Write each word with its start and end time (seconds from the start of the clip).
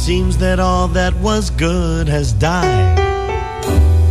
seems 0.00 0.38
that 0.38 0.58
all 0.58 0.88
that 0.88 1.14
was 1.16 1.50
good 1.50 2.08
has 2.08 2.32
died. 2.32 2.98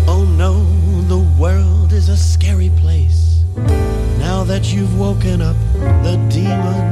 Oh 0.07 0.23
no, 0.37 0.63
the 1.07 1.17
world 1.41 1.93
is 1.93 2.09
a 2.09 2.15
scary 2.15 2.69
place. 2.77 3.43
Now 4.19 4.43
that 4.43 4.71
you've 4.71 4.99
woken 4.99 5.41
up 5.41 5.57
the 6.03 6.23
demon 6.29 6.88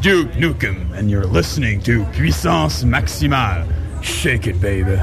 Duke 0.00 0.32
Nukem, 0.32 0.98
and 0.98 1.10
you're 1.10 1.26
listening 1.26 1.78
to 1.82 2.06
Puissance 2.12 2.84
Maximale. 2.84 3.66
Shake 4.00 4.46
it, 4.46 4.58
baby. 4.58 4.98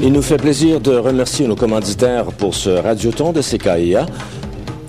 Il 0.00 0.12
nous 0.14 0.22
fait 0.22 0.38
plaisir 0.38 0.80
de 0.80 0.92
remercier 0.92 1.46
nos 1.46 1.56
commanditaires 1.56 2.32
pour 2.32 2.54
ce 2.54 2.70
radioton 2.70 3.32
de 3.32 3.42
CKIA. 3.42 4.06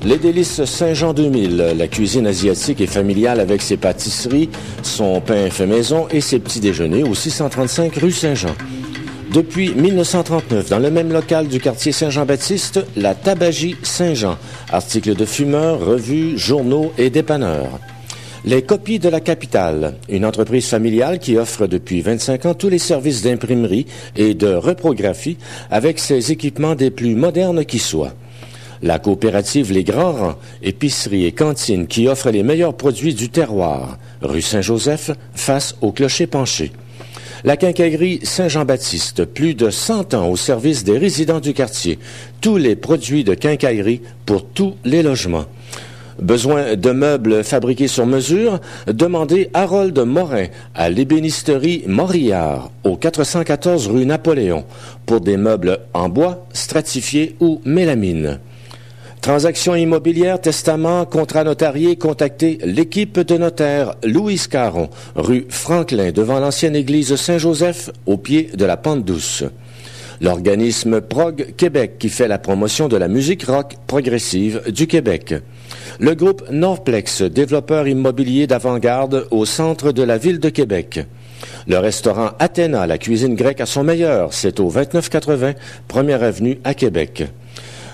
Les 0.06 0.18
délices 0.18 0.64
Saint-Jean 0.64 1.14
2000, 1.14 1.76
la 1.78 1.88
cuisine 1.90 2.28
asiatique 2.28 2.80
et 2.80 2.88
familiale 2.88 3.42
avec 3.42 3.62
ses 3.62 3.76
pâtisseries, 3.76 4.50
son 4.84 5.20
pain 5.20 5.50
fait 5.50 5.68
maison 5.68 6.08
et 6.10 6.22
ses 6.22 6.40
petits 6.40 6.62
déjeuners 6.62 7.04
au 7.04 7.14
635 7.14 7.94
rue 7.98 8.14
Saint-Jean. 8.14 8.56
Depuis 9.34 9.74
1939, 9.74 10.70
dans 10.70 10.80
le 10.80 10.92
même 10.92 11.14
local 11.14 11.48
du 11.48 11.62
quartier 11.62 11.94
Saint-Jean-Baptiste, 11.94 12.86
la 12.98 13.16
Tabagie 13.16 13.78
Saint-Jean, 13.82 14.38
articles 14.70 15.16
de 15.16 15.24
fumeurs, 15.24 15.80
revues, 15.80 16.38
journaux 16.38 16.92
et 16.98 17.10
dépanneurs. 17.10 17.80
Les 18.44 18.62
copies 18.62 19.00
de 19.00 19.08
la 19.08 19.22
capitale, 19.22 19.96
une 20.10 20.26
entreprise 20.26 20.68
familiale 20.68 21.20
qui 21.20 21.38
offre 21.38 21.66
depuis 21.66 22.02
25 22.02 22.46
ans 22.46 22.54
tous 22.56 22.68
les 22.68 22.78
services 22.78 23.22
d'imprimerie 23.22 23.86
et 24.18 24.34
de 24.34 24.54
reprographie 24.54 25.38
avec 25.70 26.00
ses 26.00 26.34
équipements 26.34 26.76
des 26.76 26.92
plus 26.92 27.16
modernes 27.16 27.64
qui 27.64 27.80
soient. 27.80 28.14
La 28.84 29.00
coopérative 29.00 29.72
Les 29.72 29.86
Grands 29.86 30.12
Rangs, 30.12 30.36
épicerie 30.62 31.26
et 31.26 31.32
cantine 31.32 31.88
qui 31.88 32.10
offre 32.10 32.32
les 32.32 32.44
meilleurs 32.44 32.76
produits 32.76 33.14
du 33.14 33.30
terroir, 33.30 33.98
rue 34.22 34.42
Saint-Joseph, 34.42 35.12
face 35.34 35.78
au 35.80 35.94
clocher 35.94 36.28
penché. 36.28 36.74
La 37.44 37.58
quincaillerie 37.58 38.20
Saint-Jean-Baptiste, 38.22 39.26
plus 39.26 39.56
de 39.56 39.72
100 39.72 40.14
ans 40.14 40.30
au 40.30 40.36
service 40.36 40.84
des 40.84 41.00
résidents 41.00 41.40
du 41.40 41.54
quartier. 41.54 41.98
Tous 42.40 42.58
les 42.58 42.76
produits 42.76 43.24
de 43.24 43.34
quincaillerie 43.34 44.02
pour 44.28 44.46
tous 44.46 44.76
les 44.86 45.02
logements. 45.02 45.46
Besoin 46.22 46.76
de 46.76 46.92
meubles 46.92 47.44
fabriqués 47.44 47.88
sur 47.88 48.06
mesure? 48.06 48.60
Demandez 48.86 49.50
Harold 49.56 49.98
Morin 49.98 50.48
à 50.76 50.92
l'ébénisterie 50.92 51.84
Morillard 51.88 52.70
au 52.84 52.96
414 52.96 53.88
rue 53.88 54.06
Napoléon 54.06 54.64
pour 55.08 55.20
des 55.20 55.38
meubles 55.38 55.80
en 55.96 56.10
bois, 56.10 56.46
stratifiés 56.54 57.36
ou 57.40 57.60
mélamine. 57.66 58.40
Transactions 59.22 59.76
immobilières, 59.76 60.42
testament, 60.42 61.06
contrat 61.06 61.44
notarié, 61.44 61.96
contactez 61.96 62.58
l'équipe 62.64 63.20
de 63.20 63.38
notaire 63.38 63.94
Louise 64.04 64.48
Caron, 64.48 64.90
rue 65.16 65.46
Franklin, 65.48 66.12
devant 66.12 66.40
l'ancienne 66.40 66.76
église 66.76 67.16
Saint-Joseph, 67.16 67.92
au 68.08 68.18
pied 68.18 68.50
de 68.56 68.66
la 68.66 68.78
Pente 68.78 69.06
Douce. 69.06 69.44
L'organisme 70.22 71.02
Prog 71.02 71.54
Québec 71.56 71.98
qui 72.00 72.10
fait 72.10 72.28
la 72.28 72.40
promotion 72.40 72.88
de 72.88 72.98
la 72.98 73.08
musique 73.08 73.44
rock 73.44 73.76
progressive 73.86 74.64
du 74.72 74.88
Québec. 74.88 75.36
Le 76.00 76.16
groupe 76.16 76.50
Norplex, 76.50 77.22
développeur 77.22 77.88
immobilier 77.88 78.48
d'avant-garde 78.48 79.28
au 79.30 79.46
centre 79.46 79.92
de 79.92 80.02
la 80.02 80.18
ville 80.18 80.40
de 80.40 80.50
Québec. 80.50 81.00
Le 81.68 81.78
restaurant 81.78 82.32
Athéna, 82.40 82.88
la 82.88 82.98
cuisine 82.98 83.36
grecque 83.36 83.62
à 83.62 83.68
son 83.68 83.84
meilleur, 83.84 84.34
c'est 84.34 84.60
au 84.60 84.72
2980 84.72 85.54
Première 85.88 86.24
Avenue 86.24 86.60
à 86.64 86.74
Québec. 86.74 87.26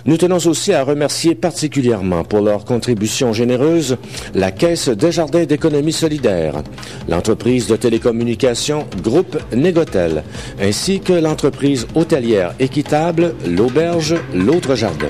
Nous 0.08 0.16
tenons 0.16 0.38
aussi 0.38 0.72
à 0.72 0.84
remercier 0.84 1.36
particulièrement 1.36 2.24
pour 2.24 2.40
leur 2.40 2.64
contribution 2.64 3.34
généreuse 3.34 3.98
la 4.34 4.52
Caisse 4.52 4.88
Desjardins 4.88 5.44
d'économie 5.44 5.92
solidaire, 5.92 6.64
l'entreprise 7.10 7.68
de 7.68 7.76
télécommunications 7.76 8.88
Groupe 9.04 9.38
Négotel, 9.54 10.24
ainsi 10.62 11.02
que 11.02 11.12
l'entreprise 11.12 11.88
hôtelière 11.94 12.54
équitable 12.60 13.36
L'Auberge 13.46 14.16
L'Autre 14.34 14.76
Jardin. 14.76 15.10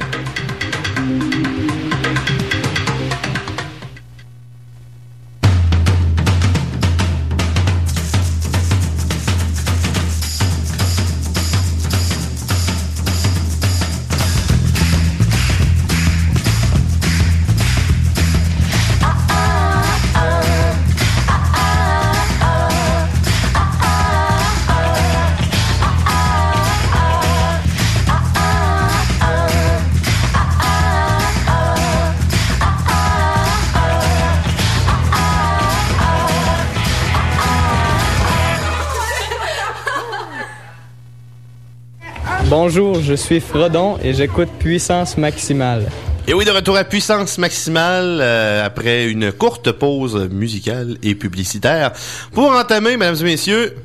Bonjour, 42.60 43.00
je 43.04 43.14
suis 43.14 43.40
Frodon 43.40 44.00
et 44.04 44.16
j'écoute 44.16 44.50
Puissance 44.58 45.16
Maximale. 45.16 45.92
Et 46.28 46.34
oui, 46.34 46.44
de 46.44 46.50
retour 46.50 46.76
à 46.76 46.84
puissance 46.84 47.38
maximale 47.38 48.18
euh, 48.20 48.66
après 48.66 49.06
une 49.12 49.32
courte 49.32 49.72
pause 49.72 50.28
musicale 50.32 50.98
et 51.04 51.14
publicitaire 51.14 51.92
pour 52.34 52.50
entamer, 52.50 52.98
mesdames 52.98 53.16
et 53.22 53.24
messieurs, 53.26 53.76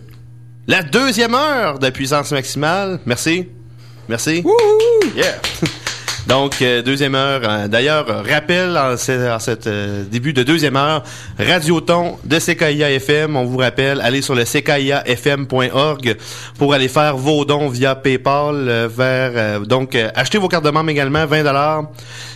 la 0.66 0.82
deuxième 0.82 1.34
heure 1.34 1.80
de 1.80 1.90
puissance 1.90 2.32
maximale. 2.32 2.98
Merci. 3.04 3.46
Merci. 4.08 4.42
Yeah. 5.14 5.34
Donc, 6.28 6.62
euh, 6.62 6.82
deuxième 6.82 7.16
heure. 7.16 7.40
euh, 7.44 7.66
D'ailleurs, 7.66 8.08
euh, 8.08 8.22
rappel 8.22 8.78
en, 8.78 8.96
ce 8.96 10.04
début 10.04 10.32
de 10.32 10.44
deuxième 10.44 10.76
heure, 10.76 11.02
Radioton 11.36 12.16
de 12.24 12.38
CKIA 12.38 12.92
FM. 12.92 13.36
On 13.36 13.44
vous 13.44 13.56
rappelle, 13.58 14.00
allez 14.00 14.22
sur 14.22 14.36
le 14.36 14.44
ckiafm.org 14.44 16.16
pour 16.58 16.74
aller 16.74 16.86
faire 16.86 17.16
vos 17.16 17.44
dons 17.44 17.68
via 17.68 17.96
PayPal 17.96 18.88
vers 18.88 19.60
donc 19.62 19.96
achetez 20.14 20.38
vos 20.38 20.48
cartes 20.48 20.64
de 20.64 20.70
membre 20.70 20.90
également 20.90 21.26
20 21.26 21.42
dollars. 21.42 21.84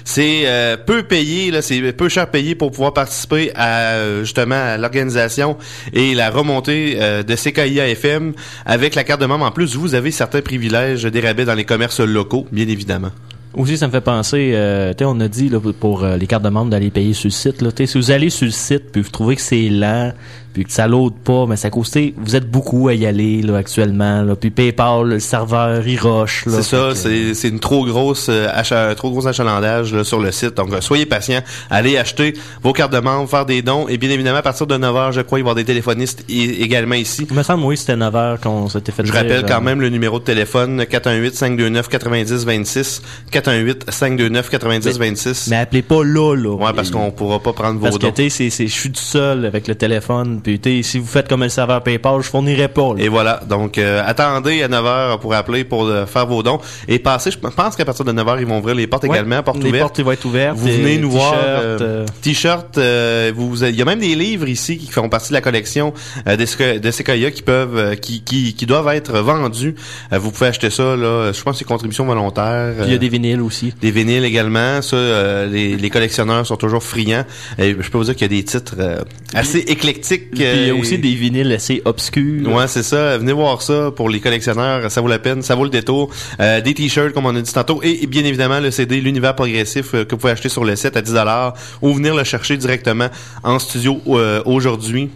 C'est 0.05 0.47
peu 0.87 1.03
payé 1.05 1.53
c'est 1.63 1.93
peu 1.93 2.09
cher 2.09 2.31
payé 2.31 2.55
pour 2.55 2.71
pouvoir 2.71 2.93
participer 2.93 3.53
à 3.55 4.21
justement 4.21 4.57
à 4.57 4.77
l'organisation 4.77 5.57
et 5.93 6.15
la 6.15 6.31
remontée 6.31 6.97
de 6.97 7.35
CKIA 7.35 7.89
FM 7.89 8.33
avec 8.65 8.95
la 8.95 9.05
carte 9.05 9.21
de 9.21 9.27
membre. 9.27 9.45
En 9.47 9.53
plus, 9.53 9.77
vous 9.77 9.95
avez 9.95 10.11
certains 10.11 10.43
privilèges, 10.43 11.05
des 11.05 11.21
rabais 11.21 11.45
dans 11.45 11.55
les 11.55 11.65
commerces 11.65 12.01
locaux, 12.01 12.47
bien 12.51 12.69
évidemment. 12.69 13.11
Aussi, 13.57 13.79
ça 13.79 13.87
me 13.87 13.93
fait 13.93 14.03
penser, 14.03 14.53
euh, 14.55 14.93
on 15.01 15.19
a 15.19 15.29
dit 15.29 15.51
pour 15.81 16.05
euh, 16.05 16.19
les 16.19 16.27
cartes 16.27 16.43
de 16.43 16.51
membres 16.51 16.71
d'aller 16.71 16.91
payer 16.91 17.15
sur 17.15 17.29
le 17.29 17.33
site. 17.33 17.63
Là, 17.63 17.71
si 17.75 17.97
vous 17.97 18.11
allez 18.11 18.29
sur 18.29 18.45
le 18.45 18.53
site 18.53 18.93
puis 18.93 19.01
vous 19.01 19.09
trouvez 19.09 19.35
que 19.35 19.41
c'est 19.41 19.71
lent, 19.71 20.13
puis 20.57 20.65
que 20.65 20.73
ça 20.73 20.87
load 20.89 21.13
pas, 21.23 21.45
mais 21.47 21.57
ça 21.57 21.69
coûte, 21.69 21.87
vous 22.17 22.35
êtes 22.37 22.51
beaucoup 22.51 22.89
à 22.89 22.95
y 22.95 23.05
aller 23.05 23.43
là, 23.43 23.57
actuellement. 23.59 24.23
Là, 24.23 24.35
puis 24.37 24.49
PayPal, 24.51 25.07
le 25.07 25.21
serveur, 25.21 25.87
il. 25.87 25.99
C'est 26.47 26.63
ça, 26.63 26.89
que, 26.91 26.95
c'est 26.95 27.35
c'est 27.35 27.49
une 27.49 27.61
trop 27.61 27.85
grosse 27.85 28.29
euh, 28.31 28.49
acha- 28.49 28.89
un 28.91 28.95
trop 28.95 29.11
gros 29.11 29.27
achalandage 29.27 29.93
là, 29.93 30.03
sur 30.05 30.19
le 30.19 30.33
site. 30.33 30.55
Donc 30.55 30.73
euh, 30.73 30.81
soyez 30.81 31.05
patients, 31.05 31.41
allez 31.69 31.99
acheter 31.99 32.33
vos 32.63 32.73
cartes 32.73 32.93
de 32.93 32.99
membres, 33.01 33.29
faire 33.29 33.45
des 33.45 33.61
dons 33.61 33.87
et 33.89 33.99
bien 33.99 34.09
évidemment 34.09 34.39
à 34.39 34.43
partir 34.43 34.67
de 34.67 34.77
9h, 34.79 35.13
je 35.13 35.21
crois 35.21 35.39
il 35.39 35.43
va 35.43 35.49
y 35.49 35.51
avoir 35.51 35.55
des 35.57 35.65
téléphonistes 35.65 36.25
également 36.29 36.95
ici. 36.95 37.27
Il 37.31 37.37
me 37.37 37.43
semble, 37.43 37.65
oui, 37.65 37.77
c'était 37.77 37.97
9 37.97 38.17
heures 38.17 38.41
qu'on 38.41 38.69
s'était 38.71 38.93
fait 38.93 39.05
Je 39.05 39.11
dire, 39.13 39.21
rappelle 39.21 39.45
euh, 39.45 39.49
quand 39.49 39.61
même 39.61 39.81
le 39.83 39.91
numéro 39.91 40.19
de 40.19 40.25
téléphone 40.25 40.87
418 40.87 41.35
529 41.35 41.89
90 41.89 42.45
26 42.47 43.03
418 43.31 43.85
529 43.91 44.51
90 44.51 44.99
26. 44.99 45.49
Mais 45.51 45.57
appelez 45.57 45.83
pas 45.83 46.03
là, 46.03 46.35
là. 46.35 46.55
Ouais, 46.55 46.73
parce 46.75 46.91
qu'on 46.91 47.11
pourra 47.11 47.41
pas 47.41 47.53
prendre 47.53 47.79
vos 47.79 47.85
Parce 47.87 47.99
que, 47.99 48.03
dons. 48.07 48.13
tu 48.13 48.23
sais, 48.25 48.31
c'est- 48.31 48.51
c'est- 48.51 48.67
je 48.67 48.73
suis 48.73 48.91
tout 48.91 49.01
seul 49.01 49.45
avec 49.45 49.69
le 49.69 49.75
téléphone. 49.75 50.41
Si 50.83 50.99
vous 50.99 51.07
faites 51.07 51.29
comme 51.29 51.43
un 51.43 51.49
serveur 51.49 51.83
PayPal, 51.83 52.21
je 52.23 52.29
fournirai 52.29 52.69
pas. 52.69 52.95
là. 52.95 53.03
Et 53.03 53.09
voilà. 53.09 53.41
Donc, 53.49 53.79
euh, 53.79 54.03
attendez 54.07 54.63
à 54.63 54.69
9h 54.69 55.19
pour 55.21 55.35
appeler, 55.35 55.65
pour 55.65 55.85
euh, 55.87 56.07
faire 56.07 56.27
vos 56.27 56.43
dons. 56.43 56.59
Et 56.89 56.99
passez, 56.99 57.31
je 57.31 57.39
pense 57.39 57.77
qu'à 57.77 57.85
partir 57.85 58.05
de 58.05 58.13
9h, 58.13 58.37
ils 58.41 58.47
vont 58.47 58.59
ouvrir 58.59 58.75
les 58.75 58.87
portes 58.87 59.05
Ouais, 59.05 59.11
également, 59.11 59.43
portes 59.43 59.63
les 59.63 59.69
ouvertes. 59.71 59.83
portes 59.83 60.01
vont 60.01 60.13
être 60.13 60.25
ouvertes. 60.25 60.57
Vous 60.57 60.67
venez 60.69 60.99
nous 60.99 61.11
voir. 61.11 61.33
t-shirts, 61.33 61.45
euh, 61.65 61.79
euh, 61.81 62.07
T-shirt, 62.23 62.79
euh, 62.79 63.33
vous, 63.35 63.51
vous- 63.51 63.65
il 63.65 63.75
y 63.75 63.83
a 63.83 63.85
même 63.85 63.99
des 64.01 64.15
livres 64.15 64.49
ici 64.49 64.79
qui 64.79 64.91
font 64.91 65.09
partie 65.09 65.29
de 65.31 65.35
la 65.35 65.41
collection 65.41 65.93
euh, 66.29 66.37
Sequoia- 66.47 66.79
de 66.79 66.91
Sequoia 66.91 67.31
qui 67.31 67.43
peuvent, 67.43 67.77
euh, 67.77 67.95
qui, 67.97 68.23
qui, 68.23 68.55
qui 68.55 68.67
doivent 68.67 68.89
être 68.95 69.19
vendus. 69.19 69.75
Euh, 70.13 70.19
vous 70.19 70.31
pouvez 70.31 70.47
acheter 70.49 70.71
ça 70.71 70.97
là. 70.97 71.33
Je 71.33 71.43
pense 71.43 71.55
que 71.55 71.59
c'est 71.59 71.65
contribution 71.65 72.05
volontaire. 72.07 72.75
il 72.85 72.89
y 72.89 72.93
a 72.93 72.95
euh, 72.95 72.99
des 72.99 73.09
vinyles 73.09 73.41
aussi. 73.41 73.73
des 73.81 73.91
vinyles 73.91 74.25
également, 74.25 74.81
ça, 74.83 74.97
euh, 74.97 75.47
les, 75.47 75.77
les 75.77 75.91
collectionneurs 75.91 76.47
sont 76.47 76.57
toujours 76.57 76.83
friands. 76.83 77.25
Et 77.59 77.75
je 77.79 77.91
peux 77.91 77.99
vous 77.99 78.05
dire 78.05 78.15
qu'il 78.15 78.31
y 78.31 78.35
a 78.35 78.37
des 78.39 78.45
titres 78.45 78.75
euh, 78.79 79.01
assez 79.35 79.59
éclectiques. 79.59 80.36
Puis 80.37 80.45
il 80.45 80.67
y 80.67 80.71
a 80.71 80.75
euh, 80.75 80.79
aussi 80.79 80.99
des 80.99 81.15
vinyles 81.15 81.53
assez 81.53 81.83
obscurs. 81.85 82.49
Ouais, 82.53 82.69
c'est 82.69 82.83
ça. 82.83 83.19
Venez 83.19 83.33
voir 83.33 83.63
ça 83.63 83.91
pour 83.95 84.09
les 84.09 84.21
collectionneurs. 84.21 84.91
Ça 84.91 85.01
vaut 85.01 85.09
la 85.09 85.19
peine. 85.19 85.43
Ça 85.43 85.55
vaut 85.55 85.65
le 85.65 85.71
détour. 85.71 86.11
Euh, 86.41 86.61
des 86.61 86.75
t-shirts, 86.75 87.13
comme 87.13 87.27
on 87.27 87.35
a 87.35 87.41
dit 87.41 87.53
tantôt. 87.53 87.81
Et, 87.83 88.03
et 88.03 88.07
bien 88.07 88.25
évidemment, 88.25 88.61
le 88.61 88.71
CD, 88.71 89.01
l'univers 89.01 89.35
progressif, 89.35 89.95
euh, 89.95 90.05
que 90.05 90.13
vous 90.13 90.19
pouvez 90.19 90.33
acheter 90.33 90.49
sur 90.49 90.65
le 90.65 90.77
site 90.77 90.97
à 90.97 91.03
10$ 91.03 91.53
ou 91.83 91.93
venir 91.95 92.15
le 92.15 92.25
chercher 92.25 92.57
directement 92.57 93.09
en 93.43 93.59
studio 93.59 94.01
euh, 94.09 94.43
aujourd'hui 94.45 95.11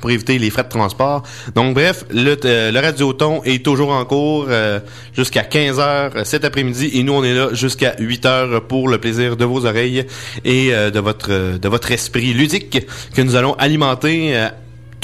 pour 0.00 0.10
éviter 0.10 0.38
les 0.38 0.50
frais 0.50 0.64
de 0.64 0.68
transport. 0.68 1.22
Donc 1.54 1.74
bref, 1.74 2.04
le, 2.10 2.36
euh, 2.44 2.70
le 2.70 2.80
Radioton 2.80 3.42
est 3.44 3.64
toujours 3.64 3.90
en 3.90 4.04
cours 4.04 4.46
euh, 4.48 4.80
jusqu'à 5.12 5.42
15h 5.42 6.24
cet 6.24 6.44
après-midi 6.44 6.90
et 6.94 7.02
nous 7.02 7.12
on 7.12 7.24
est 7.24 7.34
là 7.34 7.48
jusqu'à 7.52 7.94
8h 7.96 8.60
pour 8.60 8.88
le 8.88 8.98
plaisir 8.98 9.36
de 9.36 9.44
vos 9.44 9.66
oreilles 9.66 10.06
et 10.44 10.72
euh, 10.72 10.90
de 10.90 11.00
votre 11.00 11.30
euh, 11.30 11.58
de 11.58 11.68
votre 11.68 11.90
esprit 11.92 12.32
ludique 12.32 12.86
que 13.14 13.22
nous 13.22 13.36
allons 13.36 13.54
alimenter 13.54 14.34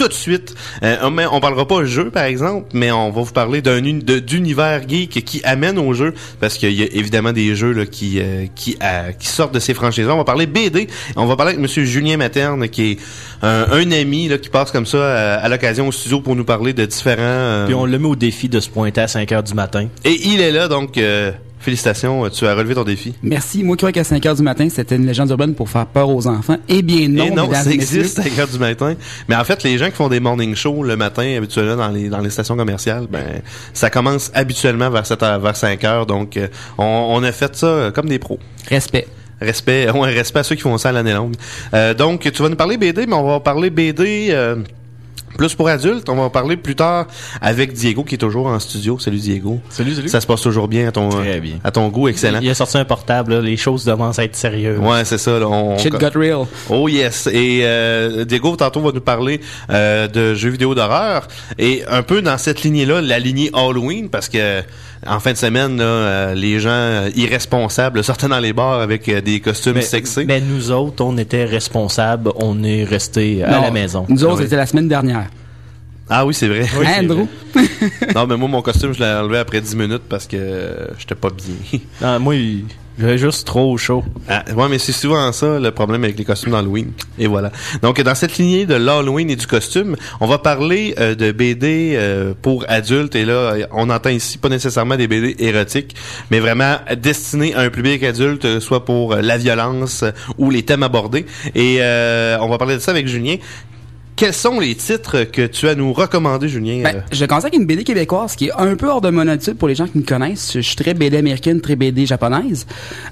tout 0.00 0.08
de 0.08 0.12
suite. 0.14 0.54
Euh, 0.82 1.10
mais 1.10 1.26
on 1.30 1.40
parlera 1.40 1.66
pas 1.68 1.84
jeu, 1.84 2.10
par 2.10 2.24
exemple, 2.24 2.68
mais 2.72 2.90
on 2.90 3.10
va 3.10 3.20
vous 3.22 3.32
parler 3.32 3.60
d'un 3.62 3.84
uni- 3.84 4.02
de- 4.02 4.18
d'univers 4.18 4.88
geek 4.88 5.24
qui 5.24 5.40
amène 5.44 5.78
au 5.78 5.92
jeu, 5.92 6.14
parce 6.40 6.56
qu'il 6.56 6.72
y 6.72 6.82
a 6.82 6.86
évidemment 6.92 7.32
des 7.32 7.54
jeux 7.54 7.72
là, 7.72 7.84
qui 7.86 8.18
euh, 8.20 8.46
qui, 8.54 8.76
euh, 8.82 9.12
qui 9.12 9.26
sortent 9.28 9.54
de 9.54 9.60
ces 9.60 9.74
franchises. 9.74 10.06
On 10.08 10.16
va 10.16 10.24
parler 10.24 10.46
BD. 10.46 10.86
On 11.16 11.26
va 11.26 11.36
parler 11.36 11.50
avec 11.52 11.60
Monsieur 11.62 11.84
Julien 11.84 12.16
Materne, 12.16 12.68
qui 12.68 12.92
est 12.92 12.98
un, 13.42 13.66
un 13.70 13.92
ami 13.92 14.28
là, 14.28 14.38
qui 14.38 14.48
passe 14.48 14.70
comme 14.70 14.86
ça 14.86 14.96
euh, 14.98 15.38
à 15.40 15.48
l'occasion 15.48 15.86
au 15.88 15.92
studio 15.92 16.20
pour 16.20 16.34
nous 16.36 16.44
parler 16.44 16.72
de 16.72 16.84
différents. 16.86 17.64
Puis 17.66 17.74
on 17.74 17.84
le 17.84 17.98
met 17.98 18.08
au 18.08 18.16
défi 18.16 18.48
de 18.48 18.58
se 18.60 18.68
pointer 18.70 19.02
à 19.02 19.08
5 19.08 19.30
heures 19.32 19.42
du 19.42 19.54
matin. 19.54 19.88
Et 20.04 20.18
il 20.28 20.40
est 20.40 20.52
là, 20.52 20.68
donc 20.68 20.96
euh, 20.98 21.30
félicitations, 21.60 22.28
tu 22.30 22.46
as 22.46 22.54
relevé 22.54 22.74
ton 22.74 22.84
défi. 22.84 23.14
Merci. 23.22 23.62
Moi, 23.62 23.74
je 23.74 23.78
croyais 23.78 23.92
qu'à 23.92 24.04
5 24.04 24.24
heures 24.26 24.34
du 24.34 24.42
matin, 24.42 24.68
c'était 24.70 24.96
une 24.96 25.06
légende 25.06 25.30
urbaine 25.30 25.54
pour 25.54 25.68
faire 25.68 25.86
peur 25.86 26.08
aux 26.08 26.26
enfants. 26.26 26.56
Eh 26.68 26.82
bien 26.82 27.08
non, 27.08 27.26
et 27.26 27.30
non, 27.30 27.52
ça 27.52 27.70
existe 27.70 28.18
à 28.18 28.22
5 28.22 28.38
heures 28.38 28.48
du 28.48 28.58
matin. 28.58 28.94
Mais 29.28 29.36
en 29.36 29.44
fait, 29.44 29.62
les 29.62 29.78
gens 29.78 29.86
qui 29.86 29.96
font 29.96 30.08
des 30.08 30.20
morning 30.20 30.54
shows 30.54 30.82
le 30.82 30.96
matin, 30.96 31.36
habituellement, 31.36 31.76
dans 31.76 31.88
les, 31.88 32.08
dans 32.08 32.20
les 32.20 32.30
stations 32.30 32.56
commerciales, 32.56 33.06
ben, 33.10 33.42
ça 33.72 33.90
commence 33.90 34.30
habituellement 34.34 34.90
vers 34.90 35.06
7 35.06 35.22
heures, 35.22 35.40
vers 35.40 35.56
5 35.56 35.84
heures. 35.84 36.06
Donc, 36.06 36.36
euh, 36.36 36.48
on, 36.78 36.84
on 36.84 37.22
a 37.22 37.32
fait 37.32 37.54
ça 37.54 37.66
euh, 37.66 37.90
comme 37.90 38.08
des 38.08 38.18
pros. 38.18 38.38
Respect. 38.68 39.06
Respect, 39.40 39.90
ouais, 39.94 40.10
respect 40.12 40.40
à 40.40 40.42
ceux 40.42 40.54
qui 40.54 40.62
font 40.62 40.76
ça 40.78 40.90
à 40.90 40.92
l'année 40.92 41.14
longue. 41.14 41.34
Euh, 41.74 41.94
donc, 41.94 42.30
tu 42.30 42.42
vas 42.42 42.48
nous 42.48 42.56
parler 42.56 42.76
BD, 42.76 43.06
mais 43.06 43.14
on 43.14 43.26
va 43.26 43.40
parler 43.40 43.70
BD 43.70 44.28
euh, 44.30 44.56
plus 45.36 45.54
pour 45.54 45.68
adultes. 45.68 46.08
On 46.08 46.16
va 46.16 46.22
en 46.22 46.30
parler 46.30 46.56
plus 46.56 46.76
tard 46.76 47.06
avec 47.40 47.72
Diego, 47.72 48.04
qui 48.04 48.14
est 48.16 48.18
toujours 48.18 48.46
en 48.46 48.58
studio. 48.58 48.98
Salut 48.98 49.18
Diego. 49.18 49.60
Salut, 49.70 49.94
salut. 49.94 50.08
Ça 50.08 50.20
se 50.20 50.26
passe 50.26 50.40
toujours 50.42 50.68
bien 50.68 50.88
à 50.88 50.92
ton, 50.92 51.08
Très 51.08 51.40
bien. 51.40 51.56
À 51.64 51.70
ton 51.70 51.88
goût, 51.88 52.08
excellent. 52.08 52.40
Il 52.42 52.50
a 52.50 52.54
sorti 52.54 52.78
un 52.78 52.84
portable, 52.84 53.34
là, 53.34 53.40
les 53.40 53.56
choses 53.56 53.84
commencent 53.84 54.18
à 54.18 54.24
être 54.24 54.36
sérieuses. 54.36 54.78
Ouais, 54.78 55.04
c'est 55.04 55.18
ça. 55.18 55.38
Là, 55.38 55.48
on, 55.48 55.78
Shit 55.78 55.94
on- 55.94 55.98
got 55.98 56.10
real. 56.18 56.46
Oh 56.68 56.88
yes. 56.88 57.26
Et 57.32 57.60
euh, 57.64 58.24
Diego 58.24 58.56
tantôt 58.56 58.80
va 58.80 58.92
nous 58.92 59.00
parler 59.00 59.40
euh, 59.70 60.08
de 60.08 60.34
jeux 60.34 60.50
vidéo 60.50 60.74
d'horreur 60.74 61.26
et 61.58 61.82
un 61.88 62.02
peu 62.02 62.22
dans 62.22 62.38
cette 62.38 62.62
lignée-là, 62.62 63.00
la 63.00 63.18
lignée 63.18 63.50
Halloween, 63.54 64.08
parce 64.08 64.28
que 64.28 64.62
en 65.06 65.18
fin 65.18 65.32
de 65.32 65.38
semaine, 65.38 65.78
là, 65.78 65.84
euh, 65.84 66.34
les 66.34 66.60
gens 66.60 66.68
euh, 66.70 67.10
irresponsables 67.16 68.04
sortaient 68.04 68.28
dans 68.28 68.38
les 68.38 68.52
bars 68.52 68.80
avec 68.80 69.08
euh, 69.08 69.22
des 69.22 69.40
costumes 69.40 69.72
Mais, 69.76 69.80
sexy. 69.80 70.24
mais 70.26 70.42
nous 70.42 70.70
autres, 70.72 71.02
on 71.02 71.16
était 71.16 71.46
responsables, 71.46 72.30
on 72.36 72.62
est 72.62 72.84
restés 72.84 73.42
à 73.42 73.50
Non, 73.50 73.62
la 73.62 73.70
maison. 73.70 74.04
Nous 74.10 74.24
autres, 74.24 74.36
Oui. 74.36 74.42
c'était 74.42 74.56
la 74.56 74.66
semaine 74.66 74.88
dernière. 74.88 75.19
Ah 76.10 76.26
oui, 76.26 76.34
c'est 76.34 76.48
vrai. 76.48 76.62
Hein, 76.84 77.04
Andrew? 77.04 77.26
non, 78.14 78.26
mais 78.26 78.36
moi, 78.36 78.48
mon 78.48 78.62
costume, 78.62 78.92
je 78.92 78.98
l'ai 78.98 79.06
enlevé 79.10 79.38
après 79.38 79.60
10 79.60 79.76
minutes 79.76 80.02
parce 80.08 80.26
que 80.26 80.88
j'étais 80.98 81.14
pas 81.14 81.30
bien. 81.30 81.80
Non, 82.02 82.18
moi, 82.18 82.34
il- 82.34 82.64
j'avais 82.98 83.16
juste 83.16 83.46
trop 83.46 83.78
chaud. 83.78 84.04
Ah, 84.28 84.44
ouais, 84.54 84.68
mais 84.68 84.78
c'est 84.78 84.92
souvent 84.92 85.30
ça 85.32 85.58
le 85.58 85.70
problème 85.70 86.04
avec 86.04 86.18
les 86.18 86.24
costumes 86.24 86.52
d'Halloween. 86.52 86.90
Et 87.18 87.28
voilà. 87.28 87.50
Donc, 87.80 87.98
dans 88.02 88.14
cette 88.14 88.36
lignée 88.36 88.66
de 88.66 88.74
l'Halloween 88.74 89.30
et 89.30 89.36
du 89.36 89.46
costume, 89.46 89.96
on 90.20 90.26
va 90.26 90.36
parler 90.38 90.94
euh, 90.98 91.14
de 91.14 91.32
BD 91.32 91.94
euh, 91.94 92.34
pour 92.42 92.64
adultes. 92.68 93.14
Et 93.14 93.24
là, 93.24 93.54
on 93.72 93.88
entend 93.88 94.10
ici 94.10 94.36
pas 94.36 94.50
nécessairement 94.50 94.96
des 94.96 95.06
BD 95.08 95.34
érotiques, 95.38 95.94
mais 96.30 96.40
vraiment 96.40 96.76
destinés 97.00 97.54
à 97.54 97.60
un 97.60 97.70
public 97.70 98.02
adulte, 98.02 98.44
euh, 98.44 98.60
soit 98.60 98.84
pour 98.84 99.14
euh, 99.14 99.20
la 99.22 99.38
violence 99.38 100.02
euh, 100.02 100.10
ou 100.36 100.50
les 100.50 100.62
thèmes 100.64 100.82
abordés. 100.82 101.24
Et 101.54 101.76
euh, 101.80 102.36
on 102.40 102.48
va 102.48 102.58
parler 102.58 102.74
de 102.74 102.80
ça 102.80 102.90
avec 102.90 103.06
Julien. 103.06 103.36
Quels 104.20 104.34
sont 104.34 104.60
les 104.60 104.74
titres 104.74 105.22
que 105.24 105.46
tu 105.46 105.66
as 105.66 105.74
nous 105.74 105.94
recommander, 105.94 106.46
Julien? 106.46 106.82
Ben, 106.82 106.96
Euh, 106.96 107.00
je 107.10 107.24
commence 107.24 107.44
avec 107.44 107.54
une 107.56 107.64
BD 107.64 107.84
québécoise 107.84 108.36
qui 108.36 108.48
est 108.48 108.52
un 108.52 108.76
peu 108.76 108.86
hors 108.86 109.00
de 109.00 109.08
mon 109.08 109.26
attitude 109.26 109.56
pour 109.56 109.66
les 109.66 109.74
gens 109.74 109.86
qui 109.86 109.96
me 109.96 110.02
connaissent. 110.02 110.52
Je 110.52 110.60
suis 110.60 110.76
très 110.76 110.92
BD 110.92 111.16
américaine, 111.16 111.62
très 111.62 111.74
BD 111.74 112.04
japonaise. 112.04 112.66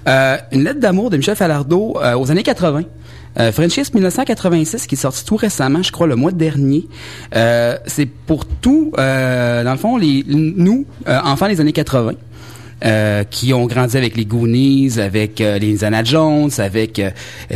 Euh, 0.06 0.36
une 0.52 0.64
lettre 0.64 0.80
d'amour 0.80 1.08
de 1.08 1.16
Michel 1.16 1.34
Falardeau 1.34 1.96
euh, 1.96 2.14
aux 2.14 2.30
années 2.30 2.42
80. 2.42 2.82
Euh, 3.40 3.52
Friendship 3.52 3.94
1986 3.94 4.86
qui 4.86 4.96
est 4.96 4.98
sorti 4.98 5.24
tout 5.24 5.36
récemment, 5.36 5.82
je 5.82 5.92
crois 5.92 6.06
le 6.06 6.16
mois 6.16 6.32
dernier. 6.32 6.86
Euh, 7.34 7.78
c'est 7.86 8.04
pour 8.06 8.44
tout, 8.44 8.92
euh, 8.98 9.64
dans 9.64 9.72
le 9.72 9.78
fond, 9.78 9.96
les, 9.96 10.24
nous, 10.26 10.84
euh, 11.08 11.18
enfants 11.24 11.48
des 11.48 11.58
années 11.62 11.72
80. 11.72 12.12
Euh, 12.84 13.24
qui 13.24 13.52
ont 13.52 13.66
grandi 13.66 13.96
avec 13.96 14.16
les 14.16 14.24
Goonies, 14.24 14.98
avec 14.98 15.40
euh, 15.40 15.58
les 15.58 15.72
Indiana 15.84 16.04
Jones, 16.04 16.50
avec 16.58 16.98
euh, 16.98 17.10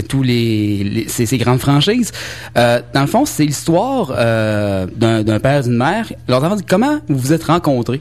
tous 0.09 0.23
les, 0.23 0.85
les- 0.85 1.09
ces, 1.09 1.27
ces 1.27 1.39
grandes 1.39 1.61
franchises. 1.61 2.13
Euh, 2.57 2.81
dans 2.95 3.03
le 3.03 3.07
fond, 3.07 3.25
c'est 3.25 3.45
l'histoire 3.45 4.13
euh, 4.17 4.87
d'un 4.97 5.41
père 5.41 5.61
et 5.61 5.63
d'une 5.63 5.77
mère. 5.77 6.13
Leurs 6.29 6.43
enfants 6.45 6.57
disent 6.57 6.65
comment 6.69 6.99
vous 7.09 7.19
vous 7.19 7.33
êtes 7.33 7.45
rencontrés? 7.45 8.01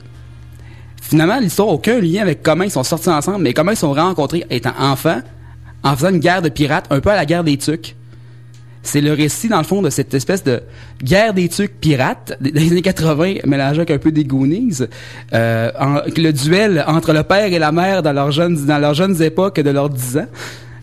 Finalement, 1.02 1.40
l'histoire 1.40 1.68
n'a 1.70 1.74
aucun 1.74 2.00
lien 2.00 2.22
avec 2.22 2.42
comment 2.44 2.64
ils 2.64 2.72
sont 2.72 2.84
sortis 2.84 3.10
ensemble, 3.10 3.42
mais 3.44 3.54
comment 3.54 3.72
ils 3.72 3.78
sont 3.78 3.94
rencontrés 3.94 4.46
étant 4.50 4.74
enfants, 4.80 5.22
en 5.84 5.96
faisant 5.96 6.10
une 6.10 6.20
guerre 6.20 6.42
de 6.42 6.50
pirates, 6.50 6.86
un 6.90 7.00
peu 7.02 7.10
à 7.10 7.16
la 7.16 7.26
guerre 7.26 7.44
des 7.44 7.58
tucs. 7.58 7.96
C'est 8.84 9.02
le 9.02 9.14
récit, 9.14 9.48
dans 9.48 9.60
le 9.60 9.64
fond, 9.64 9.82
de 9.82 9.90
cette 9.90 10.14
espèce 10.14 10.44
de 10.44 10.62
guerre 11.04 11.34
des 11.34 11.50
tucs 11.50 11.80
pirates 11.80 12.34
des 12.42 12.72
années 12.72 12.82
80, 12.82 13.36
mélangé 13.46 13.82
avec 13.82 13.92
un 13.92 13.98
peu 13.98 14.12
des 14.12 14.24
Goonies. 14.24 14.80
Euh, 15.34 15.72
le 16.18 16.32
duel 16.32 16.84
entre 16.88 17.14
le 17.14 17.24
père 17.24 17.46
et 17.54 17.60
la 17.60 17.72
mère 17.72 18.02
dans 18.02 18.14
leurs 18.14 18.32
jeunes, 18.32 18.66
dans 18.66 18.80
leurs 18.80 18.94
jeunes 18.96 19.22
époques 19.22 19.60
de 19.60 19.70
leurs 19.70 19.90
10 19.90 20.18
ans. 20.18 20.28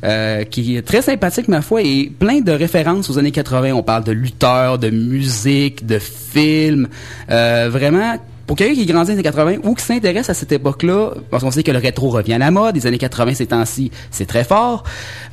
euh, 0.04 0.44
qui 0.44 0.76
est 0.76 0.82
très 0.82 1.02
sympathique, 1.02 1.48
ma 1.48 1.62
foi, 1.62 1.82
et 1.82 2.10
plein 2.18 2.40
de 2.40 2.52
références 2.52 3.10
aux 3.10 3.18
années 3.18 3.32
80. 3.32 3.72
On 3.72 3.82
parle 3.82 4.04
de 4.04 4.12
lutteurs, 4.12 4.78
de 4.78 4.90
musique, 4.90 5.86
de 5.86 5.98
films. 5.98 6.88
Euh, 7.30 7.68
vraiment, 7.70 8.16
pour 8.48 8.56
quelqu'un 8.56 8.74
qui 8.74 8.86
grandit 8.86 9.08
dans 9.08 9.12
les 9.12 9.20
années 9.20 9.22
80 9.22 9.56
ou 9.62 9.74
qui 9.74 9.84
s'intéresse 9.84 10.30
à 10.30 10.34
cette 10.34 10.50
époque-là, 10.50 11.10
parce 11.30 11.44
qu'on 11.44 11.50
sait 11.50 11.62
que 11.62 11.70
le 11.70 11.78
rétro 11.78 12.08
revient 12.08 12.32
à 12.32 12.38
la 12.38 12.50
mode, 12.50 12.76
les 12.76 12.86
années 12.86 12.96
80 12.96 13.34
ces 13.34 13.46
temps-ci, 13.46 13.90
c'est 14.10 14.24
très 14.24 14.42
fort, 14.42 14.84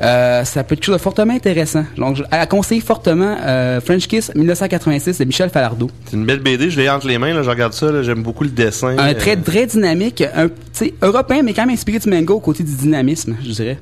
euh, 0.01 0.43
ça 0.43 0.65
peut 0.65 0.73
être 0.73 0.81
quelque 0.81 0.85
chose 0.85 0.97
de 0.97 1.01
fortement 1.01 1.33
intéressant. 1.33 1.85
Donc, 1.97 2.17
je 2.17 2.23
à 2.29 2.45
conseille 2.45 2.81
fortement 2.81 3.37
euh, 3.41 3.79
French 3.79 4.07
Kiss 4.07 4.35
1986 4.35 5.17
de 5.17 5.23
Michel 5.23 5.49
Falardeau. 5.49 5.89
C'est 6.05 6.17
une 6.17 6.25
belle 6.25 6.41
BD, 6.41 6.69
je 6.69 6.77
l'ai 6.77 6.89
entre 6.89 7.07
les 7.07 7.17
mains, 7.17 7.33
là, 7.33 7.41
je 7.41 7.49
regarde 7.49 7.71
ça, 7.71 7.89
là, 7.89 8.03
j'aime 8.03 8.21
beaucoup 8.21 8.43
le 8.43 8.49
dessin. 8.49 8.97
Un 8.97 9.11
euh, 9.11 9.13
trait 9.13 9.37
très 9.37 9.65
dynamique, 9.65 10.21
un, 10.35 10.49
tu 10.49 10.53
sais, 10.73 10.93
européen, 11.01 11.41
mais 11.41 11.53
quand 11.53 11.65
même 11.65 11.73
inspiré 11.73 11.99
du 11.99 12.09
mango 12.09 12.33
au 12.33 12.39
côté 12.41 12.63
du 12.63 12.75
dynamisme, 12.75 13.37
je 13.41 13.51
dirais. 13.51 13.77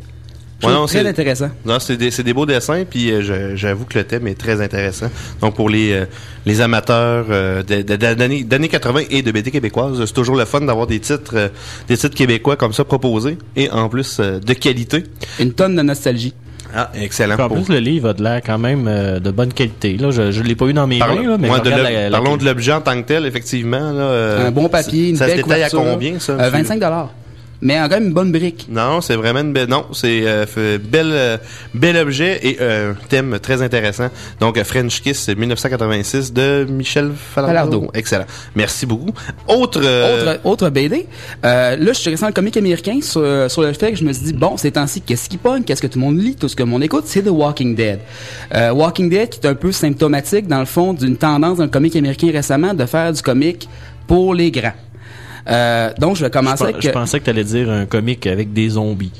Ouais, 0.67 0.73
non, 0.73 0.85
très 0.85 1.01
c'est- 1.01 1.07
intéressant. 1.07 1.49
Non, 1.65 1.79
c'est 1.79 1.97
des, 1.97 2.11
c'est 2.11 2.23
des 2.23 2.33
beaux 2.33 2.45
dessins, 2.45 2.83
puis 2.89 3.11
euh, 3.11 3.21
je- 3.21 3.55
j'avoue 3.55 3.85
que 3.85 3.97
le 3.97 4.03
thème 4.05 4.27
est 4.27 4.37
très 4.39 4.61
intéressant. 4.61 5.07
Donc 5.41 5.55
pour 5.55 5.69
les 5.69 5.91
euh, 5.93 6.05
les 6.45 6.61
amateurs 6.61 7.25
euh, 7.29 7.63
de- 7.63 7.81
de- 7.81 7.95
d'années 7.95 8.43
d'années 8.43 8.67
80 8.69 9.01
et 9.09 9.21
de 9.21 9.31
BD 9.31 9.51
québécoises, 9.51 10.03
c'est 10.05 10.13
toujours 10.13 10.35
le 10.35 10.45
fun 10.45 10.61
d'avoir 10.61 10.87
des 10.87 10.99
titres 10.99 11.33
euh, 11.35 11.49
des 11.87 11.97
titres 11.97 12.15
québécois 12.15 12.55
comme 12.55 12.73
ça 12.73 12.83
proposés 12.83 13.37
et 13.55 13.69
en 13.69 13.89
plus 13.89 14.17
euh, 14.19 14.39
de 14.39 14.53
qualité. 14.53 15.03
Une 15.39 15.53
tonne 15.53 15.75
de 15.75 15.81
nostalgie. 15.81 16.33
Ah, 16.75 16.89
excellent. 16.99 17.35
En 17.39 17.49
plus, 17.49 17.69
le 17.71 17.77
livre 17.77 18.09
a 18.09 18.13
de 18.13 18.23
l'air 18.23 18.41
quand 18.43 18.57
même 18.57 18.87
euh, 18.87 19.19
de 19.19 19.29
bonne 19.29 19.53
qualité. 19.53 19.95
Là, 19.95 20.09
je 20.09 20.21
ne 20.23 20.43
l'ai 20.43 20.55
pas 20.55 20.65
eu 20.65 20.73
dans 20.73 20.87
mes 20.87 20.97
mains, 20.97 21.05
là, 21.21 21.37
mais 21.39 21.47
de 21.59 21.69
la- 21.69 22.09
la- 22.09 22.17
parlons 22.17 22.35
de 22.35 22.43
l'objet 22.45 22.71
en 22.73 22.81
tant 22.81 22.99
que 22.99 23.05
tel, 23.07 23.27
effectivement. 23.27 23.91
Là, 23.91 24.01
euh, 24.01 24.47
un 24.47 24.51
bon 24.51 24.69
papier, 24.69 25.09
une 25.09 25.15
ça 25.15 25.27
belle 25.27 25.37
se 25.37 25.43
détaille 25.43 25.61
à 25.63 25.69
combien, 25.69 26.17
ça? 26.19 26.31
Euh, 26.33 26.37
monsieur? 26.37 26.51
25 26.51 26.79
dollars. 26.79 27.11
Mais 27.65 27.75
quand 27.83 27.89
même 27.91 28.07
une 28.07 28.13
bonne 28.13 28.31
brique. 28.31 28.67
Non, 28.69 28.99
c'est 29.01 29.15
vraiment 29.15 29.39
une 29.39 29.53
belle. 29.53 29.69
Non, 29.69 29.85
c'est 29.93 30.21
euh, 30.27 30.45
bel 30.83 31.09
euh, 31.11 31.37
bel 31.73 31.95
objet 31.97 32.39
et 32.45 32.57
euh, 32.59 32.91
un 32.91 33.07
thème 33.07 33.39
très 33.41 33.61
intéressant. 33.61 34.09
Donc 34.39 34.57
euh, 34.57 34.63
French 34.65 35.01
Kiss 35.01 35.29
1986 35.29 36.33
de 36.33 36.67
Michel 36.69 37.11
Falardeau. 37.15 37.53
Falardeau. 37.55 37.91
Excellent. 37.93 38.25
Merci 38.55 38.85
beaucoup. 38.85 39.11
Autre. 39.47 39.79
euh, 39.83 40.33
Autre, 40.33 40.39
autre 40.43 40.69
BD. 40.69 41.07
Euh, 41.45 41.77
là, 41.77 41.93
je 41.93 41.97
suis 41.97 42.09
resté 42.09 42.23
dans 42.23 42.27
le 42.27 42.33
comique 42.33 42.57
américain 42.57 42.99
sur, 43.01 43.49
sur 43.49 43.61
le 43.61 43.71
fait 43.73 43.91
que 43.91 43.97
je 43.97 44.03
me 44.03 44.11
suis 44.11 44.25
dit, 44.25 44.33
bon, 44.33 44.57
ces 44.57 44.71
temps-ci, 44.71 45.01
qu'est-ce 45.01 45.29
qui 45.29 45.37
pogne? 45.37 45.63
Qu'est-ce 45.63 45.81
que 45.81 45.87
tout 45.87 45.99
le 45.99 46.05
monde 46.05 46.19
lit? 46.19 46.35
Tout 46.35 46.49
ce 46.49 46.55
que 46.55 46.63
le 46.63 46.69
monde 46.69 46.83
écoute, 46.83 47.05
c'est 47.07 47.21
The 47.23 47.29
Walking 47.31 47.75
Dead. 47.75 47.99
Euh, 48.53 48.71
Walking 48.71 49.09
Dead 49.09 49.29
qui 49.29 49.39
est 49.39 49.49
un 49.49 49.55
peu 49.55 49.71
symptomatique, 49.71 50.47
dans 50.47 50.59
le 50.59 50.65
fond, 50.65 50.93
d'une 50.93 51.15
tendance 51.17 51.57
dans 51.59 51.63
le 51.63 51.69
comique 51.69 51.95
américain 51.95 52.29
récemment 52.33 52.73
de 52.73 52.85
faire 52.85 53.13
du 53.13 53.21
comique 53.21 53.69
pour 54.05 54.33
les 54.35 54.51
grands. 54.51 54.73
Euh, 55.49 55.91
donc, 55.97 56.15
je 56.15 56.21
vais 56.21 56.27
je, 56.27 56.31
commencer 56.31 56.63
pe- 56.63 56.69
avec... 56.69 56.81
je 56.81 56.89
pensais 56.89 57.19
que 57.19 57.25
tu 57.25 57.29
allais 57.29 57.43
dire 57.43 57.69
un 57.69 57.85
comique 57.85 58.25
avec 58.27 58.53
des 58.53 58.69
zombies. 58.69 59.11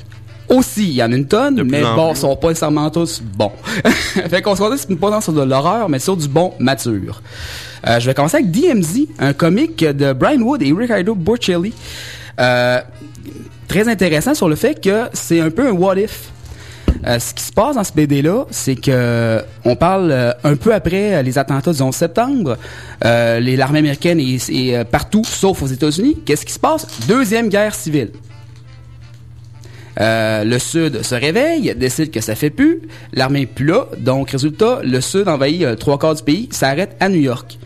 Aussi, 0.48 0.84
il 0.88 0.94
y 0.94 1.02
en 1.02 1.10
a 1.10 1.16
une 1.16 1.26
tonne, 1.26 1.62
mais 1.64 1.82
bon, 1.82 2.10
plus. 2.12 2.20
sont 2.20 2.36
pas 2.36 2.48
nécessairement 2.48 2.90
tous 2.90 3.22
bons. 3.22 3.52
fait 4.28 4.42
qu'on 4.42 4.54
se 4.54 4.60
concentre 4.60 4.96
pas 4.98 5.20
sur 5.20 5.32
de 5.32 5.42
l'horreur, 5.42 5.88
mais 5.88 5.98
sur 5.98 6.16
du 6.16 6.28
bon 6.28 6.52
mature. 6.58 7.22
Euh, 7.86 7.98
je 7.98 8.06
vais 8.06 8.14
commencer 8.14 8.36
avec 8.36 8.50
DMZ, 8.50 9.06
un 9.18 9.32
comic 9.32 9.82
de 9.84 10.12
Brian 10.12 10.40
Wood 10.40 10.62
et 10.62 10.72
Ricardo 10.72 11.14
Burchelli. 11.14 11.72
Euh, 12.40 12.80
très 13.68 13.88
intéressant 13.88 14.34
sur 14.34 14.48
le 14.48 14.56
fait 14.56 14.80
que 14.80 15.04
c'est 15.12 15.40
un 15.40 15.50
peu 15.50 15.68
un 15.68 15.72
what 15.72 15.96
if. 15.98 16.30
Euh, 17.06 17.18
ce 17.18 17.34
qui 17.34 17.44
se 17.44 17.52
passe 17.52 17.76
dans 17.76 17.84
ce 17.84 17.92
BD-là, 17.92 18.46
c'est 18.50 18.76
que 18.76 19.42
on 19.64 19.76
parle 19.76 20.10
euh, 20.10 20.32
un 20.42 20.56
peu 20.56 20.72
après 20.72 21.14
euh, 21.16 21.22
les 21.22 21.38
attentats 21.38 21.72
du 21.72 21.82
11 21.82 21.94
septembre. 21.94 22.56
Euh, 23.04 23.40
l'armée 23.40 23.80
américaine 23.80 24.20
est, 24.20 24.50
euh, 24.50 24.84
partout, 24.84 25.22
sauf 25.24 25.62
aux 25.62 25.66
États-Unis. 25.66 26.18
Qu'est-ce 26.24 26.46
qui 26.46 26.52
se 26.52 26.58
passe? 26.58 26.86
Deuxième 27.06 27.48
guerre 27.48 27.74
civile. 27.74 28.10
Euh, 30.00 30.44
le 30.44 30.58
Sud 30.58 31.02
se 31.02 31.14
réveille, 31.14 31.74
décide 31.76 32.10
que 32.10 32.20
ça 32.20 32.34
fait 32.34 32.50
plus, 32.50 32.82
l'armée 33.12 33.42
est 33.42 33.46
plus 33.46 33.66
là, 33.66 33.86
donc 33.98 34.30
résultat, 34.30 34.80
le 34.82 35.00
Sud 35.00 35.28
envahit 35.28 35.62
euh, 35.62 35.76
trois 35.76 35.98
quarts 35.98 36.16
du 36.16 36.22
pays, 36.22 36.48
s'arrête 36.50 36.96
à 37.00 37.08
New 37.08 37.20
York. 37.20 37.58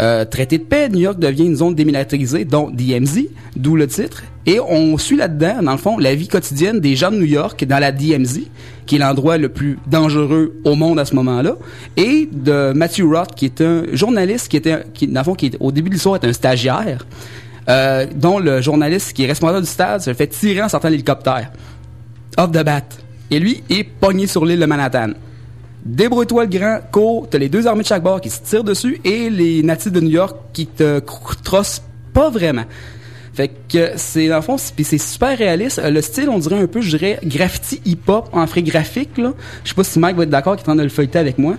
Euh, 0.00 0.24
traité 0.24 0.56
de 0.56 0.62
paix, 0.62 0.88
New 0.88 1.00
York 1.00 1.18
devient 1.18 1.44
une 1.44 1.56
zone 1.56 1.74
démilitarisée, 1.74 2.46
dont 2.46 2.70
DMZ, 2.70 3.26
d'où 3.54 3.76
le 3.76 3.86
titre, 3.86 4.22
et 4.46 4.58
on 4.58 4.96
suit 4.96 5.16
là-dedans, 5.16 5.62
dans 5.62 5.72
le 5.72 5.78
fond, 5.78 5.98
la 5.98 6.14
vie 6.14 6.26
quotidienne 6.26 6.80
des 6.80 6.96
gens 6.96 7.10
de 7.10 7.16
New 7.16 7.26
York 7.26 7.62
dans 7.66 7.78
la 7.78 7.92
DMZ, 7.92 8.40
qui 8.86 8.96
est 8.96 8.98
l'endroit 8.98 9.36
le 9.36 9.50
plus 9.50 9.78
dangereux 9.86 10.54
au 10.64 10.74
monde 10.74 10.98
à 10.98 11.04
ce 11.04 11.14
moment-là, 11.16 11.56
et 11.98 12.28
de 12.32 12.72
Matthew 12.72 13.02
Roth, 13.02 13.34
qui 13.36 13.44
est 13.44 13.60
un 13.60 13.84
journaliste 13.92 14.48
qui 14.48 14.56
était, 14.56 14.84
qui, 14.94 15.06
dans 15.06 15.20
le 15.20 15.24
fond, 15.24 15.36
au 15.60 15.70
début 15.70 15.90
de 15.90 15.94
l'histoire 15.94 16.16
est 16.16 16.26
un 16.26 16.32
stagiaire, 16.32 17.06
euh, 17.68 18.06
dont 18.14 18.38
le 18.38 18.62
journaliste 18.62 19.12
qui 19.12 19.24
est 19.24 19.26
responsable 19.26 19.60
du 19.60 19.70
stade 19.70 20.00
se 20.00 20.14
fait 20.14 20.28
tirer 20.28 20.62
en 20.62 20.68
sortant 20.70 20.88
l'hélicoptère. 20.88 21.52
Off 22.38 22.50
the 22.50 22.64
bat. 22.64 22.82
Et 23.30 23.38
lui 23.38 23.62
est 23.68 23.84
pogné 23.84 24.26
sur 24.26 24.46
l'île 24.46 24.60
de 24.60 24.66
Manhattan. 24.66 25.10
Débrouille-toi 25.84 26.44
le 26.44 26.50
grand, 26.50 26.78
cours, 26.92 27.28
t'as 27.30 27.38
les 27.38 27.48
deux 27.48 27.66
armées 27.66 27.82
de 27.82 27.88
chaque 27.88 28.02
bord 28.02 28.20
qui 28.20 28.28
se 28.30 28.40
tirent 28.40 28.64
dessus 28.64 29.00
et 29.04 29.30
les 29.30 29.62
natifs 29.62 29.92
de 29.92 30.00
New 30.00 30.10
York 30.10 30.36
qui 30.52 30.66
te 30.66 31.00
trossent 31.42 31.82
pas 32.12 32.28
vraiment. 32.30 32.64
Fait 33.32 33.48
que 33.72 33.92
c'est 33.96 34.28
dans 34.28 34.36
le 34.36 34.42
fond, 34.42 34.58
c'est- 34.58 34.74
puis 34.74 34.84
c'est 34.84 34.98
super 34.98 35.38
réaliste. 35.38 35.78
Euh, 35.78 35.88
Le 35.90 36.02
style, 36.02 36.28
on 36.28 36.38
dirait 36.38 36.58
un 36.60 36.66
peu, 36.66 36.80
je 36.82 36.96
dirais, 36.96 37.18
graffiti 37.24 37.80
hip-hop 37.86 38.28
en 38.32 38.46
frais 38.46 38.62
graphique. 38.62 39.16
Là. 39.16 39.32
Je 39.64 39.68
sais 39.70 39.74
pas 39.74 39.84
si 39.84 39.98
Mike 39.98 40.16
va 40.16 40.24
être 40.24 40.30
d'accord, 40.30 40.56
qui 40.56 40.60
est 40.60 40.64
en 40.64 40.72
train 40.72 40.76
de 40.76 40.82
le 40.82 40.88
feuilleter 40.88 41.18
avec 41.18 41.38
moi. 41.38 41.54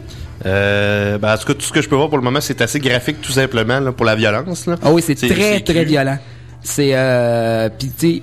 euh, 0.46 1.18
ben, 1.18 1.34
en 1.34 1.38
tout 1.38 1.46
cas, 1.48 1.54
tout 1.54 1.62
ce 1.62 1.72
que 1.72 1.82
je 1.82 1.88
peux 1.90 1.96
voir 1.96 2.10
pour 2.10 2.18
le 2.18 2.24
moment, 2.24 2.42
c'est 2.42 2.62
assez 2.62 2.80
graphique 2.80 3.22
tout 3.22 3.32
simplement 3.32 3.80
là, 3.80 3.92
pour 3.92 4.06
la 4.06 4.16
violence. 4.16 4.66
Là. 4.68 4.76
Ah 4.84 4.92
oui, 4.92 5.02
c'est 5.06 5.16
très, 5.16 5.60
très 5.62 5.86
violent. 5.86 6.18
C'est, 6.64 6.92
euh, 6.94 7.70
pis 7.70 7.90
tu 7.98 8.22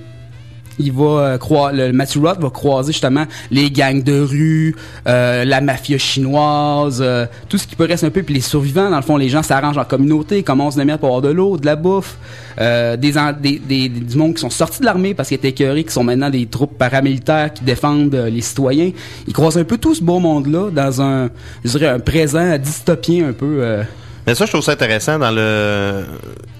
il 0.79 0.93
va 0.93 1.05
euh, 1.05 1.39
croire, 1.39 1.73
le 1.73 1.93
Matthew 1.93 2.19
Roth 2.19 2.41
va 2.41 2.51
croiser 2.51 2.93
justement 2.93 3.25
les 3.51 3.71
gangs 3.71 4.03
de 4.03 4.21
rue, 4.21 4.77
euh, 5.07 5.45
la 5.45 5.61
mafia 5.61 5.99
chinoise, 5.99 7.01
euh, 7.05 7.27
tout 7.49 7.59
ce 7.59 7.67
qui 7.67 7.77
peut 7.77 7.85
rester 7.85 8.07
un 8.07 8.11
peu, 8.11 8.23
puis 8.23 8.35
les 8.35 8.41
survivants, 8.41 8.91
dans 8.91 8.97
le 8.97 9.03
fond, 9.03 9.17
les 9.17 9.29
gens 9.29 9.43
s'arrangent 9.43 9.79
en 9.79 9.85
communauté, 9.85 10.43
commencent 10.43 10.77
de 10.77 10.85
mettre 10.85 11.01
pour 11.01 11.09
avoir 11.09 11.23
de 11.23 11.31
l'eau, 11.31 11.57
de 11.57 11.67
la 11.67 11.77
bouffe, 11.77 12.17
des, 12.59 12.97
des, 12.97 13.59
des, 13.59 13.89
du 13.89 14.17
monde 14.17 14.35
qui 14.35 14.41
sont 14.41 14.51
sortis 14.51 14.81
de 14.81 14.85
l'armée 14.85 15.15
parce 15.15 15.29
qu'ils 15.29 15.37
étaient 15.37 15.49
écœurés, 15.49 15.85
qui 15.85 15.93
sont 15.93 16.05
maintenant 16.05 16.31
des 16.31 16.47
troupes 16.47 16.77
paramilitaires 16.77 17.53
qui 17.53 17.63
défendent 17.63 18.15
les 18.15 18.41
citoyens. 18.41 18.91
Ils 19.27 19.33
croisent 19.33 19.59
un 19.59 19.65
peu 19.65 19.79
tout 19.79 19.95
ce 19.95 20.03
beau 20.03 20.19
monde-là 20.19 20.71
dans 20.71 21.01
un, 21.01 21.31
je 21.65 21.71
dirais, 21.71 21.87
un 21.87 22.01
présent 22.01 22.59
dystopien 22.59 23.29
un 23.29 23.33
peu. 23.33 23.85
Mais 24.27 24.35
ça, 24.35 24.45
je 24.45 24.51
trouve 24.51 24.63
ça 24.63 24.73
intéressant 24.73 25.19
dans 25.19 25.31
le 25.31 26.05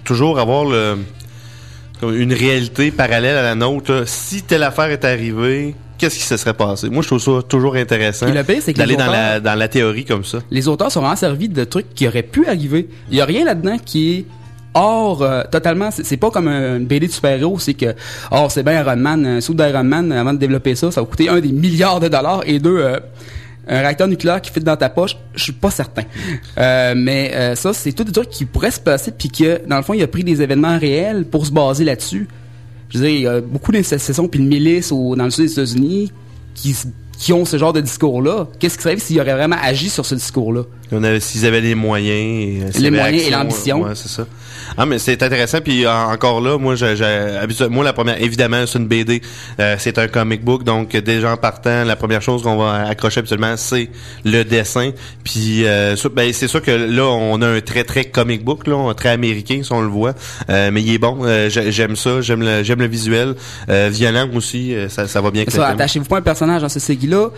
toujours 0.05 0.39
avoir 0.39 0.65
le 0.65 0.99
une 2.03 2.33
réalité 2.33 2.91
parallèle 2.91 3.37
à 3.37 3.43
la 3.43 3.55
nôtre. 3.55 3.93
là. 3.93 4.03
Si 4.07 4.43
telle 4.43 4.63
affaire 4.63 4.91
est 4.91 5.05
arrivée, 5.05 5.75
qu'est-ce 5.99 6.17
qui 6.17 6.25
se 6.25 6.37
serait 6.37 6.55
passé? 6.55 6.89
Moi, 6.89 7.03
je 7.03 7.09
trouve 7.09 7.21
ça 7.21 7.43
toujours 7.47 7.75
intéressant 7.77 8.27
d'aller 8.27 8.97
dans 8.97 9.11
la 9.11 9.41
dans 9.41 9.55
la 9.55 9.69
théorie 9.69 10.05
comme 10.05 10.25
ça. 10.25 10.39
les 10.51 10.69
auteurs 10.69 10.91
sont 10.91 11.01
vraiment 11.01 11.17
servis 11.17 11.49
de 11.49 11.65
trucs 11.65 11.95
qui 11.95 12.07
auraient 12.07 12.23
pu 12.23 12.47
arriver. 12.47 12.89
Il 13.11 13.17
y 13.17 13.21
a 13.21 13.25
rien 13.25 13.45
là-dedans 13.45 13.77
qui 13.85 14.13
est 14.13 14.25
hors 14.75 15.23
euh, 15.23 15.43
totalement 15.51 15.91
c'est 15.91 16.17
pas 16.19 16.31
comme 16.31 16.47
un 16.47 16.79
BD 16.79 17.07
de 17.07 17.13
super-héros 17.13 17.59
c'est 17.59 17.75
que 17.75 17.95
oh 18.31 18.47
c'est 18.51 18.63
bien 18.63 18.81
Iron 18.83 18.97
Man 18.97 19.27
un 19.27 19.41
sou 19.41 19.55
d'Iron 19.55 19.83
Man 19.83 20.13
avant 20.13 20.35
de 20.35 20.39
développer 20.39 20.75
ça 20.75 20.91
ça 20.91 21.01
va 21.01 21.07
coûter 21.07 21.29
un 21.29 21.41
des 21.41 21.53
milliards 21.53 22.01
de 22.01 22.09
dollars 22.09 22.43
et 22.47 22.59
deux 22.59 22.79
euh, 22.79 23.01
un 23.69 23.81
réacteur 23.81 24.09
nucléaire 24.09 24.41
qui 24.41 24.51
fit 24.51 24.61
dans 24.61 24.77
ta 24.77 24.89
poche 24.89 25.17
je 25.35 25.43
suis 25.43 25.53
pas 25.53 25.71
certain 25.71 26.03
Euh, 26.57 26.95
mais 26.97 27.33
euh, 27.35 27.55
ça 27.55 27.73
c'est 27.73 27.93
tout 27.93 28.05
des 28.05 28.13
trucs 28.13 28.31
qui 28.31 28.45
pourraient 28.45 28.71
se 28.71 28.81
passer 28.81 29.11
puis 29.11 29.29
que 29.29 29.67
dans 29.67 29.77
le 29.77 29.83
fond 29.83 29.95
il 29.95 30.03
a 30.03 30.07
pris 30.07 30.25
des 30.25 30.43
événements 30.43 30.79
réels 30.79 31.25
pour 31.25 31.47
se 31.47 31.53
baser 31.53 31.85
là-dessus 31.85 32.29
je 32.89 32.99
veux 32.99 33.07
dire 33.07 33.15
il 33.15 33.23
y 33.23 33.27
a 33.27 33.41
beaucoup 33.41 33.73
puis 33.73 34.41
de 34.41 34.45
milices 34.45 34.93
au, 34.93 35.15
dans 35.15 35.25
le 35.25 35.31
sud 35.31 35.45
des 35.47 35.53
États-Unis 35.53 36.13
qui 36.55 36.75
qui 37.19 37.33
ont 37.33 37.45
ce 37.45 37.59
genre 37.59 37.73
de 37.73 37.81
discours-là, 37.81 38.47
qu'est-ce 38.59 38.77
qui 38.77 38.85
serait 38.85 38.97
s'il 38.99 39.21
aurait 39.21 39.35
vraiment 39.35 39.57
agi 39.61 39.91
sur 39.91 40.07
ce 40.07 40.15
discours-là? 40.15 40.63
S'ils 41.21 41.47
avaient 41.47 41.61
les 41.61 41.75
moyens, 41.75 42.09
et, 42.09 42.61
euh, 42.63 42.81
Les 42.81 42.91
moyens 42.91 43.27
et 43.27 43.31
l'ambition. 43.31 43.83
Ouais, 43.83 43.95
c'est 43.95 44.09
ça. 44.09 44.27
Ah, 44.77 44.87
mais 44.87 44.99
c'est 44.99 45.23
intéressant. 45.23 45.61
Puis 45.61 45.85
euh, 45.85 45.93
encore 45.93 46.41
là, 46.41 46.59
moi, 46.59 46.75
j'ai, 46.75 46.95
moi, 47.71 47.85
la 47.85 47.93
première, 47.93 48.21
évidemment, 48.23 48.65
c'est 48.67 48.79
une 48.79 48.87
BD. 48.87 49.23
Euh, 49.61 49.77
c'est 49.79 49.99
un 49.99 50.09
comic 50.09 50.45
book, 50.45 50.65
donc 50.65 50.95
déjà 50.97 51.33
en 51.33 51.37
partant, 51.37 51.85
la 51.85 51.97
première 51.97 52.23
chose 52.23 52.43
qu'on 52.43 52.57
va 52.57 52.87
accrocher 52.89 53.21
habituellement, 53.21 53.57
c'est 53.57 53.91
le 54.25 54.43
dessin. 54.45 54.91
Puis 55.25 55.65
euh, 55.67 55.97
ben, 56.15 56.33
c'est 56.33 56.49
sûr 56.49 56.63
que 56.63 56.71
là, 56.71 57.05
on 57.05 57.41
a 57.43 57.47
un 57.49 57.61
très 57.61 57.85
très 57.85 58.05
comic 58.05 58.45
book, 58.45 58.67
là, 58.67 58.77
un 58.77 58.95
très 58.95 59.11
américain, 59.11 59.61
si 59.63 59.73
on 59.73 59.81
le 59.81 59.89
voit. 59.89 60.15
Euh, 60.51 60.71
mais 60.73 60.83
il 60.83 60.93
est 60.95 60.99
bon. 60.99 61.19
Euh, 61.23 61.49
j'ai- 61.49 61.73
j'aime 61.73 61.97
ça. 61.97 62.21
J'aime 62.21 62.43
le, 62.43 62.63
j'aime 62.63 62.81
le 62.81 62.87
visuel. 62.89 63.35
Euh, 63.69 63.89
violent 63.93 64.29
aussi. 64.35 64.75
ça, 64.89 65.07
ça 65.09 65.21
va 65.21 65.31
bien. 65.31 65.45
Ça, 65.49 65.69
attachez-vous 65.69 66.07
pas 66.07 66.19
un 66.19 66.23
personnage 66.23 66.63
dans 66.63 66.69
ce 66.69 66.81
série-là, 66.81 67.29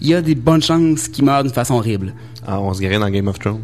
il 0.00 0.08
y 0.08 0.14
a 0.14 0.20
des 0.22 0.34
bonnes 0.34 0.62
chances 0.62 1.08
qu'il 1.08 1.24
meure 1.24 1.42
d'une 1.42 1.52
façon 1.52 1.74
horrible. 1.74 2.12
Ah, 2.46 2.60
on 2.60 2.72
se 2.74 2.80
guérit 2.80 2.98
dans 2.98 3.08
Game 3.10 3.28
of 3.28 3.38
Thrones. 3.38 3.60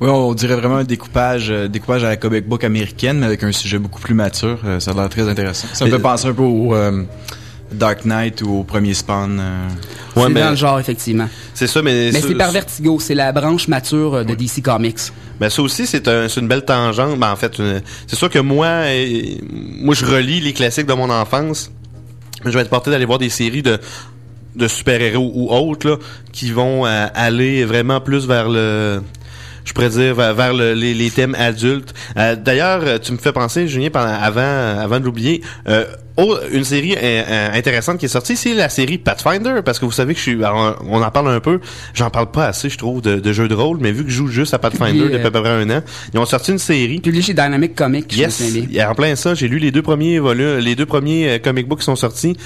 Oui, 0.00 0.08
on 0.10 0.34
dirait 0.34 0.56
vraiment 0.56 0.76
un 0.76 0.84
découpage, 0.84 1.50
euh, 1.50 1.68
découpage 1.68 2.04
à 2.04 2.08
la 2.08 2.16
comic 2.16 2.48
book 2.48 2.64
américaine, 2.64 3.18
mais 3.18 3.26
avec 3.26 3.44
un 3.44 3.52
sujet 3.52 3.78
beaucoup 3.78 4.00
plus 4.00 4.14
mature. 4.14 4.58
Euh, 4.64 4.80
ça 4.80 4.90
a 4.90 4.94
l'air 4.94 5.08
très 5.08 5.28
intéressant. 5.28 5.68
Ça 5.72 5.84
me 5.84 5.90
fait 5.90 5.98
penser 5.98 6.26
un 6.26 6.34
peu 6.34 6.42
au, 6.42 6.74
euh, 6.74 7.04
Dark 7.72 8.04
Knight 8.04 8.42
ou 8.42 8.50
au 8.58 8.64
premier 8.64 8.94
Spawn. 8.94 9.38
euh. 9.40 9.68
c'est 10.16 10.32
dans 10.32 10.50
le 10.50 10.56
genre, 10.56 10.80
effectivement. 10.80 11.28
C'est 11.54 11.66
ça, 11.66 11.82
mais... 11.82 12.10
Mais 12.12 12.20
c'est 12.20 12.34
par 12.34 12.50
Vertigo, 12.50 12.98
c'est 13.00 13.14
la 13.14 13.32
branche 13.32 13.68
mature 13.68 14.24
de 14.24 14.34
DC 14.34 14.62
Comics. 14.62 14.98
Ben 15.40 15.50
ça 15.50 15.62
aussi 15.62 15.86
c'est 15.86 16.06
un, 16.06 16.28
une 16.28 16.46
belle 16.46 16.64
tangente. 16.64 17.18
Ben 17.18 17.32
en 17.32 17.36
fait, 17.36 17.60
c'est 18.06 18.16
sûr 18.16 18.30
que 18.30 18.38
moi, 18.38 18.66
euh, 18.66 19.22
moi 19.50 19.94
je 19.94 20.04
relis 20.04 20.40
les 20.40 20.52
classiques 20.52 20.86
de 20.86 20.92
mon 20.92 21.10
enfance. 21.10 21.72
Je 22.44 22.50
vais 22.50 22.60
être 22.60 22.70
porté 22.70 22.90
d'aller 22.90 23.04
voir 23.04 23.18
des 23.18 23.30
séries 23.30 23.62
de 23.62 23.78
de 24.54 24.68
super-héros 24.68 25.32
ou 25.34 25.50
autres 25.50 25.88
là, 25.88 25.96
qui 26.30 26.52
vont 26.52 26.86
euh, 26.86 27.06
aller 27.14 27.64
vraiment 27.64 28.00
plus 28.00 28.28
vers 28.28 28.48
le 28.48 29.02
je 29.64 29.72
pourrais 29.72 29.88
dire 29.88 30.14
vers, 30.14 30.34
vers 30.34 30.52
le- 30.54 30.74
les, 30.74 30.94
les 30.94 31.10
thèmes 31.10 31.34
adultes. 31.38 31.94
Euh, 32.16 32.36
D'ailleurs, 32.36 32.80
euh, 32.84 32.98
tu 32.98 33.12
me 33.12 33.18
fais 33.18 33.32
penser, 33.32 33.66
Julien, 33.68 33.90
pendant, 33.90 34.12
avant, 34.12 34.40
avant 34.80 35.00
de 35.00 35.04
l'oublier, 35.04 35.42
euh, 35.68 35.84
oh, 36.16 36.36
une 36.52 36.64
série 36.64 36.94
euh, 36.94 36.98
euh, 37.02 37.48
intéressante 37.54 37.98
qui 37.98 38.04
est 38.04 38.08
sortie, 38.08 38.36
c'est 38.36 38.54
la 38.54 38.68
série 38.68 38.98
Pathfinder, 38.98 39.60
parce 39.64 39.78
que 39.78 39.84
vous 39.84 39.92
savez 39.92 40.12
que 40.14 40.18
je 40.18 40.22
suis, 40.24 40.44
alors, 40.44 40.82
on 40.88 41.02
en 41.02 41.10
parle 41.10 41.30
un 41.30 41.40
peu, 41.40 41.60
j'en 41.94 42.10
parle 42.10 42.30
pas 42.30 42.46
assez, 42.48 42.68
je 42.68 42.78
trouve, 42.78 43.00
de, 43.00 43.16
de 43.16 43.32
jeux 43.32 43.48
de 43.48 43.54
rôle, 43.54 43.78
mais 43.80 43.90
vu 43.92 44.04
que 44.04 44.10
je 44.10 44.16
joue 44.16 44.28
juste 44.28 44.54
à 44.54 44.58
Pathfinder 44.58 44.98
depuis 45.12 45.26
à 45.26 45.30
peu 45.30 45.40
près 45.40 45.50
un 45.50 45.70
an, 45.70 45.82
ils 46.12 46.18
ont 46.20 46.26
sorti 46.26 46.52
une 46.52 46.58
série. 46.58 47.00
Publié 47.00 47.22
chez 47.22 47.34
Dynamic 47.34 47.74
Comics, 47.74 48.14
Yes, 48.16 48.42
en 48.90 48.94
plein 48.94 49.16
ça. 49.16 49.34
J'ai 49.34 49.48
lu 49.48 49.58
les 49.58 49.70
deux 49.70 49.82
premiers 49.82 50.18
volumes, 50.18 50.58
les 50.58 50.74
deux 50.76 50.86
premiers 50.86 51.28
euh, 51.30 51.38
comic 51.38 51.66
books 51.68 51.78
qui 51.80 51.84
sont 51.86 51.96
sortis. 51.96 52.36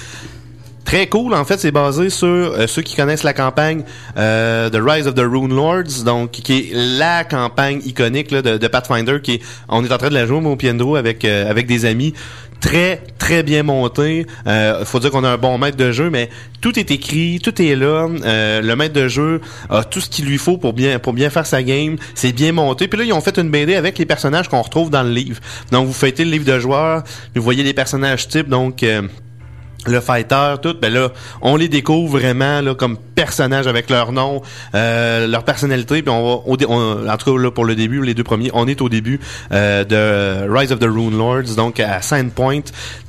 Très 0.85 1.07
cool, 1.07 1.35
en 1.35 1.45
fait, 1.45 1.59
c'est 1.59 1.71
basé 1.71 2.09
sur 2.09 2.27
euh, 2.27 2.65
ceux 2.67 2.81
qui 2.81 2.95
connaissent 2.95 3.23
la 3.23 3.33
campagne 3.33 3.83
euh, 4.17 4.69
The 4.69 4.79
Rise 4.81 5.07
of 5.07 5.13
the 5.13 5.19
Rune 5.19 5.55
Lords, 5.55 6.03
donc 6.03 6.31
qui 6.31 6.53
est 6.53 6.71
la 6.73 7.23
campagne 7.23 7.81
iconique 7.85 8.29
de, 8.31 8.57
de 8.57 8.67
Pathfinder, 8.67 9.19
qui 9.21 9.33
est, 9.33 9.41
on 9.67 9.85
est 9.85 9.91
en 9.91 9.97
train 9.97 10.09
de 10.09 10.15
la 10.15 10.25
jouer 10.25 10.43
au 10.43 10.55
Piendro 10.55 10.95
avec 10.95 11.25
euh, 11.25 11.49
avec 11.49 11.67
des 11.67 11.85
amis. 11.85 12.13
Très 12.59 13.03
très 13.19 13.43
bien 13.43 13.63
monté. 13.63 14.25
Euh, 14.47 14.83
faut 14.83 14.99
dire 14.99 15.11
qu'on 15.11 15.23
a 15.23 15.29
un 15.29 15.37
bon 15.37 15.57
maître 15.57 15.77
de 15.77 15.91
jeu, 15.91 16.09
mais 16.09 16.29
tout 16.59 16.77
est 16.77 16.91
écrit, 16.91 17.39
tout 17.41 17.61
est 17.61 17.75
là. 17.75 18.07
Le 18.09 18.75
maître 18.75 18.93
de 18.93 19.07
jeu 19.07 19.39
a 19.69 19.85
tout 19.85 20.01
ce 20.01 20.09
qu'il 20.09 20.25
lui 20.25 20.37
faut 20.37 20.57
pour 20.57 20.73
bien 20.73 20.99
pour 20.99 21.13
bien 21.13 21.29
faire 21.29 21.45
sa 21.45 21.63
game. 21.63 21.95
C'est 22.15 22.33
bien 22.33 22.51
monté. 22.51 22.89
Puis 22.89 22.99
là 22.99 23.05
ils 23.05 23.13
ont 23.13 23.21
fait 23.21 23.37
une 23.37 23.49
BD 23.49 23.75
avec 23.75 23.97
les 23.97 24.05
personnages 24.05 24.49
qu'on 24.49 24.61
retrouve 24.61 24.89
dans 24.89 25.03
le 25.03 25.11
livre. 25.11 25.39
Donc 25.71 25.87
vous 25.87 25.93
feuilletez 25.93 26.25
le 26.25 26.31
livre 26.31 26.45
de 26.45 26.59
joueurs, 26.59 27.03
vous 27.33 27.41
voyez 27.41 27.63
les 27.63 27.73
personnages 27.73 28.27
types, 28.27 28.49
donc 28.49 28.83
le 29.87 30.01
fighter, 30.01 30.55
tout, 30.61 30.75
ben 30.81 30.91
là, 30.93 31.09
on 31.41 31.55
les 31.55 31.69
découvre 31.69 32.17
vraiment 32.19 32.59
là 32.61 32.75
comme 32.75 32.97
personnages 33.15 33.65
avec 33.65 33.89
leur 33.89 34.11
nom, 34.11 34.41
euh, 34.75 35.25
leur 35.25 35.43
personnalité, 35.43 36.01
puis 36.01 36.09
on 36.11 36.21
va, 36.35 36.41
au 36.45 36.57
dé- 36.57 36.65
on- 36.67 37.07
en 37.07 37.17
tout 37.17 37.33
cas 37.33 37.41
là 37.41 37.49
pour 37.49 37.63
le 37.63 37.75
début, 37.75 38.03
les 38.03 38.13
deux 38.13 38.23
premiers, 38.25 38.51
on 38.53 38.67
est 38.67 38.81
au 38.81 38.89
début 38.89 39.19
euh, 39.53 39.85
de 39.85 40.51
Rise 40.53 40.73
of 40.73 40.79
the 40.79 40.83
Rune 40.83 41.17
Lords, 41.17 41.55
donc 41.55 41.79
à 41.79 42.01
Sandpoint, 42.01 42.59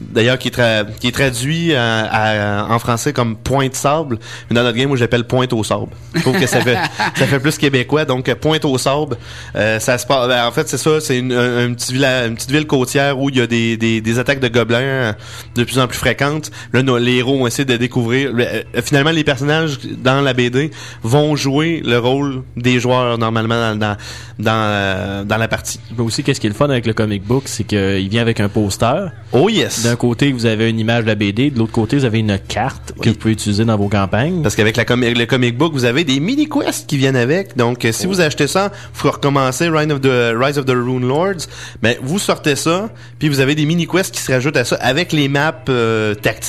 d'ailleurs 0.01 0.39
qui 0.39 0.49
est 0.49 0.61
qui 1.01 1.09
est 1.09 1.13
traduit 1.13 1.75
à- 1.75 2.05
à- 2.05 2.73
en 2.73 2.79
français 2.79 3.13
comme 3.13 3.37
Pointe 3.37 3.75
sable, 3.75 4.19
mais 4.49 4.55
dans 4.55 4.63
notre 4.63 4.77
game, 4.79 4.89
moi 4.89 4.97
j'appelle 4.97 5.25
Pointe 5.25 5.53
au 5.53 5.65
sable. 5.65 5.89
Je 6.15 6.21
trouve 6.21 6.39
que 6.39 6.47
ça 6.47 6.61
fait 6.61 6.77
ça 7.17 7.27
fait 7.27 7.41
plus 7.41 7.59
québécois, 7.59 8.05
donc 8.05 8.29
euh, 8.29 8.35
Pointe 8.37 8.65
au 8.65 8.79
sable, 8.79 9.17
euh, 9.57 9.81
ça 9.81 9.99
se 9.99 10.07
passe, 10.07 10.29
ben, 10.29 10.47
en 10.47 10.53
fait 10.53 10.69
c'est 10.69 10.79
ça, 10.79 11.01
c'est 11.01 11.19
une, 11.19 11.33
un, 11.33 11.67
un 11.69 11.75
petit 11.75 11.93
village, 11.93 12.29
une 12.29 12.37
petite 12.37 12.51
ville 12.53 12.67
côtière 12.69 13.19
où 13.19 13.29
il 13.29 13.37
y 13.39 13.41
a 13.41 13.47
des, 13.49 13.77
des, 13.77 14.01
des 14.01 14.19
attaques 14.21 14.41
de 14.41 14.49
gobelins 14.49 14.79
euh, 14.79 15.13
de 15.57 15.65
plus 15.65 15.79
en 15.81 15.89
plus 15.89 15.99
fréquentes. 15.99 16.51
Là, 16.73 16.83
nos- 16.83 16.99
les 16.99 17.17
héros 17.17 17.37
ont 17.43 17.47
essayé 17.47 17.65
de 17.65 17.77
découvrir. 17.77 18.33
euh, 18.39 18.63
finalement, 18.83 19.11
les 19.11 19.25
personnages 19.25 19.79
dans 20.03 20.21
la 20.21 20.33
BD 20.33 20.71
vont 21.03 21.37
jouer 21.37 21.83
le 21.85 21.99
rôle 21.99 22.43
des 22.57 22.81
joueurs 22.81 23.19
normalement 23.19 23.55
dans 23.75 23.79
dans 23.79 23.97
dans, 24.39 24.53
euh, 24.55 25.25
dans 25.25 25.37
la 25.37 25.49
partie. 25.49 25.81
Mais 25.97 26.03
aussi, 26.03 26.23
qu'est-ce 26.23 26.41
qui 26.41 26.47
est 26.47 26.51
le 26.51 26.57
fun 26.57 26.71
avec 26.71 26.87
le 26.87 26.95
comic 26.95 27.23
book, 27.25 27.43
c'est 27.47 27.65
qu'il 27.65 28.09
vient 28.09 28.23
avec 28.23 28.41
un 28.41 28.49
poster. 28.49 29.11
Oh 29.33 29.51
yes. 29.51 29.83
D'un 29.85 29.97
côté, 29.97 30.33
vous 30.33 30.47
avez 30.47 30.71
une 30.71 30.79
image 30.79 31.03
de 31.03 31.09
la 31.09 31.15
BD, 31.15 31.51
de 31.51 31.59
l'autre 31.59 31.73
côté, 31.73 31.97
vous 31.99 32.07
avez 32.07 32.21
une 32.21 32.39
carte 32.49 32.93
que 33.03 33.11
vous 33.11 33.17
pouvez 33.17 33.35
utiliser 33.35 33.67
dans 33.67 33.77
vos 33.77 33.89
campagnes. 33.89 34.41
Parce 34.43 34.57
qu'avec 34.57 34.77
la 34.79 34.85
com- 34.87 35.05
le 35.05 35.25
comic 35.27 35.59
book, 35.59 35.73
vous 35.75 35.85
avez 35.85 36.05
des 36.05 36.21
mini 36.21 36.49
quests 36.49 36.87
qui 36.89 36.97
viennent 36.97 37.17
avec. 37.17 37.55
Donc, 37.57 37.85
euh, 37.85 37.93
si 37.93 38.07
vous 38.07 38.21
achetez 38.23 38.47
ça, 38.47 38.69
vous 38.95 39.01
faut 39.01 39.11
recommencer 39.11 39.69
Rise 39.69 39.91
of 39.93 40.01
the 40.01 40.33
Rise 40.35 40.57
of 40.59 40.65
the 40.65 40.71
Rune 40.71 41.07
Lords. 41.07 41.47
Mais 41.83 41.99
vous 42.03 42.19
sortez 42.19 42.57
ça, 42.57 42.89
puis 43.19 43.29
vous 43.29 43.41
avez 43.41 43.55
des 43.55 43.67
mini 43.67 43.87
quests 43.87 44.15
qui 44.15 44.23
se 44.23 44.33
rajoutent 44.33 44.57
à 44.57 44.65
ça 44.65 44.77
avec 44.77 45.13
les 45.13 45.29
maps 45.29 45.53
euh, 45.69 46.15
tactiques, 46.15 46.41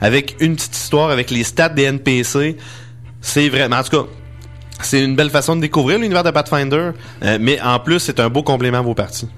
avec 0.00 0.36
une 0.40 0.56
petite 0.56 0.76
histoire, 0.76 1.10
avec 1.10 1.30
les 1.30 1.44
stats 1.44 1.68
des 1.68 1.84
NPC. 1.84 2.56
C'est 3.20 3.48
vraiment, 3.48 3.76
en 3.76 3.82
tout 3.82 4.02
cas. 4.02 4.08
C'est 4.82 5.00
une 5.00 5.14
belle 5.14 5.30
façon 5.30 5.54
de 5.54 5.60
découvrir 5.60 5.98
l'univers 5.98 6.24
de 6.24 6.30
Pathfinder, 6.30 6.90
euh, 7.22 7.38
mais 7.40 7.60
en 7.60 7.78
plus, 7.78 8.00
c'est 8.00 8.18
un 8.18 8.28
beau 8.28 8.42
complément 8.42 8.78
à 8.78 8.82
vos 8.82 8.94
parties. 8.94 9.28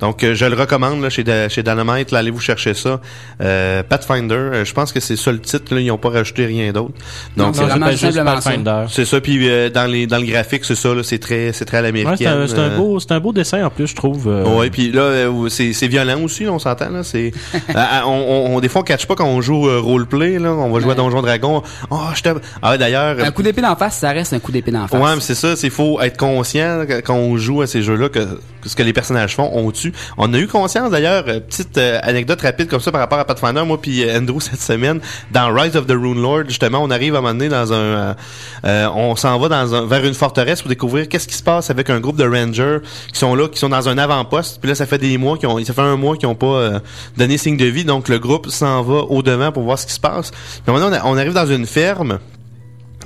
Donc, 0.00 0.22
euh, 0.24 0.34
je 0.34 0.44
le 0.46 0.56
recommande 0.56 1.02
là, 1.02 1.10
chez, 1.10 1.24
Da- 1.24 1.48
chez 1.48 1.62
Dynamite. 1.62 2.10
Là, 2.10 2.18
allez 2.20 2.30
vous 2.30 2.40
chercher 2.40 2.74
ça. 2.74 3.00
Euh, 3.40 3.82
Pathfinder, 3.82 4.34
euh, 4.34 4.64
je 4.64 4.72
pense 4.72 4.92
que 4.92 5.00
c'est 5.00 5.16
ça 5.16 5.32
le 5.32 5.40
titre. 5.40 5.74
Là, 5.74 5.80
ils 5.80 5.86
n'ont 5.88 5.98
pas 5.98 6.10
rajouté 6.10 6.46
rien 6.46 6.72
d'autre. 6.72 6.94
Non, 7.36 7.52
c'est 7.52 7.62
vraiment 7.64 7.90
simplement. 7.96 8.34
Pathfinder. 8.34 8.84
c'est 8.90 9.04
ça. 9.04 9.20
Puis 9.20 9.48
euh, 9.48 9.68
dans 9.70 9.86
les 9.90 10.06
dans 10.06 10.18
le 10.18 10.26
graphique, 10.26 10.64
c'est 10.64 10.74
ça. 10.74 10.94
là, 10.94 11.02
C'est 11.02 11.18
très 11.18 11.52
c'est 11.52 11.64
très 11.64 11.78
à 11.78 11.80
Ouais, 11.80 11.86
l'américaine. 11.86 12.16
c'est 12.18 12.26
un, 12.26 12.46
c'est 12.46 12.58
un 12.58 12.70
euh, 12.70 12.76
beau, 12.76 13.00
c'est 13.00 13.12
un 13.12 13.20
beau 13.20 13.32
dessin 13.32 13.64
en 13.64 13.70
plus, 13.70 13.86
je 13.88 13.94
trouve. 13.96 14.28
euh, 14.28 14.44
Ouais, 14.44 14.70
puis 14.70 14.90
là 14.92 15.30
c'est 15.48 15.72
c'est 15.72 15.88
violent 15.88 16.20
aussi, 16.22 16.46
on 16.48 16.58
s'entend 16.58 16.90
là, 16.90 17.02
c'est 17.02 17.32
Ah, 17.74 17.88
ah, 17.92 18.02
on, 18.06 18.10
on, 18.10 18.56
on- 18.56 18.60
des 18.60 18.68
fois 18.68 18.80
on 18.82 18.84
catch 18.84 19.06
pas 19.06 19.14
quand 19.14 19.26
on 19.26 19.40
joue 19.40 19.68
euh, 19.68 19.80
roleplay 19.80 20.38
là, 20.38 20.52
on 20.52 20.70
va 20.70 20.80
jouer 20.80 20.92
à 20.92 20.94
Donjon 20.94 21.22
Dragon. 21.22 21.62
Oh, 21.90 21.98
je 22.14 22.22
te 22.22 22.28
Ah 22.62 22.70
ouais, 22.72 22.78
d'ailleurs 22.78 23.16
Un 23.24 23.30
coup 23.30 23.42
d'épée 23.42 23.62
d'en 23.62 23.76
face, 23.76 23.98
ça 23.98 24.10
reste 24.10 24.32
un 24.32 24.38
coup 24.38 24.52
d'épée 24.52 24.70
d'en 24.70 24.86
face. 24.86 25.00
Ouais, 25.00 25.14
mais 25.14 25.20
c'est 25.20 25.34
ça, 25.34 25.56
c'est 25.56 25.70
faut 25.70 26.00
être 26.00 26.16
conscient 26.16 26.84
quand 27.04 27.14
on 27.14 27.36
joue 27.36 27.62
à 27.62 27.66
ces 27.66 27.82
jeux-là 27.82 28.08
que, 28.08 28.20
que 28.20 28.68
ce 28.68 28.76
que 28.76 28.82
les 28.82 28.92
personnages 28.92 29.34
font, 29.36 29.50
on 29.52 29.70
tue. 29.70 29.89
On 30.18 30.32
a 30.34 30.38
eu 30.38 30.46
conscience 30.46 30.90
d'ailleurs, 30.90 31.24
euh, 31.28 31.40
petite 31.40 31.78
euh, 31.78 31.98
anecdote 32.02 32.40
rapide 32.40 32.68
comme 32.68 32.80
ça 32.80 32.92
par 32.92 33.00
rapport 33.00 33.18
à 33.18 33.24
Pathfinder, 33.24 33.64
moi 33.64 33.80
puis 33.80 34.04
euh, 34.04 34.18
Andrew 34.18 34.40
cette 34.40 34.60
semaine, 34.60 35.00
dans 35.32 35.52
Rise 35.52 35.76
of 35.76 35.86
the 35.86 35.92
Rune 35.92 36.20
Lord, 36.20 36.44
justement, 36.48 36.82
on 36.82 36.90
arrive 36.90 37.14
à 37.14 37.18
un 37.18 37.20
moment 37.20 37.34
donné 37.34 37.48
dans 37.48 37.72
un, 37.72 38.16
euh, 38.64 38.88
on 38.94 39.16
s'en 39.16 39.38
va 39.38 39.48
dans 39.48 39.74
un, 39.74 39.86
vers 39.86 40.04
une 40.04 40.14
forteresse 40.14 40.62
pour 40.62 40.68
découvrir 40.68 41.08
qu'est-ce 41.08 41.28
qui 41.28 41.34
se 41.34 41.42
passe 41.42 41.70
avec 41.70 41.90
un 41.90 42.00
groupe 42.00 42.16
de 42.16 42.24
rangers 42.24 42.78
qui 43.12 43.18
sont 43.18 43.34
là, 43.34 43.48
qui 43.48 43.58
sont 43.58 43.68
dans 43.68 43.88
un 43.88 43.98
avant-poste. 43.98 44.58
Puis 44.60 44.68
là, 44.68 44.74
ça 44.74 44.86
fait 44.86 44.98
des 44.98 45.18
mois 45.18 45.36
qui 45.38 45.46
ont, 45.46 45.62
ça 45.64 45.72
fait 45.72 45.80
un 45.80 45.96
mois 45.96 46.16
qu'ils 46.16 46.28
ont 46.28 46.34
pas 46.34 46.46
euh, 46.46 46.80
donné 47.16 47.38
signe 47.38 47.56
de 47.56 47.66
vie, 47.66 47.84
donc 47.84 48.08
le 48.08 48.18
groupe 48.18 48.48
s'en 48.48 48.82
va 48.82 49.02
au 49.02 49.22
devant 49.22 49.52
pour 49.52 49.62
voir 49.62 49.78
ce 49.78 49.86
qui 49.86 49.92
se 49.92 50.00
passe. 50.00 50.30
Puis 50.30 50.62
à 50.66 50.70
un 50.70 50.74
moment 50.74 50.90
donné, 50.90 51.00
on, 51.04 51.10
on 51.10 51.16
arrive 51.18 51.34
dans 51.34 51.46
une 51.46 51.66
ferme 51.66 52.18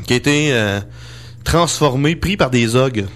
qui 0.07 0.12
a 0.12 0.16
été 0.16 0.49
euh, 0.53 0.81
transformé, 1.44 2.16
pris 2.16 2.37
par 2.37 2.51
des 2.51 2.77
ogres. 2.77 3.07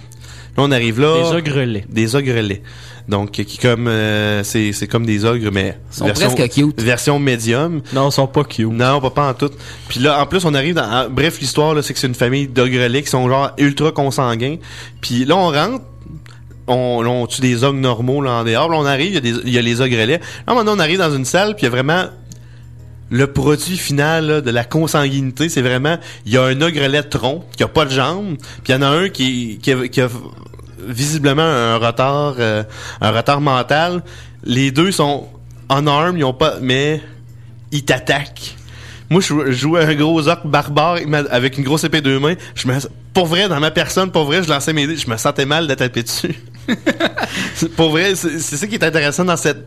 Là, 0.57 0.63
on 0.63 0.71
arrive 0.71 0.99
là. 0.99 1.13
Des 1.23 1.37
ogrelets. 1.37 1.85
Des 1.89 2.15
ogrelets. 2.15 2.63
Donc, 3.09 3.31
qui 3.31 3.57
comme 3.57 3.87
euh, 3.87 4.43
c'est 4.43 4.71
c'est 4.71 4.87
comme 4.87 5.05
des 5.05 5.25
ogres, 5.25 5.49
mais 5.51 5.79
presque 6.13 6.37
cute. 6.49 6.79
version 6.79 7.17
médium. 7.17 7.81
Non, 7.91 8.09
ils 8.09 8.11
sont 8.11 8.27
pas 8.27 8.43
cute. 8.43 8.69
Non, 8.69 9.01
pas, 9.01 9.09
pas 9.09 9.29
en 9.29 9.33
tout. 9.33 9.49
Puis 9.87 9.99
là, 9.99 10.21
en 10.21 10.27
plus, 10.27 10.45
on 10.45 10.53
arrive 10.53 10.75
dans. 10.75 10.83
en- 10.83 11.09
bref, 11.09 11.39
l'histoire, 11.41 11.73
là, 11.73 11.81
c'est 11.81 11.93
que 11.93 11.99
c'est 11.99 12.07
une 12.07 12.13
famille 12.15 12.47
d'ogrelets 12.47 13.01
qui 13.01 13.09
sont 13.09 13.27
genre 13.27 13.51
ultra 13.57 13.91
consanguins. 13.91 14.57
Puis 15.01 15.25
là, 15.25 15.35
on 15.35 15.49
rentre. 15.51 15.83
On, 16.67 17.01
là, 17.01 17.09
on 17.09 17.25
tue 17.25 17.41
des 17.41 17.63
ogres 17.63 17.79
normaux 17.79 18.21
là, 18.21 18.31
en 18.33 18.43
dehors. 18.43 18.69
Là, 18.69 18.77
on 18.77 18.85
arrive, 18.85 19.07
il 19.07 19.13
y 19.15 19.17
a, 19.17 19.21
des, 19.21 19.41
il 19.43 19.49
y 19.53 19.57
a 19.57 19.61
les 19.63 19.81
ogrelets. 19.81 20.21
Là, 20.47 20.53
maintenant, 20.53 20.75
on 20.75 20.79
arrive 20.79 20.99
dans 20.99 21.11
une 21.15 21.25
salle, 21.25 21.55
puis 21.55 21.63
il 21.63 21.65
y 21.65 21.67
a 21.67 21.71
vraiment 21.71 22.05
le 23.09 23.25
produit 23.25 23.75
final 23.75 24.27
là, 24.27 24.41
de 24.41 24.51
la 24.51 24.63
consanguinité, 24.63 25.49
c'est 25.49 25.63
vraiment 25.63 25.97
il 26.27 26.33
y 26.33 26.37
a 26.37 26.43
un 26.43 26.61
ogrelet 26.61 27.01
tronc 27.01 27.43
qui 27.57 27.63
a 27.63 27.67
pas 27.67 27.85
de 27.85 27.89
jambes, 27.89 28.37
puis 28.63 28.71
il 28.71 28.71
y 28.73 28.75
en 28.75 28.83
a 28.83 28.87
un 28.87 29.09
qui 29.09 29.57
qui 29.63 29.71
a, 29.71 29.87
qui 29.87 29.99
a 29.99 30.09
visiblement 30.87 31.41
un 31.43 31.77
retard 31.77 32.35
euh, 32.39 32.63
un 33.01 33.11
retard 33.11 33.41
mental. 33.41 34.03
Les 34.43 34.71
deux 34.71 34.91
sont 34.91 35.27
en 35.69 35.85
arme, 35.87 36.17
ils 36.17 36.23
ont 36.23 36.33
pas 36.33 36.55
mais 36.61 37.01
ils 37.71 37.83
t'attaquent. 37.85 38.55
Moi, 39.11 39.21
je 39.21 39.51
jouais 39.51 39.83
un 39.85 39.95
gros 39.95 40.27
orc 40.27 40.45
barbare 40.45 40.97
avec 41.31 41.57
une 41.57 41.63
grosse 41.63 41.83
épée 41.83 41.99
de 42.01 42.11
deux 42.11 42.19
mains. 42.19 42.35
Je 42.53 42.67
me, 42.67 42.75
pour 43.11 43.25
vrai, 43.25 43.49
dans 43.49 43.59
ma 43.59 43.71
personne, 43.71 44.11
pour 44.11 44.25
vrai, 44.25 44.43
je 44.43 44.49
lançais 44.49 44.71
mes 44.71 44.85
dés. 44.85 44.97
Je 44.97 45.09
me 45.09 45.17
sentais 45.17 45.47
mal 45.47 45.65
de 45.67 45.73
taper 45.73 46.03
dessus. 46.03 46.35
pour 47.75 47.89
vrai, 47.89 48.13
c'est 48.15 48.39
ça 48.39 48.67
qui 48.67 48.75
est 48.75 48.83
intéressant 48.83 49.25
dans 49.25 49.37
cette 49.37 49.65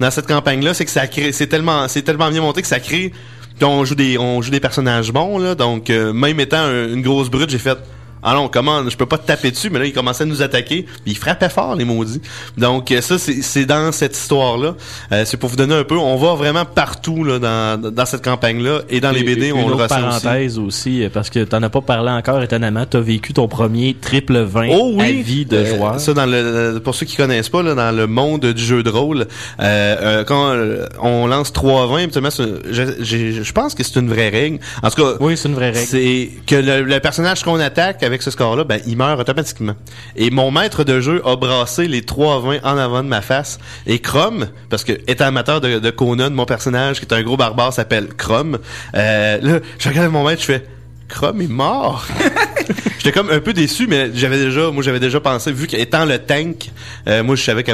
dans 0.00 0.10
cette 0.12 0.26
campagne-là, 0.28 0.74
c'est 0.74 0.84
que 0.84 0.90
ça 0.92 1.08
crée, 1.08 1.32
c'est 1.32 1.48
tellement, 1.48 1.88
c'est 1.88 2.02
tellement 2.02 2.30
bien 2.30 2.40
monté 2.40 2.62
que 2.62 2.68
ça 2.68 2.78
crée. 2.78 3.12
On 3.60 3.84
joue 3.84 3.96
des, 3.96 4.16
on 4.16 4.40
joue 4.40 4.52
des 4.52 4.60
personnages 4.60 5.10
bons 5.12 5.38
là, 5.38 5.56
donc 5.56 5.90
euh, 5.90 6.12
même 6.12 6.38
étant 6.38 6.58
un- 6.58 6.86
une 6.88 7.02
grosse 7.02 7.28
brute, 7.28 7.50
j'ai 7.50 7.58
fait. 7.58 7.76
Ah 8.22 8.34
non, 8.34 8.48
comment, 8.48 8.88
je 8.88 8.96
peux 8.96 9.06
pas 9.06 9.18
te 9.18 9.26
taper 9.26 9.50
dessus, 9.50 9.70
mais 9.70 9.78
là, 9.78 9.84
ils 9.86 9.92
commençaient 9.92 10.24
à 10.24 10.26
nous 10.26 10.42
attaquer, 10.42 10.82
puis 11.04 11.12
ils 11.12 11.16
frappaient 11.16 11.48
fort, 11.48 11.74
les 11.76 11.84
maudits. 11.84 12.20
Donc, 12.56 12.90
euh, 12.90 13.00
ça, 13.00 13.18
c'est 13.18 13.42
c'est 13.42 13.64
dans 13.66 13.92
cette 13.92 14.16
histoire-là. 14.16 14.74
Euh, 15.12 15.24
c'est 15.24 15.36
pour 15.36 15.48
vous 15.50 15.56
donner 15.56 15.74
un 15.74 15.84
peu, 15.84 15.96
on 15.96 16.16
va 16.16 16.34
vraiment 16.34 16.64
partout, 16.64 17.24
là, 17.24 17.38
dans, 17.38 17.80
dans 17.92 18.06
cette 18.06 18.24
campagne-là, 18.24 18.80
et 18.90 19.00
dans 19.00 19.10
les 19.10 19.22
BD, 19.22 19.52
on 19.52 19.68
le 19.68 19.74
ressent 19.74 20.08
aussi. 20.08 20.22
parenthèse 20.24 20.58
aussi. 20.58 21.04
euh, 21.04 21.08
parce 21.12 21.30
que 21.30 21.44
t'en 21.44 21.62
as 21.62 21.70
pas 21.70 21.80
parlé 21.80 22.10
encore 22.10 22.42
étonnamment. 22.42 22.84
T'as 22.86 23.00
vécu 23.00 23.32
ton 23.32 23.48
premier 23.48 23.94
triple 24.00 24.38
20 24.40 24.68
Oh 24.72 24.92
oui, 24.94 25.04
à 25.20 25.22
vie 25.22 25.44
de 25.46 25.56
Euh, 25.56 25.76
joueur. 25.76 26.00
Ça 26.00 26.14
dans 26.14 26.26
le 26.26 26.80
pour 26.82 26.94
ceux 26.94 27.06
qui 27.06 27.16
connaissent 27.16 27.48
pas 27.48 27.62
là, 27.62 27.74
dans 27.74 27.94
le 27.94 28.06
monde 28.06 28.44
du 28.46 28.62
jeu 28.62 28.82
de 28.82 28.90
rôle, 28.90 29.22
euh, 29.22 29.24
euh, 29.60 30.24
quand 30.24 30.54
on 31.02 31.26
lance 31.26 31.52
3-20, 31.52 32.04
habituellement, 32.04 32.30
c'est- 32.30 32.44
je, 32.70 32.82
j'ai- 33.00 33.32
je 33.44 33.52
pense 33.52 33.74
que 33.74 33.82
c'est 33.82 33.98
une 33.98 34.08
vraie 34.08 34.28
règle. 34.28 34.58
En 34.82 34.90
tout 34.90 35.02
cas, 35.02 35.12
Oui, 35.20 35.36
c'est 35.36 35.48
une 35.48 35.54
vraie 35.54 35.70
règle. 35.70 35.86
c'est 35.86 36.30
que 36.46 36.54
le, 36.56 36.82
le 36.82 37.00
personnage 37.00 37.42
qu'on 37.42 37.58
attaque 37.60 38.02
qu'avec 38.08 38.22
ce 38.22 38.30
score-là, 38.30 38.64
ben, 38.64 38.80
il 38.86 38.96
meurt 38.96 39.20
automatiquement. 39.20 39.74
Et 40.16 40.30
mon 40.30 40.50
maître 40.50 40.82
de 40.82 41.00
jeu 41.00 41.22
a 41.26 41.36
brassé 41.36 41.88
les 41.88 42.02
trois 42.02 42.40
20 42.40 42.64
en 42.64 42.78
avant 42.78 43.02
de 43.02 43.08
ma 43.08 43.20
face. 43.20 43.58
Et 43.86 43.98
Chrome, 43.98 44.48
parce 44.70 44.82
que 44.82 44.92
étant 45.06 45.26
amateur 45.26 45.60
de, 45.60 45.78
de 45.78 45.90
Conan, 45.90 46.30
mon 46.30 46.46
personnage, 46.46 47.00
qui 47.00 47.04
est 47.04 47.12
un 47.12 47.22
gros 47.22 47.36
barbare, 47.36 47.72
s'appelle 47.72 48.08
Chrome. 48.16 48.58
Euh, 48.94 49.38
là, 49.40 49.60
je 49.78 49.88
regarde 49.88 50.10
mon 50.10 50.26
maître, 50.26 50.40
je 50.40 50.46
fais... 50.46 50.64
Chrome 51.08 51.40
est 51.40 51.48
mort. 51.48 52.06
J'étais 52.98 53.12
comme 53.12 53.30
un 53.30 53.40
peu 53.40 53.54
déçu, 53.54 53.86
mais 53.86 54.10
j'avais 54.14 54.36
déjà, 54.36 54.70
moi 54.70 54.82
j'avais 54.82 55.00
déjà 55.00 55.20
pensé, 55.20 55.52
vu 55.52 55.66
qu'étant 55.66 56.04
le 56.04 56.18
tank, 56.18 56.70
euh, 57.06 57.22
moi 57.22 57.34
je 57.34 57.42
savais 57.42 57.62
que 57.62 57.72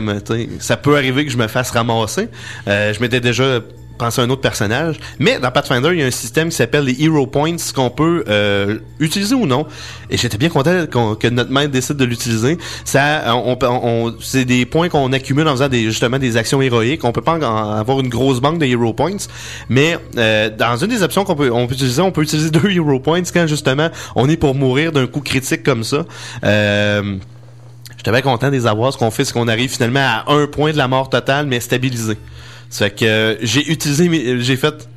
ça 0.60 0.76
peut 0.76 0.96
arriver 0.96 1.24
que 1.24 1.32
je 1.32 1.36
me 1.36 1.48
fasse 1.48 1.72
ramasser. 1.72 2.28
Euh, 2.68 2.94
je 2.94 3.00
m'étais 3.00 3.18
déjà 3.18 3.60
pensé 3.98 4.20
à 4.20 4.24
un 4.24 4.30
autre 4.30 4.40
personnage. 4.40 4.96
Mais 5.18 5.38
dans 5.38 5.50
Pathfinder, 5.50 5.90
il 5.92 6.00
y 6.00 6.02
a 6.02 6.06
un 6.06 6.10
système 6.10 6.48
qui 6.48 6.56
s'appelle 6.56 6.84
les 6.84 7.00
Hero 7.02 7.26
Points 7.26 7.56
qu'on 7.74 7.90
peut 7.90 8.24
euh, 8.28 8.78
utiliser 8.98 9.34
ou 9.34 9.46
non. 9.46 9.66
Et 10.10 10.16
j'étais 10.16 10.36
bien 10.38 10.48
content 10.48 10.86
que 10.86 11.28
notre 11.28 11.50
maître 11.50 11.70
décide 11.72 11.96
de 11.96 12.04
l'utiliser. 12.04 12.58
Ça, 12.84 13.34
on, 13.36 13.56
on- 13.62 14.14
c'est 14.20 14.44
des 14.44 14.66
points 14.66 14.88
qu'on 14.88 15.12
accumule 15.12 15.46
en 15.48 15.52
faisant 15.52 15.68
des, 15.68 15.84
justement 15.84 16.18
des 16.18 16.36
actions 16.36 16.60
héroïques. 16.60 17.04
On 17.04 17.12
peut 17.12 17.20
pas 17.22 17.34
avoir 17.34 18.00
une 18.00 18.08
grosse 18.08 18.40
banque 18.40 18.58
de 18.58 18.66
Hero 18.66 18.92
Points, 18.92 19.16
mais 19.68 19.96
euh, 20.16 20.50
dans 20.50 20.76
une 20.76 20.88
des 20.88 21.02
options 21.02 21.24
qu'on 21.24 21.36
peut, 21.36 21.50
on 21.52 21.66
peut 21.66 21.74
utiliser, 21.74 22.02
on 22.02 22.10
peut 22.12 22.22
utiliser 22.22 22.50
deux 22.50 22.70
Hero 22.70 22.98
Points 23.00 23.22
quand 23.32 23.46
justement 23.46 23.88
on 24.16 24.28
est 24.28 24.36
pour 24.36 24.54
mourir 24.54 24.92
d'un 24.92 25.06
coup 25.06 25.20
critique 25.20 25.62
comme 25.62 25.84
ça. 25.84 26.04
Euh, 26.44 27.16
J'étais 27.96 28.10
bien 28.10 28.20
content 28.22 28.48
de 28.48 28.52
les 28.52 28.66
avoir. 28.66 28.92
Ce 28.92 28.98
qu'on 28.98 29.10
fait, 29.10 29.24
c'est 29.24 29.32
qu'on 29.32 29.48
arrive 29.48 29.70
finalement 29.70 30.00
à 30.00 30.24
un 30.32 30.46
point 30.46 30.72
de 30.72 30.76
la 30.76 30.88
mort 30.88 31.08
totale, 31.08 31.46
mais 31.46 31.58
stabilisé. 31.60 32.18
Fait 32.76 32.90
que 32.90 33.04
euh, 33.04 33.36
j'ai 33.40 33.70
utilisé, 33.70 34.08
mes- 34.08 34.40
j'ai 34.40 34.56
fait. 34.56 34.88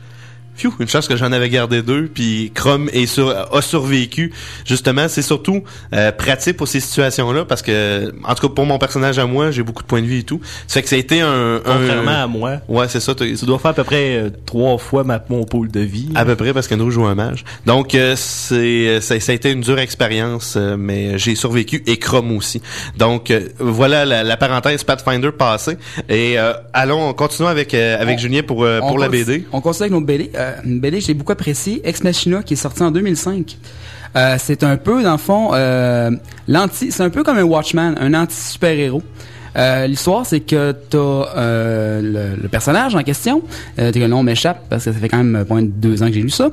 Phew, 0.57 0.73
une 0.79 0.87
chance 0.87 1.07
que 1.07 1.15
j'en 1.15 1.31
avais 1.31 1.49
gardé 1.49 1.81
deux, 1.81 2.07
puis 2.13 2.51
Chrome 2.55 2.89
est 2.91 3.05
sur, 3.05 3.29
a 3.29 3.61
survécu. 3.61 4.33
Justement, 4.65 5.07
c'est 5.07 5.21
surtout 5.21 5.63
euh, 5.93 6.11
pratique 6.11 6.57
pour 6.57 6.67
ces 6.67 6.79
situations-là, 6.79 7.45
parce 7.45 7.61
que, 7.61 8.11
en 8.23 8.33
tout 8.35 8.47
cas 8.47 8.53
pour 8.53 8.65
mon 8.65 8.79
personnage 8.79 9.19
à 9.19 9.25
moi, 9.25 9.51
j'ai 9.51 9.63
beaucoup 9.63 9.83
de 9.83 9.87
points 9.87 10.01
de 10.01 10.07
vie 10.07 10.19
et 10.19 10.23
tout. 10.23 10.41
Ça 10.67 10.75
fait 10.75 10.81
que 10.83 10.89
ça 10.89 10.95
a 10.95 10.99
été 10.99 11.21
un... 11.21 11.55
un- 11.57 11.59
Contrairement 11.63 12.23
à 12.23 12.27
moi. 12.27 12.53
Ouais, 12.67 12.87
c'est 12.89 12.99
ça. 12.99 13.13
Tu 13.15 13.35
dois 13.45 13.59
faire 13.59 13.71
à 13.71 13.73
peu 13.75 13.83
près 13.83 14.17
euh, 14.17 14.29
trois 14.45 14.77
fois 14.77 15.03
ma, 15.03 15.23
mon 15.29 15.43
pôle 15.43 15.69
de 15.69 15.79
vie. 15.81 16.09
à 16.15 16.25
peu 16.25 16.35
près 16.35 16.53
parce 16.53 16.67
qu'Andrew 16.67 16.89
joue 16.91 17.05
un 17.05 17.15
mage. 17.15 17.43
Donc 17.65 17.93
euh, 17.95 18.15
c'est 18.17 18.99
ça, 19.01 19.19
ça 19.19 19.31
a 19.31 19.35
été 19.35 19.51
une 19.51 19.61
dure 19.61 19.79
expérience, 19.79 20.55
euh, 20.57 20.75
mais 20.77 21.17
j'ai 21.19 21.35
survécu 21.35 21.83
et 21.85 21.97
Chrome 21.97 22.35
aussi. 22.35 22.61
Donc 22.97 23.31
euh, 23.31 23.41
voilà 23.59 24.05
la, 24.05 24.23
la 24.23 24.37
parenthèse 24.37 24.83
Pathfinder 24.83 25.31
passée. 25.31 25.77
Et 26.09 26.39
euh, 26.39 26.53
allons 26.73 27.13
continuons 27.13 27.49
avec 27.49 27.73
euh, 27.73 28.01
avec 28.01 28.15
On- 28.15 28.21
Julien 28.21 28.41
pour 28.43 28.63
euh, 28.63 28.79
pour 28.79 28.97
la 28.97 29.09
BD. 29.09 29.45
On 29.51 29.61
continue 29.61 29.83
avec 29.83 29.91
notre 29.93 30.05
BD. 30.05 30.31
Euh, 30.47 30.61
BD 30.65 30.99
que 30.99 31.05
j'ai 31.05 31.13
beaucoup 31.13 31.31
appréciée, 31.31 31.81
Ex 31.83 32.03
Machina, 32.03 32.43
qui 32.43 32.53
est 32.53 32.57
sortie 32.57 32.83
en 32.83 32.91
2005. 32.91 33.57
Euh, 34.15 34.35
c'est 34.39 34.63
un 34.63 34.77
peu, 34.77 35.03
dans 35.03 35.13
le 35.13 35.17
fond, 35.17 35.51
euh, 35.53 36.11
l'anti, 36.47 36.91
c'est 36.91 37.03
un 37.03 37.09
peu 37.09 37.23
comme 37.23 37.37
un 37.37 37.43
Watchman, 37.43 37.95
un 37.99 38.13
anti-super-héros. 38.13 39.03
Euh, 39.57 39.87
L'histoire, 39.87 40.25
c'est 40.25 40.41
que 40.41 40.71
t'as 40.71 42.01
le, 42.01 42.47
personnage 42.47 42.95
en 42.95 43.01
question, 43.01 43.41
le 43.77 44.07
nom 44.07 44.21
m'échappe 44.21 44.61
parce 44.69 44.85
que 44.85 44.91
ça 44.91 44.99
fait 44.99 45.09
quand 45.09 45.17
même 45.23 45.45
moins 45.49 45.63
de 45.63 45.67
deux 45.67 46.03
ans 46.03 46.07
que 46.07 46.13
j'ai 46.13 46.21
lu 46.21 46.29
ça, 46.29 46.49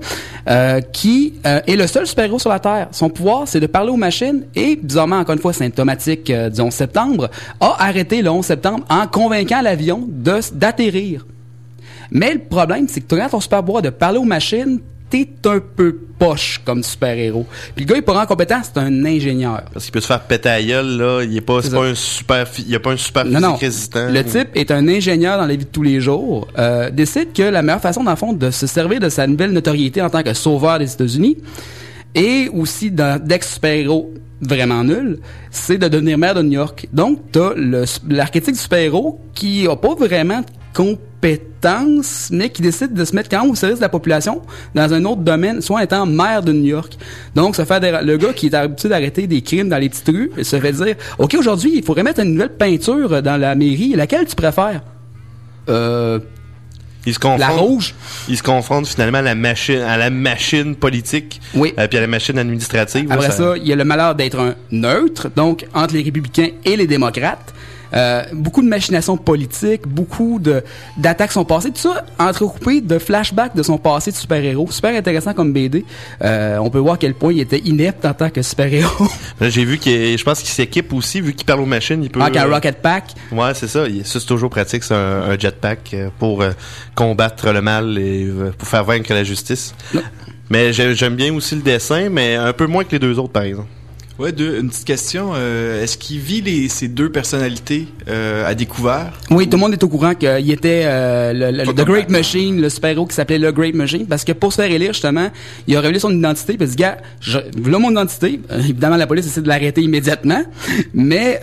qui 0.92 1.34
est 1.44 1.76
le 1.76 1.86
seul 1.86 2.06
super-héros 2.06 2.38
sur 2.38 2.50
la 2.50 2.60
Terre. 2.60 2.88
Son 2.92 3.10
pouvoir, 3.10 3.46
c'est 3.46 3.60
de 3.60 3.66
parler 3.66 3.90
aux 3.90 3.96
machines 3.96 4.44
et, 4.54 4.76
bizarrement, 4.76 5.18
encore 5.18 5.34
une 5.34 5.40
fois 5.40 5.52
symptomatique 5.52 6.32
du 6.32 6.60
11 6.60 6.72
septembre, 6.72 7.30
a 7.60 7.76
arrêté 7.78 8.22
le 8.22 8.30
11 8.30 8.44
septembre 8.44 8.84
en 8.88 9.06
convainquant 9.06 9.60
l'avion 9.60 10.08
d'atterrir. 10.08 11.26
Mais 12.10 12.34
le 12.34 12.40
problème, 12.40 12.86
c'est 12.88 13.00
que 13.00 13.06
tu 13.06 13.14
regardes 13.14 13.32
ton 13.32 13.40
super 13.40 13.62
pouvoir 13.64 13.82
de 13.82 13.90
parler 13.90 14.18
aux 14.18 14.24
machines, 14.24 14.80
t'es 15.10 15.28
un 15.46 15.60
peu 15.60 15.96
poche 16.18 16.60
comme 16.64 16.82
super-héros. 16.82 17.46
Puis 17.76 17.84
le 17.84 17.88
gars, 17.88 17.96
il 17.96 17.98
est 17.98 18.02
pas 18.02 18.12
vraiment 18.12 18.26
compétent, 18.26 18.60
c'est 18.62 18.78
un 18.80 19.04
ingénieur. 19.04 19.62
Parce 19.72 19.84
qu'il 19.84 19.92
peut 19.92 20.00
se 20.00 20.06
faire 20.06 20.20
péter 20.22 20.48
à 20.48 20.62
gueule, 20.62 20.96
là. 20.96 21.22
Il 21.22 21.36
est 21.36 21.40
pas, 21.40 21.60
c'est 21.62 21.68
C'est 21.70 21.76
pas 21.76 21.86
un 21.86 21.94
super, 21.94 22.46
il 22.66 22.74
a 22.74 22.80
pas 22.80 22.92
un 22.92 22.96
super 22.96 23.24
Non, 23.24 23.30
physique 23.30 23.42
non. 23.50 23.56
résistant. 23.56 24.08
Le 24.10 24.24
type 24.24 24.48
est 24.54 24.70
un 24.70 24.88
ingénieur 24.88 25.38
dans 25.38 25.46
la 25.46 25.54
vie 25.56 25.64
de 25.64 25.70
tous 25.70 25.82
les 25.82 26.00
jours, 26.00 26.48
euh, 26.58 26.90
décide 26.90 27.32
que 27.32 27.42
la 27.42 27.62
meilleure 27.62 27.80
façon, 27.80 28.02
dans 28.02 28.10
le 28.12 28.16
fond, 28.16 28.32
de 28.32 28.50
se 28.50 28.66
servir 28.66 28.98
de 29.00 29.08
sa 29.08 29.26
nouvelle 29.26 29.52
notoriété 29.52 30.00
en 30.02 30.10
tant 30.10 30.22
que 30.22 30.32
sauveur 30.34 30.78
des 30.78 30.92
États-Unis, 30.92 31.36
et 32.14 32.48
aussi 32.52 32.90
d'un- 32.90 33.18
d'ex-super-héros 33.18 34.14
vraiment 34.40 34.82
nul, 34.84 35.18
c'est 35.50 35.78
de 35.78 35.88
devenir 35.88 36.18
maire 36.18 36.34
de 36.34 36.42
New 36.42 36.52
York. 36.52 36.88
Donc, 36.92 37.20
t'as 37.32 37.52
l'archétype 38.08 38.54
du 38.54 38.60
super-héros 38.60 39.20
qui 39.34 39.66
a 39.68 39.76
pas 39.76 39.94
vraiment 39.94 40.40
de 40.40 40.46
compétences, 40.74 42.28
mais 42.30 42.50
qui 42.50 42.62
décide 42.62 42.92
de 42.92 43.04
se 43.04 43.14
mettre 43.14 43.28
quand 43.28 43.42
même 43.42 43.50
au 43.50 43.54
service 43.54 43.78
de 43.78 43.82
la 43.82 43.88
population 43.88 44.42
dans 44.74 44.92
un 44.92 45.04
autre 45.04 45.22
domaine, 45.22 45.60
soit 45.62 45.82
étant 45.84 46.04
maire 46.06 46.42
de 46.42 46.52
New 46.52 46.66
York. 46.66 46.96
Donc, 47.34 47.56
se 47.56 47.64
fait 47.64 47.80
des- 47.80 47.98
le 48.02 48.16
gars 48.16 48.32
qui 48.32 48.46
est 48.46 48.54
habitué 48.54 48.88
d'arrêter 48.88 49.26
des 49.26 49.40
crimes 49.40 49.68
dans 49.68 49.78
les 49.78 49.88
petites 49.88 50.08
rues, 50.08 50.30
se 50.42 50.58
fait 50.60 50.72
dire, 50.72 50.96
OK, 51.18 51.34
aujourd'hui, 51.38 51.72
il 51.76 51.82
faudrait 51.84 52.02
mettre 52.02 52.20
une 52.20 52.32
nouvelle 52.34 52.50
peinture 52.56 53.22
dans 53.22 53.36
la 53.40 53.54
mairie. 53.54 53.94
Laquelle 53.96 54.26
tu 54.26 54.34
préfères? 54.36 54.82
Euh, 55.68 56.18
Il 57.06 57.14
se 57.14 57.38
la 57.38 57.48
rouge? 57.48 57.94
il 58.28 58.36
se 58.36 58.42
confronte 58.42 58.86
finalement 58.86 59.18
à 59.18 59.22
la 59.22 59.34
machine, 59.34 59.80
à 59.80 59.96
la 59.98 60.08
machine 60.10 60.74
politique, 60.74 61.40
Oui. 61.54 61.72
euh, 61.78 61.86
puis 61.88 61.98
à 61.98 62.00
la 62.00 62.06
machine 62.06 62.38
administrative. 62.38 63.10
Après 63.10 63.30
ça, 63.30 63.54
il 63.56 63.66
y 63.66 63.72
a 63.72 63.76
le 63.76 63.84
malheur 63.84 64.14
d'être 64.14 64.38
un 64.38 64.54
neutre, 64.70 65.30
donc 65.36 65.66
entre 65.74 65.94
les 65.94 66.02
républicains 66.02 66.48
et 66.64 66.76
les 66.76 66.86
démocrates. 66.86 67.52
Euh, 67.94 68.22
beaucoup 68.32 68.60
de 68.62 68.66
machinations 68.68 69.16
politiques, 69.16 69.86
beaucoup 69.86 70.38
de 70.40 70.62
d'attaques 70.96 71.32
sont 71.32 71.44
passées, 71.44 71.70
tout 71.70 71.78
ça 71.80 72.04
entrecoupé 72.18 72.80
de 72.80 72.98
flashbacks 72.98 73.54
de 73.54 73.62
son 73.62 73.78
passé 73.78 74.10
de 74.10 74.16
super-héros. 74.16 74.68
Super 74.70 74.96
intéressant 74.96 75.32
comme 75.34 75.52
BD. 75.52 75.84
Euh, 76.22 76.58
on 76.58 76.70
peut 76.70 76.78
voir 76.78 76.94
à 76.94 76.98
quel 76.98 77.14
point 77.14 77.32
il 77.32 77.40
était 77.40 77.60
inepte 77.60 78.04
en 78.04 78.14
tant 78.14 78.30
que 78.30 78.42
super-héros. 78.42 79.06
J'ai 79.40 79.64
vu 79.64 79.78
qu'il, 79.78 80.18
je 80.18 80.24
pense 80.24 80.40
qu'il 80.40 80.48
s'équipe 80.48 80.92
aussi, 80.92 81.20
vu 81.20 81.34
qu'il 81.34 81.46
parle 81.46 81.60
aux 81.60 81.66
machines, 81.66 82.02
il 82.02 82.10
peut. 82.10 82.20
Avec 82.20 82.36
un 82.36 82.48
euh, 82.48 82.52
Rocket 82.54 82.82
Pack. 82.82 83.12
Ouais, 83.30 83.54
c'est 83.54 83.68
ça. 83.68 83.84
Ça, 84.04 84.20
c'est 84.20 84.26
toujours 84.26 84.50
pratique, 84.50 84.82
c'est 84.84 84.94
un, 84.94 85.22
un 85.30 85.38
jetpack 85.38 85.90
euh, 85.94 86.08
pour 86.18 86.42
euh, 86.42 86.50
combattre 86.94 87.50
le 87.52 87.62
mal 87.62 87.96
et 87.98 88.28
pour 88.58 88.66
faire 88.68 88.84
vaincre 88.84 89.12
la 89.12 89.24
justice. 89.24 89.74
Non. 89.92 90.02
Mais 90.50 90.72
j'ai- 90.72 90.94
j'aime 90.94 91.14
bien 91.16 91.32
aussi 91.34 91.54
le 91.54 91.62
dessin, 91.62 92.08
mais 92.10 92.34
un 92.34 92.52
peu 92.52 92.66
moins 92.66 92.84
que 92.84 92.92
les 92.92 92.98
deux 92.98 93.18
autres, 93.18 93.32
par 93.32 93.44
exemple. 93.44 93.68
Ouais, 94.16 94.30
deux, 94.30 94.60
une 94.60 94.68
petite 94.70 94.84
question. 94.84 95.32
euh, 95.34 95.82
Est-ce 95.82 95.98
qu'il 95.98 96.20
vit 96.20 96.40
les, 96.40 96.68
ces 96.68 96.86
deux 96.86 97.10
personnalités 97.10 97.88
euh, 98.06 98.46
à 98.46 98.54
découvert? 98.54 99.12
Oui, 99.32 99.48
tout 99.48 99.56
le 99.56 99.60
monde 99.60 99.72
est 99.72 99.82
au 99.82 99.88
courant 99.88 100.14
qu'il 100.14 100.52
était 100.52 100.82
euh, 100.84 101.32
le, 101.50 101.64
The 101.72 101.84
Great. 101.84 102.10
Machine, 102.10 102.60
le 102.60 102.68
super-héros 102.68 103.06
qui 103.06 103.14
s'appelait 103.16 103.40
le 103.40 103.50
Great 103.50 103.74
Machine, 103.74 104.06
parce 104.06 104.22
que 104.22 104.30
pour 104.30 104.52
se 104.52 104.62
faire 104.62 104.70
élire, 104.70 104.92
justement, 104.92 105.30
il 105.66 105.76
a 105.76 105.80
révélé 105.80 105.98
son 105.98 106.12
identité, 106.16 106.56
puis 106.56 106.60
il 106.60 106.62
a 106.62 106.66
dit, 106.70 106.76
gars, 106.76 106.98
je, 107.20 107.40
voilà 107.60 107.80
mon 107.80 107.90
identité. 107.90 108.38
Évidemment, 108.56 108.96
la 108.96 109.08
police 109.08 109.26
essaie 109.26 109.42
de 109.42 109.48
l'arrêter 109.48 109.80
immédiatement, 109.82 110.44
mais 110.94 111.40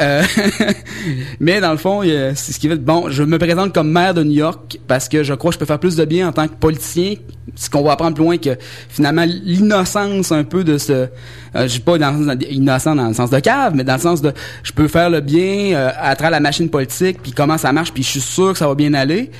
mais 1.41 1.59
dans 1.59 1.71
le 1.71 1.77
fond, 1.77 2.03
c'est 2.03 2.53
ce 2.53 2.57
qui 2.57 2.69
fait, 2.69 2.77
bon, 2.77 3.09
je 3.09 3.23
me 3.23 3.37
présente 3.37 3.73
comme 3.73 3.91
maire 3.91 4.13
de 4.13 4.23
New 4.23 4.31
York 4.37 4.79
parce 4.87 5.09
que 5.09 5.23
je 5.23 5.33
crois 5.33 5.49
que 5.51 5.55
je 5.55 5.59
peux 5.59 5.65
faire 5.65 5.79
plus 5.79 5.97
de 5.97 6.05
bien 6.05 6.29
en 6.29 6.31
tant 6.31 6.47
que 6.47 6.53
politicien, 6.55 7.15
ce 7.53 7.69
qu'on 7.69 7.83
va 7.83 7.91
apprendre 7.91 8.15
plus 8.15 8.23
loin 8.23 8.37
que 8.37 8.51
finalement 8.87 9.25
l'innocence 9.27 10.31
un 10.31 10.45
peu 10.45 10.63
de 10.63 10.77
ce, 10.77 11.07
je 11.53 11.79
pas 11.79 11.97
dans, 11.97 12.13
dans- 12.13 12.37
innocent 12.61 12.95
dans 12.95 13.07
le 13.07 13.13
sens 13.13 13.29
de 13.29 13.39
cave, 13.39 13.73
mais 13.75 13.83
dans 13.83 13.95
le 13.95 13.99
sens 13.99 14.21
de 14.21 14.31
je 14.63 14.71
peux 14.71 14.87
faire 14.87 15.09
le 15.09 15.19
bien 15.21 15.73
euh, 15.75 15.89
à 15.99 16.15
travers 16.15 16.31
la 16.31 16.39
machine 16.39 16.69
politique, 16.69 17.21
puis 17.21 17.31
comment 17.31 17.57
ça 17.57 17.71
marche, 17.73 17.91
puis 17.93 18.03
je 18.03 18.09
suis 18.09 18.21
sûr 18.21 18.53
que 18.53 18.57
ça 18.59 18.67
va 18.67 18.75
bien 18.75 18.93
aller. 18.93 19.31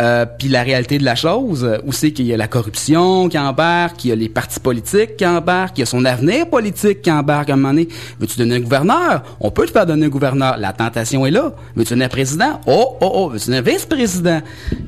Euh, 0.00 0.26
puis 0.26 0.48
la 0.48 0.64
réalité 0.64 0.98
de 0.98 1.04
la 1.04 1.14
chose, 1.14 1.62
euh, 1.62 1.78
où 1.86 1.92
c'est 1.92 2.10
qu'il 2.10 2.26
y 2.26 2.34
a 2.34 2.36
la 2.36 2.48
corruption 2.48 3.28
qui 3.28 3.38
embarque, 3.38 3.98
qu'il 3.98 4.10
y 4.10 4.12
a 4.12 4.16
les 4.16 4.28
partis 4.28 4.58
politiques 4.58 5.16
qui 5.16 5.24
embarquent, 5.24 5.74
qu'il 5.76 5.82
y 5.82 5.86
a 5.86 5.86
son 5.86 6.04
avenir 6.04 6.48
politique 6.50 7.00
qui 7.00 7.12
embarque 7.12 7.48
à 7.48 7.52
un 7.52 7.56
moment 7.56 7.68
donné. 7.68 7.86
Veux-tu 8.18 8.36
donner 8.38 8.56
un 8.56 8.60
gouverneur? 8.60 9.22
On 9.38 9.52
peut 9.52 9.66
te 9.66 9.70
faire 9.70 9.86
donner 9.86 10.06
un 10.06 10.08
gouverneur. 10.08 10.56
La 10.58 10.72
tentation 10.72 11.24
est 11.26 11.30
là. 11.30 11.52
Veux-tu 11.76 11.90
donner 11.90 12.06
un 12.06 12.08
président? 12.08 12.60
Oh, 12.66 12.96
oh, 13.00 13.10
oh. 13.14 13.28
Veux-tu 13.28 13.46
donner 13.46 13.58
un 13.58 13.62
vice-président? 13.62 14.40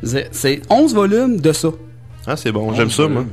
C'est- 0.03 0.29
C'est 0.33 0.63
11 0.71 0.93
volumes 0.93 1.41
de 1.41 1.53
ça. 1.53 1.69
Ah, 2.27 2.37
c'est 2.37 2.51
bon, 2.51 2.75
j'aime 2.75 2.91
ça, 2.91 3.07
moi. 3.07 3.25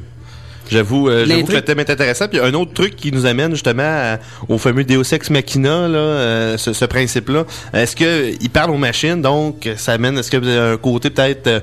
J'avoue, 0.72 1.10
euh, 1.10 1.26
j'avoue 1.28 1.46
que 1.46 1.52
le 1.54 1.62
thème 1.62 1.80
est 1.80 1.90
intéressant. 1.90 2.28
Puis 2.28 2.40
un 2.40 2.54
autre 2.54 2.74
truc 2.74 2.96
qui 2.96 3.12
nous 3.12 3.26
amène 3.26 3.52
justement 3.52 3.84
à- 3.84 4.18
au 4.50 4.58
fameux 4.58 4.84
Deus 4.84 5.14
Ex 5.14 5.30
Machina, 5.30 5.88
là, 5.88 5.98
euh, 5.98 6.58
ce, 6.58 6.74
ce 6.74 6.86
principe-là. 6.86 7.46
Est-ce 7.74 7.96
que 7.96 8.32
il 8.42 8.50
parle 8.50 8.72
aux 8.72 8.78
machines, 8.78 9.22
donc 9.22 9.70
ça 9.78 9.94
amène, 9.94 10.18
est-ce 10.18 10.32
que 10.32 10.38
vous 10.38 10.48
avez 10.48 10.74
un 10.74 10.78
côté 10.78 11.10
peut-être 11.10 11.48
euh, 11.48 11.60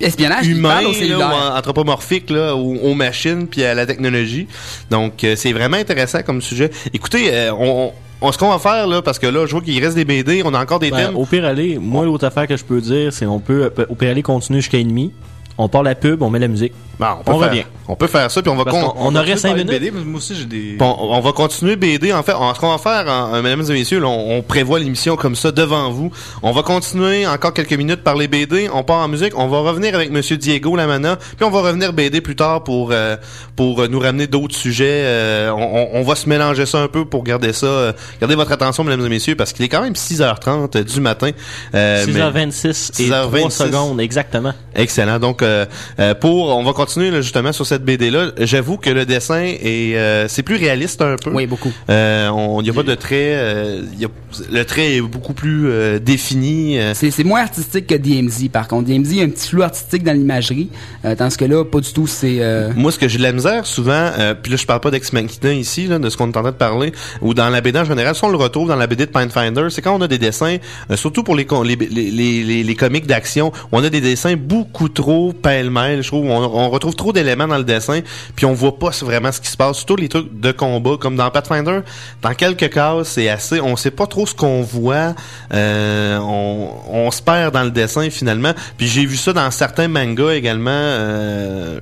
Espionnage, 0.00 0.48
humain, 0.48 0.80
là, 0.82 0.88
ou 1.18 1.56
anthropomorphique 1.56 2.28
là, 2.30 2.56
aux, 2.56 2.74
aux 2.74 2.94
machines 2.94 3.46
puis 3.46 3.62
à 3.64 3.74
la 3.74 3.86
technologie? 3.86 4.48
Donc 4.90 5.22
euh, 5.24 5.34
c'est 5.36 5.52
vraiment 5.52 5.76
intéressant 5.76 6.22
comme 6.22 6.42
sujet. 6.42 6.70
Écoutez, 6.92 7.28
euh, 7.32 7.52
on, 7.52 7.92
on, 8.20 8.32
ce 8.32 8.38
qu'on 8.38 8.50
va 8.50 8.58
faire 8.58 8.86
là, 8.88 9.02
parce 9.02 9.18
que 9.20 9.26
là, 9.28 9.46
je 9.46 9.52
vois 9.52 9.60
qu'il 9.60 9.82
reste 9.84 9.94
des 9.96 10.04
BD, 10.04 10.42
on 10.44 10.52
a 10.54 10.60
encore 10.60 10.80
des 10.80 10.90
Ben, 10.90 10.96
thèmes. 11.08 11.16
au 11.16 11.26
pire 11.26 11.44
aller, 11.44 11.78
moi 11.80 12.04
l'autre 12.04 12.26
affaire 12.26 12.46
que 12.48 12.56
je 12.56 12.64
peux 12.64 12.80
dire, 12.80 13.12
c'est 13.12 13.26
on 13.26 13.38
peut 13.38 13.70
au 13.88 13.94
pire 13.94 14.10
aller 14.10 14.22
continuer 14.22 14.60
jusqu'à 14.60 14.78
ennemi. 14.78 15.12
On 15.56 15.68
part 15.68 15.82
la 15.84 15.94
pub, 15.94 16.20
on 16.22 16.30
met 16.30 16.40
la 16.40 16.48
musique. 16.48 16.72
Bon, 16.98 17.06
on, 17.20 17.24
peut 17.24 17.32
On 17.32 17.40
faire, 17.40 17.48
revient. 17.50 17.64
On 17.88 17.96
peut 17.96 18.06
faire 18.06 18.30
ça, 18.30 18.40
puis 18.40 18.50
on 18.50 18.56
va 18.56 18.64
qu'on- 18.64 18.94
on 18.96 19.14
aurait 19.16 19.32
peut 19.32 19.36
cinq 19.38 19.48
parler 19.50 19.64
de 19.64 19.68
minutes. 19.68 19.82
BD, 19.92 19.96
mais 19.98 20.04
moi 20.04 20.18
aussi 20.18 20.34
j'ai 20.36 20.44
des. 20.46 20.76
Bon, 20.76 20.96
on 20.98 21.20
va 21.20 21.32
continuer 21.32 21.74
BD. 21.76 22.12
En 22.12 22.22
fait, 22.22 22.34
on- 22.38 22.54
ce 22.54 22.60
qu'on 22.60 22.70
va 22.70 22.78
faire, 22.78 23.04
mesdames 23.42 23.64
et 23.68 23.72
messieurs, 23.72 23.98
là, 24.00 24.06
on, 24.08 24.38
on 24.38 24.42
prévoit 24.42 24.78
l'émission 24.78 25.16
comme 25.16 25.34
ça 25.34 25.50
devant 25.50 25.90
vous. 25.90 26.10
On 26.42 26.52
va 26.52 26.62
continuer 26.62 27.26
encore 27.26 27.52
quelques 27.52 27.72
minutes 27.74 28.02
par 28.04 28.14
les 28.16 28.28
BD. 28.28 28.68
On 28.72 28.84
part 28.84 28.98
en 28.98 29.08
musique. 29.08 29.36
On 29.36 29.48
va 29.48 29.58
revenir 29.60 29.94
avec 29.94 30.10
Monsieur 30.10 30.36
Diego 30.36 30.76
Lamana, 30.76 31.16
puis 31.16 31.44
on 31.44 31.50
va 31.50 31.62
revenir 31.62 31.92
BD 31.92 32.20
plus 32.20 32.36
tard 32.36 32.62
pour 32.62 32.90
euh, 32.92 33.16
pour 33.56 33.80
euh, 33.82 33.88
nous 33.88 33.98
ramener 33.98 34.28
d'autres 34.28 34.54
sujets. 34.56 34.84
Euh, 35.04 35.50
on, 35.50 35.62
on- 35.62 35.88
on 36.00 36.02
va 36.02 36.14
se 36.14 36.28
mélanger 36.28 36.66
ça 36.66 36.78
un 36.78 36.88
peu 36.88 37.04
pour 37.04 37.24
garder 37.24 37.52
ça. 37.52 37.66
euh, 37.66 37.92
gardez 38.20 38.36
votre 38.36 38.52
attention, 38.52 38.84
mesdames 38.84 39.04
et 39.06 39.08
messieurs, 39.08 39.34
parce 39.34 39.52
qu'il 39.52 39.64
est 39.64 39.68
quand 39.68 39.82
même 39.82 39.94
6h30 39.96 40.82
du 40.84 41.00
matin. 41.00 41.30
Euh, 41.74 42.04
mais- 42.06 42.12
6h26 42.12 43.00
et 43.02 43.08
3 43.08 43.26
6h26. 43.48 43.50
secondes, 43.50 44.00
exactement. 44.00 44.52
Excellent. 44.76 45.18
Donc, 45.18 45.42
euh, 45.44 45.66
euh, 46.00 46.14
pour, 46.14 46.48
on 46.56 46.64
va 46.64 46.72
continuer 46.72 47.10
là, 47.10 47.20
justement 47.20 47.52
sur 47.52 47.66
cette 47.66 47.84
BD 47.84 48.10
là. 48.10 48.30
J'avoue 48.38 48.76
que 48.76 48.90
le 48.90 49.04
dessin 49.06 49.42
est, 49.44 49.96
euh, 49.96 50.26
c'est 50.28 50.42
plus 50.42 50.56
réaliste 50.56 51.00
un 51.02 51.16
peu. 51.16 51.30
Oui, 51.32 51.46
beaucoup. 51.46 51.72
Euh, 51.90 52.28
on, 52.30 52.60
il 52.60 52.66
y 52.66 52.70
a 52.70 52.72
pas 52.72 52.82
de 52.82 52.94
trait. 52.94 53.34
euh, 53.34 53.82
il 53.94 54.00
y 54.00 54.04
a- 54.04 54.08
le 54.50 54.64
trait 54.64 54.96
est 54.96 55.00
beaucoup 55.00 55.32
plus 55.32 55.68
euh, 55.68 55.98
défini. 56.00 56.78
C'est 56.94 57.10
c'est 57.10 57.24
moins 57.24 57.40
artistique 57.42 57.86
que 57.86 57.94
DMZ, 57.94 58.48
par 58.50 58.66
contre. 58.68 58.88
DMZ, 58.88 59.10
il 59.12 59.16
y 59.18 59.20
a 59.20 59.24
un 59.24 59.28
petit 59.28 59.48
flou 59.48 59.62
artistique 59.62 60.02
dans 60.02 60.12
l'imagerie, 60.12 60.70
euh, 61.04 61.14
tandis 61.14 61.36
que 61.36 61.44
là, 61.44 61.64
pas 61.64 61.80
du 61.80 61.92
tout. 61.92 62.06
C'est 62.06 62.38
euh, 62.40 62.70
Moi, 62.74 62.90
ce 62.90 62.98
que 62.98 63.06
j'ai 63.08 63.18
de 63.18 63.22
la 63.22 63.32
misère 63.32 63.66
souvent, 63.66 63.92
euh, 64.18 64.34
puis 64.34 64.50
là, 64.50 64.56
je 64.56 64.66
parle 64.66 64.80
pas 64.80 64.90
d'Ex 64.90 65.12
Machina 65.12 65.52
ici, 65.52 65.86
là, 65.86 65.98
de 65.98 66.08
ce 66.10 66.16
qu'on 66.16 66.26
est 66.32 66.36
en 66.36 66.42
train 66.42 66.50
de 66.50 66.56
parler, 66.56 66.92
ou 67.20 67.34
dans 67.34 67.48
la 67.50 67.60
BD 67.60 67.78
en 67.78 67.84
général, 67.84 68.14
si 68.14 68.24
on 68.24 68.30
le 68.30 68.36
retrouve 68.36 68.68
dans 68.68 68.76
la 68.76 68.86
BD 68.86 69.06
de 69.06 69.10
Pathfinder, 69.10 69.66
c'est 69.70 69.82
quand 69.82 69.94
on 69.94 70.00
a 70.00 70.08
des 70.08 70.18
dessins, 70.18 70.56
euh, 70.90 70.96
surtout 70.96 71.22
pour 71.22 71.34
les, 71.36 71.46
les, 71.64 71.76
les, 71.76 72.42
les, 72.42 72.62
les- 72.62 72.74
comics 72.74 73.06
d'action, 73.06 73.52
on 73.72 73.84
a 73.84 73.90
des 73.90 74.00
dessins 74.00 74.34
beaucoup 74.36 74.88
trop 74.88 75.33
pêle-mêle, 75.42 76.02
je 76.02 76.08
trouve, 76.08 76.26
on, 76.26 76.70
retrouve 76.70 76.94
trop 76.94 77.12
d'éléments 77.12 77.46
dans 77.46 77.58
le 77.58 77.64
dessin, 77.64 78.00
puis 78.34 78.46
on 78.46 78.52
voit 78.52 78.78
pas 78.78 78.90
vraiment 79.02 79.32
ce 79.32 79.40
qui 79.40 79.48
se 79.48 79.56
passe, 79.56 79.76
surtout 79.78 79.96
les 79.96 80.08
trucs 80.08 80.38
de 80.40 80.52
combat, 80.52 80.96
comme 80.98 81.16
dans 81.16 81.30
Pathfinder, 81.30 81.80
dans 82.22 82.34
quelques 82.34 82.70
cas, 82.70 82.96
c'est 83.04 83.28
assez, 83.28 83.60
on 83.60 83.76
sait 83.76 83.90
pas 83.90 84.06
trop 84.06 84.26
ce 84.26 84.34
qu'on 84.34 84.62
voit, 84.62 85.14
euh, 85.52 86.18
on, 86.18 86.70
on 86.90 87.10
se 87.10 87.22
perd 87.22 87.52
dans 87.54 87.64
le 87.64 87.70
dessin 87.70 88.08
finalement, 88.10 88.52
puis 88.76 88.88
j'ai 88.88 89.04
vu 89.04 89.16
ça 89.16 89.32
dans 89.32 89.50
certains 89.50 89.88
mangas 89.88 90.32
également, 90.32 90.70
euh, 90.70 91.78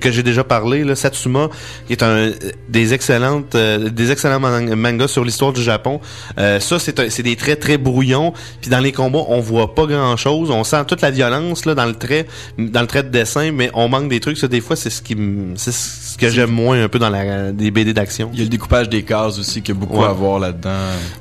que 0.00 0.10
j'ai 0.10 0.22
déjà 0.22 0.44
parlé, 0.44 0.84
là, 0.84 0.94
Satsuma, 0.94 1.48
qui 1.86 1.92
est 1.92 2.02
un 2.02 2.30
des 2.68 2.94
excellentes, 2.94 3.54
euh, 3.54 3.90
des 3.90 4.10
excellents 4.10 4.40
man- 4.40 4.74
mangas 4.74 5.08
sur 5.08 5.24
l'histoire 5.24 5.52
du 5.52 5.62
Japon. 5.62 6.00
Euh, 6.38 6.60
ça, 6.60 6.78
c'est 6.78 7.22
des 7.22 7.36
traits 7.36 7.60
très 7.60 7.78
brouillons. 7.78 8.32
Puis 8.60 8.70
dans 8.70 8.80
les 8.80 8.92
combats, 8.92 9.24
on 9.28 9.40
voit 9.40 9.74
pas 9.74 9.86
grand 9.86 10.16
chose. 10.16 10.50
On 10.50 10.64
sent 10.64 10.84
toute 10.86 11.00
la 11.00 11.10
violence 11.10 11.64
là 11.64 11.74
dans 11.74 11.86
le 11.86 11.94
trait, 11.94 12.26
dans 12.58 12.80
trait 12.94 13.02
de 13.02 13.08
dessin, 13.08 13.50
mais 13.50 13.70
on 13.74 13.88
manque 13.88 14.08
des 14.08 14.20
trucs. 14.20 14.38
Ça, 14.38 14.46
des 14.46 14.60
fois, 14.60 14.76
c'est 14.76 14.90
ce 14.90 15.02
qui, 15.02 15.16
me- 15.16 15.56
c'est 15.56 15.72
ce 15.72 16.16
que 16.16 16.28
j'aime 16.28 16.50
moins 16.50 16.82
un 16.84 16.88
peu 16.88 16.98
dans 17.00 17.10
la, 17.10 17.50
des 17.50 17.70
BD 17.72 17.92
d'action. 17.92 18.30
Il 18.32 18.38
y 18.38 18.42
a 18.42 18.44
le 18.44 18.50
découpage 18.50 18.88
des 18.88 19.02
cases 19.02 19.38
aussi 19.38 19.62
qui 19.62 19.72
a 19.72 19.74
beaucoup 19.74 19.98
Ouais. 19.98 20.04
à 20.06 20.12
voir 20.12 20.38
là-dedans. 20.38 20.70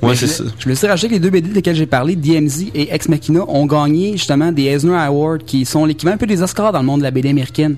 Ouais, 0.02 0.10
Mais 0.10 0.16
c'est 0.16 0.28
je, 0.28 0.32
ça. 0.32 0.44
je 0.60 0.70
me 0.70 0.76
suis 0.76 0.86
racheté 0.88 1.08
que 1.08 1.14
les 1.14 1.20
deux 1.20 1.30
BD 1.32 1.50
desquels 1.50 1.76
j'ai 1.76 1.86
parlé, 1.88 2.16
DMZ 2.16 2.66
et 2.76 2.94
Ex 2.94 3.10
Machina, 3.10 3.44
ont 3.48 3.66
gagné 3.66 4.12
justement 4.14 4.52
des 4.52 4.64
Eisner 4.66 4.96
Awards, 4.96 5.40
qui 5.46 5.66
sont 5.66 5.86
l'équivalent 5.86 6.16
un 6.16 6.20
peu 6.20 6.28
des 6.28 6.42
Oscars 6.44 6.72
dans 6.72 6.80
le 6.80 6.86
monde 6.86 7.00
de 7.00 7.04
la 7.06 7.12
BD 7.12 7.30
américaine. 7.30 7.76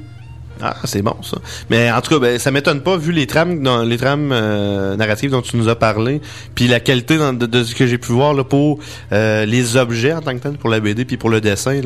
Ah, 0.61 0.75
c'est 0.85 1.01
bon 1.01 1.15
ça. 1.21 1.37
Mais 1.69 1.91
en 1.91 2.01
tout 2.01 2.13
cas, 2.13 2.19
ben, 2.19 2.39
ça 2.39 2.51
m'étonne 2.51 2.81
pas 2.81 2.97
vu 2.97 3.11
les 3.11 3.27
trames, 3.27 3.61
dans, 3.61 3.83
les 3.83 3.97
trames 3.97 4.31
euh, 4.31 4.95
narratives 4.95 5.31
dont 5.31 5.41
tu 5.41 5.57
nous 5.57 5.69
as 5.69 5.75
parlé, 5.75 6.21
puis 6.55 6.67
la 6.67 6.79
qualité 6.79 7.17
de, 7.17 7.63
ce 7.63 7.75
que 7.75 7.85
j'ai 7.85 7.97
pu 7.97 8.11
voir 8.11 8.33
là 8.33 8.43
pour 8.43 8.79
euh, 9.11 9.45
les 9.45 9.77
objets 9.77 10.13
en 10.13 10.21
tant 10.21 10.33
que 10.33 10.39
tel 10.39 10.53
pour 10.53 10.69
la 10.69 10.79
BD 10.79 11.05
puis 11.05 11.17
pour 11.17 11.29
le 11.29 11.41
dessin. 11.41 11.81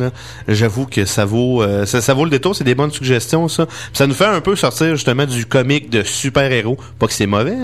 J'avoue 0.48 0.86
que 0.86 1.06
ça 1.06 1.26
vaut, 1.26 1.64
euh, 1.64 1.86
ça, 1.86 2.14
vaut 2.14 2.26
le 2.26 2.32
détour. 2.32 2.56
C'est 2.56 2.64
des 2.64 2.76
bonnes 2.76 2.92
suggestions 2.92 3.48
ça. 3.48 3.68
Ça 3.94 4.08
nous 4.08 4.14
fait 4.14 4.26
un 4.26 4.42
peu 4.42 4.56
sortir 4.56 4.96
justement 4.96 5.26
du 5.26 5.46
comique 5.46 5.90
de 5.90 6.04
super 6.04 6.52
héros. 6.52 6.78
Pas 7.00 7.08
que 7.08 7.14
c'est 7.14 7.28
mauvais 7.28 7.58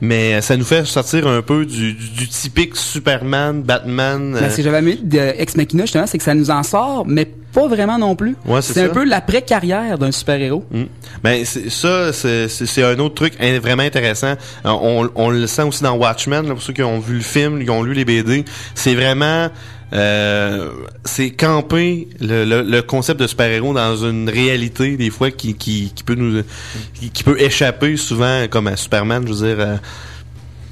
mais 0.00 0.40
ça 0.40 0.56
nous 0.56 0.64
fait 0.64 0.84
sortir 0.84 1.26
un 1.26 1.42
peu 1.42 1.64
du, 1.64 1.94
du, 1.94 2.10
du 2.10 2.28
typique 2.28 2.76
Superman, 2.76 3.62
Batman. 3.62 4.36
Ce 4.50 4.56
que 4.56 4.62
j'avais 4.62 4.78
aimé 4.78 4.98
de 5.02 5.18
Ex 5.18 5.56
Machina, 5.56 5.84
justement, 5.84 6.06
c'est 6.06 6.18
que 6.18 6.24
ça 6.24 6.34
nous 6.34 6.50
en 6.50 6.62
sort, 6.62 7.04
mais 7.06 7.28
pas 7.54 7.68
vraiment 7.68 7.96
non 7.98 8.16
plus. 8.16 8.36
Ouais, 8.44 8.60
c'est 8.60 8.82
un 8.82 8.88
peu 8.88 9.04
l'après-carrière 9.04 9.96
d'un 9.98 10.10
super-héros. 10.12 10.64
Mm. 10.70 10.82
Ben 11.22 11.44
ça, 11.44 12.12
c'est 12.12 12.82
un 12.82 12.98
autre 12.98 13.14
truc 13.14 13.34
in- 13.40 13.58
vraiment 13.60 13.84
intéressant. 13.84 14.34
Euh, 14.66 14.70
On, 14.70 15.08
on 15.14 15.30
le 15.30 15.46
sent 15.46 15.62
aussi 15.62 15.82
dans 15.82 15.96
Watchmen, 15.96 16.46
là, 16.46 16.54
pour 16.54 16.62
ceux 16.62 16.72
qui 16.72 16.82
ont 16.82 16.98
vu 16.98 17.14
le 17.14 17.20
film, 17.20 17.62
qui 17.64 17.70
ont 17.70 17.82
lu 17.82 17.94
les 17.94 18.04
BD. 18.04 18.44
C'est 18.74 18.94
vraiment 18.94 19.48
euh, 19.92 20.70
c'est 21.04 21.30
camper 21.30 22.08
le, 22.20 22.44
le, 22.44 22.62
le 22.62 22.82
concept 22.82 23.20
de 23.20 23.26
super-héros 23.28 23.72
dans 23.74 23.96
une 23.96 24.28
réalité 24.28 24.96
des 24.96 25.10
fois 25.10 25.30
qui, 25.30 25.54
qui, 25.54 25.92
qui 25.94 26.02
peut 26.02 26.16
nous 26.16 26.42
qui, 26.94 27.10
qui 27.10 27.22
peut 27.22 27.40
échapper 27.40 27.96
souvent 27.96 28.46
comme 28.50 28.66
à 28.66 28.76
Superman, 28.76 29.24
je 29.26 29.32
veux 29.32 29.54
dire. 29.54 29.78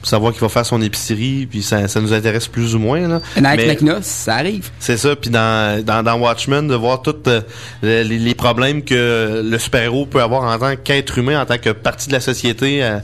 Savoir 0.02 0.32
qu'il 0.32 0.40
va 0.40 0.48
faire 0.48 0.66
son 0.66 0.80
épicerie 0.82 1.46
puis 1.50 1.62
ça, 1.62 1.88
ça 1.88 2.00
nous 2.00 2.12
intéresse 2.12 2.48
plus 2.48 2.74
ou 2.74 2.78
moins 2.78 3.06
là. 3.08 3.20
Mais- 3.56 3.66
ça 4.02 4.34
arrive. 4.36 4.70
c'est 4.80 4.96
ça, 4.96 5.14
puis 5.16 5.30
dans, 5.30 5.84
dans, 5.84 6.02
dans 6.02 6.18
Watchmen, 6.18 6.66
de 6.68 6.74
voir 6.74 7.02
tous 7.02 7.14
euh, 7.28 7.40
les, 7.82 8.04
les 8.04 8.34
problèmes 8.34 8.82
que 8.82 9.42
le 9.44 9.58
super-héros 9.58 10.06
peut 10.06 10.20
avoir 10.22 10.42
en 10.44 10.58
tant 10.58 10.76
qu'être 10.76 11.18
humain, 11.18 11.40
en 11.40 11.46
tant 11.46 11.58
que 11.58 11.70
partie 11.70 12.08
de 12.08 12.12
la 12.12 12.20
société, 12.20 12.82
euh, 12.82 12.98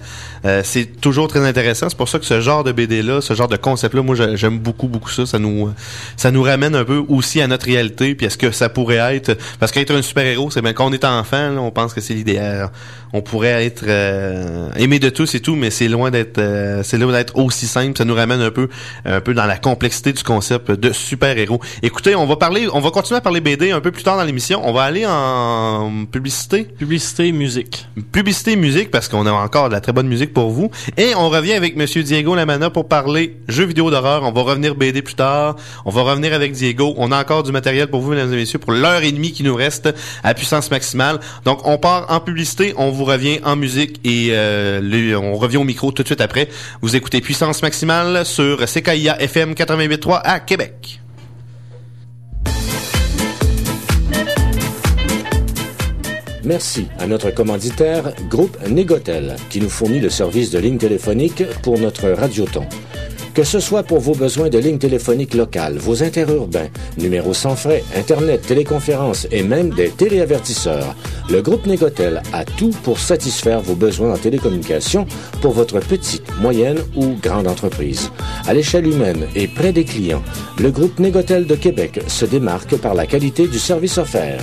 euh, 0.45 0.61
c'est 0.65 1.01
toujours 1.01 1.29
très 1.29 1.45
intéressant. 1.47 1.89
C'est 1.89 1.99
pour 1.99 2.09
ça 2.09 2.19
que 2.19 2.25
ce 2.25 2.41
genre 2.41 2.63
de 2.65 2.71
BD-là, 2.73 3.21
ce 3.21 3.35
genre 3.35 3.49
de 3.49 3.57
concept-là, 3.57 4.03
moi 4.03 4.15
j'ai- 4.15 4.37
j'aime 4.37 4.59
beaucoup, 4.59 4.87
beaucoup 4.89 5.11
ça. 5.11 5.27
Ça 5.27 5.39
nous 5.39 5.71
ça 6.17 6.31
nous 6.31 6.43
ramène 6.43 6.75
un 6.77 6.85
peu 6.85 7.03
aussi 7.09 7.41
à 7.41 7.47
notre 7.49 7.67
réalité, 7.67 8.15
puis 8.15 8.27
à 8.27 8.31
ce 8.31 8.37
que 8.39 8.51
ça 8.53 8.69
pourrait 8.69 9.17
être. 9.17 9.37
Parce 9.59 9.73
qu'être 9.73 9.91
un 9.95 10.03
super-héros, 10.03 10.51
c'est 10.51 10.63
bien 10.63 10.73
quand 10.73 10.87
on 10.87 10.93
est 10.93 11.05
enfant, 11.05 11.51
là, 11.51 11.61
on 11.61 11.71
pense 11.71 11.93
que 11.95 12.01
c'est 12.01 12.15
l'idéal. 12.15 12.71
On 13.13 13.23
pourrait 13.23 13.65
être 13.65 13.85
euh, 13.87 14.71
aimé 14.77 14.99
de 14.99 15.09
tous 15.09 15.35
et 15.35 15.41
tout, 15.41 15.57
mais 15.57 15.71
c'est 15.71 15.89
loin 15.89 16.11
d'être 16.11 16.39
euh, 16.39 16.83
c'est 16.83 16.99
loin 16.99 17.13
d'être 17.13 17.37
aussi 17.37 17.67
simple. 17.67 17.97
Ça 17.97 18.05
nous 18.05 18.15
ramène 18.15 18.41
un 18.41 18.51
peu 18.51 18.69
un 19.05 19.21
peu 19.21 19.35
dans 19.35 19.47
la 19.47 19.57
complexité 19.57 20.13
du 20.13 20.23
concept 20.23 20.71
de 20.71 20.93
super-héros. 20.93 21.61
Écoutez, 21.83 22.15
on 22.15 22.27
va 22.27 22.37
parler, 22.37 22.69
on 22.73 22.81
va 22.81 22.91
continuer 22.91 23.19
à 23.19 23.21
parler 23.21 23.41
BD 23.41 23.71
un 23.71 23.81
peu 23.81 23.91
plus 23.91 24.03
tard 24.03 24.17
dans 24.17 24.25
l'émission. 24.25 24.61
On 24.65 24.73
va 24.73 24.83
aller 24.83 25.07
en 25.07 26.05
publicité. 26.11 26.65
Publicité, 26.65 27.33
musique. 27.33 27.87
Publicité 28.13 28.57
musique 28.57 28.91
parce 28.91 29.09
qu'on 29.09 29.27
a 29.27 29.33
encore 29.33 29.69
de 29.69 29.75
la 29.75 29.81
très 29.81 29.93
bonne 29.93 30.09
musique 30.09 30.35
pour 30.35 30.51
vous. 30.51 30.71
Et 30.97 31.15
on 31.15 31.29
revient 31.31 31.55
avec 31.55 31.77
Monsieur 31.77 32.03
Diego 32.03 32.35
Lamana 32.35 32.71
pour 32.71 32.89
parler 32.89 33.37
jeux 33.49 33.65
vidéo 33.65 33.91
d'horreur. 33.91 34.23
On 34.25 34.33
va 34.33 34.43
revenir 34.43 34.75
BD 34.75 35.03
plus 35.03 35.15
tard. 35.15 35.57
On 35.85 35.91
va 35.91 36.03
revenir 36.03 36.35
avec 36.35 36.53
Diego. 36.53 36.95
On 36.97 37.13
a 37.13 37.21
encore 37.21 37.43
du 37.43 37.53
matériel 37.53 37.89
pour 37.89 38.01
vous, 38.01 38.11
mesdames 38.11 38.33
et 38.33 38.37
messieurs, 38.37 38.59
pour 38.59 38.73
l'heure 38.73 39.03
et 39.03 39.13
demie 39.13 39.33
qui 39.33 39.43
nous 39.43 39.55
reste 39.55 39.89
à 40.23 40.35
puissance 40.35 40.71
maximale. 40.71 41.21
Donc 41.45 41.67
on 41.67 41.79
part 41.79 42.07
en 42.11 42.21
publicité, 42.21 42.75
on 42.77 42.91
vous 42.99 43.05
revient 43.05 43.39
en 43.45 43.55
musique 43.55 44.01
et 44.05 44.31
euh, 44.33 45.21
on 45.23 45.37
revient 45.37 45.57
au 45.57 45.65
micro 45.65 45.93
tout 45.93 46.03
de 46.03 46.09
suite 46.09 46.21
après. 46.21 46.49
Vous 46.83 46.97
écoutez 46.97 47.21
Puissance 47.21 47.63
maximale 47.63 48.27
sur 48.27 48.65
CKIA 48.65 49.21
FM 49.21 49.53
88.3 49.53 50.21
à 50.25 50.41
Québec. 50.41 51.01
Merci 56.45 56.89
à 56.99 57.07
notre 57.07 57.31
commanditaire, 57.31 58.15
Groupe 58.29 58.57
Négotel, 58.69 59.37
qui 59.49 59.61
nous 59.61 59.69
fournit 59.69 60.01
le 60.01 60.11
service 60.11 60.51
de 60.51 60.59
ligne 60.59 60.79
téléphonique 60.79 61.45
pour 61.63 61.79
notre 61.79 62.09
radioton. 62.09 62.67
Que 63.39 63.45
ce 63.45 63.61
soit 63.61 63.85
pour 63.85 64.01
vos 64.01 64.17
besoins 64.17 64.49
de 64.49 64.59
ligne 64.59 64.79
téléphonique 64.79 65.35
locale, 65.35 65.79
vos 65.79 66.03
interurbains, 66.03 66.67
numéros 66.97 67.35
sans 67.35 67.55
frais, 67.55 67.85
Internet, 67.95 68.43
téléconférences 68.43 69.29
et 69.31 69.45
même 69.45 69.71
des 69.71 69.91
téléavertisseurs, 69.91 70.97
le 71.31 71.41
groupe 71.41 71.65
Négotel 71.65 72.21
a 72.33 72.45
tout 72.45 72.73
pour 72.83 72.99
satisfaire 72.99 73.61
vos 73.61 73.77
besoins 73.77 74.15
en 74.15 74.17
télécommunication 74.17 75.07
pour 75.41 75.53
votre 75.53 75.79
petite, 75.79 76.25
moyenne 76.41 76.81
ou 76.97 77.15
grande 77.23 77.47
entreprise. 77.47 78.11
À 78.49 78.55
l'échelle 78.55 78.89
humaine 78.89 79.29
et 79.37 79.47
près 79.47 79.73
des 79.73 79.85
clients, 79.85 80.25
le 80.59 80.73
groupe 80.73 80.99
Négotel 80.99 81.47
de 81.47 81.55
Québec 81.55 82.01
se 82.09 82.25
démarque 82.25 82.77
par 82.79 82.95
la 82.95 83.07
qualité 83.07 83.47
du 83.47 83.61
service 83.61 83.99
offert. 83.99 84.41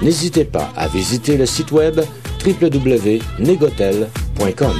N'hésitez 0.00 0.44
pas 0.44 0.70
à 0.76 0.86
visiter 0.86 1.36
le 1.36 1.44
site 1.44 1.72
web 1.72 1.98
www.negotel.com. 2.46 4.74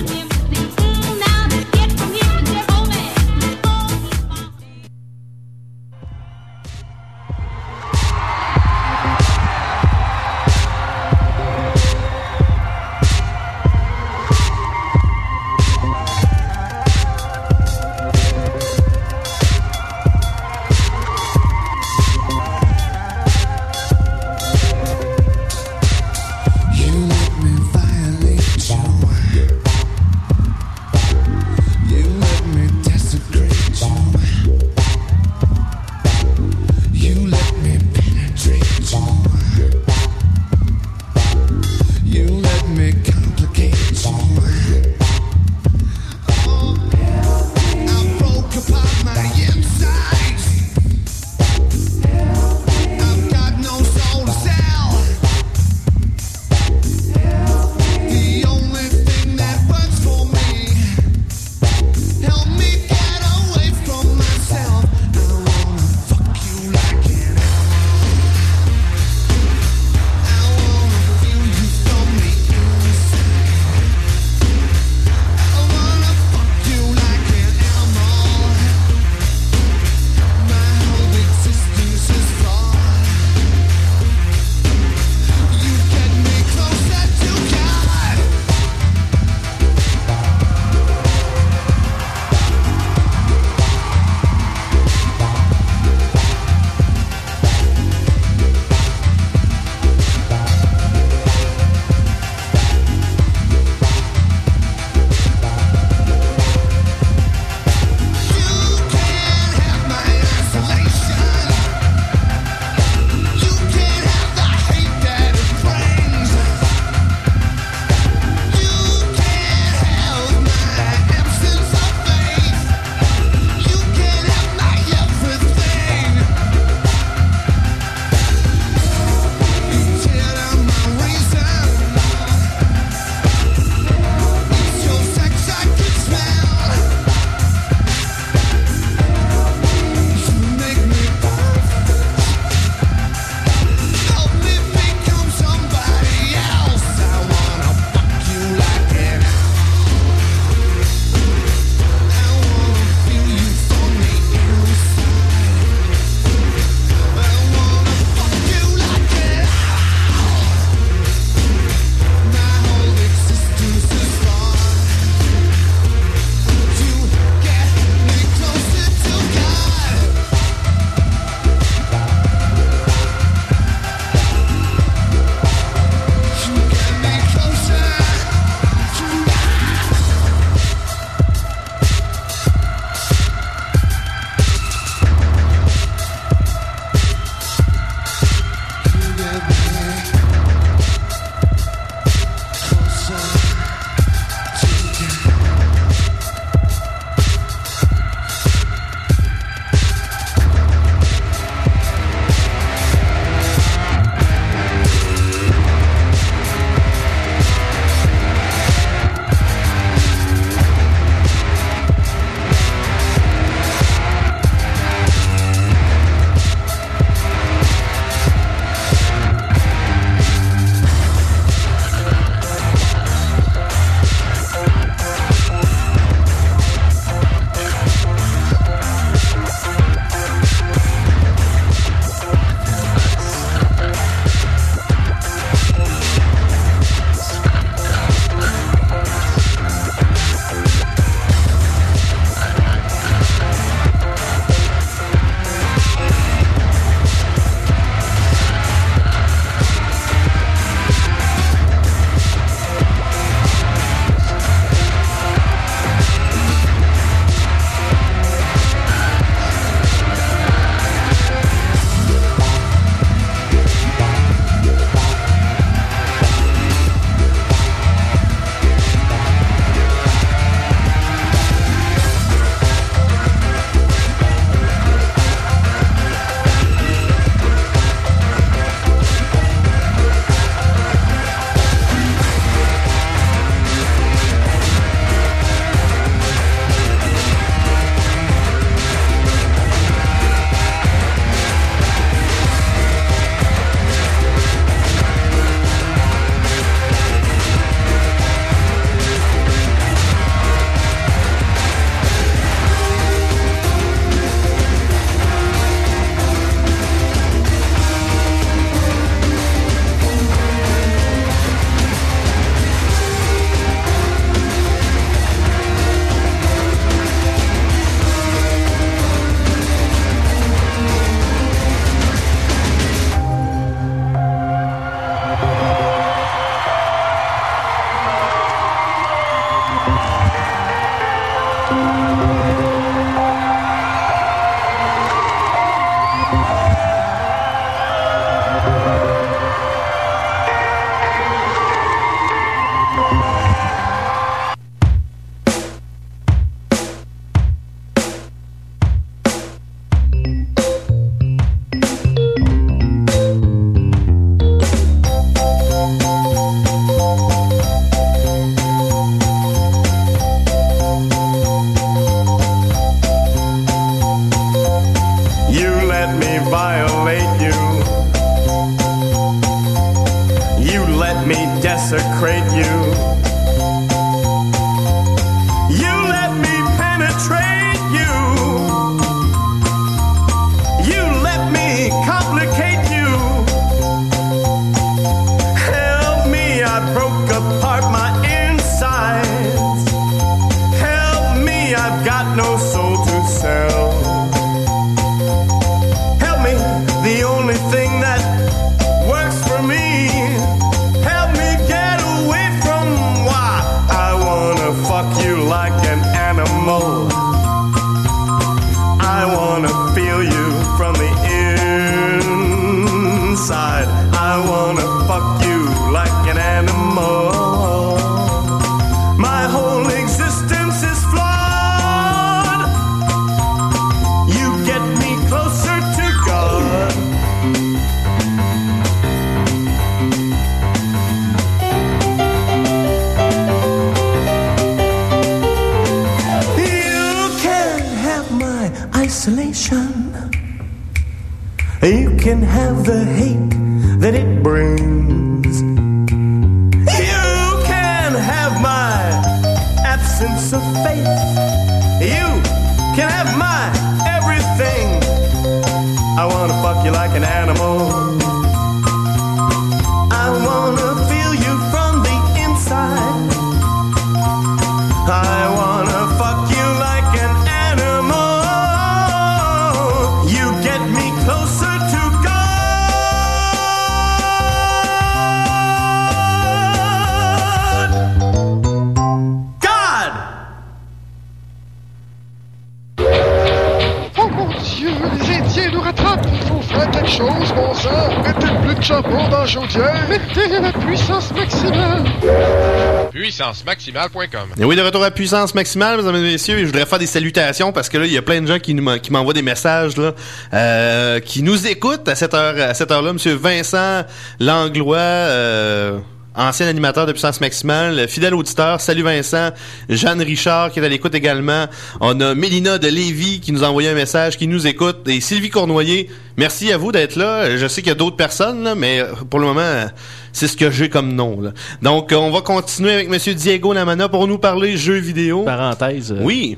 Et 494.59 494.65
oui, 494.65 494.77
de 494.77 494.83
retour 494.83 495.03
à 495.05 495.11
puissance 495.11 495.55
maximale, 495.55 495.99
mesdames 495.99 496.17
et 496.17 496.21
messieurs, 496.33 496.59
et 496.59 496.61
je 496.61 496.67
voudrais 496.67 496.87
faire 496.87 496.99
des 496.99 497.07
salutations 497.07 497.73
parce 497.73 497.89
que 497.89 497.99
là, 497.99 498.07
il 498.07 498.13
y 498.13 498.19
a 498.19 498.23
plein 498.23 498.41
de 498.41 498.47
gens 498.47 498.59
qui 498.59 498.75
m'envoient 498.75 499.35
des 499.35 499.43
messages 499.43 499.97
là, 499.97 500.15
euh, 500.55 501.21
qui 501.21 501.43
nous 501.43 501.67
écoutent 501.67 502.09
à 502.09 502.15
cette 502.15 502.35
heure 502.35 502.59
à 502.59 502.75
cette 502.75 502.91
heure-là. 502.91 503.13
Monsieur 503.13 503.35
Vincent 503.35 504.05
Langlois, 504.41 504.97
euh, 504.99 505.99
ancien 506.39 506.67
animateur 506.69 507.05
de 507.07 507.13
puissance 507.13 507.41
maximale, 507.41 508.09
fidèle 508.09 508.35
auditeur. 508.35 508.81
Salut 508.81 509.03
Vincent, 509.03 509.51
Jeanne 509.89 510.23
Richard 510.23 510.71
qui 510.71 510.79
est 510.81 510.85
à 510.85 510.89
l'écoute 510.89 511.15
également. 511.15 511.67
On 512.01 512.19
a 512.21 512.35
Mélina 512.35 512.79
de 512.79 512.89
Lévis 512.89 513.41
qui 513.41 513.53
nous 513.53 513.65
a 513.65 513.69
envoyé 513.69 513.89
un 513.89 513.95
message, 513.95 514.37
qui 514.39 514.47
nous 514.47 514.67
écoute, 514.67 515.09
et 515.09 515.21
Sylvie 515.21 515.51
Cournoyer. 515.51 516.09
Merci 516.37 516.73
à 516.73 516.79
vous 516.79 516.93
d'être 516.93 517.17
là. 517.17 517.57
Je 517.57 517.67
sais 517.67 517.83
qu'il 517.83 517.89
y 517.89 517.93
a 517.93 517.97
d'autres 517.97 518.17
personnes, 518.17 518.63
là, 518.63 518.75
mais 518.77 519.03
pour 519.29 519.41
le 519.41 519.47
moment, 519.47 519.87
c'est 520.33 520.47
ce 520.47 520.57
que 520.57 520.71
j'ai 520.71 520.89
comme 520.89 521.15
nom. 521.15 521.41
là. 521.41 521.51
Donc, 521.83 522.13
on 522.17 522.31
va 522.31 522.41
continuer 522.43 522.93
avec 522.93 523.09
Monsieur 523.09 523.35
Diego 523.35 523.73
Lamana 523.73 524.09
pour 524.09 524.29
nous 524.29 524.39
parler 524.39 524.77
jeux 524.77 524.99
vidéo. 524.99 525.43
Parenthèse. 525.43 526.13
euh, 526.13 526.21
Oui. 526.23 526.57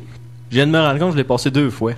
Je 0.50 0.56
viens 0.56 0.66
de 0.66 0.72
me 0.72 0.78
rendre 0.80 0.98
compte, 0.98 1.12
je 1.12 1.16
l'ai 1.16 1.24
passé 1.24 1.50
deux 1.50 1.70
fois. 1.70 1.92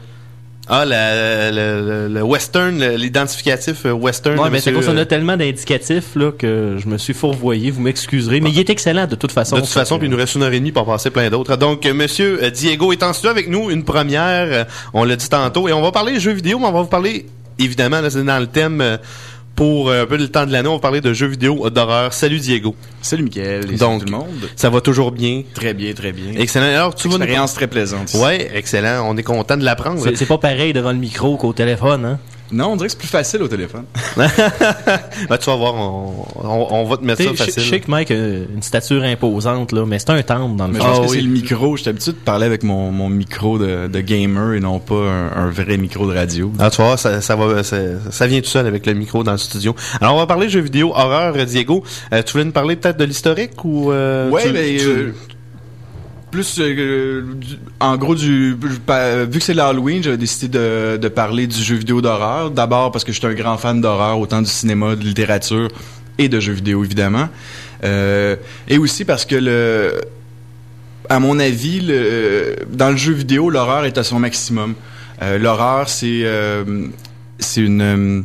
Ah, 0.75 0.85
la- 0.87 1.51
le, 1.51 1.83
le- 2.09 2.15
le 2.15 2.23
western, 2.23 2.83
l'identificatif 2.95 3.85
euh, 3.85 3.93
western. 3.93 4.39
Ouais, 4.39 4.49
mais 4.51 4.59
c'est 4.61 4.73
qu'on 4.73 4.97
a 4.97 5.05
tellement 5.05 5.37
d'indicatifs 5.37 6.15
là 6.17 6.33
que 6.33 6.77
je 6.83 6.89
me 6.89 6.97
suis 6.97 7.13
fourvoyé, 7.13 7.71
vous 7.71 7.83
m'excuserez, 7.83 8.41
mais 8.41 8.51
il 8.51 8.59
est 8.59 8.71
excellent 8.71 9.07
de 9.07 9.15
toute 9.15 9.33
façon. 9.33 9.57
De 9.57 9.61
toute 9.61 9.71
façon, 9.71 9.99
puis 9.99 10.09
il 10.09 10.11
nous 10.11 10.17
reste 10.17 10.35
une 10.35 10.43
heure 10.43 10.53
et 10.53 10.59
demie 10.59 10.73
pour 10.73 10.87
passer 10.87 11.11
plein 11.11 11.29
d'autres. 11.29 11.57
Donc, 11.57 11.85
euh, 11.85 11.93
Monsieur 11.93 12.43
euh, 12.43 12.51
Diego 12.51 12.91
est 12.93 13.03
en 13.03 13.13
studio 13.13 13.31
avec 13.31 13.49
nous, 13.49 13.71
une 13.71 13.85
première, 13.85 14.67
on 14.95 15.05
l'a 15.05 15.17
dit 15.17 15.29
tantôt, 15.29 15.69
et 15.69 15.73
on 15.75 15.83
va 15.83 15.93
parler 15.93 16.19
jeux 16.19 16.33
vidéo, 16.33 16.59
mais 16.59 16.67
on 16.67 16.73
va 16.73 16.81
vous 16.81 16.87
parler, 16.89 17.27
évidemment, 17.59 18.01
c'est 18.09 18.25
dans 18.25 18.39
le 18.39 18.47
thème 18.47 18.81
euh, 18.81 18.97
pour 19.55 19.91
euh, 19.91 20.03
un 20.03 20.07
peu 20.07 20.17
le 20.17 20.29
temps 20.29 20.47
de 20.47 20.53
l'année, 20.53 20.69
on 20.69 20.75
va 20.75 20.81
parler 20.81 21.01
de 21.01 21.13
jeux 21.13 21.27
vidéo 21.27 21.69
d'horreur. 21.71 22.13
Salut 22.13 22.39
Diego. 22.39 22.75
Salut 23.03 23.25
Mickaël 23.25 23.65
et 23.71 23.77
Donc, 23.77 24.01
salut 24.01 24.05
tout 24.05 24.07
le 24.07 24.19
monde. 24.19 24.51
ça 24.57 24.71
va 24.71 24.81
toujours 24.81 25.13
bien? 25.13 25.43
Très 25.55 25.75
bien, 25.75 25.93
très 25.93 26.13
bien. 26.13 26.33
Excellent. 26.37 26.67
Alors, 26.67 26.95
tu 26.95 27.09
vas 27.09 27.15
nous- 27.17 27.23
Expérience 27.23 27.55
très 27.55 27.67
plaisante. 27.67 28.13
ici. 28.15 28.23
Ouais, 28.23 28.51
excellent. 28.55 29.05
On 29.09 29.17
est 29.17 29.23
content 29.23 29.57
de 29.57 29.65
l'apprendre. 29.65 30.01
C'est 30.03 30.17
c'est 30.17 30.27
pas 30.27 30.39
pareil 30.39 30.73
devant 30.73 30.93
le 30.93 30.99
micro 30.99 31.37
qu'au 31.37 31.53
téléphone, 31.53 32.05
hein? 32.05 32.19
Non, 32.53 32.73
on 32.73 32.77
dirait 32.77 32.87
que 32.89 32.93
c'est 32.93 32.99
plus 32.99 33.09
facile 33.09 33.43
au 33.43 33.49
téléphone. 33.49 33.85
Ben, 34.17 35.39
tu 35.39 35.47
vas 35.47 35.57
voir, 35.57 35.75
on, 35.75 36.27
on- 36.43 36.67
on 36.71 36.85
va 36.85 36.97
te 36.97 37.05
mettre 37.05 37.23
ça 37.23 37.35
facile. 37.35 37.63
je 37.63 37.69
sais 37.71 37.81
que 37.81 37.91
Mike 37.91 38.11
a 38.11 38.15
une 38.15 38.63
stature 38.63 39.03
imposante, 39.03 39.73
là, 39.73 39.85
mais 39.87 39.99
c'est 39.99 40.11
un 40.11 40.23
temple 40.23 40.57
dans 40.57 40.67
le 40.67 40.73
Mais 40.75 40.79
je 40.81 40.85
fond. 40.85 40.91
pense 40.91 40.99
Ah 41.03 41.07
que 41.07 41.13
c'est 41.15 41.21
le 41.21 41.29
micro. 41.31 41.77
J'étais 41.77 41.91
habitué 41.91 42.13
de 42.13 42.17
parler 42.19 42.47
avec 42.47 42.63
mon, 42.63 42.91
mon 42.91 43.09
micro 43.09 43.59
de, 43.59 43.87
de 43.89 44.01
gamer 44.01 44.55
et 44.55 44.61
non 44.61 44.79
pas 44.81 44.95
un, 44.95 45.33
un 45.47 45.51
vrai 45.51 45.77
micro 45.79 46.07
de 46.11 46.15
radio. 46.15 46.53
Ah, 46.59 46.71
tu 46.71 46.83
vois, 46.83 46.97
ça, 46.97 47.21
ça 47.21 47.37
va, 47.37 47.63
ça, 47.63 47.77
ça 48.11 48.27
vient 48.27 48.41
tout 48.41 48.47
seul 48.49 48.67
avec 48.67 48.87
le 48.87 48.95
micro 48.95 49.23
dans 49.25 49.33
le 49.33 49.39
studio. 49.39 49.75
Alors, 50.01 50.15
on 50.15 50.19
va 50.19 50.27
parler 50.27 50.49
jeux 50.49 50.61
vidéo 50.61 50.93
horreur, 50.95 51.35
Diego. 51.47 51.83
Euh, 52.13 52.23
tu 52.23 52.33
voulais 52.33 52.45
nous 52.45 52.53
parler 52.53 52.77
peut-être 52.77 52.99
de 52.99 53.05
l'historique 53.05 53.65
ou 53.65 53.93
euh, 53.93 54.31
tu- 54.43 54.53
mais 54.53 54.77
tu- 54.77 54.87
euh, 54.89 55.13
plus 56.33 56.59
euh, 56.59 57.23
en 57.79 57.97
gros 57.97 58.17
du 58.17 58.55
vu 58.55 58.79
que 58.79 59.41
c'est 59.41 59.55
l'Halloween, 59.55 60.03
j'avais 60.03 60.17
décidé 60.17 60.59
de, 60.99 61.09
parler 61.09 61.47
du 61.47 61.63
jeu 61.63 61.77
vidéo 61.77 62.01
d'horreur. 62.01 62.51
D'abord 62.51 62.91
parce 62.91 63.05
que 63.05 63.13
je 63.13 63.19
suis 63.19 63.27
un 63.29 63.35
grand 63.35 63.59
fan 63.59 63.81
d'horreur, 63.81 64.19
autant 64.19 64.41
du 64.41 64.51
cinéma, 64.51 64.97
de 64.97 65.05
littérature 65.05 65.69
et 66.19 66.29
de 66.29 66.41
jeux 66.41 66.55
vidéo 66.55 66.83
évidemment. 66.83 67.29
Euh, 67.85 68.35
et 68.67 68.79
aussi 68.79 69.05
parce 69.05 69.25
que 69.25 69.37
le 69.37 70.01
à 71.09 71.21
mon 71.21 71.39
avis, 71.39 71.81
dans 72.71 72.91
le 72.91 72.97
jeu 72.97 73.13
vidéo, 73.13 73.51
l'horreur 73.51 73.85
est 73.85 73.99
à 73.99 74.03
son 74.03 74.19
maximum. 74.19 74.75
Euh, 75.21 75.39
l'horreur, 75.39 75.89
c'est 75.89 76.25
c'est 77.39 77.61
une 77.61 78.25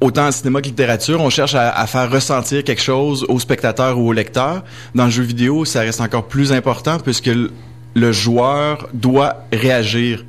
autant 0.00 0.26
en 0.26 0.32
cinéma 0.32 0.60
que 0.60 0.66
littérature, 0.66 1.20
on 1.20 1.30
cherche 1.30 1.54
à, 1.54 1.86
faire 1.86 2.10
ressentir 2.10 2.64
quelque 2.64 2.82
chose 2.82 3.24
au 3.28 3.38
spectateur 3.38 3.98
ou 3.98 4.08
au 4.08 4.12
lecteur. 4.12 4.64
Dans 4.94 5.06
le 5.06 5.10
jeu 5.10 5.22
vidéo, 5.22 5.64
ça 5.64 5.80
reste 5.80 6.00
encore 6.00 6.26
plus 6.26 6.52
important 6.52 6.98
puisque 6.98 7.26
le, 7.26 7.50
le 7.94 8.12
joueur 8.12 8.88
doit 8.92 9.46
réagir 9.52 10.24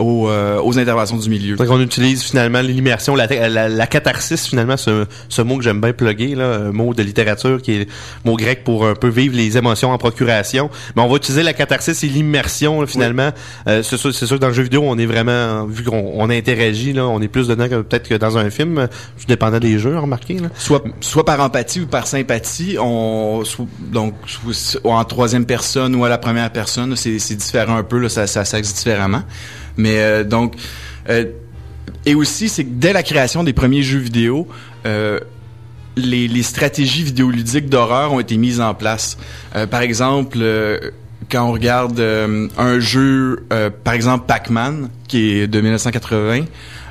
aux, 0.00 0.28
euh, 0.28 0.60
aux 0.62 0.78
interventions 0.78 1.16
du 1.16 1.28
milieu. 1.30 1.56
Donc, 1.56 1.68
on 1.70 1.80
utilise 1.80 2.22
finalement 2.22 2.60
l'immersion, 2.60 3.14
la, 3.14 3.26
la, 3.26 3.68
la 3.68 3.86
catharsis, 3.86 4.46
finalement, 4.48 4.76
ce, 4.76 5.06
ce 5.28 5.42
mot 5.42 5.56
que 5.58 5.62
j'aime 5.64 5.80
bien 5.80 5.92
plugger, 5.92 6.34
là, 6.34 6.54
un 6.56 6.72
mot 6.72 6.94
de 6.94 7.02
littérature 7.02 7.62
qui 7.62 7.72
est 7.72 7.88
mot 8.24 8.36
grec 8.36 8.64
pour 8.64 8.86
un 8.86 8.94
peu 8.94 9.08
vivre 9.08 9.36
les 9.36 9.56
émotions 9.56 9.90
en 9.90 9.98
procuration. 9.98 10.70
Mais 10.96 11.02
on 11.02 11.08
va 11.08 11.16
utiliser 11.16 11.42
la 11.42 11.52
catharsis 11.52 12.02
et 12.02 12.08
l'immersion, 12.08 12.86
finalement. 12.86 13.30
Euh, 13.68 13.82
c'est 13.82 13.96
sûr, 13.96 14.14
c'est 14.14 14.26
sûr 14.26 14.36
que 14.36 14.40
dans 14.42 14.48
le 14.48 14.54
jeu 14.54 14.62
vidéo, 14.62 14.82
on 14.84 14.98
est 14.98 15.06
vraiment, 15.06 15.64
vu 15.66 15.84
qu'on 15.84 16.12
on 16.16 16.30
interagit, 16.30 16.92
là, 16.92 17.06
on 17.06 17.20
est 17.20 17.28
plus 17.28 17.48
dedans 17.48 17.68
que 17.68 17.80
peut-être 17.82 18.08
que 18.08 18.14
dans 18.14 18.38
un 18.38 18.50
film, 18.50 18.88
tout 19.18 19.26
dépendant 19.26 19.58
des 19.60 19.78
jeux, 19.78 19.98
remarquez. 19.98 20.34
Là. 20.34 20.48
Soit, 20.56 20.82
soit 21.00 21.24
par 21.24 21.40
empathie 21.40 21.80
ou 21.80 21.86
par 21.86 22.06
sympathie, 22.06 22.76
on 22.80 23.44
soit- 23.44 23.66
donc 23.92 24.14
soit 24.52 24.80
en 24.84 25.04
troisième 25.04 25.44
personne 25.46 25.94
ou 25.94 26.04
à 26.04 26.08
la 26.08 26.18
première 26.18 26.50
personne, 26.50 26.96
c'est 26.96 27.18
c'est 27.18 27.34
différent 27.34 27.76
un 27.76 27.82
peu, 27.82 27.98
là, 27.98 28.08
ça, 28.08 28.26
ça 28.26 28.44
s'axe 28.44 28.72
différemment. 28.72 29.22
Mais 29.80 29.98
euh, 29.98 30.24
donc, 30.24 30.54
euh, 31.08 31.24
et 32.06 32.14
aussi, 32.14 32.48
c'est 32.48 32.64
que 32.64 32.70
dès 32.72 32.92
la 32.92 33.02
création 33.02 33.44
des 33.44 33.52
premiers 33.52 33.82
jeux 33.82 33.98
vidéo, 33.98 34.48
euh, 34.86 35.20
les, 35.96 36.28
les 36.28 36.42
stratégies 36.42 37.02
vidéoludiques 37.02 37.68
d'horreur 37.68 38.12
ont 38.12 38.20
été 38.20 38.36
mises 38.36 38.60
en 38.60 38.74
place. 38.74 39.16
Euh, 39.56 39.66
par 39.66 39.82
exemple, 39.82 40.38
euh, 40.40 40.78
quand 41.30 41.48
on 41.48 41.52
regarde 41.52 41.98
euh, 42.00 42.48
un 42.56 42.80
jeu, 42.80 43.44
par 43.84 43.94
exemple 43.94 44.24
Pac-Man, 44.26 44.90
qui 45.08 45.32
est 45.32 45.46
de 45.46 45.60
1980, 45.60 46.44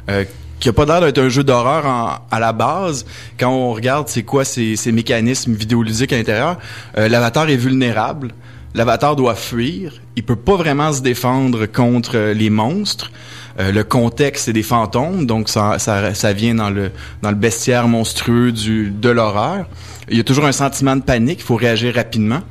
euh, 0.09 0.23
qui 0.59 0.69
a 0.69 0.73
pas 0.73 0.85
l'air 0.85 1.01
d'être 1.01 1.19
un 1.19 1.29
jeu 1.29 1.43
d'horreur 1.43 1.85
à 2.29 2.39
la 2.39 2.51
base. 2.51 3.05
Quand 3.39 3.49
on 3.49 3.73
regarde 3.73 4.09
c'est 4.09 4.23
quoi 4.23 4.43
ces, 4.43 4.75
ces 4.75 4.91
mécanismes 4.91 5.53
vidéoludiques 5.53 6.11
à 6.11 6.17
l'intérieur, 6.17 6.57
l'avatar 6.97 7.49
est 7.49 7.55
vulnérable. 7.55 8.33
L'avatar 8.75 9.15
doit 9.15 9.35
fuir. 9.35 9.93
Il 10.15 10.23
peut 10.23 10.35
pas 10.35 10.55
vraiment 10.55 10.93
se 10.93 11.01
défendre 11.01 11.65
contre 11.65 12.15
euh, 12.15 12.33
les 12.33 12.49
monstres. 12.49 13.11
Euh, 13.59 13.71
le 13.71 13.83
contexte, 13.83 14.45
c'est 14.45 14.53
des 14.53 14.63
fantômes, 14.63 15.25
donc 15.25 15.49
ça, 15.49 15.79
ça, 15.79 16.13
ça 16.13 16.33
vient 16.33 16.55
dans 16.55 16.69
le, 16.69 16.91
dans 17.21 17.29
le 17.29 17.35
bestiaire 17.35 17.87
monstrueux 17.87 18.51
du, 18.51 18.89
de 18.91 19.09
l'horreur. 19.09 19.67
Il 20.09 20.17
y 20.17 20.19
a 20.19 20.23
toujours 20.23 20.45
un 20.45 20.51
sentiment 20.51 20.95
de 20.95 21.01
panique, 21.01 21.39
il 21.39 21.45
faut 21.45 21.55
réagir 21.55 21.95
rapidement. 21.95 22.41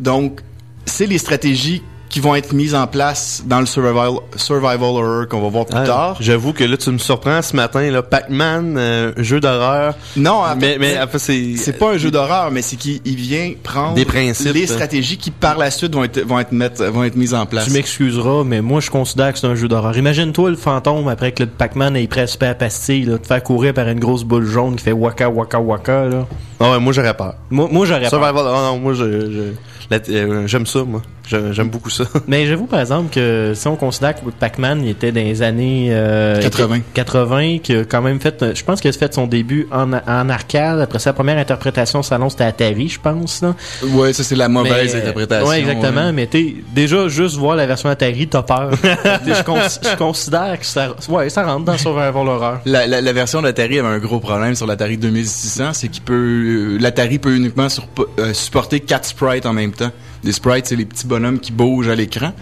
Donc, 0.00 0.40
c'est 0.86 1.06
les 1.06 1.18
stratégies 1.18 1.82
qui 2.16 2.20
vont 2.22 2.34
être 2.34 2.54
mises 2.54 2.74
en 2.74 2.86
place 2.86 3.42
dans 3.44 3.60
le 3.60 3.66
survival, 3.66 4.12
survival 4.36 4.80
horror 4.82 5.28
qu'on 5.28 5.42
va 5.42 5.48
voir 5.50 5.66
plus 5.66 5.76
Ah, 5.78 5.84
tard. 5.86 6.16
J'avoue 6.18 6.54
que 6.54 6.64
là, 6.64 6.78
tu 6.78 6.90
me 6.90 6.96
surprends 6.96 7.42
ce 7.42 7.54
matin, 7.54 7.90
là. 7.90 8.00
Pac-Man, 8.02 8.76
euh, 8.78 9.12
jeu 9.18 9.38
d'horreur. 9.38 9.92
Non, 10.16 10.40
mais, 10.58 10.78
mais 10.80 10.92
c'est- 10.94 11.02
en 11.02 11.06
fait, 11.08 11.18
c'est. 11.18 11.56
C'est 11.58 11.78
pas 11.78 11.90
un 11.92 11.98
jeu 11.98 12.10
d'horreur, 12.10 12.50
mais 12.50 12.62
c'est 12.62 12.76
qu'il 12.76 13.02
il 13.04 13.16
vient 13.16 13.52
prendre 13.62 13.92
Des 13.96 14.06
principes. 14.06 14.54
les 14.54 14.66
stratégies 14.66 15.18
qui 15.18 15.30
par 15.30 15.58
la 15.58 15.70
suite 15.70 15.94
vont 15.94 16.04
être 16.04 16.22
vont 16.22 16.38
être 16.40 16.52
mettre- 16.52 16.84
vont 16.86 17.04
être 17.04 17.16
mises 17.16 17.34
en 17.34 17.44
place. 17.44 17.66
Tu 17.66 17.72
m'excuseras, 17.72 18.44
mais 18.44 18.62
moi, 18.62 18.80
je 18.80 18.88
considère 18.88 19.34
que 19.34 19.38
c'est 19.38 19.46
un 19.46 19.54
jeu 19.54 19.68
d'horreur. 19.68 19.94
Imagine-toi 19.98 20.48
le 20.48 20.56
fantôme 20.56 21.08
après 21.08 21.32
que 21.32 21.42
le 21.42 21.50
Pac-Man 21.50 21.96
ait 21.96 22.06
presque 22.06 22.42
à 22.44 22.54
pastille, 22.54 23.04
là, 23.04 23.18
te 23.18 23.26
faire 23.26 23.42
courir 23.42 23.74
par 23.74 23.88
une 23.88 24.00
grosse 24.00 24.24
boule 24.24 24.46
jaune 24.46 24.76
qui 24.76 24.84
fait 24.84 24.92
waka 24.92 25.28
waka 25.28 25.60
waka, 25.60 26.06
là. 26.06 26.26
Ah 26.60 26.70
ouais, 26.70 26.80
moi, 26.80 26.94
j'aurais 26.94 27.12
peur. 27.14 27.34
Moi, 27.50 27.68
moi 27.70 27.84
j'aurais 27.84 28.08
peur. 28.08 28.08
Survival, 28.08 28.46
oh 28.48 28.56
non, 28.72 28.78
moi, 28.78 28.94
je, 28.94 29.04
je- 29.04 29.52
la- 29.90 29.98
euh, 30.08 30.46
j'aime 30.46 30.64
ça, 30.64 30.82
moi. 30.82 31.02
J'aime 31.26 31.68
beaucoup 31.70 31.90
ça. 31.90 32.04
Mais 32.28 32.46
j'avoue, 32.46 32.66
par 32.66 32.80
exemple, 32.80 33.12
que 33.12 33.52
si 33.54 33.66
on 33.66 33.76
considère 33.76 34.14
que 34.14 34.20
Pac-Man 34.30 34.82
il 34.84 34.90
était 34.90 35.10
dans 35.12 35.20
les 35.24 35.42
années 35.42 35.88
euh, 35.90 36.40
80. 36.40 36.80
80, 36.94 37.58
qui 37.58 37.74
a 37.74 37.84
quand 37.84 38.00
même 38.02 38.20
fait, 38.20 38.42
euh, 38.42 38.52
je 38.54 38.62
pense 38.64 38.80
qu'il 38.80 38.88
a 38.88 38.92
fait 38.92 39.12
son 39.12 39.26
début 39.26 39.66
en, 39.72 39.92
en 39.92 40.28
arcade. 40.28 40.80
Après 40.80 40.98
sa 41.00 41.12
première 41.12 41.38
interprétation 41.38 42.00
au 42.00 42.02
salon, 42.02 42.30
c'était 42.30 42.44
Atari, 42.44 42.88
je 42.88 43.00
pense. 43.00 43.42
Là. 43.42 43.54
Ouais, 43.88 44.12
ça 44.12 44.22
c'est 44.22 44.36
la 44.36 44.48
mauvaise 44.48 44.94
Mais, 44.94 45.00
interprétation. 45.00 45.48
Ouais, 45.48 45.60
exactement. 45.60 46.06
ouais. 46.06 46.12
Mais 46.12 46.26
t'es 46.26 46.56
déjà 46.74 47.08
juste 47.08 47.36
voir 47.36 47.56
la 47.56 47.66
version 47.66 47.88
Atari, 47.88 48.28
t'as 48.28 48.42
peur. 48.42 48.70
Je, 49.26 49.42
cons- 49.42 49.56
je 49.82 49.96
considère 49.96 50.58
que 50.60 50.66
ça, 50.66 50.94
ouais, 51.08 51.28
ça 51.30 51.44
rentre 51.44 51.64
dans 51.64 51.76
Survival 51.78 52.14
Horror. 52.28 52.58
La, 52.64 52.86
la, 52.86 53.00
la 53.00 53.12
version 53.12 53.42
d'Atari 53.42 53.78
avait 53.80 53.88
un 53.88 53.98
gros 53.98 54.20
problème 54.20 54.54
sur 54.54 54.66
l'Atari 54.66 54.96
2600, 54.96 55.72
c'est 55.72 55.88
qu'il 55.88 56.02
peut 56.02 56.14
euh, 56.14 56.78
l'Atari 56.80 57.18
peut 57.18 57.34
uniquement 57.34 57.68
sur- 57.68 57.86
euh, 58.18 58.32
supporter 58.32 58.80
quatre 58.80 59.06
sprites 59.06 59.46
en 59.46 59.52
même 59.52 59.72
temps. 59.72 59.90
Des 60.24 60.32
sprites, 60.32 60.66
c'est 60.66 60.76
les 60.76 60.84
petits 60.86 61.06
bonhommes 61.06 61.38
qui 61.38 61.52
bougent 61.52 61.88
à 61.88 61.94
l'écran. 61.94 62.32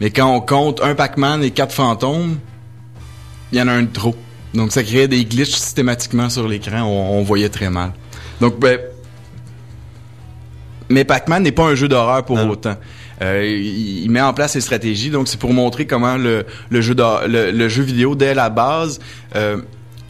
Mais 0.00 0.10
quand 0.10 0.34
on 0.34 0.40
compte 0.40 0.80
un 0.82 0.94
Pac-Man 0.94 1.42
et 1.42 1.50
quatre 1.50 1.72
fantômes, 1.72 2.38
il 3.52 3.58
y 3.58 3.62
en 3.62 3.68
a 3.68 3.72
un 3.72 3.82
de 3.82 3.92
trop. 3.92 4.14
Donc 4.54 4.72
ça 4.72 4.82
créait 4.82 5.08
des 5.08 5.24
glitches 5.24 5.50
systématiquement 5.54 6.30
sur 6.30 6.48
l'écran, 6.48 6.82
on, 6.82 7.18
on 7.18 7.22
voyait 7.22 7.48
très 7.48 7.68
mal. 7.70 7.92
Donc 8.40 8.58
ben 8.58 8.78
mais 10.88 11.04
Pac-Man 11.04 11.42
n'est 11.42 11.52
pas 11.52 11.64
un 11.64 11.74
jeu 11.74 11.88
d'horreur 11.88 12.24
pour 12.24 12.38
autant. 12.38 12.76
Euh, 13.22 13.44
il, 13.44 14.04
il 14.04 14.10
met 14.10 14.20
en 14.20 14.32
place 14.32 14.52
ses 14.52 14.60
stratégies, 14.60 15.10
donc 15.10 15.26
c'est 15.26 15.38
pour 15.38 15.52
montrer 15.52 15.86
comment 15.86 16.16
le, 16.16 16.46
le 16.70 16.80
jeu 16.80 16.94
d'hor- 16.94 17.26
le, 17.26 17.50
le 17.50 17.68
jeu 17.68 17.82
vidéo 17.82 18.14
dès 18.14 18.34
la 18.34 18.50
base 18.50 19.00
euh, 19.34 19.60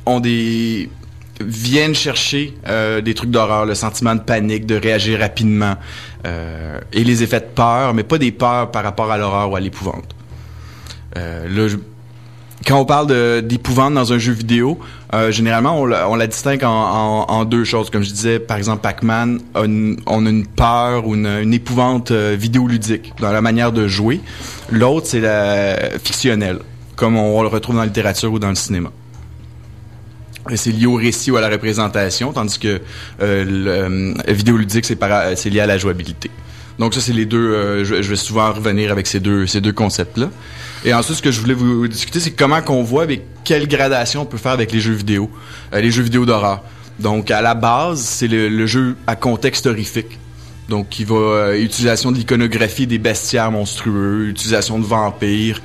ont 0.05 0.21
des 0.21 0.91
viennent 1.41 1.95
chercher 1.95 2.55
euh, 2.69 3.01
des 3.01 3.15
trucs 3.15 3.31
d'horreur, 3.31 3.67
le 3.67 3.75
sentiment 3.75 4.15
de 4.15 4.21
panique, 4.21 4.67
de 4.67 4.77
réagir 4.77 5.21
rapidement 5.21 5.75
euh, 6.27 6.79
et 6.93 7.05
les 7.05 7.23
effets 7.23 7.41
de 7.41 7.47
peur, 7.47 7.95
mais 7.95 8.03
pas 8.03 8.19
des 8.19 8.33
peurs 8.33 8.71
par 8.71 8.85
rapport 8.85 9.11
à 9.11 9.19
l'horreur 9.19 9.51
ou 9.51 9.57
à 9.57 9.61
l'épouvante. 9.61 10.15
Euh, 11.17 11.77
quand 12.67 12.81
on 12.81 12.85
parle 12.85 13.43
d'épouvante 13.43 13.95
dans 13.95 14.13
un 14.13 14.19
jeu 14.19 14.33
vidéo, 14.33 14.81
généralement, 15.29 15.81
on 15.81 15.87
la, 15.87 16.09
on 16.09 16.17
distingue 16.17 16.65
en, 16.65 17.45
deux 17.45 17.63
choses. 17.63 17.91
Comme 17.91 18.03
je 18.03 18.11
disais, 18.11 18.41
par 18.41 18.57
exemple, 18.57 18.81
Pac-Man, 18.81 19.39
on 19.55 20.27
a 20.27 20.31
une 20.31 20.47
peur 20.47 21.07
ou 21.07 21.15
une, 21.15 21.27
une 21.27 21.55
épouvante 21.55 22.11
vidéoludique 22.11 23.13
dans 23.21 23.31
la 23.31 23.41
manière 23.41 23.71
de 23.71 23.87
jouer. 23.87 24.21
L'autre, 24.73 25.07
c'est 25.07 25.21
la 25.21 25.77
fictionnelle, 26.03 26.59
comme 26.97 27.17
on, 27.17 27.41
le 27.43 27.49
retrouve 27.49 27.77
dans 27.77 27.83
la 27.83 27.87
littérature 27.87 28.33
ou 28.33 28.41
dans 28.41 28.49
le 28.49 28.57
cinéma. 28.57 28.91
C'est 30.55 30.71
lié 30.71 30.87
au 30.87 30.95
récit 30.95 31.31
ou 31.31 31.37
à 31.37 31.41
la 31.41 31.49
représentation, 31.49 32.33
tandis 32.33 32.59
que 32.59 32.81
euh, 33.23 33.45
le 33.45 33.71
euh, 33.71 34.33
vidéoludique, 34.33 34.85
c'est 34.87 34.99
c'est 35.37 35.51
lié 35.51 35.61
à 35.61 35.67
la 35.67 35.79
jouabilité. 35.79 36.31
Donc 36.79 36.95
ça, 36.95 37.01
c'est 37.01 37.13
les 37.15 37.25
deux. 37.27 37.39
euh, 37.39 37.85
je, 37.85 38.03
je 38.03 38.09
vais 38.11 38.17
souvent 38.17 38.53
revenir 38.53 38.93
avec 38.93 39.07
ces 39.07 39.19
deux 39.21 39.47
ces 39.47 39.61
deux 39.61 39.73
concepts-là. 39.73 40.31
Et 40.85 40.93
ensuite, 40.93 41.17
ce 41.17 41.23
que 41.23 41.31
je 41.31 41.41
voulais 41.41 41.55
vous 41.55 41.89
discuter, 41.89 42.21
c'est 42.21 42.33
comment 42.33 42.61
qu'on 42.61 42.83
voit 42.83 43.03
avec 43.03 43.23
quelle 43.45 43.67
gradation 43.67 44.23
on 44.23 44.27
peut 44.27 44.37
faire 44.39 44.53
avec 44.53 44.73
les 44.73 44.81
jeux 44.81 44.93
vidéo, 44.93 45.31
euh, 45.73 45.81
les 45.81 45.91
jeux 45.91 46.03
vidéo 46.03 46.27
d'horreur. 46.27 46.63
Donc 46.99 47.31
à 47.31 47.43
la 47.43 47.55
base, 47.55 48.01
c'est 48.01 48.29
le, 48.29 48.49
le 48.49 48.67
jeu 48.67 48.97
à 49.07 49.17
contexte 49.17 49.67
horrifique. 49.67 50.19
Donc 50.69 50.99
il 50.99 51.07
va 51.07 51.17
euh, 51.17 51.61
utilisation 51.63 52.13
de 52.13 52.19
l'iconographie 52.19 52.87
des 52.87 52.99
bestiaires 52.99 53.51
monstrueux, 53.51 54.29
utilisation 54.29 54.79
de 54.79 54.85
vampires. 54.85 55.61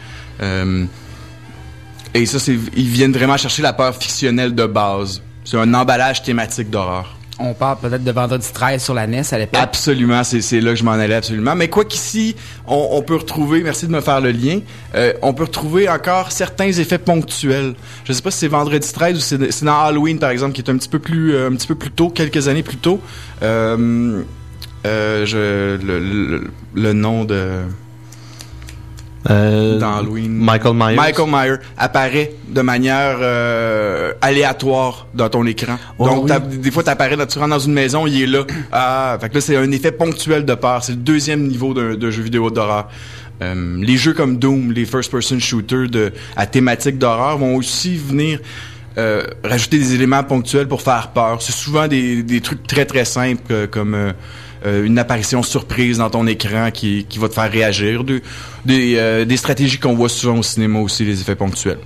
Et 2.14 2.26
ça, 2.26 2.40
c'est 2.40 2.58
ils 2.76 2.88
viennent 2.88 3.14
vraiment 3.14 3.38
chercher 3.38 3.62
la 3.62 3.74
peur 3.74 3.96
fictionnelle 3.96 4.54
de 4.54 4.66
base. 4.66 5.22
C'est 5.44 5.58
un 5.58 5.74
emballage 5.74 6.24
thématique 6.24 6.70
d'horreur. 6.70 7.18
On 7.44 7.56
parle 7.56 7.78
peut-être 7.80 8.04
de 8.04 8.12
Vendredi 8.12 8.48
13 8.54 8.84
sur 8.84 8.94
la 8.94 9.08
NES 9.08 9.24
à 9.32 9.38
l'époque. 9.40 9.60
Absolument, 9.60 10.24
c'est 10.24 10.42
c'est 10.42 10.62
là 10.62 10.72
que 10.72 10.76
je 10.78 10.84
m'en 10.84 10.92
allais 10.92 11.16
absolument. 11.16 11.56
Mais 11.56 11.70
quoi 11.70 11.86
qu'ici, 11.86 12.36
on, 12.68 12.90
on 12.92 13.02
peut 13.02 13.16
retrouver, 13.16 13.64
merci 13.64 13.88
de 13.88 13.92
me 13.92 14.02
faire 14.02 14.22
le 14.22 14.30
lien, 14.32 14.60
euh, 14.94 15.14
on 15.24 15.34
peut 15.34 15.46
retrouver 15.46 15.90
encore 15.90 16.32
certains 16.32 16.68
effets 16.68 17.00
ponctuels. 17.00 17.74
Je 18.04 18.14
sais 18.14 18.22
pas 18.22 18.30
si 18.30 18.40
c'est 18.40 18.48
vendredi 18.48 18.92
13 18.94 19.18
ou 19.18 19.20
c'est 19.20 19.52
c'est 19.52 19.66
dans 19.66 19.80
Halloween 19.80 20.20
par 20.20 20.30
exemple, 20.30 20.54
qui 20.54 20.62
est 20.62 20.70
un 20.70 20.78
petit 20.78 20.90
peu 20.90 21.00
plus 21.00 21.34
euh, 21.34 21.48
un 21.50 21.56
petit 21.56 21.68
peu 21.68 21.76
plus 21.76 21.92
tôt, 21.92 22.10
quelques 22.10 22.48
années 22.48 22.64
plus 22.64 22.78
tôt. 22.78 23.02
Euh, 23.42 24.22
euh, 24.86 25.26
je, 25.26 25.84
le, 25.84 26.00
le, 26.00 26.52
le 26.76 26.94
nom 26.94 27.24
de 27.26 27.62
dans 29.26 29.98
Halloween. 30.00 30.32
Michael 30.32 30.74
Myers. 30.76 30.96
Michael 30.96 31.30
Myers 31.30 31.58
apparaît 31.78 32.32
de 32.48 32.62
manière 32.62 33.18
euh, 33.22 34.14
aléatoire 34.22 35.08
dans 35.14 35.30
ton 35.30 35.46
écran. 35.46 35.78
Oh, 36.00 36.08
Donc, 36.08 36.30
oui. 36.30 36.58
des 36.58 36.72
fois, 36.72 36.84
t'apparais, 36.84 37.16
tu 37.28 37.38
rentres 37.40 37.50
dans 37.52 37.60
une 37.60 37.74
maison, 37.74 38.08
il 38.08 38.24
est 38.24 38.28
là. 38.28 38.44
Ah, 38.72 39.18
fait 39.20 39.30
que 39.30 39.36
là, 39.36 39.42
c'est 39.42 39.58
un 39.58 39.72
effet 39.72 39.92
ponctuel 39.92 40.46
de 40.46 40.56
peur. 40.56 40.84
C'est 40.84 40.94
le 40.94 40.98
deuxième 41.00 41.46
niveau 41.48 41.74
d'un 41.74 41.96
d'un 41.96 42.10
jeu 42.10 42.24
vidéo 42.24 42.50
d'horreur. 42.50 42.88
Euh, 43.42 43.78
les 43.82 43.98
jeux 43.98 44.14
comme 44.14 44.38
Doom, 44.38 44.72
les 44.72 44.86
first-person 44.86 45.40
shooters 45.40 45.90
de, 45.90 46.12
à 46.36 46.46
thématique 46.46 46.98
d'horreur 46.98 47.38
vont 47.38 47.56
aussi 47.56 47.96
venir 47.96 48.40
euh, 48.98 49.24
rajouter 49.44 49.78
des 49.80 49.96
éléments 49.96 50.24
ponctuels 50.24 50.68
pour 50.68 50.82
faire 50.82 51.10
peur. 51.10 51.42
C'est 51.42 51.54
souvent 51.54 51.88
des, 51.88 52.24
des 52.24 52.42
trucs 52.42 52.66
très 52.68 52.86
très 52.86 53.06
simples 53.06 53.42
euh, 53.52 53.68
comme 53.68 54.14
euh, 54.66 54.86
une 54.86 55.00
apparition 55.00 55.42
surprise 55.44 55.98
dans 56.00 56.10
ton 56.10 56.28
écran 56.28 56.70
qui, 56.72 57.06
qui 57.10 57.18
va 57.20 57.30
te 57.30 57.34
faire 57.34 57.52
réagir. 57.52 58.04
De- 58.04 58.22
des, 58.66 58.96
euh, 58.98 59.26
des 59.26 59.38
stratégies 59.38 59.80
qu'on 59.80 59.96
voit 59.96 60.10
souvent 60.10 60.38
au 60.38 60.44
cinéma 60.44 60.80
aussi, 60.80 61.04
les 61.06 61.20
effets 61.22 61.36
ponctuels. 61.36 61.80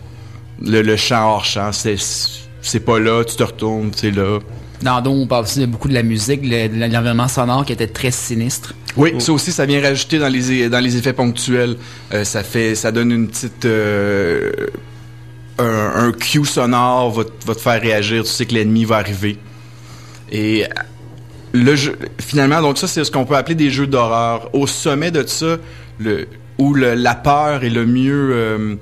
Le, 0.62 0.82
le 0.82 0.96
champ 0.98 1.26
hors 1.34 1.46
champ, 1.46 1.72
c'est 1.74 2.80
pas 2.80 3.00
là, 3.00 3.24
tu 3.24 3.36
te 3.36 3.44
retournes, 3.44 3.92
c'est 3.96 4.12
là. 4.12 4.40
Dans 4.82 5.00
Doom, 5.02 5.22
on 5.22 5.28
parle 5.28 5.44
aussi 5.44 5.60
de 5.60 5.66
beaucoup 5.68 5.88
de 5.88 5.94
la 5.94 6.04
musique, 6.04 6.42
le- 6.44 6.68
l'environnement 6.88 7.28
sonore 7.30 7.66
qui 7.66 7.72
était 7.74 7.88
très 7.88 8.12
sinistre. 8.12 8.74
Oui, 8.98 9.14
ça 9.20 9.32
aussi, 9.34 9.52
ça 9.52 9.66
vient 9.66 9.82
rajouter 9.82 10.20
dans 10.20 10.28
les 10.28 10.70
dans 10.70 10.80
les 10.80 10.96
effets 10.98 11.14
ponctuels. 11.14 11.76
Euh, 12.14 12.24
ça 12.24 12.44
fait, 12.44 12.76
ça 12.76 12.92
donne 12.92 13.12
une 13.12 13.28
petite 13.28 13.66
euh, 13.66 14.52
un, 15.60 15.92
un 16.08 16.12
cue 16.12 16.46
sonore 16.46 17.12
va, 17.12 17.24
te- 17.26 17.46
va 17.46 17.56
te 17.56 17.62
faire 17.62 17.82
réagir. 17.82 18.24
Tu 18.24 18.30
sais 18.30 18.46
que 18.46 18.54
l'ennemi 18.54 18.84
va 18.86 18.98
arriver. 18.98 19.38
Et 20.32 20.66
le 21.56 21.76
finalement, 22.20 22.62
donc 22.62 22.78
ça, 22.78 22.88
c'est 22.88 23.04
ce 23.04 23.12
qu'on 23.12 23.26
peut 23.26 23.36
appeler 23.36 23.56
des 23.56 23.70
jeux 23.70 23.88
d'horreur. 23.88 24.50
Au 24.54 24.68
sommet 24.68 25.12
de 25.12 25.26
ça, 25.26 25.58
où 26.58 26.74
la 26.74 27.16
peur 27.16 27.64
est 27.64 27.70
le 27.70 27.86
mieux 27.86 28.30
euh, 28.34 28.76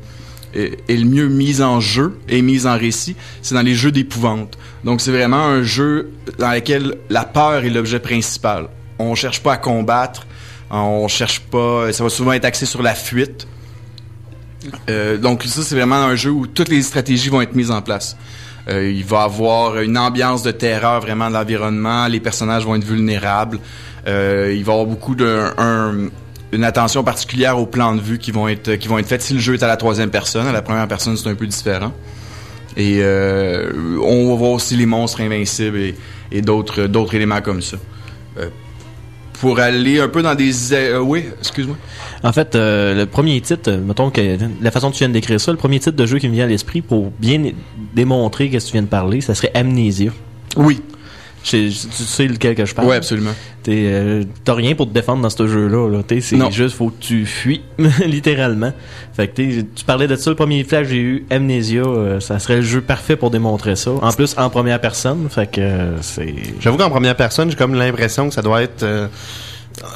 est, 0.53 0.95
le 0.95 1.05
mieux 1.05 1.27
mise 1.27 1.61
en 1.61 1.79
jeu 1.79 2.19
et 2.29 2.41
mise 2.41 2.67
en 2.67 2.77
récit, 2.77 3.15
c'est 3.41 3.55
dans 3.55 3.61
les 3.61 3.75
jeux 3.75 3.91
d'épouvante. 3.91 4.57
Donc 4.83 5.01
c'est 5.01 5.11
vraiment 5.11 5.45
un 5.45 5.63
jeu 5.63 6.11
dans 6.37 6.51
lequel 6.51 6.95
la 7.09 7.23
peur 7.23 7.63
est 7.63 7.69
l'objet 7.69 7.99
principal. 7.99 8.67
On 8.99 9.15
cherche 9.15 9.41
pas 9.41 9.53
à 9.53 9.57
combattre, 9.57 10.27
on 10.69 11.07
cherche 11.07 11.39
pas, 11.39 11.91
ça 11.91 12.03
va 12.03 12.09
souvent 12.09 12.33
être 12.33 12.45
axé 12.45 12.65
sur 12.65 12.81
la 12.83 12.95
fuite. 12.95 13.47
Euh, 14.89 15.17
donc 15.17 15.43
ça 15.43 15.61
c'est 15.61 15.75
vraiment 15.75 15.95
un 15.95 16.15
jeu 16.15 16.29
où 16.29 16.47
toutes 16.47 16.69
les 16.69 16.81
stratégies 16.81 17.29
vont 17.29 17.41
être 17.41 17.55
mises 17.55 17.71
en 17.71 17.81
place. 17.81 18.15
Euh, 18.69 18.89
il 18.89 19.03
va 19.03 19.23
avoir 19.23 19.79
une 19.79 19.97
ambiance 19.97 20.43
de 20.43 20.51
terreur 20.51 21.01
vraiment 21.01 21.27
de 21.27 21.33
l'environnement, 21.33 22.07
les 22.07 22.19
personnages 22.19 22.65
vont 22.65 22.75
être 22.75 22.85
vulnérables. 22.85 23.59
Euh, 24.07 24.53
il 24.55 24.63
va 24.63 24.73
avoir 24.73 24.87
beaucoup 24.87 25.15
de 25.15 25.49
attention 26.61 27.03
particulière 27.03 27.57
aux 27.57 27.65
plans 27.65 27.95
de 27.95 28.01
vue 28.01 28.19
qui 28.19 28.31
vont 28.31 28.47
être 28.47 28.75
qui 28.75 28.87
vont 28.87 28.99
être 28.99 29.07
faits 29.07 29.21
si 29.21 29.33
le 29.33 29.39
jeu 29.39 29.55
est 29.55 29.63
à 29.63 29.67
la 29.67 29.77
troisième 29.77 30.09
personne. 30.09 30.47
À 30.47 30.51
la 30.51 30.61
première 30.61 30.87
personne 30.87 31.17
c'est 31.17 31.29
un 31.29 31.35
peu 31.35 31.47
différent. 31.47 31.91
Et 32.77 32.99
euh, 33.01 33.71
on 34.01 34.29
va 34.29 34.35
voir 34.35 34.51
aussi 34.51 34.75
les 34.75 34.85
monstres 34.85 35.21
invincibles 35.21 35.77
et, 35.77 35.95
et 36.31 36.41
d'autres 36.41 36.83
d'autres 36.83 37.15
éléments 37.15 37.41
comme 37.41 37.61
ça. 37.61 37.77
Pour 39.43 39.59
aller 39.59 39.99
un 39.99 40.07
peu 40.07 40.21
dans 40.21 40.35
des... 40.35 40.71
euh, 40.71 40.99
oui, 40.99 41.25
excuse-moi. 41.37 41.75
En 42.23 42.31
fait, 42.31 42.55
euh, 42.55 42.95
le 42.95 43.05
premier 43.05 43.41
titre, 43.41 43.69
euh, 43.71 43.77
mettons 43.77 44.09
que 44.09 44.37
la 44.61 44.71
façon 44.71 44.89
que 44.89 44.95
tu 44.95 44.99
viens 44.99 45.09
de 45.09 45.13
décrire 45.13 45.37
ça, 45.41 45.51
le 45.51 45.57
premier 45.57 45.81
titre 45.81 45.97
de 45.97 46.05
jeu 46.05 46.17
qui 46.17 46.29
me 46.29 46.33
vient 46.33 46.45
à 46.45 46.47
l'esprit 46.47 46.79
pour 46.79 47.11
bien 47.19 47.51
démontrer 47.93 48.49
qu'est-ce 48.49 48.67
que 48.67 48.69
tu 48.69 48.75
viens 48.75 48.83
de 48.83 48.87
parler, 48.87 49.19
ça 49.19 49.35
serait 49.35 49.51
Amnesia. 49.53 50.13
Oui. 50.55 50.79
Tu 51.43 51.71
sais 51.71 52.27
lequel 52.27 52.55
que 52.55 52.65
je 52.65 52.73
parle? 52.73 52.87
Oui, 52.87 52.95
absolument. 52.95 53.31
Euh, 53.67 54.23
T'as 54.45 54.53
rien 54.53 54.75
pour 54.75 54.87
te 54.87 54.93
défendre 54.93 55.21
dans 55.21 55.29
ce 55.29 55.45
jeu-là. 55.47 55.89
Là. 55.89 56.03
T'es- 56.03 56.21
C'est 56.21 56.37
juste, 56.51 56.75
faut 56.75 56.89
que 56.89 57.01
tu 57.01 57.25
fuis, 57.25 57.61
littéralement. 58.05 58.71
Fait 59.13 59.27
que 59.27 59.41
tu 59.61 59.85
parlais 59.85 60.07
de 60.07 60.15
ça, 60.15 60.29
le 60.29 60.35
premier 60.35 60.63
flash 60.63 60.87
j'ai 60.87 60.97
eu, 60.97 61.25
Amnesia, 61.29 61.81
euh, 61.81 62.19
ça 62.19 62.39
serait 62.39 62.57
le 62.57 62.61
jeu 62.61 62.81
parfait 62.81 63.15
pour 63.15 63.29
démontrer 63.29 63.75
ça. 63.75 63.91
En 64.01 64.11
plus, 64.11 64.35
en 64.37 64.49
première 64.49 64.79
personne, 64.81 65.27
fait 65.29 65.47
que 65.51 65.61
euh, 65.61 66.01
c'est... 66.01 66.33
J'avoue 66.59 66.77
qu'en 66.77 66.89
première 66.89 67.15
personne, 67.15 67.49
j'ai 67.51 67.57
comme 67.57 67.73
l'impression 67.75 68.27
que 68.29 68.33
ça 68.33 68.41
doit 68.41 68.61
être 68.63 68.83
euh, 68.83 69.07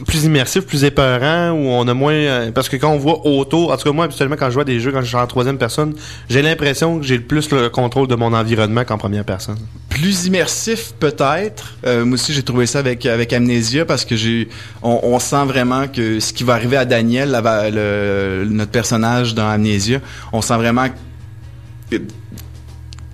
plus 0.05 0.25
immersif, 0.25 0.65
plus 0.65 0.83
épeurant, 0.83 1.51
où 1.51 1.67
on 1.67 1.87
a 1.87 1.93
moins... 1.93 2.13
euh, 2.13 2.51
parce 2.51 2.69
que 2.69 2.77
quand 2.77 2.91
on 2.91 2.97
voit 2.97 3.25
autour, 3.25 3.71
en 3.71 3.77
tout 3.77 3.83
cas 3.83 3.91
moi, 3.91 4.05
habituellement, 4.05 4.35
quand 4.37 4.49
je 4.49 4.55
vois 4.55 4.63
des 4.63 4.79
jeux, 4.79 4.91
quand 4.91 5.01
je 5.01 5.07
suis 5.07 5.15
en 5.15 5.27
troisième 5.27 5.57
personne, 5.57 5.93
j'ai 6.29 6.41
l'impression 6.41 6.99
que 6.99 7.05
j'ai 7.05 7.17
le 7.17 7.23
plus 7.23 7.51
le 7.51 7.69
contrôle 7.69 8.07
de 8.07 8.15
mon 8.15 8.33
environnement 8.33 8.83
qu'en 8.83 8.97
première 8.97 9.25
personne. 9.25 9.57
plus 9.89 10.25
immersif 10.25 10.93
peut-être. 10.99 11.75
Euh, 11.85 12.05
moi 12.05 12.15
aussi 12.15 12.33
j'ai 12.33 12.43
trouvé 12.43 12.65
ça 12.65 12.79
avec 12.79 13.05
avec 13.05 13.33
Amnesia 13.33 13.85
parce 13.85 14.05
que 14.05 14.15
j'ai 14.15 14.49
on, 14.83 15.19
sent 15.19 15.45
vraiment 15.45 15.87
que 15.87 16.19
ce 16.19 16.33
qui 16.33 16.43
va 16.43 16.53
arriver 16.53 16.77
à 16.77 16.85
Daniel, 16.85 17.31
notre 17.31 18.71
personnage 18.71 19.33
dans 19.33 19.49
Amnesia, 19.49 19.99
on 20.31 20.41
sent 20.41 20.55
vraiment 20.57 20.87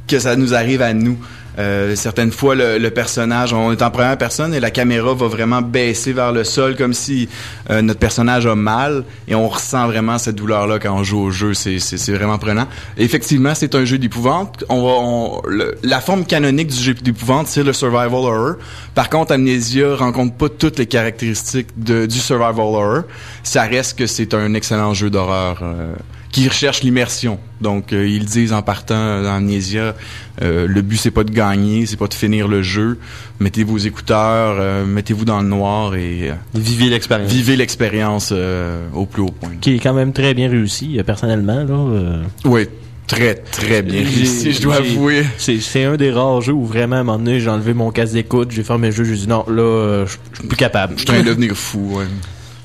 que 0.07 0.20
ça 0.20 0.36
nous 0.36 0.53
arrive 0.53 0.82
à 0.82 0.93
nous. 0.93 1.18
Euh, 1.60 1.95
certaines 1.95 2.32
fois, 2.32 2.56
le, 2.56 2.78
le 2.78 2.89
personnage, 2.91 3.54
on 3.54 3.72
est 3.72 3.82
en 3.82 3.91
première 3.91 4.18
personne 4.18 4.54
et 4.54 4.60
la 4.60 4.72
caméra 4.72 5.14
va 5.14 5.28
vraiment 5.28 5.62
baisser 5.62 6.14
vers 6.14 6.32
le 6.32 6.43
sol 6.43 6.76
comme 6.76 6.93
si 6.93 7.30
euh, 7.70 7.82
notre 7.82 7.99
personnage 7.99 8.45
a 8.45 8.56
mal 8.56 9.04
et 9.28 9.36
on 9.36 9.47
ressent 9.47 9.88
vraiment 9.88 10.18
cette 10.18 10.36
douleur-là 10.36 10.80
quand 10.80 10.93
on 10.95 11.04
joue 11.04 11.20
au 11.20 11.32
jeu. 11.32 11.54
C'est, 11.54 11.78
vraiment 12.14 12.38
prenant. 12.38 12.68
Effectivement, 12.97 13.54
c'est 13.56 13.76
un 13.76 13.86
jeu 13.86 13.97
d'épouvante. 13.97 14.64
On 14.70 14.82
va, 14.82 14.91
on, 14.99 15.41
la 15.84 16.01
forme 16.01 16.26
canonique 16.26 16.68
du 16.68 16.82
jeu 16.82 16.93
d'épouvante, 16.93 17.47
c'est 17.47 17.64
le 17.64 17.74
survival 17.74 18.14
horror. 18.14 18.56
Par 18.95 19.10
contre, 19.10 19.34
Amnesia 19.34 19.95
rencontre 19.95 20.36
pas 20.36 20.49
toutes 20.49 20.80
les 20.80 20.86
caractéristiques 20.86 21.70
de, 21.78 22.06
du 22.06 22.20
survival 22.20 22.60
horror. 22.60 23.04
Ça 23.43 23.64
reste 23.64 23.97
que 23.97 24.08
c'est 24.08 24.34
un 24.34 24.54
excellent 24.54 24.93
jeu 24.93 25.10
d'horreur. 25.10 25.60
euh, 25.62 25.93
qui 26.34 26.50
recherche 26.50 26.82
l'immersion. 26.82 27.40
Donc 27.62 27.94
euh, 27.94 28.06
ils 28.06 28.26
disent 28.26 28.52
en 28.52 28.64
partant 28.64 28.96
euh, 28.98 29.24
dans 29.24 29.36
Amnesia, 29.36 29.96
euh, 30.42 30.68
le 30.68 30.82
but 30.82 30.98
c'est 30.98 31.12
pas 31.12 31.24
de 31.24 31.32
gagner, 31.32 31.86
c'est 31.86 31.96
pas 31.96 32.08
de 32.08 32.14
finir 32.14 32.50
le 32.50 32.62
jeu. 32.64 32.98
Mettez 33.40 33.64
vos 33.64 33.78
écouteurs, 33.78 34.58
euh, 34.60 34.84
mettez-vous 34.84 35.26
dans 35.26 35.42
le 35.42 35.48
noir 35.48 35.96
et 35.96 36.32
euh, 36.32 36.34
vivez 36.56 36.90
l'expérience. 36.90 37.32
Vivez 37.32 37.56
l'expérience 37.56 38.30
euh, 38.34 38.88
au 38.94 39.06
plus 39.06 39.22
haut 39.22 39.32
point. 39.32 39.52
Qui 39.62 39.76
est 39.76 39.80
quand 39.80 39.94
même 39.94 40.12
très 40.12 40.34
bien 40.34 40.50
réussi, 40.50 41.00
euh, 41.00 41.04
personnellement. 41.04 41.64
Là, 41.64 41.70
euh. 41.70 42.24
Oui, 42.46 42.68
très 43.06 43.36
très 43.36 43.84
bien 43.84 44.02
réussi, 44.02 44.54
je 44.54 44.62
dois 44.62 44.78
avouer. 44.78 45.24
C'est, 45.38 45.60
c'est 45.60 45.84
un 45.84 45.98
des 45.98 46.12
rares 46.12 46.42
jeux 46.42 46.54
où 46.54 46.66
vraiment, 46.66 46.96
à 46.96 47.00
un 47.00 47.04
moment 47.04 47.20
donné, 47.20 47.40
j'ai 47.40 47.50
enlevé 47.50 47.76
mon 47.76 47.92
casque 47.92 48.14
d'écoute, 48.14 48.50
j'ai 48.50 48.64
fermé 48.64 48.88
le 48.88 48.96
jeu, 48.96 49.04
j'ai 49.04 49.16
dit 49.16 49.28
non, 49.28 49.46
là, 49.48 49.62
euh, 49.62 50.06
je 50.08 50.18
je 50.34 50.40
suis 50.40 50.48
plus 50.48 50.58
capable. 50.58 50.96
Je 50.98 51.02
suis 51.02 51.12
en 51.12 51.14
train 51.14 51.24
de 51.24 51.28
devenir 51.30 51.56
fou, 51.56 51.98
ouais. 51.98 52.06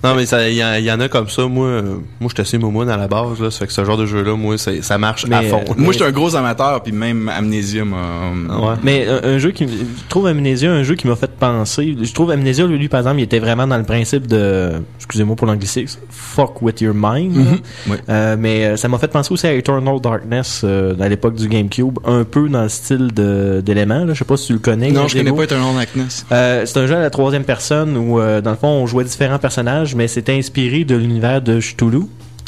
Non, 0.04 0.14
mais 0.14 0.24
il 0.24 0.54
y, 0.54 0.64
en- 0.64 0.74
y 0.74 0.90
en 0.92 1.00
a 1.00 1.08
comme 1.08 1.28
ça. 1.28 1.46
Moi, 1.46 1.66
euh, 1.66 1.82
moi, 2.20 2.28
je 2.28 2.34
suis 2.34 2.40
assez 2.42 2.58
moumoune 2.58 2.88
à 2.88 2.96
la 2.96 3.08
base. 3.08 3.40
Là, 3.40 3.50
ça 3.50 3.58
fait 3.60 3.66
que 3.66 3.72
ce 3.72 3.84
genre 3.84 3.96
de 3.96 4.06
jeu-là, 4.06 4.34
moi, 4.36 4.56
ça, 4.58 4.98
marche 4.98 5.24
à 5.30 5.42
fond. 5.42 5.62
euh, 5.68 5.74
Moi, 5.76 5.92
je 5.92 5.98
suis 5.98 6.06
un 6.06 6.10
gros 6.12 6.34
amateur, 6.36 6.82
puis 6.82 6.92
même 6.92 7.28
Amnesia 7.28 7.84
m'a... 7.84 8.76
Mais 8.82 9.06
un, 9.08 9.20
un 9.34 9.38
jeu 9.38 9.50
qui, 9.50 9.66
je 9.66 10.08
trouve 10.08 10.26
Amnesia 10.26 10.70
un 10.70 10.82
jeu 10.82 10.94
qui 10.94 11.06
m'a 11.06 11.16
fait 11.16 11.30
penser. 11.30 11.96
Je 12.00 12.12
trouve 12.12 12.30
Amnesia 12.30 12.66
lui, 12.66 12.78
lui, 12.78 12.88
par 12.88 13.00
exemple, 13.00 13.18
il 13.20 13.24
était 13.24 13.38
vraiment 13.38 13.66
dans 13.66 13.78
le 13.78 13.84
principe 13.84 14.26
de, 14.26 14.72
excusez-moi 14.98 15.36
pour 15.36 15.46
l'anglicisme, 15.46 16.00
fuck 16.10 16.62
with 16.62 16.80
your 16.80 16.94
mind. 16.94 17.34
Mhm. 17.36 17.58
Ouais. 17.90 17.96
Euh, 18.08 18.36
mais 18.38 18.64
euh, 18.64 18.76
ça 18.76 18.88
m'a 18.88 18.98
fait 18.98 19.08
penser 19.08 19.32
aussi 19.32 19.46
à 19.46 19.52
Eternal 19.52 20.00
Darkness 20.00 20.62
euh, 20.64 20.94
à 21.00 21.08
l'époque 21.08 21.34
du 21.34 21.48
GameCube, 21.48 21.98
un 22.04 22.24
peu 22.24 22.48
dans 22.48 22.62
le 22.62 22.68
style 22.68 23.12
de 23.12 23.62
d'éléments. 23.64 24.06
Je 24.08 24.14
sais 24.14 24.24
pas 24.24 24.36
si 24.36 24.46
tu 24.48 24.52
le 24.54 24.58
connais. 24.58 24.90
Non, 24.90 25.08
je 25.08 25.14
connais 25.14 25.24
Grégo. 25.24 25.36
pas 25.38 25.44
Eternal 25.44 25.74
Darkness. 25.74 26.26
Euh, 26.32 26.62
c'est 26.66 26.78
un 26.78 26.86
jeu 26.86 26.96
à 26.96 27.00
la 27.00 27.10
troisième 27.10 27.44
personne 27.44 27.96
où, 27.96 28.20
euh, 28.20 28.40
dans 28.40 28.50
le 28.50 28.56
fond, 28.56 28.68
on 28.68 28.86
jouait 28.86 29.04
différents 29.04 29.38
personnages, 29.38 29.87
mais 29.94 30.08
c'était 30.08 30.34
inspiré 30.36 30.84
de 30.84 30.96
l'univers 30.96 31.42
de 31.42 31.60
Cthulhu. 31.60 32.02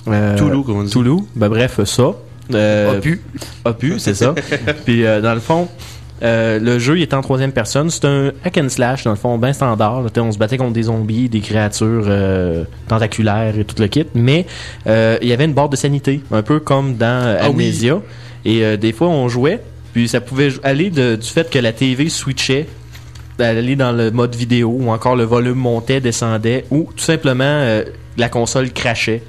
Euh, 0.08 0.34
Cthulhu, 0.36 0.62
comme 0.64 0.76
on 0.78 0.82
dit. 0.84 0.90
Cthulhu. 0.90 1.16
Ben, 1.36 1.48
bref, 1.48 1.82
ça. 1.84 2.12
Euh, 2.52 2.98
Opus. 2.98 3.20
Opus, 3.64 3.98
c'est 4.02 4.14
ça. 4.14 4.34
Puis, 4.84 5.04
euh, 5.06 5.20
dans 5.20 5.34
le 5.34 5.40
fond, 5.40 5.68
euh, 6.22 6.58
le 6.58 6.78
jeu 6.78 6.98
il 6.98 7.02
est 7.02 7.14
en 7.14 7.20
troisième 7.22 7.52
personne. 7.52 7.90
C'est 7.90 8.04
un 8.04 8.32
hack 8.44 8.58
and 8.58 8.68
slash, 8.68 9.04
dans 9.04 9.10
le 9.10 9.16
fond, 9.16 9.38
bien 9.38 9.52
standard. 9.52 10.04
On 10.16 10.32
se 10.32 10.38
battait 10.38 10.56
contre 10.56 10.72
des 10.72 10.84
zombies, 10.84 11.28
des 11.28 11.40
créatures 11.40 12.04
euh, 12.08 12.64
tentaculaires 12.88 13.56
et 13.58 13.64
tout 13.64 13.76
le 13.80 13.86
kit. 13.88 14.06
Mais 14.14 14.46
il 14.86 15.28
y 15.28 15.32
avait 15.32 15.44
une 15.44 15.54
barre 15.54 15.68
de 15.68 15.76
sanité, 15.76 16.22
un 16.32 16.42
peu 16.42 16.58
comme 16.60 16.96
dans 16.96 17.36
Ah 17.40 17.50
oui. 17.50 17.64
Amnesia. 17.66 18.00
Et 18.44 18.76
des 18.78 18.92
fois, 18.92 19.08
on 19.08 19.28
jouait, 19.28 19.60
puis 19.92 20.08
ça 20.08 20.20
pouvait 20.20 20.48
aller 20.62 20.90
de- 20.90 21.16
du 21.16 21.28
fait 21.28 21.48
que 21.50 21.58
la 21.58 21.72
TV 21.72 22.08
switchait 22.08 22.66
d'aller 23.40 23.76
dans 23.76 23.92
le 23.92 24.10
mode 24.10 24.34
vidéo 24.34 24.76
ou 24.78 24.90
encore 24.90 25.16
le 25.16 25.24
volume 25.24 25.58
montait, 25.58 26.00
descendait 26.00 26.64
ou 26.70 26.88
tout 26.94 27.04
simplement 27.04 27.44
euh, 27.44 27.84
la 28.16 28.28
console 28.28 28.72
crachait. 28.72 29.22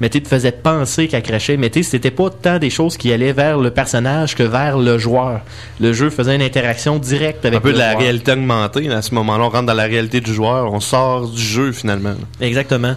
Mais 0.00 0.08
tu 0.08 0.20
te 0.20 0.26
faisait 0.26 0.50
penser 0.50 1.06
qu'elle 1.06 1.22
crachait, 1.22 1.56
mais 1.56 1.70
tu 1.70 1.84
sais, 1.84 1.90
c'était 1.90 2.10
pas 2.10 2.28
tant 2.28 2.58
des 2.58 2.70
choses 2.70 2.96
qui 2.96 3.12
allaient 3.12 3.32
vers 3.32 3.58
le 3.58 3.70
personnage 3.70 4.34
que 4.34 4.42
vers 4.42 4.76
le 4.76 4.98
joueur. 4.98 5.42
Le 5.80 5.92
jeu 5.92 6.10
faisait 6.10 6.34
une 6.34 6.42
interaction 6.42 6.98
directe 6.98 7.44
avec 7.44 7.58
un 7.58 7.60
peu 7.60 7.68
le 7.68 7.74
de 7.74 7.78
la 7.78 7.92
joueur. 7.92 8.02
réalité 8.02 8.32
augmentée. 8.32 8.90
à 8.90 9.00
ce 9.00 9.14
moment-là, 9.14 9.44
on 9.44 9.48
rentre 9.48 9.66
dans 9.66 9.74
la 9.74 9.84
réalité 9.84 10.20
du 10.20 10.34
joueur. 10.34 10.72
On 10.72 10.80
sort 10.80 11.28
du 11.28 11.40
jeu, 11.40 11.70
finalement. 11.70 12.14
Exactement. 12.40 12.96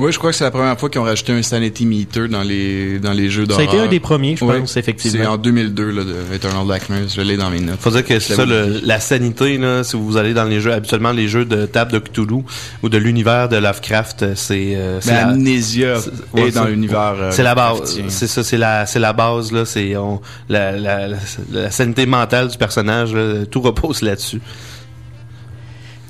Oui, 0.00 0.10
je 0.10 0.18
crois 0.18 0.32
que 0.32 0.36
c'est 0.36 0.42
la 0.42 0.50
première 0.50 0.76
fois 0.78 0.90
qu'ils 0.90 1.00
ont 1.00 1.04
rajouté 1.04 1.32
un 1.32 1.42
sanity 1.42 1.86
meter 1.86 2.26
dans 2.26 2.42
les 2.42 2.98
dans 2.98 3.12
les 3.12 3.30
jeux 3.30 3.44
Ça 3.48 3.54
a 3.54 3.58
d'horreur. 3.58 3.74
été 3.74 3.84
un 3.84 3.86
des 3.88 4.00
premiers, 4.00 4.34
je 4.36 4.44
Ouais. 4.44 4.58
pense, 4.58 4.76
effectivement. 4.76 5.20
C'est 5.22 5.26
en 5.26 5.36
2002 5.36 5.90
là, 5.92 6.02
de 6.02 6.16
Eternal 6.34 6.66
Darkness. 6.66 7.14
Je 7.14 7.20
l'ai 7.20 7.36
dans 7.36 7.48
mes 7.48 7.60
notes. 7.60 7.78
Faut 7.78 7.90
dire 7.90 8.04
que 8.04 8.18
c'est 8.18 8.34
ça, 8.34 8.44
le- 8.44 8.80
la 8.82 8.98
sanité, 8.98 9.56
là, 9.56 9.84
si 9.84 9.96
vous 9.96 10.16
allez 10.16 10.34
dans 10.34 10.44
les 10.44 10.60
jeux, 10.60 10.72
habituellement, 10.72 11.12
les 11.12 11.28
jeux 11.28 11.44
de 11.44 11.66
table 11.66 11.92
de 11.92 12.00
Cthulhu 12.00 12.42
ou 12.82 12.88
de 12.88 12.98
l'univers 12.98 13.48
de 13.48 13.56
Lovecraft, 13.56 14.34
c'est, 14.34 14.74
euh, 14.74 15.00
c'est 15.00 15.12
Mais 15.12 15.16
la- 15.16 15.28
Amnesia 15.28 15.94
est 16.34 16.40
ouais, 16.40 16.50
dans 16.50 16.64
l'univers, 16.64 17.14
euh, 17.16 17.30
c'est 17.30 17.44
la 17.44 17.54
base. 17.54 17.96
C'est 18.08 18.26
ça, 18.26 18.42
c'est 18.42 18.58
la, 18.58 18.86
c'est 18.86 18.98
la 18.98 19.12
base, 19.12 19.52
là, 19.52 19.64
c'est, 19.64 19.96
on, 19.96 20.20
la, 20.48 20.72
la, 20.72 21.06
la, 21.06 21.16
la 21.52 21.70
sanité 21.70 22.04
mentale 22.06 22.48
du 22.48 22.58
personnage, 22.58 23.14
là, 23.14 23.46
tout 23.48 23.60
repose 23.60 24.02
là-dessus. 24.02 24.40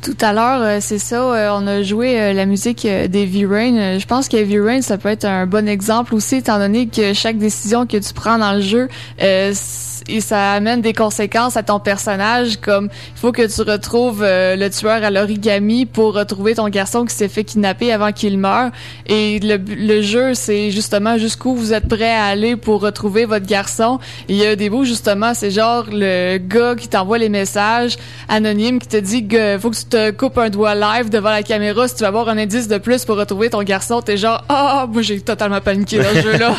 Tout 0.05 0.19
à 0.21 0.35
l'heure, 0.35 0.61
euh, 0.61 0.79
c'est 0.83 0.99
ça, 0.99 1.17
euh, 1.17 1.49
on 1.59 1.67
a 1.67 1.83
joué 1.83 2.21
euh, 2.21 2.35
la 2.35 2.45
musique 2.45 2.87
d'Heavy 2.87 3.47
Rain. 3.47 3.99
Je 3.99 4.05
pense 4.05 4.29
qu'Heavy 4.29 4.61
Rain, 4.61 4.83
ça 4.83 4.99
peut 4.99 5.09
être 5.09 5.25
un 5.25 5.47
bon 5.47 5.67
exemple 5.67 6.15
aussi, 6.15 6.37
étant 6.37 6.59
donné 6.59 6.89
que 6.89 7.15
chaque 7.15 7.39
décision 7.39 7.87
que 7.87 7.97
tu 7.97 8.13
prends 8.13 8.37
dans 8.37 8.53
le 8.53 8.61
jeu, 8.61 8.89
et 9.19 10.21
ça 10.21 10.53
amène 10.53 10.83
des 10.83 10.93
conséquences 10.93 11.57
à 11.57 11.63
ton 11.63 11.81
personnage, 11.81 12.59
comme 12.61 12.91
il 13.17 13.19
faut 13.19 13.33
que 13.33 13.47
tu 13.47 13.63
retrouves 13.63 14.23
le 14.23 14.69
tueur 14.69 15.03
à 15.03 15.11
l'origami 15.11 15.87
pour 15.87 16.13
retrouver 16.13 16.55
ton 16.55 16.69
garçon 16.69 17.07
qui 17.07 17.15
s'est 17.15 17.29
fait 17.29 17.45
kidnapper 17.45 17.91
avant 17.91 18.13
qu'il 18.13 18.37
meure. 18.37 18.71
Et 19.07 19.39
le, 19.41 19.57
le 19.57 20.03
jeu, 20.03 20.35
c'est 20.35 20.71
justement 20.71 21.17
jusqu'où 21.17 21.55
vous 21.55 21.73
êtes 21.73 21.89
prêt 21.89 22.13
à 22.13 22.25
aller 22.25 22.57
pour 22.57 22.83
retrouver 22.83 23.25
votre 23.25 23.47
garçon. 23.47 23.99
Il 24.29 24.37
y 24.37 24.45
a 24.45 24.55
des 24.55 24.69
bouts, 24.69 24.85
justement, 24.85 25.33
c'est 25.33 25.51
genre 25.51 25.87
le 25.91 26.37
gars 26.37 26.75
qui 26.75 26.89
t'envoie 26.89 27.17
les 27.17 27.31
messages 27.31 27.97
anonymes 28.29 28.81
qui 28.81 28.89
te 28.89 28.99
dit 28.99 29.27
que 29.27 29.57
faut 29.59 29.71
que 29.71 29.77
tu 29.77 29.94
te 29.95 30.11
coupes 30.11 30.39
un 30.39 30.51
doigt 30.51 30.75
live 30.75 31.09
devant 31.09 31.31
la 31.31 31.43
caméra 31.43 31.87
si 31.87 31.95
tu 31.95 32.01
vas 32.03 32.09
avoir 32.09 32.29
un 32.29 32.37
indice 32.39 32.67
de 32.69 32.79
plus 32.79 33.05
pour 33.05 33.17
retrouver 33.17 33.51
ton 33.51 33.63
garçon. 33.63 34.03
T'es 34.03 34.17
genre, 34.17 34.45
ah, 34.49 34.87
moi 34.91 35.03
j'ai 35.03 35.21
totalement 35.21 35.61
paniqué 35.61 35.99
dans 35.99 36.15
ce 36.15 36.21
jeu-là. 36.23 36.57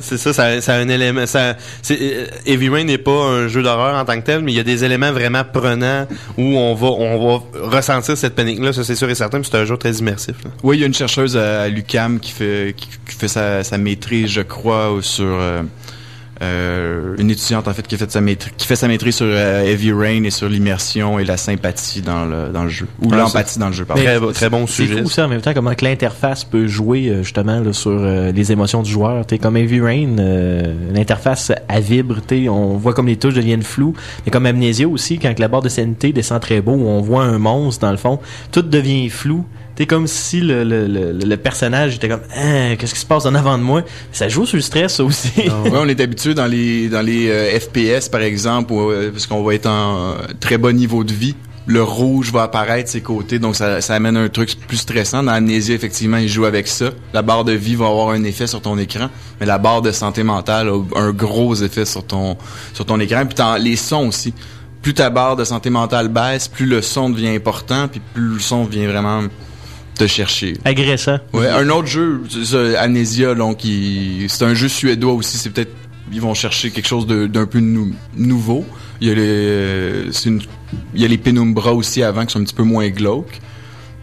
c'est 0.00 0.16
ça, 0.16 0.32
ça, 0.32 0.60
ça 0.60 0.74
a 0.74 0.78
un 0.78 0.88
élément. 0.88 1.26
Ça, 1.26 1.56
euh, 1.90 2.26
Heavy 2.46 2.68
Rain 2.68 2.84
n'est 2.84 2.98
pas 2.98 3.10
un 3.10 3.48
jeu 3.48 3.62
d'horreur 3.62 3.96
en 4.00 4.04
tant 4.04 4.18
que 4.20 4.24
tel, 4.24 4.42
mais 4.42 4.52
il 4.52 4.56
y 4.56 4.60
a 4.60 4.64
des 4.64 4.84
éléments 4.84 5.12
vraiment 5.12 5.42
prenants 5.44 6.06
où 6.36 6.42
on 6.56 6.74
va, 6.74 6.86
on 6.88 7.38
va 7.38 7.42
ressentir 7.76 8.16
cette 8.16 8.34
panique-là. 8.34 8.72
Ça, 8.72 8.84
c'est 8.84 8.94
sûr 8.94 9.10
et 9.10 9.14
certain. 9.14 9.40
puis 9.40 9.48
C'est 9.50 9.58
un 9.58 9.64
jeu 9.64 9.76
très 9.76 9.92
immersif. 9.92 10.36
là. 10.44 10.50
Oui, 10.62 10.76
il 10.76 10.80
y 10.80 10.84
a 10.84 10.86
une 10.86 10.94
chercheuse 10.94 11.36
à, 11.36 11.62
à 11.62 11.68
l'UCAM 11.68 12.20
qui 12.20 12.30
fait 12.30 12.74
qui, 12.76 12.88
qui 13.08 13.16
fait 13.16 13.28
sa, 13.28 13.64
sa 13.64 13.78
maîtrise, 13.78 14.30
je 14.30 14.42
crois, 14.42 14.96
sur 15.00 15.26
euh, 15.26 15.62
euh, 16.42 17.16
une 17.18 17.30
étudiante 17.30 17.66
en 17.68 17.72
fait 17.74 17.86
qui 17.86 17.96
fait 17.96 18.10
sa 18.10 18.20
maîtrise, 18.20 18.52
qui 18.56 18.66
fait 18.66 18.76
sa 18.76 18.86
maîtrise 18.88 19.16
sur 19.16 19.26
euh, 19.28 19.62
Heavy 19.64 19.92
Rain 19.92 20.22
et 20.24 20.30
sur 20.30 20.48
l'immersion 20.48 21.18
et 21.18 21.24
la 21.24 21.36
sympathie 21.36 22.00
dans 22.02 22.24
le 22.24 22.50
dans 22.52 22.62
le 22.64 22.68
jeu 22.68 22.86
ou 23.02 23.08
Ah, 23.12 23.16
l'empathie 23.16 23.58
dans 23.58 23.66
le 23.68 23.72
jeu. 23.72 23.84
pardon. 23.84 24.02
Mais 24.04 24.18
C'est 24.66 24.86
fou 25.02 25.10
ça 25.10 25.24
en 25.24 25.28
même 25.28 25.40
temps 25.40 25.52
comment 25.54 25.74
que 25.74 25.84
l'interface 25.84 26.44
peut 26.44 26.66
jouer 26.66 27.08
euh, 27.08 27.22
justement 27.22 27.60
là, 27.60 27.72
sur 27.72 27.90
euh, 27.92 28.30
les 28.32 28.52
émotions 28.52 28.82
du 28.82 28.90
joueur. 28.90 29.26
T'es 29.26 29.38
comme 29.38 29.56
Heavy 29.56 29.80
Rain, 29.80 30.18
euh, 30.18 30.74
l'interface 30.92 31.52
elle 31.68 31.82
vibre, 31.82 32.20
t'sais, 32.24 32.48
on 32.48 32.76
voit 32.76 32.94
comme 32.94 33.06
les 33.06 33.16
touches 33.16 33.34
deviennent 33.34 33.62
floues. 33.62 33.94
Mais 34.24 34.30
comme 34.30 34.46
Amnesia 34.46 34.88
aussi, 34.88 35.18
quand 35.18 35.34
que 35.34 35.40
la 35.40 35.48
barre 35.48 35.62
de 35.62 35.68
sanité 35.68 36.12
descend 36.12 36.40
très 36.40 36.60
beau, 36.60 36.72
on 36.72 37.00
voit 37.00 37.24
un 37.24 37.38
monstre 37.38 37.84
dans 37.84 37.90
le 37.90 37.96
fond, 37.96 38.18
tout 38.52 38.62
devient 38.62 39.08
flou. 39.08 39.44
T'es 39.78 39.86
comme 39.86 40.08
si 40.08 40.40
le, 40.40 40.64
le, 40.64 40.88
le, 40.88 41.12
le 41.12 41.36
personnage 41.36 41.94
était 41.94 42.08
comme 42.08 42.22
Hein, 42.36 42.74
qu'est-ce 42.76 42.94
qui 42.94 42.98
se 42.98 43.06
passe 43.06 43.26
en 43.26 43.34
avant 43.36 43.56
de 43.56 43.62
moi? 43.62 43.82
Ça 44.10 44.28
joue 44.28 44.44
sur 44.44 44.56
le 44.56 44.62
stress 44.62 44.96
ça 44.96 45.04
aussi. 45.04 45.30
ouais, 45.36 45.70
on 45.72 45.86
est 45.86 46.00
habitué 46.00 46.34
dans 46.34 46.46
les 46.46 46.88
dans 46.88 47.00
les 47.00 47.28
euh, 47.28 47.60
FPS 47.60 48.08
par 48.08 48.22
exemple, 48.22 48.72
où, 48.72 48.90
euh, 48.90 49.12
parce 49.12 49.28
qu'on 49.28 49.44
va 49.44 49.54
être 49.54 49.68
en 49.68 50.14
euh, 50.14 50.14
très 50.40 50.58
bas 50.58 50.72
niveau 50.72 51.04
de 51.04 51.12
vie 51.12 51.36
le 51.66 51.80
rouge 51.80 52.32
va 52.32 52.44
apparaître 52.44 52.90
ses 52.90 53.02
côtés, 53.02 53.38
donc 53.38 53.54
ça, 53.54 53.80
ça 53.80 53.94
amène 53.94 54.16
un 54.16 54.28
truc 54.28 54.50
plus 54.66 54.78
stressant. 54.78 55.22
Dans 55.22 55.32
Amnésia, 55.32 55.76
effectivement, 55.76 56.16
il 56.16 56.28
joue 56.28 56.46
avec 56.46 56.66
ça. 56.66 56.90
La 57.12 57.20
barre 57.22 57.44
de 57.44 57.52
vie 57.52 57.76
va 57.76 57.86
avoir 57.86 58.08
un 58.08 58.24
effet 58.24 58.46
sur 58.48 58.62
ton 58.62 58.78
écran, 58.78 59.10
mais 59.38 59.46
la 59.46 59.58
barre 59.58 59.82
de 59.82 59.92
santé 59.92 60.24
mentale 60.24 60.70
a 60.70 60.98
un 60.98 61.12
gros 61.12 61.54
effet 61.54 61.84
sur 61.84 62.04
ton 62.04 62.36
sur 62.72 62.84
ton 62.84 62.98
écran. 62.98 63.24
Puis 63.26 63.38
les 63.62 63.76
sons 63.76 64.08
aussi. 64.08 64.34
Plus 64.82 64.94
ta 64.94 65.10
barre 65.10 65.36
de 65.36 65.44
santé 65.44 65.70
mentale 65.70 66.08
baisse, 66.08 66.48
plus 66.48 66.66
le 66.66 66.82
son 66.82 67.10
devient 67.10 67.28
important, 67.28 67.86
puis 67.86 68.00
plus 68.12 68.34
le 68.34 68.40
son 68.40 68.64
vient 68.64 68.88
vraiment 68.88 69.22
chercher. 70.06 70.54
Agressant. 70.64 71.18
Ouais, 71.32 71.48
un 71.48 71.68
autre 71.70 71.88
jeu, 71.88 72.20
ça, 72.44 72.58
Amnesia, 72.80 73.34
donc 73.34 73.60
c'est 74.28 74.44
un 74.44 74.54
jeu 74.54 74.68
suédois 74.68 75.12
aussi. 75.14 75.36
C'est 75.38 75.50
peut-être 75.50 75.72
ils 76.12 76.20
vont 76.22 76.32
chercher 76.34 76.70
quelque 76.70 76.86
chose 76.88 77.06
d'un 77.06 77.44
peu 77.46 77.58
nou- 77.60 77.92
nouveau. 78.16 78.64
Il 79.00 79.08
y 79.08 79.10
a 79.10 79.14
les, 79.14 79.20
euh, 79.24 80.10
une- 80.24 80.40
il 80.94 81.02
y 81.02 81.04
a 81.04 81.08
les 81.08 81.18
Penumbra 81.18 81.74
aussi 81.74 82.02
avant 82.02 82.24
qui 82.24 82.32
sont 82.32 82.40
un 82.40 82.44
petit 82.44 82.54
peu 82.54 82.62
moins 82.62 82.88
glauques. 82.88 83.40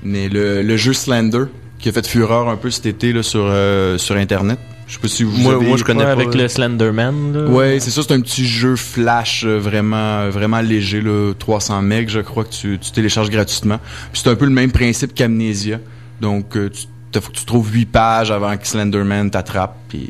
Mais 0.04 0.30
le, 0.30 0.62
le 0.62 0.78
jeu 0.78 0.94
Slender 0.94 1.46
qui 1.80 1.90
a 1.90 1.92
fait 1.92 2.06
fureur 2.06 2.48
un 2.48 2.58
peu 2.58 2.70
cet 2.70 2.86
été 2.86 3.12
là, 3.12 3.24
sur 3.24 3.46
euh, 3.48 3.98
sur 3.98 4.16
internet. 4.18 4.60
Je 4.88 4.94
sais 4.94 5.00
pas 5.00 5.08
si 5.08 5.24
vous 5.24 5.36
Moi- 5.38 5.56
avez- 5.56 5.66
moi, 5.68 5.78
je 5.78 5.84
connais 5.84 6.04
pas. 6.04 6.12
avec 6.12 6.36
le 6.36 6.48
Slenderman, 6.48 7.34
là. 7.34 7.50
Ouais, 7.50 7.80
c'est 7.80 7.90
ça, 7.90 8.02
c'est 8.04 8.14
un 8.14 8.22
petit 8.22 8.46
jeu 8.46 8.76
flash 8.76 9.44
euh, 9.44 9.58
vraiment 9.58 10.30
vraiment 10.30 10.62
léger 10.62 11.02
là, 11.02 11.34
300 11.40 11.82
megs, 11.82 12.08
je 12.10 12.20
crois 12.20 12.44
que 12.44 12.52
tu, 12.54 12.78
tu 12.80 12.92
télécharges 12.92 13.30
gratuitement. 13.32 13.80
Puis 14.14 14.22
c'est 14.24 14.30
un 14.30 14.36
peu 14.36 14.46
le 14.46 14.52
même 14.52 14.72
principe 14.72 15.16
qu'Amnesia. 15.16 15.80
Donc 16.22 16.56
euh, 16.56 16.70
tu 16.70 16.84
t'as- 17.12 17.20
faut 17.20 17.32
que 17.32 17.38
tu 17.38 17.46
trouves 17.46 17.72
8 17.74 17.86
pages 17.88 18.30
avant 18.30 18.56
que 18.58 18.68
Slenderman 18.68 19.32
t'attrape 19.32 19.76
puis 19.90 20.08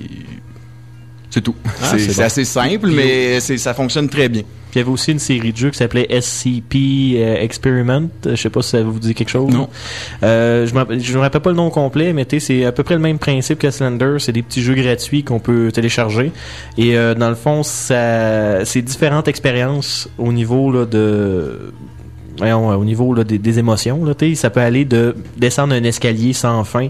c'est 1.30 1.42
tout. 1.42 1.56
Ah, 1.82 1.98
c'est 1.98 2.14
bon. 2.16 2.22
assez 2.24 2.44
simple 2.46 2.90
mais 2.90 3.40
c'est 3.40 3.58
ça 3.58 3.74
fonctionne 3.74 4.10
très 4.10 4.28
bien. 4.30 4.44
Puis 4.76 4.82
il 4.82 4.84
y 4.84 4.88
avait 4.88 4.94
aussi 4.94 5.14
une 5.14 5.20
série 5.20 5.54
de 5.54 5.58
jeux 5.58 5.70
qui 5.70 5.78
s'appelait 5.78 6.06
SCP 6.20 6.76
euh, 7.16 7.38
Experiment. 7.40 8.10
Euh, 8.26 8.32
Je 8.32 8.42
sais 8.42 8.50
pas 8.50 8.62
si 8.62 8.72
ça 8.72 8.84
vous 8.84 9.00
dit 9.00 9.14
quelque 9.14 9.30
chose. 9.30 9.54
Non. 9.54 9.70
Euh, 10.22 10.68
je 10.68 11.00
je 11.00 11.14
me 11.16 11.22
rappelle 11.22 11.40
pas 11.40 11.52
le 11.52 11.56
nom 11.56 11.70
complet, 11.70 12.12
mais 12.12 12.28
c'est 12.40 12.66
à 12.66 12.74
peu 12.74 12.84
près 12.84 12.96
le 12.96 13.00
même 13.00 13.18
principe 13.18 13.58
que 13.58 13.72
Slender. 13.72 14.18
C'est 14.20 14.34
des 14.34 14.42
petits 14.42 14.62
jeux 14.62 14.74
gratuits 14.74 15.24
qu'on 15.24 15.40
peut 15.40 15.72
télécharger. 15.72 16.34
Et 16.78 16.98
euh, 16.98 17.16
dans 17.16 17.30
le 17.30 17.36
fond, 17.36 17.64
ça, 17.64 18.66
c'est 18.66 18.82
différentes 18.82 19.30
expériences 19.30 20.10
au 20.18 20.34
niveau 20.34 20.74
là, 20.74 20.86
de 20.86 21.72
voyons, 22.38 22.68
au 22.68 22.84
niveau 22.84 23.14
là, 23.14 23.24
des, 23.24 23.38
des 23.38 23.58
émotions. 23.58 24.04
Là, 24.04 24.14
ça 24.36 24.50
peut 24.50 24.60
aller 24.60 24.84
de 24.84 25.16
descendre 25.38 25.74
un 25.74 25.86
escalier 25.86 26.34
sans 26.34 26.66
fin 26.66 26.90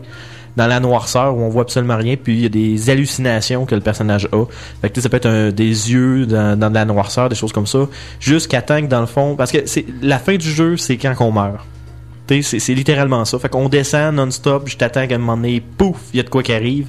dans 0.57 0.67
la 0.67 0.79
noirceur 0.79 1.35
où 1.35 1.41
on 1.41 1.49
voit 1.49 1.63
absolument 1.63 1.97
rien, 1.97 2.15
puis 2.15 2.33
il 2.35 2.41
y 2.41 2.45
a 2.45 2.49
des 2.49 2.89
hallucinations 2.89 3.65
que 3.65 3.75
le 3.75 3.81
personnage 3.81 4.27
a. 4.31 4.45
Fait 4.81 4.89
que 4.89 4.93
tu 4.95 5.01
sais, 5.01 5.03
ça 5.03 5.09
peut 5.09 5.17
être 5.17 5.25
un- 5.27 5.51
des 5.51 5.91
yeux 5.91 6.25
dans, 6.25 6.57
dans 6.59 6.69
de 6.69 6.75
la 6.75 6.85
noirceur, 6.85 7.29
des 7.29 7.35
choses 7.35 7.51
comme 7.51 7.67
ça, 7.67 7.87
jusqu'à 8.19 8.61
temps 8.61 8.81
que 8.81 8.87
dans 8.87 9.01
le 9.01 9.05
fond, 9.07 9.35
parce 9.35 9.51
que 9.51 9.59
c'est 9.65 9.85
la 10.01 10.19
fin 10.19 10.35
du 10.35 10.49
jeu, 10.49 10.77
c'est 10.77 10.97
quand 10.97 11.13
qu'on 11.15 11.31
meurt. 11.31 11.59
Tu 12.27 12.37
sais, 12.37 12.41
C'est 12.41 12.59
c'est 12.59 12.73
littéralement 12.73 13.23
ça. 13.23 13.37
Fait 13.37 13.49
qu'on 13.49 13.69
descend 13.69 14.15
non-stop, 14.15 14.63
je 14.67 14.77
t'attends 14.77 15.05
qu'à 15.05 15.13
un 15.13 15.17
moment 15.19 15.37
donné, 15.37 15.61
pouf, 15.77 15.97
il 16.11 16.17
y 16.17 16.19
a 16.19 16.23
de 16.23 16.29
quoi 16.29 16.41
qui 16.41 16.53
arrive. 16.53 16.87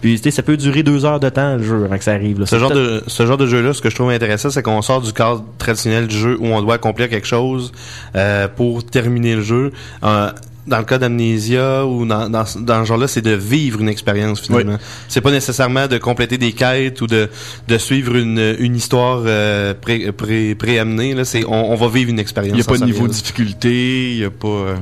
Puis 0.00 0.16
tu 0.16 0.22
sais, 0.22 0.30
ça 0.30 0.42
peut 0.42 0.56
durer 0.56 0.82
deux 0.82 1.04
heures 1.04 1.20
de 1.20 1.28
temps 1.28 1.56
le 1.56 1.62
jeu 1.62 1.84
avant 1.84 1.98
que 1.98 2.04
ça 2.04 2.12
arrive. 2.12 2.40
là. 2.40 2.46
Ce 2.46 2.58
genre, 2.58 2.70
de, 2.70 3.02
ce 3.06 3.26
genre 3.26 3.36
de 3.36 3.46
jeu-là, 3.46 3.74
ce 3.74 3.82
que 3.82 3.90
je 3.90 3.94
trouve 3.96 4.08
intéressant, 4.08 4.48
c'est 4.48 4.62
qu'on 4.62 4.80
sort 4.80 5.02
du 5.02 5.12
cadre 5.12 5.44
traditionnel 5.58 6.06
du 6.06 6.16
jeu 6.16 6.38
où 6.40 6.46
on 6.46 6.62
doit 6.62 6.74
accomplir 6.76 7.10
quelque 7.10 7.26
chose 7.26 7.70
euh, 8.16 8.48
pour 8.48 8.82
terminer 8.82 9.34
le 9.34 9.42
jeu. 9.42 9.72
Euh, 10.04 10.30
dans 10.68 10.78
le 10.78 10.84
cas 10.84 10.98
d'Amnesia 10.98 11.86
ou 11.86 12.06
dans, 12.06 12.28
dans, 12.28 12.44
dans 12.60 12.84
ce 12.84 12.88
genre-là, 12.88 13.08
c'est 13.08 13.22
de 13.22 13.32
vivre 13.32 13.80
une 13.80 13.88
expérience 13.88 14.40
finalement. 14.40 14.78
C'est 15.08 15.20
pas 15.20 15.30
nécessairement 15.30 15.86
de 15.88 15.98
compléter 15.98 16.38
des 16.38 16.52
quêtes 16.52 17.00
ou 17.00 17.06
de, 17.06 17.28
de 17.66 17.78
suivre 17.78 18.16
une, 18.16 18.56
une 18.58 18.76
histoire 18.76 19.22
euh, 19.26 19.74
pré, 19.74 20.12
pré, 20.12 20.54
préamenée. 20.54 21.14
Là, 21.14 21.24
c'est 21.24 21.44
on, 21.44 21.72
on 21.72 21.74
va 21.74 21.88
vivre 21.88 22.10
une 22.10 22.18
expérience. 22.18 22.54
Il 22.56 22.60
y 22.60 22.62
a 22.62 22.64
pas 22.64 22.78
de 22.78 22.84
niveau 22.84 23.06
de 23.08 23.12
difficulté, 23.12 24.12
il 24.12 24.18
y 24.18 24.24
a 24.24 24.30
pas 24.30 24.48
euh, 24.48 24.76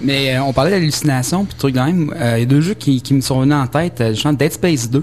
Mais 0.00 0.36
euh, 0.36 0.42
on 0.42 0.52
parlait 0.52 0.70
d'hallucination 0.70 1.44
puis 1.44 1.54
de 1.54 1.58
trucs 1.58 1.74
de 1.74 1.80
même. 1.80 2.12
Euh, 2.20 2.34
Il 2.36 2.40
y 2.40 2.42
a 2.42 2.46
deux 2.46 2.60
jeux 2.60 2.74
qui, 2.74 3.00
qui 3.02 3.14
me 3.14 3.20
sont 3.20 3.40
venus 3.40 3.54
en 3.56 3.66
tête. 3.66 4.02
Je 4.10 4.14
chante 4.14 4.36
Dead 4.36 4.52
Space 4.52 4.90
2, 4.90 5.02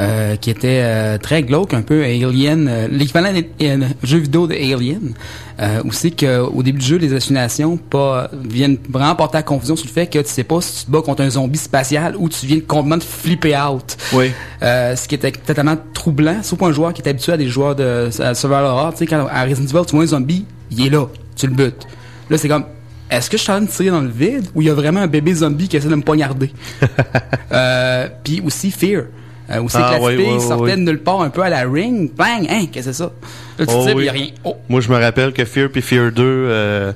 euh, 0.00 0.36
qui 0.36 0.50
était 0.50 0.80
euh, 0.82 1.18
très 1.18 1.42
glauque, 1.42 1.74
un 1.74 1.82
peu 1.82 2.04
Alien, 2.04 2.68
euh, 2.68 2.88
l'équivalent 2.90 3.32
d'un 3.32 3.82
euh, 3.82 3.88
jeu 4.02 4.18
vidéo 4.18 4.46
de 4.46 4.54
Alien. 4.54 5.14
Euh, 5.60 5.82
aussi 5.84 6.12
qu'au 6.12 6.62
début 6.62 6.78
du 6.78 6.86
jeu, 6.86 6.96
les 6.98 7.10
hallucinations 7.10 7.76
pas, 7.76 8.30
viennent 8.32 8.78
vraiment 8.88 9.16
porter 9.16 9.38
à 9.38 9.42
confusion 9.42 9.74
sur 9.74 9.86
le 9.86 9.92
fait 9.92 10.06
que 10.06 10.20
tu 10.20 10.28
sais 10.28 10.44
pas 10.44 10.60
si 10.60 10.80
tu 10.80 10.86
te 10.86 10.90
bats 10.92 11.02
contre 11.02 11.22
un 11.22 11.30
zombie 11.30 11.58
spatial 11.58 12.14
ou 12.16 12.28
tu 12.28 12.46
viens 12.46 12.60
complètement 12.60 12.98
de 12.98 13.02
flipper 13.02 13.56
out. 13.56 13.96
Oui. 14.12 14.30
Euh, 14.62 14.94
ce 14.94 15.08
qui 15.08 15.16
était 15.16 15.32
totalement 15.32 15.76
troublant, 15.92 16.42
sauf 16.44 16.58
pour 16.58 16.68
un 16.68 16.72
joueur 16.72 16.92
qui 16.94 17.02
est 17.02 17.08
habitué 17.08 17.32
à 17.32 17.36
des 17.36 17.48
joueurs 17.48 17.74
de 17.74 18.08
Survival 18.12 18.64
Horror. 18.64 18.92
Tu 18.92 18.98
sais, 18.98 19.06
quand 19.06 19.26
à 19.28 19.44
Resident 19.44 19.78
Evil, 19.78 19.86
tu 19.86 19.96
vois 19.96 20.04
un 20.04 20.06
zombie, 20.06 20.44
il 20.70 20.86
est 20.86 20.90
là, 20.90 21.06
tu 21.34 21.48
le 21.48 21.54
butes. 21.54 21.88
Là, 22.30 22.38
c'est 22.38 22.48
comme, 22.48 22.64
est-ce 23.10 23.30
que 23.30 23.36
je 23.36 23.42
suis 23.42 23.50
en 23.50 23.56
train 23.56 23.64
de 23.64 23.70
tirer 23.70 23.90
dans 23.90 24.00
le 24.00 24.10
vide 24.10 24.46
ou 24.54 24.62
il 24.62 24.68
y 24.68 24.70
a 24.70 24.74
vraiment 24.74 25.00
un 25.00 25.06
bébé 25.06 25.34
zombie 25.34 25.66
qui 25.66 25.76
essaie 25.76 25.88
de 25.88 25.94
me 25.94 26.02
poignarder? 26.02 26.52
euh, 27.52 28.08
Puis 28.22 28.42
aussi 28.44 28.70
Fear. 28.70 29.04
Euh, 29.50 29.62
aussi 29.62 29.76
Ah, 29.78 29.94
que 29.96 30.00
la 30.02 30.06
oui, 30.06 30.16
fille 30.16 30.26
oui, 30.26 30.32
oui, 30.34 30.40
sortait 30.46 30.62
oui. 30.64 30.70
de 30.72 30.90
nulle 30.90 31.02
part 31.02 31.22
un 31.22 31.30
peu 31.30 31.42
à 31.42 31.48
la 31.48 31.62
ring. 31.62 32.10
Bang! 32.14 32.46
Hein, 32.50 32.66
qu'est-ce 32.70 32.86
que 32.88 32.92
c'est 32.92 32.98
ça? 33.04 33.12
Là, 33.58 33.66
tu 33.66 33.72
Oh 33.74 34.00
y 34.00 34.08
a 34.08 34.12
rien. 34.12 34.26
Oh! 34.44 34.56
Moi, 34.68 34.80
je 34.80 34.90
me 34.90 34.96
rappelle 34.98 35.32
que 35.32 35.44
Fear 35.44 35.70
puis 35.70 35.80
Fear 35.82 36.12
2, 36.12 36.22
euh, 36.22 36.92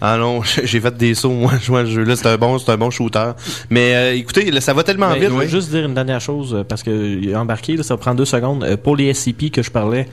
ah 0.00 0.18
non, 0.18 0.42
j'ai 0.64 0.78
fait 0.80 0.94
des 0.94 1.14
sauts, 1.14 1.30
moi, 1.30 1.52
jouant 1.62 1.80
le 1.80 1.86
jeu 1.86 2.04
là. 2.04 2.16
C'est 2.16 2.28
un 2.28 2.36
bon, 2.36 2.58
c'est 2.58 2.70
un 2.70 2.76
bon 2.76 2.90
shooter. 2.90 3.30
Mais 3.70 3.94
euh, 3.94 4.14
écoutez, 4.14 4.50
là, 4.50 4.60
ça 4.60 4.74
va 4.74 4.82
tellement 4.82 5.08
Mais 5.10 5.20
vite. 5.20 5.28
je 5.30 5.34
veux 5.34 5.46
juste 5.46 5.70
dire 5.70 5.86
une 5.86 5.94
dernière 5.94 6.20
chose, 6.20 6.54
euh, 6.54 6.64
parce 6.64 6.82
que 6.82 7.30
est 7.30 7.34
embarqué, 7.34 7.76
là, 7.76 7.82
ça 7.82 7.96
prend 7.96 8.14
deux 8.14 8.26
secondes. 8.26 8.62
Euh, 8.64 8.76
pour 8.76 8.94
les 8.96 9.14
SCP 9.14 9.50
que 9.50 9.62
je 9.62 9.70
parlais, 9.70 10.06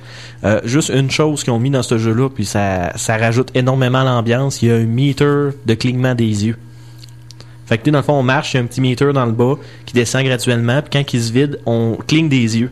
euh, 0.45 0.61
juste 0.63 0.89
une 0.89 1.11
chose 1.11 1.43
qu'ils 1.43 1.51
ont 1.51 1.59
mis 1.59 1.69
dans 1.69 1.83
ce 1.83 1.97
jeu-là, 1.97 2.29
puis 2.29 2.45
ça, 2.45 2.93
ça 2.95 3.17
rajoute 3.17 3.49
énormément 3.55 4.03
l'ambiance, 4.03 4.61
il 4.61 4.69
y 4.69 4.71
a 4.71 4.75
un 4.75 4.85
meter 4.85 5.49
de 5.65 5.73
clignement 5.73 6.15
des 6.15 6.45
yeux. 6.45 6.55
Fait 7.73 7.79
que 7.79 7.83
tu 7.85 7.87
sais, 7.87 7.91
dans 7.91 7.97
le 7.99 8.03
fond, 8.03 8.13
on 8.13 8.21
marche, 8.21 8.53
il 8.53 8.57
y 8.57 8.59
a 8.59 8.63
un 8.63 8.67
petit 8.67 8.81
meter 8.81 9.11
dans 9.13 9.25
le 9.25 9.31
bas 9.31 9.55
qui 9.87 9.95
descend 9.95 10.23
graduellement, 10.23 10.79
puis 10.83 10.91
quand 11.01 11.11
il 11.11 11.23
se 11.23 11.31
vide, 11.33 11.59
on 11.65 11.97
cligne 12.07 12.29
des 12.29 12.59
yeux. 12.59 12.69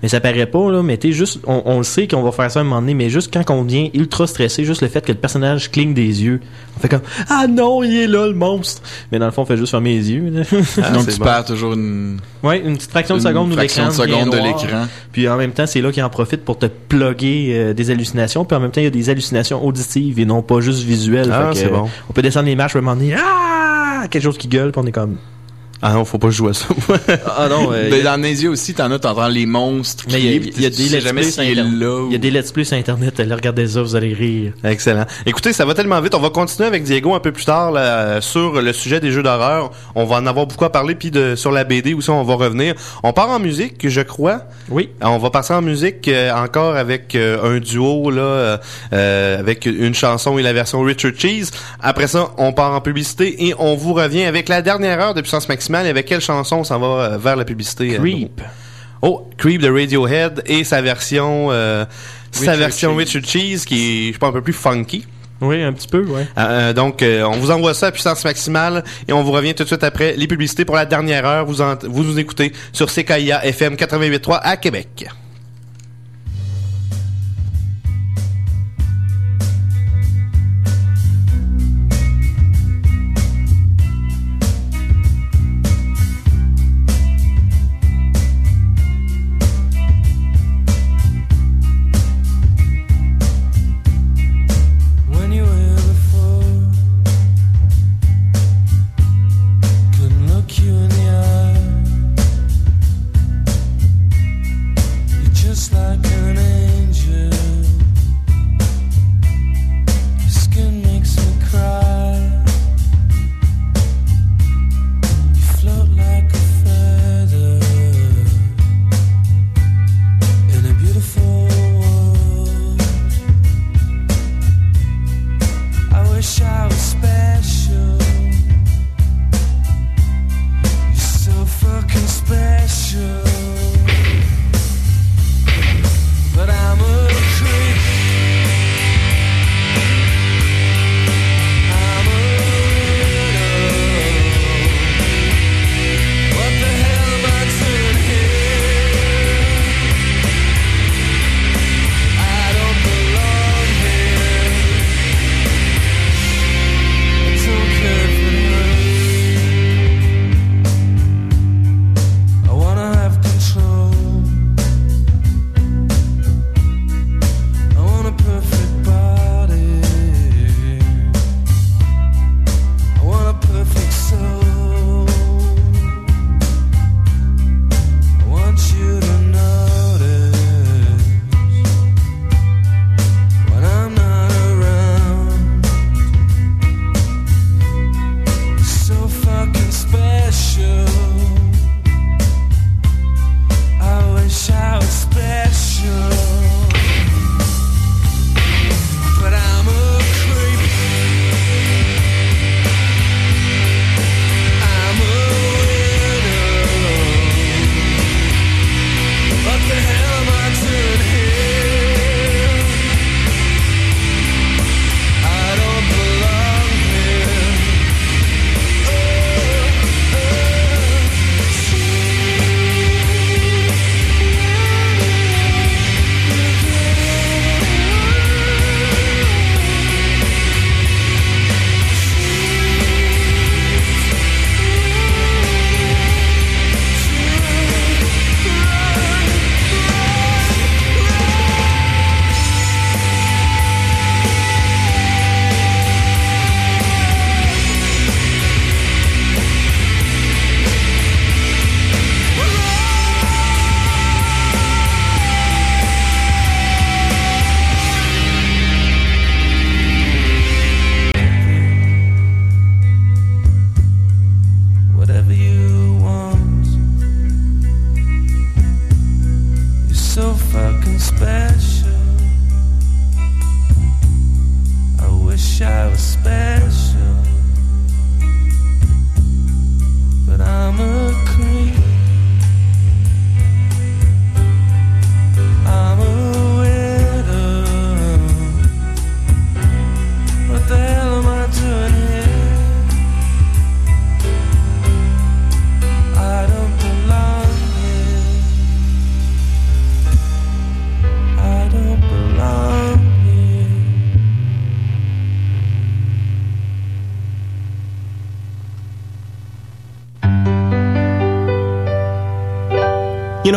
Mais 0.00 0.08
ça 0.08 0.20
paraît 0.20 0.46
pas, 0.46 0.70
là, 0.70 0.82
mais 0.82 0.96
tu 0.96 1.08
sais, 1.08 1.12
juste, 1.14 1.40
on, 1.46 1.62
on 1.64 1.78
le 1.78 1.82
sait 1.82 2.06
qu'on 2.06 2.22
va 2.22 2.30
faire 2.30 2.50
ça 2.50 2.60
à 2.60 2.62
un 2.62 2.64
moment 2.64 2.80
donné, 2.80 2.94
mais 2.94 3.08
juste 3.08 3.32
quand 3.32 3.50
on 3.50 3.64
devient 3.64 3.90
ultra 3.94 4.26
stressé, 4.28 4.64
juste 4.64 4.82
le 4.82 4.88
fait 4.88 5.04
que 5.04 5.10
le 5.10 5.18
personnage 5.18 5.70
cligne 5.72 5.92
des 5.94 6.22
yeux, 6.22 6.40
on 6.76 6.80
fait 6.80 6.88
comme, 6.88 7.00
ah 7.30 7.46
non, 7.48 7.82
il 7.82 7.96
est 7.96 8.06
là, 8.06 8.26
le 8.28 8.34
monstre! 8.34 8.82
Mais 9.10 9.18
dans 9.18 9.26
le 9.26 9.32
fond, 9.32 9.42
on 9.42 9.46
fait 9.46 9.56
juste 9.56 9.70
fermer 9.70 9.96
les 9.96 10.12
yeux. 10.12 10.30
là. 10.30 10.42
Donc 10.92 11.08
tu 11.08 11.18
perds 11.18 11.46
toujours 11.46 11.72
une 11.72 12.18
Ouais, 12.44 12.60
une 12.60 12.76
petite 12.76 12.90
fraction 12.90 13.14
de 13.14 13.20
Une 13.22 13.26
seconde 13.26 13.50
où 13.52 13.54
fraction 13.54 13.86
de 13.86 13.92
seconde 13.92 14.30
de 14.30 14.36
l'écran. 14.36 14.86
Puis 15.10 15.26
en 15.26 15.38
même 15.38 15.52
temps, 15.52 15.66
c'est 15.66 15.80
là 15.80 15.90
qu'il 15.90 16.02
en 16.02 16.10
profite 16.10 16.44
pour 16.44 16.58
te 16.58 16.66
plugger 16.66 17.52
euh, 17.54 17.72
des 17.72 17.90
hallucinations. 17.90 18.44
Puis 18.44 18.54
en 18.54 18.60
même 18.60 18.70
temps, 18.70 18.82
il 18.82 18.84
y 18.84 18.88
a 18.88 18.90
des 18.90 19.08
hallucinations 19.08 19.64
auditives 19.66 20.18
et 20.20 20.26
non 20.26 20.42
pas 20.42 20.60
juste 20.60 20.82
visuelles. 20.82 21.30
Ah, 21.32 21.46
Fait 21.46 21.52
que, 21.54 21.56
c'est 21.60 21.72
bon. 21.72 21.88
On 22.10 22.12
peut 22.12 22.20
descendre 22.20 22.44
les 22.44 22.56
marches, 22.56 22.76
à 22.76 22.80
un 22.80 22.82
moment 22.82 22.96
donné, 22.96 23.14
quelque 24.08 24.22
chose 24.22 24.38
qui 24.38 24.48
gueule, 24.48 24.72
on 24.76 24.86
est 24.86 24.92
comme. 24.92 25.16
Ah 25.82 25.92
non, 25.92 26.04
faut 26.04 26.18
pas 26.18 26.30
jouer 26.30 26.50
à 26.50 26.54
ça. 26.54 26.66
Ah 27.36 27.48
non, 27.48 27.70
euh, 27.72 27.90
Ben, 27.90 28.00
a- 28.00 28.04
dans 28.04 28.12
Amnesia 28.12 28.48
aussi, 28.48 28.72
t'en 28.74 28.90
as, 28.90 28.98
t'entends 28.98 29.28
les 29.28 29.44
monstres 29.46 30.04
mais 30.10 30.20
il 30.20 30.26
y 30.60 30.64
a, 30.64 30.68
y 30.68 30.70
des 30.70 30.88
let's 31.00 31.12
play 31.12 31.24
sur 31.30 31.42
Internet. 31.42 31.74
Il 32.08 32.12
y 32.12 32.14
a 32.14 32.18
des 32.18 32.30
let's 32.30 32.52
play 32.52 32.64
sur 32.64 32.76
Internet. 32.76 33.20
Allez 33.20 33.34
regarder 33.34 33.66
ça, 33.66 33.82
vous 33.82 33.94
allez 33.96 34.14
rire. 34.14 34.52
Excellent. 34.64 35.04
Écoutez, 35.26 35.52
ça 35.52 35.64
va 35.64 35.74
tellement 35.74 36.00
vite. 36.00 36.14
On 36.14 36.20
va 36.20 36.30
continuer 36.30 36.66
avec 36.66 36.84
Diego 36.84 37.14
un 37.14 37.20
peu 37.20 37.32
plus 37.32 37.44
tard 37.44 37.70
là, 37.72 38.20
sur 38.20 38.62
le 38.62 38.72
sujet 38.72 39.00
des 39.00 39.10
jeux 39.10 39.22
d'horreur. 39.22 39.72
On 39.94 40.04
va 40.04 40.16
en 40.16 40.26
avoir 40.26 40.46
beaucoup 40.46 40.64
à 40.64 40.70
parler. 40.72 40.94
Puis 40.94 41.10
de, 41.10 41.34
sur 41.34 41.50
la 41.52 41.64
BD 41.64 41.92
aussi, 41.94 42.08
on 42.10 42.22
va 42.22 42.34
revenir. 42.34 42.74
On 43.02 43.12
part 43.12 43.28
en 43.30 43.38
musique, 43.38 43.86
je 43.88 44.00
crois. 44.00 44.42
Oui. 44.70 44.90
On 45.02 45.18
va 45.18 45.30
passer 45.30 45.52
en 45.52 45.62
musique 45.62 46.08
euh, 46.08 46.32
encore 46.32 46.76
avec 46.76 47.14
euh, 47.14 47.56
un 47.56 47.58
duo 47.58 48.10
là, 48.10 48.22
euh, 48.22 48.56
euh, 48.92 49.38
avec 49.38 49.66
une 49.66 49.94
chanson 49.94 50.38
et 50.38 50.42
la 50.42 50.52
version 50.52 50.80
Richard 50.82 51.12
Cheese. 51.16 51.50
Après 51.82 52.06
ça, 52.06 52.30
on 52.38 52.52
part 52.52 52.72
en 52.72 52.80
publicité 52.80 53.46
et 53.46 53.54
on 53.58 53.74
vous 53.74 53.92
revient 53.92 54.24
avec 54.24 54.48
la 54.48 54.62
dernière 54.62 55.00
heure 55.00 55.14
de 55.14 55.20
puissance 55.20 55.48
maximale. 55.48 55.73
Et 55.82 55.88
avec 55.88 56.06
quelle 56.06 56.20
chanson 56.20 56.56
on 56.56 56.64
s'en 56.64 56.78
va 56.78 56.86
euh, 56.86 57.18
vers 57.18 57.36
la 57.36 57.44
publicité 57.44 57.94
euh, 57.94 57.98
Creep. 57.98 58.40
Oh, 59.02 59.28
Creep 59.36 59.60
de 59.60 59.68
Radiohead 59.70 60.42
et 60.46 60.64
sa 60.64 60.80
version, 60.80 61.48
euh, 61.50 61.84
sa 62.30 62.40
Richard 62.52 62.56
version 62.56 62.90
Cheese. 62.90 62.98
Richard 62.98 63.24
Cheese 63.30 63.64
qui 63.66 64.08
est, 64.08 64.12
je 64.12 64.18
pense, 64.18 64.30
un 64.30 64.32
peu 64.32 64.42
plus 64.42 64.52
funky. 64.52 65.06
Oui, 65.40 65.62
un 65.62 65.72
petit 65.72 65.88
peu, 65.88 66.04
ouais. 66.04 66.26
Euh, 66.38 66.72
donc, 66.72 67.02
euh, 67.02 67.22
on 67.24 67.32
vous 67.36 67.50
envoie 67.50 67.74
ça 67.74 67.88
à 67.88 67.92
puissance 67.92 68.24
maximale 68.24 68.82
et 69.08 69.12
on 69.12 69.22
vous 69.22 69.32
revient 69.32 69.52
tout 69.54 69.64
de 69.64 69.68
suite 69.68 69.84
après 69.84 70.14
les 70.16 70.26
publicités 70.26 70.64
pour 70.64 70.76
la 70.76 70.86
dernière 70.86 71.26
heure. 71.26 71.44
Vous 71.44 71.60
en- 71.60 71.74
vous 71.82 72.04
nous 72.04 72.18
écoutez 72.18 72.52
sur 72.72 72.88
CKIA 72.90 73.44
FM 73.44 73.74
88.3 73.76 74.38
à 74.42 74.56
Québec. 74.56 75.06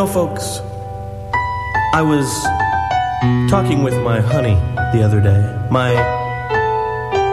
Folks, 0.07 0.59
I 1.93 2.01
was 2.01 2.27
talking 3.49 3.83
with 3.83 3.95
my 4.03 4.19
honey 4.21 4.55
the 4.93 5.03
other 5.03 5.19
day. 5.21 5.41
My 5.69 5.93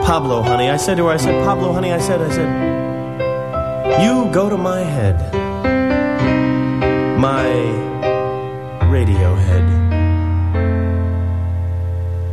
Pablo 0.05 0.43
honey. 0.43 0.69
I 0.69 0.77
said 0.77 0.97
to 0.97 1.07
her, 1.07 1.13
I 1.13 1.17
said, 1.17 1.45
Pablo 1.45 1.73
honey, 1.73 1.93
I 1.93 1.99
said, 1.99 2.21
I 2.21 2.31
said, 2.31 4.03
you 4.05 4.31
go 4.33 4.51
to 4.51 4.57
my 4.57 4.81
head. 4.81 5.17
My 7.19 7.47
radio 8.89 9.35
head. 9.35 9.65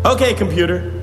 Okay, 0.05 0.33
computer. 0.33 1.00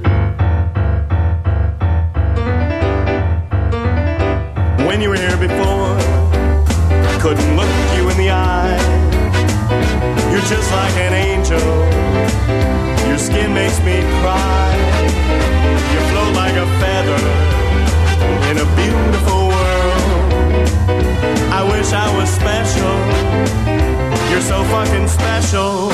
So 24.49 24.65
fucking 24.65 25.07
special. 25.07 25.89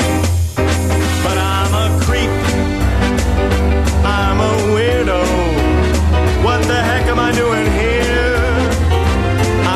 But 1.25 1.37
I'm 1.37 1.73
a 1.85 1.87
creep. 2.05 2.31
I'm 4.07 4.39
a 4.39 4.53
weirdo. 4.73 5.21
What 6.41 6.63
the 6.63 6.79
heck 6.89 7.05
am 7.13 7.19
I 7.19 7.31
doing 7.33 7.67
here? 7.83 8.39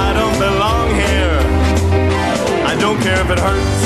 I 0.05 0.07
don't 0.19 0.38
belong 0.47 0.88
here. 0.95 1.39
I 2.71 2.73
don't 2.80 2.99
care 3.01 3.19
if 3.19 3.30
it 3.36 3.39
hurts. 3.47 3.82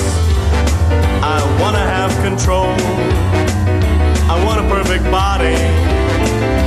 I 1.25 1.37
wanna 1.59 1.85
have 1.95 2.11
control. 2.27 2.75
I 4.33 4.35
want 4.45 4.63
a 4.63 4.67
perfect 4.69 5.05
body 5.09 5.57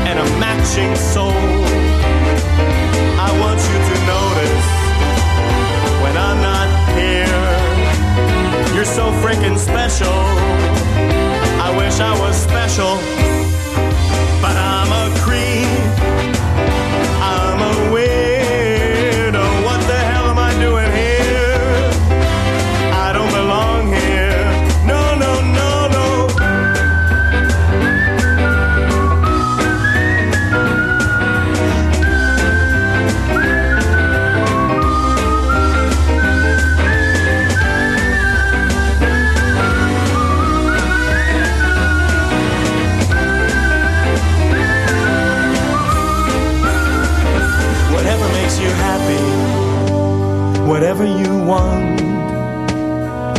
and 0.08 0.18
a 0.18 0.26
matching 0.42 0.92
soul. 0.96 1.44
I 3.26 3.30
want 3.42 3.60
you 3.70 3.78
to 3.90 3.96
notice 4.14 4.66
when 6.02 6.16
I'm 6.16 6.42
not. 6.42 6.75
You're 8.76 8.84
so 8.84 9.10
freaking 9.22 9.56
special. 9.56 10.12
I 11.66 11.74
wish 11.78 11.98
I 11.98 12.12
was 12.20 12.36
special, 12.36 12.98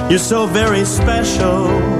You're 0.09 0.19
so 0.19 0.45
very 0.47 0.85
special. 0.85 1.96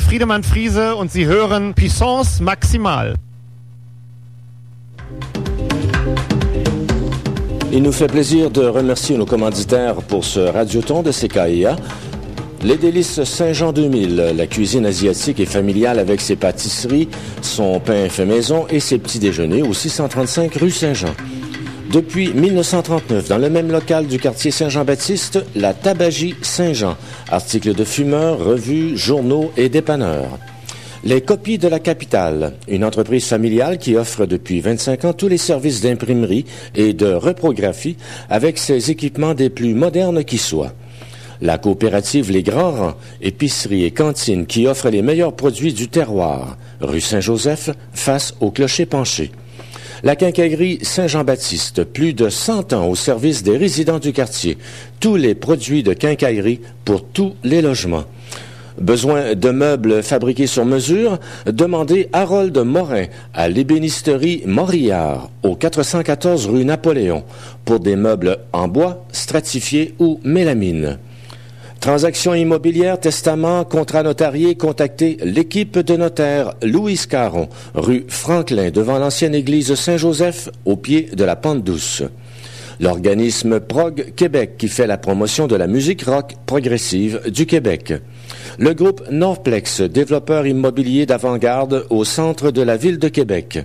Friedemann 0.00 0.42
Friese 0.42 0.94
und 0.96 1.10
Sie 1.10 1.26
hören 1.26 1.74
Puissance 1.74 2.40
Maximal. 2.40 3.16
Il 7.72 7.82
nous 7.82 7.92
fait 7.92 8.06
plaisir 8.06 8.50
de 8.50 8.62
remercier 8.62 9.16
nos 9.16 9.26
commanditaires 9.26 9.96
pour 9.96 10.24
ce 10.24 10.40
radioton 10.40 11.02
de 11.02 11.10
CKIA. 11.10 11.76
Les 12.62 12.76
délices 12.76 13.24
Saint-Jean 13.24 13.72
2000, 13.72 14.34
la 14.36 14.46
cuisine 14.46 14.86
asiatique 14.86 15.40
et 15.40 15.46
familiale 15.46 15.98
avec 15.98 16.20
ses 16.20 16.36
pâtisseries, 16.36 17.08
son 17.40 17.80
pain 17.80 18.08
fait 18.08 18.26
maison 18.26 18.66
et 18.70 18.78
ses 18.78 18.98
petits 18.98 19.18
déjeuners 19.18 19.62
au 19.62 19.72
635 19.72 20.54
rue 20.54 20.70
Saint-Jean. 20.70 21.14
Depuis 21.92 22.32
1939, 22.32 23.28
dans 23.28 23.36
le 23.36 23.50
même 23.50 23.70
local 23.70 24.06
du 24.06 24.18
quartier 24.18 24.50
Saint-Jean-Baptiste, 24.50 25.44
la 25.54 25.74
Tabagie 25.74 26.34
Saint-Jean, 26.40 26.96
articles 27.28 27.74
de 27.74 27.84
fumeurs, 27.84 28.38
revues, 28.38 28.96
journaux 28.96 29.52
et 29.58 29.68
dépanneurs. 29.68 30.38
Les 31.04 31.20
copies 31.20 31.58
de 31.58 31.68
la 31.68 31.80
capitale, 31.80 32.54
une 32.66 32.82
entreprise 32.82 33.26
familiale 33.26 33.76
qui 33.76 33.94
offre 33.94 34.24
depuis 34.24 34.62
25 34.62 35.04
ans 35.04 35.12
tous 35.12 35.28
les 35.28 35.36
services 35.36 35.82
d'imprimerie 35.82 36.46
et 36.74 36.94
de 36.94 37.12
reprographie 37.12 37.98
avec 38.30 38.56
ses 38.56 38.90
équipements 38.90 39.34
des 39.34 39.50
plus 39.50 39.74
modernes 39.74 40.24
qui 40.24 40.38
soient. 40.38 40.72
La 41.42 41.58
coopérative 41.58 42.30
Les 42.30 42.42
Grands 42.42 42.70
Rangs, 42.70 42.94
épicerie 43.20 43.84
et 43.84 43.90
cantine 43.90 44.46
qui 44.46 44.66
offre 44.66 44.88
les 44.88 45.02
meilleurs 45.02 45.36
produits 45.36 45.74
du 45.74 45.88
terroir, 45.88 46.56
rue 46.80 47.02
Saint-Joseph, 47.02 47.68
face 47.92 48.34
au 48.40 48.50
clocher 48.50 48.86
penché. 48.86 49.30
La 50.04 50.16
quincaillerie 50.16 50.80
Saint-Jean-Baptiste, 50.82 51.84
plus 51.84 52.12
de 52.12 52.28
100 52.28 52.72
ans 52.72 52.88
au 52.88 52.96
service 52.96 53.44
des 53.44 53.56
résidents 53.56 54.00
du 54.00 54.12
quartier. 54.12 54.58
Tous 54.98 55.14
les 55.14 55.36
produits 55.36 55.84
de 55.84 55.92
quincaillerie 55.92 56.60
pour 56.84 57.04
tous 57.04 57.36
les 57.44 57.62
logements. 57.62 58.02
Besoin 58.80 59.34
de 59.36 59.50
meubles 59.50 60.02
fabriqués 60.02 60.48
sur 60.48 60.64
mesure? 60.64 61.18
Demandez 61.46 62.08
Harold 62.12 62.58
Morin 62.58 63.04
à 63.32 63.48
l'ébénisterie 63.48 64.42
Morillard 64.44 65.30
au 65.44 65.54
414 65.54 66.48
rue 66.48 66.64
Napoléon 66.64 67.22
pour 67.64 67.78
des 67.78 67.94
meubles 67.94 68.38
en 68.52 68.66
bois, 68.66 69.04
stratifiés 69.12 69.94
ou 70.00 70.18
mélamine. 70.24 70.98
Transactions 71.82 72.32
immobilières, 72.32 73.00
testament, 73.00 73.64
contrat 73.64 74.04
notarié, 74.04 74.54
contactez 74.54 75.16
l'équipe 75.24 75.80
de 75.80 75.96
notaires 75.96 76.54
Louise 76.62 77.06
Caron, 77.06 77.48
rue 77.74 78.04
Franklin, 78.06 78.70
devant 78.70 79.00
l'ancienne 79.00 79.34
église 79.34 79.74
Saint-Joseph, 79.74 80.48
au 80.64 80.76
pied 80.76 81.08
de 81.12 81.24
la 81.24 81.34
Pente 81.34 81.64
Douce. 81.64 82.04
l'organisme 82.78 83.58
Prog 83.58 84.12
Québec 84.14 84.52
qui 84.58 84.68
fait 84.68 84.86
la 84.86 84.96
promotion 84.96 85.48
de 85.48 85.56
la 85.56 85.66
musique 85.66 86.04
rock 86.04 86.36
progressive 86.46 87.20
du 87.28 87.46
Québec. 87.46 87.94
Le 88.58 88.74
groupe 88.74 89.02
Northplex, 89.10 89.80
développeur 89.80 90.46
immobilier 90.46 91.04
d'avant-garde 91.04 91.84
au 91.90 92.04
centre 92.04 92.52
de 92.52 92.62
la 92.62 92.76
ville 92.76 93.00
de 93.00 93.08
Québec. 93.08 93.58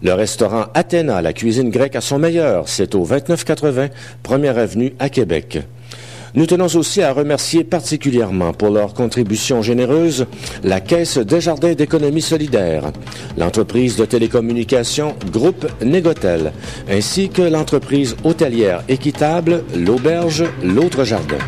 Le 0.00 0.12
restaurant 0.12 0.66
Athéna, 0.74 1.22
la 1.22 1.32
cuisine 1.32 1.70
grecque 1.70 1.96
à 1.96 2.00
son 2.00 2.20
meilleur, 2.20 2.68
c'est 2.68 2.94
au 2.94 3.04
2980 3.04 3.88
Première 4.22 4.58
Avenue 4.58 4.94
à 5.00 5.08
Québec. 5.08 5.58
Nous 6.34 6.46
tenons 6.46 6.66
aussi 6.66 7.02
à 7.02 7.12
remercier 7.12 7.64
particulièrement 7.64 8.52
pour 8.52 8.70
leur 8.70 8.94
contribution 8.94 9.62
généreuse 9.62 10.26
la 10.62 10.80
Caisse 10.80 11.18
Desjardins 11.18 11.74
d'économie 11.74 12.22
solidaire, 12.22 12.92
l'entreprise 13.36 13.96
de 13.96 14.04
télécommunications 14.04 15.14
Groupe 15.32 15.66
Négotel, 15.82 16.52
ainsi 16.90 17.28
que 17.28 17.42
l'entreprise 17.42 18.16
hôtelière 18.24 18.82
équitable 18.88 19.64
L'Auberge 19.74 20.44
L'Autre 20.62 21.04
Jardin. 21.04 21.38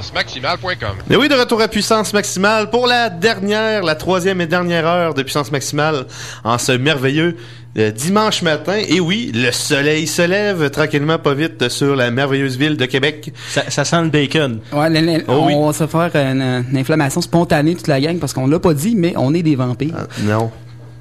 Puissancemaximale.com. 0.00 0.96
Mais 1.08 1.16
oui, 1.16 1.28
de 1.28 1.34
retour 1.34 1.60
à 1.60 1.68
Puissance 1.68 2.12
Maximale 2.12 2.70
pour 2.70 2.86
la 2.86 3.08
dernière, 3.10 3.82
la 3.82 3.94
troisième 3.94 4.40
et 4.40 4.46
dernière 4.46 4.86
heure 4.86 5.14
de 5.14 5.22
Puissance 5.22 5.50
Maximale 5.50 6.06
en 6.44 6.58
ce 6.58 6.72
merveilleux 6.72 7.36
euh, 7.78 7.90
dimanche 7.90 8.42
matin. 8.42 8.78
Et 8.88 9.00
oui, 9.00 9.30
le 9.34 9.50
soleil 9.52 10.06
se 10.06 10.22
lève 10.22 10.70
tranquillement, 10.70 11.18
pas 11.18 11.34
vite, 11.34 11.68
sur 11.68 11.96
la 11.96 12.10
merveilleuse 12.10 12.56
ville 12.56 12.76
de 12.76 12.84
Québec. 12.86 13.32
Ça, 13.48 13.84
sent 13.84 14.02
le 14.02 14.08
bacon. 14.08 14.60
Ouais, 14.72 15.24
Oh 15.28 15.44
oui. 15.46 15.54
on 15.54 15.66
va 15.66 15.72
se 15.72 15.86
faire 15.86 16.10
une, 16.14 16.64
une 16.70 16.76
inflammation 16.78 17.20
spontanée 17.20 17.74
toute 17.74 17.88
la 17.88 18.00
gang 18.00 18.18
parce 18.18 18.32
qu'on 18.32 18.46
l'a 18.46 18.58
pas 18.58 18.74
dit, 18.74 18.94
mais 18.96 19.14
on 19.16 19.32
est 19.34 19.42
des 19.42 19.56
vampires. 19.56 20.06
Non. 20.22 20.50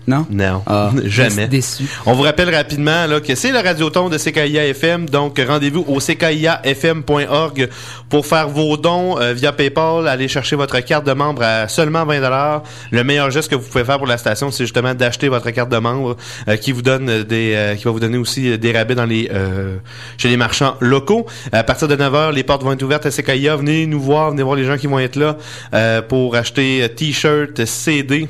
Non? 0.08 0.26
Non, 0.30 0.62
Ah, 0.68 0.92
jamais. 1.06 1.48
déçu. 1.48 1.86
On 2.06 2.14
vous 2.14 2.22
rappelle 2.24 2.54
rapidement 2.54 3.08
là, 3.08 3.20
que 3.20 3.34
c'est 3.36 3.52
le 3.52 3.60
radioton 3.60 4.10
de 4.10 4.18
CKIA 4.18 4.68
FM, 4.68 5.10
donc 5.10 5.42
rendez-vous 5.46 5.84
au 5.88 6.00
ckiafm.org 6.00 7.70
pour 8.10 8.26
faire 8.26 8.48
vos 8.50 8.78
dons 8.78 9.20
euh, 9.20 9.34
via 9.34 9.52
PayPal. 9.52 10.08
Allez 10.08 10.28
chercher 10.28 10.56
votre 10.56 10.80
carte 10.82 11.06
de 11.06 11.14
membre 11.14 11.42
à 11.44 11.68
seulement 11.68 12.06
20 12.06 12.62
Le 12.92 13.04
meilleur 13.04 13.32
geste 13.32 13.50
que 13.50 13.56
vous 13.56 13.68
pouvez 13.68 13.84
faire 13.84 13.98
pour 13.98 14.08
la 14.08 14.18
station, 14.18 14.52
c'est 14.52 14.64
justement 14.66 14.94
d'acheter 14.94 15.28
votre 15.30 15.50
carte 15.52 15.70
de 15.70 15.78
membre 15.78 16.18
euh, 16.48 16.56
qui 16.58 16.72
vous 16.72 16.82
donne 16.82 17.24
des, 17.24 17.54
euh, 17.56 17.76
qui 17.76 17.86
va 17.86 17.92
vous 17.92 18.00
donner 18.00 18.18
aussi 18.18 18.58
des 18.58 18.72
rabais 18.72 18.96
dans 18.96 19.06
les 19.06 19.30
euh, 19.34 19.78
chez 20.18 20.30
les 20.30 20.38
marchands 20.38 20.76
locaux. 20.80 21.26
À 21.52 21.64
partir 21.64 21.88
de 21.88 21.96
9h, 21.96 22.34
les 22.34 22.44
portes 22.44 22.64
vont 22.64 22.72
être 22.74 22.84
ouvertes 22.84 23.06
à 23.06 23.10
CKIA. 23.12 23.56
Venez 23.56 23.86
nous 23.88 24.00
voir, 24.02 24.32
venez 24.32 24.44
voir 24.44 24.56
les 24.56 24.66
gens 24.66 24.78
qui 24.78 24.88
vont 24.88 25.00
être 25.00 25.16
là 25.16 25.38
euh, 25.74 26.02
pour 26.02 26.36
acheter 26.36 26.88
t-shirts, 26.96 27.66
CD 27.66 28.28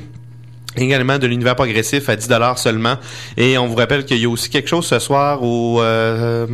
également 0.76 1.18
de 1.18 1.26
l'univers 1.26 1.56
progressif 1.56 2.08
à 2.08 2.16
10 2.16 2.28
dollars 2.28 2.58
seulement 2.58 2.96
et 3.36 3.58
on 3.58 3.66
vous 3.66 3.76
rappelle 3.76 4.04
qu'il 4.04 4.18
y 4.18 4.24
a 4.24 4.28
aussi 4.28 4.50
quelque 4.50 4.68
chose 4.68 4.86
ce 4.86 4.98
soir 4.98 5.42
au 5.42 5.80
euh, 5.82 6.46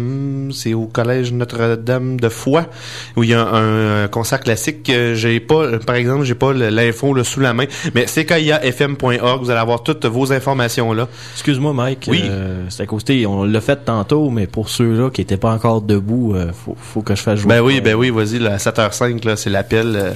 c'est 0.53 0.75
au 0.75 0.87
collège 0.87 1.33
Notre-Dame 1.33 2.19
de 2.21 2.29
Foix 2.29 2.67
où 3.17 3.23
il 3.25 3.31
y 3.31 3.35
a 3.35 3.43
un, 3.45 4.05
un 4.05 4.09
concert 4.09 4.41
classique 4.41 4.83
que 4.85 5.15
j'ai 5.15 5.41
pas 5.41 5.55
euh, 5.63 5.79
par 5.79 5.97
exemple 5.97 6.25
j'ai 6.25 6.35
pas 6.35 6.53
l'info 6.53 7.23
sous 7.25 7.41
la 7.41 7.53
main 7.55 7.65
mais 7.95 8.07
c'est 8.07 8.25
kiafm.org 8.25 9.43
vous 9.43 9.51
allez 9.51 9.61
avoir 9.61 9.83
toutes 9.83 10.07
vos 10.07 10.33
informations 10.33 10.93
là 10.93 11.09
Excuse-moi, 11.35 11.73
Mike. 11.73 12.07
Oui. 12.09 12.23
euh, 12.25 12.65
c'est 12.69 12.83
à 12.83 12.87
côté. 12.87 13.27
On 13.27 13.45
l'a 13.45 13.61
fait 13.61 13.85
tantôt, 13.85 14.31
mais 14.31 14.47
pour 14.47 14.69
ceux-là 14.69 15.11
qui 15.11 15.21
étaient 15.21 15.37
pas 15.37 15.51
encore 15.53 15.83
debout, 15.83 16.35
euh, 16.35 16.53
faut, 16.53 16.77
faut 16.81 17.03
que 17.03 17.15
je 17.15 17.23
fasse 17.23 17.41
jouer. 17.41 17.49
ben 17.49 17.61
oui 17.61 17.81
ben 17.81 17.95
oui 17.95 18.11
vas-y 18.11 18.45
à 18.47 18.57
7h05 18.57 19.27
là 19.27 19.37
c'est 19.37 19.51
l'appel 19.51 19.93
euh, 19.97 20.11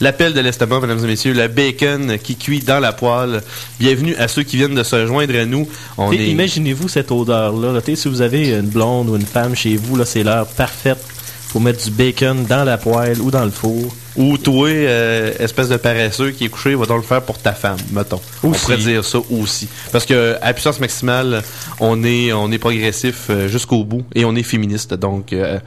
L'appel 0.00 0.32
de 0.32 0.40
l'estomac, 0.40 0.80
mesdames 0.80 1.02
et 1.02 1.08
messieurs, 1.08 1.32
le 1.32 1.48
bacon 1.48 2.18
qui 2.22 2.36
cuit 2.36 2.60
dans 2.60 2.78
la 2.78 2.92
poêle. 2.92 3.42
Bienvenue 3.80 4.14
à 4.14 4.28
ceux 4.28 4.44
qui 4.44 4.56
viennent 4.56 4.76
de 4.76 4.84
se 4.84 5.06
joindre 5.08 5.36
à 5.36 5.44
nous. 5.44 5.68
On 5.96 6.12
est... 6.12 6.18
Imaginez-vous 6.18 6.88
cette 6.88 7.10
odeur-là. 7.10 7.80
Si 7.96 8.08
vous 8.08 8.22
avez 8.22 8.50
une 8.50 8.68
blonde 8.68 9.08
ou 9.08 9.16
une 9.16 9.26
femme 9.26 9.56
chez 9.56 9.76
vous, 9.76 9.96
là, 9.96 10.04
c'est 10.04 10.22
l'heure 10.22 10.46
parfaite 10.46 11.04
pour 11.50 11.60
mettre 11.60 11.84
du 11.84 11.90
bacon 11.90 12.44
dans 12.44 12.62
la 12.62 12.78
poêle 12.78 13.20
ou 13.20 13.32
dans 13.32 13.44
le 13.44 13.50
four. 13.50 13.92
Ou 14.16 14.38
toi, 14.38 14.68
euh, 14.68 15.32
espèce 15.40 15.68
de 15.68 15.76
paresseux 15.76 16.30
qui 16.30 16.44
est 16.44 16.48
couché, 16.48 16.76
va 16.76 16.86
donc 16.86 16.98
le 16.98 17.02
faire 17.02 17.22
pour 17.22 17.38
ta 17.38 17.52
femme, 17.52 17.78
mettons. 17.92 18.20
On 18.44 18.50
Aussi. 18.50 18.60
pourrait 18.60 18.76
dire 18.76 19.04
ça 19.04 19.18
aussi. 19.30 19.68
Parce 19.90 20.04
que 20.04 20.36
à 20.42 20.52
puissance 20.52 20.78
maximale, 20.80 21.42
on 21.80 22.04
est 22.04 22.32
on 22.32 22.50
est 22.52 22.58
progressif 22.58 23.26
euh, 23.30 23.48
jusqu'au 23.48 23.84
bout 23.84 24.04
et 24.14 24.24
on 24.24 24.34
est 24.34 24.42
féministe. 24.42 24.94
Donc 24.94 25.32
euh, 25.32 25.58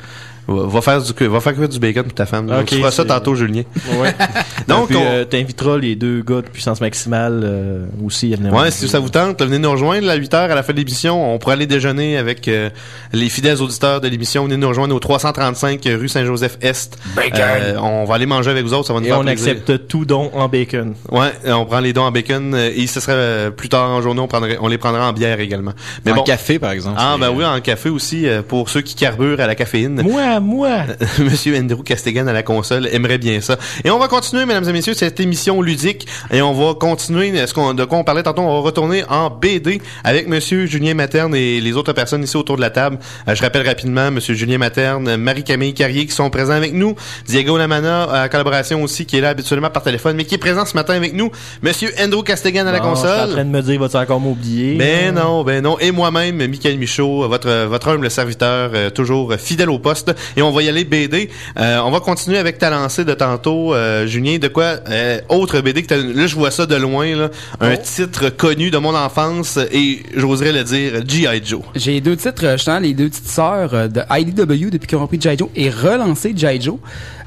va 0.47 0.65
va 0.67 0.81
faire 0.81 1.01
du 1.01 1.27
va 1.27 1.39
faire 1.39 1.53
cuire 1.53 1.69
du 1.69 1.79
bacon 1.79 2.03
pour 2.03 2.13
ta 2.13 2.25
femme. 2.25 2.47
Donc, 2.47 2.65
tu 2.65 2.75
feras 2.75 2.91
ça 2.91 3.05
tantôt, 3.05 3.35
Julien. 3.35 3.63
Ouais. 3.99 4.13
Donc, 4.67 4.87
Puis, 4.87 4.97
on- 4.97 5.03
euh, 5.05 5.25
t'inviteras 5.25 5.77
les 5.77 5.95
deux 5.95 6.21
gars 6.21 6.41
de 6.41 6.47
puissance 6.49 6.81
maximale 6.81 7.41
euh, 7.43 7.85
aussi. 8.05 8.33
à 8.33 8.37
venir 8.37 8.53
Ouais, 8.53 8.71
si 8.71 8.87
ça 8.87 8.99
vous 8.99 9.09
tente, 9.09 9.41
venez 9.41 9.59
nous 9.59 9.71
rejoindre 9.71 10.09
à 10.09 10.15
8 10.15 10.33
heures 10.33 10.51
à 10.51 10.55
la 10.55 10.63
fin 10.63 10.73
de 10.73 10.77
l'émission. 10.77 11.33
On 11.33 11.37
pourra 11.39 11.53
aller 11.53 11.67
déjeuner 11.67 12.17
avec 12.17 12.47
euh, 12.47 12.69
les 13.13 13.29
fidèles 13.29 13.61
auditeurs 13.61 14.01
de 14.01 14.07
l'émission. 14.07 14.43
Venez 14.43 14.57
nous 14.57 14.67
rejoindre 14.69 14.95
au 14.95 14.99
335 14.99 15.81
rue 15.85 16.07
Saint-Joseph-Est. 16.09 16.97
Bacon. 17.15 17.39
Euh, 17.41 17.77
on 17.81 18.05
va 18.05 18.15
aller 18.15 18.25
manger 18.25 18.51
avec 18.51 18.63
vous 18.63 18.73
autres, 18.73 18.87
ça 18.87 18.93
va 18.93 18.99
nous 18.99 19.05
Et 19.05 19.09
faire 19.09 19.19
on 19.19 19.23
plaisir. 19.23 19.51
accepte 19.51 19.87
tout 19.87 20.05
don 20.05 20.31
en 20.33 20.47
bacon. 20.47 20.93
Ouais, 21.11 21.31
on 21.47 21.65
prend 21.65 21.79
les 21.79 21.93
dons 21.93 22.03
en 22.03 22.11
bacon 22.11 22.55
et 22.55 22.87
ce 22.87 22.99
serait 22.99 23.13
euh, 23.15 23.49
plus 23.51 23.69
tard 23.69 23.89
en 23.89 24.01
journée, 24.01 24.21
on, 24.21 24.27
prendrait, 24.27 24.57
on 24.61 24.67
les 24.67 24.77
prendra 24.77 25.07
en 25.07 25.13
bière 25.13 25.39
également. 25.39 25.73
En 26.09 26.23
café, 26.23 26.59
par 26.59 26.71
exemple. 26.71 26.97
Ah, 26.99 27.15
ben 27.19 27.29
oui, 27.33 27.43
en 27.45 27.59
café 27.61 27.89
aussi, 27.89 28.27
euh, 28.27 28.41
pour 28.41 28.69
ceux 28.69 28.81
qui 28.81 28.95
carburent 28.95 29.39
à 29.39 29.47
la 29.47 29.55
caféine. 29.55 30.01
Moi, 30.01 30.30
moi! 30.39 30.69
Monsieur 31.19 31.57
Andrew 31.57 31.83
Castigan 31.83 32.27
à 32.27 32.33
la 32.33 32.43
console 32.43 32.87
aimerait 32.91 33.17
bien 33.17 33.41
ça. 33.41 33.57
Et 33.83 33.89
on 33.91 33.99
va 33.99 34.07
continuer, 34.07 34.45
mesdames 34.45 34.67
et 34.67 34.73
messieurs, 34.73 34.93
cette 34.93 35.19
émission 35.19 35.61
ludique. 35.61 36.07
Et 36.31 36.41
on 36.41 36.53
va 36.53 36.73
continuer, 36.75 37.31
euh, 37.39 37.47
ce 37.47 37.53
qu'on, 37.53 37.73
de 37.73 37.83
quoi 37.85 37.97
on 37.97 38.03
parlait 38.03 38.23
tantôt, 38.23 38.41
on 38.41 38.53
va 38.55 38.59
retourner 38.65 39.03
en 39.09 39.29
BD 39.29 39.81
avec 40.03 40.27
Monsieur 40.27 40.65
Julien 40.65 40.93
Materne 40.93 41.35
et 41.35 41.59
les 41.61 41.73
autres 41.75 41.93
personnes 41.93 42.23
ici 42.23 42.37
autour 42.37 42.55
de 42.55 42.61
la 42.61 42.69
table. 42.69 42.99
Euh, 43.27 43.35
je 43.35 43.41
rappelle 43.41 43.67
rapidement, 43.67 44.11
Monsieur 44.11 44.33
Julien 44.33 44.57
Materne, 44.57 45.15
Marie-Camille 45.17 45.73
Carrier 45.73 46.05
qui 46.05 46.13
sont 46.13 46.29
présents 46.29 46.53
avec 46.53 46.73
nous. 46.73 46.95
Diego 47.27 47.57
Lamana, 47.57 48.03
à 48.03 48.29
collaboration 48.29 48.81
aussi, 48.83 49.05
qui 49.05 49.17
est 49.17 49.21
là 49.21 49.29
habituellement 49.29 49.69
par 49.69 49.83
téléphone, 49.83 50.15
mais 50.15 50.25
qui 50.25 50.35
est 50.35 50.39
présent 50.39 50.65
ce 50.65 50.75
matin 50.75 50.93
avec 50.93 51.13
nous. 51.13 51.31
Monsieur 51.61 51.91
Andrew 52.01 52.23
Castigan 52.23 52.67
à 52.67 52.71
la 52.71 52.79
Bon, 52.79 52.95
Je 52.95 52.99
suis 52.99 53.07
en 53.07 53.11
console. 53.11 53.31
train 53.31 53.45
de 53.45 53.49
me 53.49 53.61
dire, 53.61 53.79
vas-tu 53.79 53.97
encore 53.97 54.19
m'oublier? 54.19 54.75
Ben 54.77 55.13
non, 55.13 55.43
ben 55.43 55.61
non. 55.63 55.77
Et 55.79 55.91
moi-même, 55.91 56.37
Michael 56.37 56.77
Michaud, 56.77 57.27
votre 57.27 57.65
votre 57.65 57.87
humble 57.89 58.09
serviteur, 58.09 58.71
euh, 58.73 58.89
toujours 58.89 59.33
fidèle 59.35 59.69
au 59.69 59.79
poste. 59.79 60.13
Et 60.35 60.41
on 60.41 60.51
va 60.51 60.61
y 60.61 60.69
aller 60.69 60.85
BD. 60.85 61.29
Euh, 61.57 61.79
on 61.83 61.91
va 61.91 61.99
continuer 61.99 62.37
avec 62.37 62.57
ta 62.57 62.69
lancée 62.69 63.05
de 63.05 63.13
tantôt, 63.13 63.73
euh, 63.73 64.05
Julien. 64.07 64.37
De 64.37 64.47
quoi 64.47 64.79
euh, 64.89 65.19
autre 65.29 65.59
BD 65.61 65.83
que 65.83 65.93
là 65.93 66.27
je 66.27 66.35
vois 66.35 66.51
ça 66.51 66.65
de 66.65 66.75
loin 66.75 67.15
là, 67.15 67.29
un 67.59 67.77
titre 67.77 68.29
connu 68.29 68.71
de 68.71 68.77
mon 68.77 68.95
enfance 68.95 69.59
et 69.71 70.03
j'oserais 70.15 70.51
le 70.51 70.63
dire 70.63 70.93
G.I. 71.07 71.41
Joe. 71.43 71.61
J'ai 71.75 72.01
deux 72.01 72.15
titres, 72.15 72.51
justement, 72.53 72.79
les 72.79 72.93
deux 72.93 73.09
petites 73.09 73.27
sœurs 73.27 73.89
de 73.89 74.01
IDW 74.09 74.69
depuis 74.69 74.87
qu'ils 74.87 74.97
ont 74.97 75.01
repris 75.01 75.19
G.I. 75.19 75.37
Joe 75.37 75.49
et 75.55 75.69
relancé 75.69 76.33
G.I. 76.35 76.61
Joe. 76.61 76.77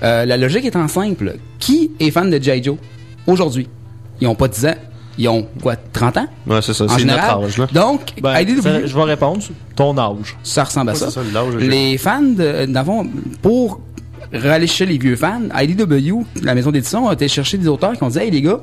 La 0.00 0.36
logique 0.36 0.64
étant 0.64 0.88
simple. 0.88 1.36
Qui 1.58 1.90
est 2.00 2.10
fan 2.10 2.30
de 2.30 2.42
G.I. 2.42 2.62
Joe 2.62 2.76
aujourd'hui? 3.26 3.68
Ils 4.20 4.28
ont 4.28 4.34
pas 4.34 4.48
10 4.48 4.66
ans. 4.66 4.74
Ils 5.18 5.28
ont, 5.28 5.46
quoi, 5.62 5.76
30 5.76 6.16
ans? 6.16 6.26
Ouais, 6.46 6.60
c'est 6.62 6.74
ça, 6.74 6.84
En 6.84 6.88
c'est 6.88 6.98
général. 7.00 7.34
notre 7.36 7.46
âge 7.46 7.58
là. 7.58 7.66
Donc, 7.72 8.00
Ben, 8.20 8.38
IDW, 8.40 8.60
ça- 8.62 8.86
je 8.86 8.94
vais 8.94 9.02
répondre. 9.04 9.42
Ton 9.76 9.96
âge. 9.98 10.36
ça 10.42 10.64
ressemble 10.64 10.90
à 10.90 10.94
ça. 10.94 11.06
c'est 11.10 11.20
ça, 11.20 11.42
Les 11.60 11.96
fans, 11.98 12.22
de, 12.22 12.66
d'avant, 12.66 13.04
pour 13.42 13.80
râler 14.32 14.66
chez 14.66 14.86
les 14.86 14.98
vieux 14.98 15.16
fans, 15.16 15.42
IDW, 15.54 16.24
la 16.42 16.54
maison 16.54 16.70
d'édition, 16.72 17.08
a 17.08 17.12
été 17.12 17.28
chercher 17.28 17.58
des 17.58 17.68
auteurs 17.68 17.92
qui 17.92 18.02
ont 18.02 18.08
dit, 18.08 18.18
hey 18.18 18.30
les 18.30 18.42
gars, 18.42 18.58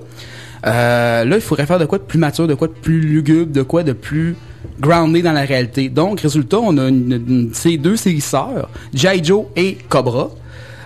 euh, 0.65 1.25
là, 1.25 1.35
il 1.35 1.41
faudrait 1.41 1.65
faire 1.65 1.79
de 1.79 1.85
quoi 1.85 1.97
de 1.97 2.03
plus 2.03 2.19
mature, 2.19 2.47
de 2.47 2.53
quoi 2.53 2.67
de 2.67 2.73
plus 2.73 2.99
lugubre, 2.99 3.51
de 3.51 3.61
quoi 3.61 3.83
de 3.83 3.93
plus 3.93 4.35
groundé 4.79 5.21
dans 5.21 5.31
la 5.31 5.41
réalité. 5.41 5.89
Donc, 5.89 6.19
résultat, 6.21 6.59
on 6.61 6.77
a 6.77 6.87
une, 6.89 7.11
une- 7.27 7.49
ces 7.53 7.77
deux 7.77 7.95
séries 7.95 8.21
sœurs, 8.21 8.69
G.I. 8.93 9.23
Joe 9.23 9.45
et 9.55 9.77
Cobra, 9.89 10.29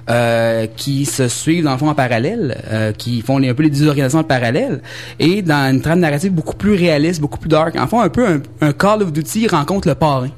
euh, 0.09 0.67
qui 0.75 1.05
se 1.05 1.27
suivent 1.27 1.63
dans 1.63 1.71
le 1.71 1.77
fond 1.77 1.89
en 1.89 1.95
parallèle, 1.95 2.57
euh, 2.71 2.91
qui 2.91 3.21
font 3.21 3.37
les- 3.37 3.49
un 3.49 3.53
peu 3.53 3.63
les 3.63 3.69
deux 3.69 3.87
organisations 3.87 4.19
en 4.19 4.23
parallèle, 4.23 4.81
et 5.19 5.41
dans 5.41 5.71
une 5.71 5.81
trame 5.81 5.99
narrative 5.99 6.31
beaucoup 6.31 6.55
plus 6.55 6.75
réaliste, 6.75 7.21
beaucoup 7.21 7.39
plus 7.39 7.49
dark. 7.49 7.75
En 7.75 7.87
fond, 7.87 8.01
un 8.01 8.09
peu 8.09 8.27
un, 8.27 8.39
un 8.61 8.71
Call 8.73 9.01
of 9.03 9.11
Duty 9.11 9.47
rencontre 9.47 9.87
le 9.87 9.95
parrain. 9.95 10.29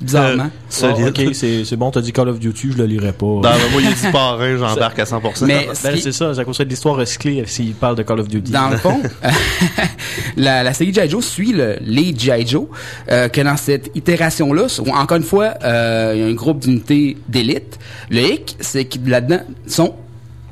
Bizarrement. 0.00 0.50
Ah, 0.82 0.94
ok, 1.08 1.20
c'est 1.34 1.64
c'est 1.64 1.76
bon, 1.76 1.90
t'as 1.90 2.00
dit 2.00 2.12
Call 2.12 2.28
of 2.30 2.38
Duty, 2.38 2.72
je 2.72 2.78
le 2.78 2.86
lirai 2.86 3.12
pas. 3.12 3.26
Dans 3.26 3.40
le 3.42 3.70
moi, 3.72 3.82
il 3.82 3.88
dit 3.94 4.06
parrain, 4.12 4.56
j'embarque 4.58 4.98
à 4.98 5.04
100%. 5.04 5.44
Mais 5.46 5.66
Ben, 5.66 5.74
ce 5.74 5.88
qui- 5.88 6.00
c'est 6.00 6.12
ça, 6.12 6.32
c'est 6.34 6.40
à 6.40 6.44
cause 6.44 6.56
de 6.58 6.64
l'histoire 6.64 6.96
recyclée 6.96 7.42
s'il 7.46 7.74
parle 7.74 7.96
de 7.96 8.02
Call 8.02 8.20
of 8.20 8.28
Duty. 8.28 8.50
Dans 8.50 8.70
le 8.70 8.76
fond, 8.78 9.00
la, 10.36 10.62
la 10.62 10.72
série 10.72 10.92
G.I. 10.94 11.08
Joe 11.10 11.24
suit 11.24 11.52
le, 11.52 11.76
les 11.82 12.14
G.I. 12.16 12.46
Joe, 12.46 12.66
euh, 13.10 13.28
que 13.28 13.40
dans 13.40 13.56
cette 13.56 13.90
itération-là, 13.94 14.66
encore 14.94 15.16
une 15.18 15.22
fois, 15.22 15.54
euh, 15.64 16.12
il 16.16 16.20
y 16.20 16.24
a 16.24 16.26
un 16.28 16.34
groupe 16.34 16.60
d'unités 16.60 17.16
d'élite. 17.28 17.78
Le 18.10 18.20
hic, 18.22 18.56
c'est 18.60 18.86
que 18.86 18.96
là-dedans, 19.06 19.40
sont 19.66 19.94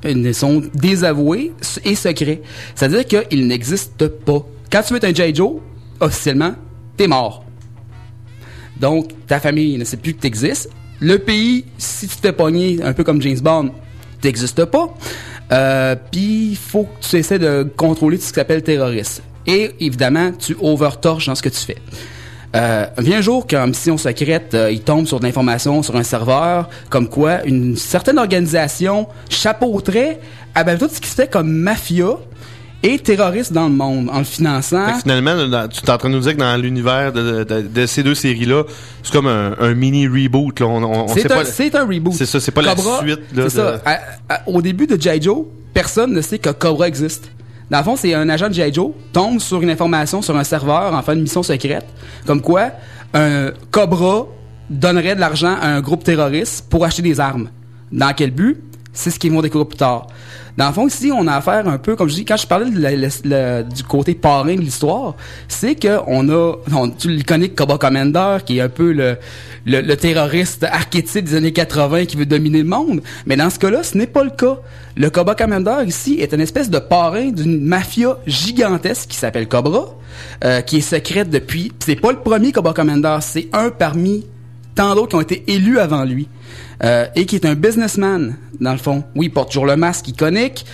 euh, 0.05 0.33
sont 0.33 0.63
désavoués 0.75 1.53
et 1.85 1.95
secrets. 1.95 2.43
C'est-à-dire 2.75 3.07
qu'ils 3.07 3.47
n'existent 3.47 4.07
pas. 4.25 4.45
Quand 4.71 4.83
tu 4.83 4.93
mets 4.95 5.05
un 5.05 5.15
G.I. 5.15 5.35
Joe, 5.35 5.55
officiellement, 6.01 6.53
t'es 6.97 7.07
mort. 7.09 7.45
Donc, 8.81 9.11
ta 9.27 9.41
famille 9.41 9.77
ne 9.79 9.85
sait 9.85 9.97
plus 9.97 10.15
que 10.15 10.21
t'existes. 10.21 10.71
Le 11.01 11.19
pays, 11.19 11.65
si 11.79 12.09
tu 12.09 12.17
te 12.17 12.23
fais 12.23 12.33
pogner, 12.33 12.81
un 12.83 12.93
peu 12.93 13.05
comme 13.05 13.23
James 13.23 13.39
Bond, 13.41 13.71
t'existes 14.21 14.65
pas. 14.65 14.89
Euh, 15.53 15.97
Puis, 16.11 16.51
il 16.51 16.57
faut 16.57 16.85
que 16.85 17.07
tu 17.09 17.17
essaies 17.17 17.39
de 17.39 17.67
contrôler 17.77 18.19
tout 18.19 18.25
ce 18.25 18.29
qui 18.31 18.35
s'appelle 18.35 18.63
terroriste. 18.63 19.23
Et, 19.47 19.73
évidemment, 19.81 20.33
tu 20.33 20.57
overtorches 20.61 21.27
dans 21.27 21.35
ce 21.35 21.43
que 21.43 21.49
tu 21.49 21.61
fais. 21.61 21.79
Euh, 22.57 22.87
vient 22.99 23.19
un 23.19 23.23
jour 23.23 23.47
qu'en 23.47 23.67
mission 23.67 23.99
secrète, 23.99 24.55
euh, 24.55 24.73
il 24.73 24.81
tombe 24.81 25.07
sur 25.07 25.21
de 25.21 25.25
l'information 25.25 25.83
sur 25.83 25.97
un 25.97 26.03
serveur, 26.03 26.69
comme 26.89 27.09
quoi 27.09 27.45
une 27.45 27.77
certaine 27.77 28.19
organisation 28.19 29.07
chapeauterait 29.29 30.19
à 30.55 30.65
ben, 30.65 30.79
tout 30.79 30.89
ce 30.91 31.01
qui 31.01 31.09
se 31.09 31.15
fait 31.15 31.31
comme 31.31 31.51
mafia 31.51 32.17
et 32.83 32.99
terroriste 32.99 33.53
dans 33.53 33.69
le 33.69 33.75
monde 33.75 34.09
en 34.13 34.19
le 34.19 34.25
finançant. 34.25 34.87
Fait 34.87 34.93
que 34.93 34.99
finalement, 35.01 35.49
dans- 35.49 35.69
tu 35.69 35.81
es 35.85 35.91
en 35.91 35.99
train 35.99 36.09
de 36.11 36.15
nous 36.15 36.21
dire 36.21 36.35
que 36.35 36.39
dans 36.39 36.57
l'univers 36.57 37.13
de, 37.13 37.43
de- 37.45 37.63
de 37.63 37.87
ces 37.87 38.03
deux 38.05 38.15
séries-là, 38.15 38.63
c'est 39.03 39.13
comme 39.13 39.27
un, 39.27 39.57
un 39.59 39.75
mini 39.75 40.07
reboot. 40.07 40.61
Là. 40.61 40.67
On, 40.67 40.83
on, 40.85 41.05
on 41.05 41.09
C'est 41.09 41.23
sait 41.23 41.33
un, 41.33 41.37
pas. 41.37 41.45
c'est 41.45 41.75
un 41.75 41.85
reboot. 41.87 42.13
C'est 42.15 42.27
ça, 42.27 42.39
c'est 42.41 42.53
pas 42.53 42.63
Cobra, 42.63 43.01
la 43.03 43.07
suite. 43.07 43.21
Là, 43.35 43.43
C'est 43.45 43.57
ça. 43.57 43.73
de- 43.73 43.79
À- 43.85 43.99
à- 44.29 44.43
au 44.49 44.63
début 44.63 44.87
de 44.87 45.01
G.I. 45.01 45.21
Joe, 45.21 45.45
personne 45.75 46.13
ne 46.13 46.21
sait 46.21 46.39
que 46.39 46.51
Cobra 46.51 46.87
existe. 46.89 47.31
Dans 47.71 47.79
le 47.79 47.85
fond, 47.85 47.97
c'est 47.97 48.15
un 48.15 48.29
agent 48.29 48.49
de 48.49 48.55
G.I. 48.55 48.73
Joe 48.73 48.93
tombe 49.13 49.41
sur 49.41 49.61
une 49.61 49.71
information 49.71 50.23
sur 50.23 50.37
un 50.37 50.45
serveur 50.45 50.95
en 50.95 51.03
fin 51.03 51.15
de 51.17 51.21
mission 51.21 51.43
secrète, 51.43 51.85
comme 52.27 52.41
quoi 52.41 52.71
un 53.13 53.51
Cobra 53.73 54.27
donnerait 54.71 55.15
de 55.17 55.21
l'argent 55.21 55.57
à 55.61 55.67
un 55.69 55.81
groupe 55.81 56.05
terroriste 56.05 56.67
pour 56.71 56.85
acheter 56.85 57.03
des 57.03 57.19
armes. 57.21 57.49
Dans 57.91 58.13
quel 58.15 58.31
but? 58.31 58.59
C'est 58.93 59.11
ce 59.11 59.19
qu'ils 59.19 59.33
vont 59.33 59.43
découvrir 59.43 59.67
plus 59.69 59.79
tard. 59.79 60.07
Dans 60.59 60.67
le 60.67 60.73
fond, 60.73 60.89
ici, 60.89 61.13
on 61.15 61.29
a 61.29 61.37
affaire 61.37 61.69
un 61.69 61.79
peu, 61.79 61.95
comme 61.95 62.09
je 62.09 62.17
dis, 62.17 62.25
quand 62.25 62.37
je 62.37 62.45
parlais 62.49 62.69
du 62.69 63.83
côté 63.85 64.17
parrain 64.17 64.57
de 64.57 64.61
l'histoire, 64.61 65.15
c'est 65.47 65.77
que 65.77 66.01
on 66.09 66.29
a, 66.29 66.57
on, 66.75 66.93
connais 67.25 67.51
Cobra 67.51 67.79
Commander, 67.79 68.39
qui 68.45 68.59
est 68.59 68.63
un 68.63 68.69
peu 68.69 68.91
le, 68.91 69.19
le, 69.67 69.83
le 69.83 69.97
terroriste 69.97 70.65
archétype 70.65 71.27
des 71.27 71.37
années 71.37 71.53
80 71.53 72.07
qui 72.07 72.17
veut 72.17 72.27
dominer 72.27 72.59
le 72.59 72.65
monde. 72.65 73.03
Mais 73.25 73.37
dans 73.37 73.51
ce 73.51 73.61
cas-là, 73.61 73.85
ce 73.85 73.97
n'est 73.97 74.09
pas 74.09 74.25
le 74.25 74.31
cas. 74.31 74.59
Le 74.97 75.11
Cobra 75.11 75.37
Commander, 75.37 75.77
ici, 75.87 76.17
est 76.19 76.33
une 76.33 76.41
espèce 76.41 76.71
de 76.71 76.81
parrain 76.81 77.31
d'une 77.31 77.61
mafia 77.65 78.19
gigantesque 78.27 79.11
qui 79.11 79.17
s'appelle 79.17 79.47
Cobra, 79.47 79.95
euh, 80.43 80.61
qui 80.63 80.79
est 80.79 80.81
secrète 80.81 81.31
depuis... 81.31 81.71
C'est 81.79 81.95
pas 81.95 82.11
le 82.11 82.19
premier 82.19 82.51
Cobra 82.51 82.75
Commander, 82.75 83.19
c'est 83.21 83.49
un 83.53 83.71
parmi 83.71 84.27
tant 84.75 84.97
d'autres 84.97 85.11
qui 85.11 85.15
ont 85.17 85.21
été 85.21 85.45
élus 85.47 85.79
avant 85.79 86.05
lui. 86.05 86.29
Euh, 86.85 87.07
et 87.17 87.27
qui 87.27 87.35
est 87.35 87.45
un 87.45 87.55
businessman, 87.55 88.37
dans 88.61 88.73
le 88.73 88.79
fond. 88.79 89.03
Oui, 89.17 89.27
il 89.27 89.33
porte 89.33 89.49
toujours 89.49 89.67
le 89.67 89.77
masque 89.77 90.09
iconique, 90.09 90.65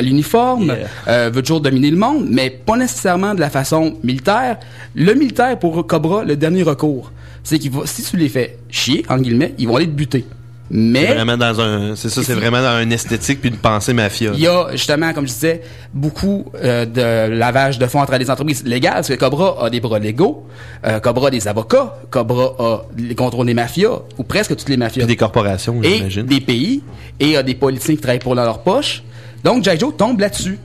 l'uniforme, 0.00 0.74
euh, 1.06 1.30
veut 1.32 1.42
toujours 1.42 1.60
dominer 1.60 1.90
le 1.90 1.96
monde, 1.96 2.26
mais 2.28 2.50
pas 2.50 2.76
nécessairement 2.76 3.34
de 3.34 3.40
la 3.40 3.50
façon 3.50 3.96
militaire. 4.02 4.58
Le 4.94 5.14
militaire, 5.14 5.58
pour 5.58 5.86
Cobra, 5.86 6.24
le 6.24 6.36
dernier 6.36 6.62
recours, 6.62 7.12
c'est 7.44 7.58
qu'il 7.58 7.70
va, 7.70 7.86
si 7.86 8.02
tu 8.02 8.16
les 8.16 8.28
fais 8.28 8.58
chier, 8.68 9.04
en 9.08 9.18
guillemets, 9.18 9.54
ils 9.58 9.68
vont 9.68 9.76
aller 9.76 9.86
te 9.86 9.92
buter. 9.92 10.24
Mais... 10.70 11.06
C'est 11.06 11.14
vraiment 11.14 11.36
dans 11.36 11.60
un. 11.60 11.96
C'est 11.96 12.08
ça, 12.08 12.22
c'est 12.22 12.34
vraiment 12.34 12.60
dans 12.60 12.82
une 12.82 12.92
esthétique 12.92 13.40
puis 13.40 13.50
une 13.50 13.56
pensée 13.56 13.92
mafia. 13.92 14.32
Il 14.34 14.40
y 14.40 14.48
a 14.48 14.68
justement, 14.72 15.12
comme 15.12 15.26
je 15.26 15.32
disais, 15.32 15.62
beaucoup 15.94 16.46
euh, 16.56 16.84
de 16.84 17.32
lavage 17.32 17.78
de 17.78 17.86
fonds 17.86 18.00
entre 18.00 18.16
les 18.16 18.30
entreprises 18.30 18.64
légales, 18.64 18.94
parce 18.94 19.08
que 19.08 19.14
Cobra 19.14 19.64
a 19.64 19.70
des 19.70 19.80
bras 19.80 19.98
légaux, 19.98 20.46
euh, 20.84 20.98
Cobra 20.98 21.28
a 21.28 21.30
des 21.30 21.46
avocats, 21.46 21.96
Cobra 22.10 22.54
a 22.58 22.78
les 22.96 23.14
contrôles 23.14 23.46
des 23.46 23.54
mafias, 23.54 24.00
ou 24.18 24.24
presque 24.24 24.56
toutes 24.56 24.68
les 24.68 24.76
mafias. 24.76 25.04
Puis 25.04 25.06
des 25.06 25.16
corporations, 25.16 25.80
j'imagine. 25.82 26.26
des 26.26 26.40
pays, 26.40 26.82
et 27.20 27.36
a 27.36 27.42
des 27.42 27.54
politiciens 27.54 27.94
qui 27.94 28.00
travaillent 28.00 28.18
pour 28.18 28.34
dans 28.34 28.44
leur 28.44 28.60
poche. 28.60 29.04
Donc, 29.44 29.62
G.I. 29.62 29.78
Joe 29.78 29.96
tombe 29.96 30.18
là-dessus. 30.18 30.58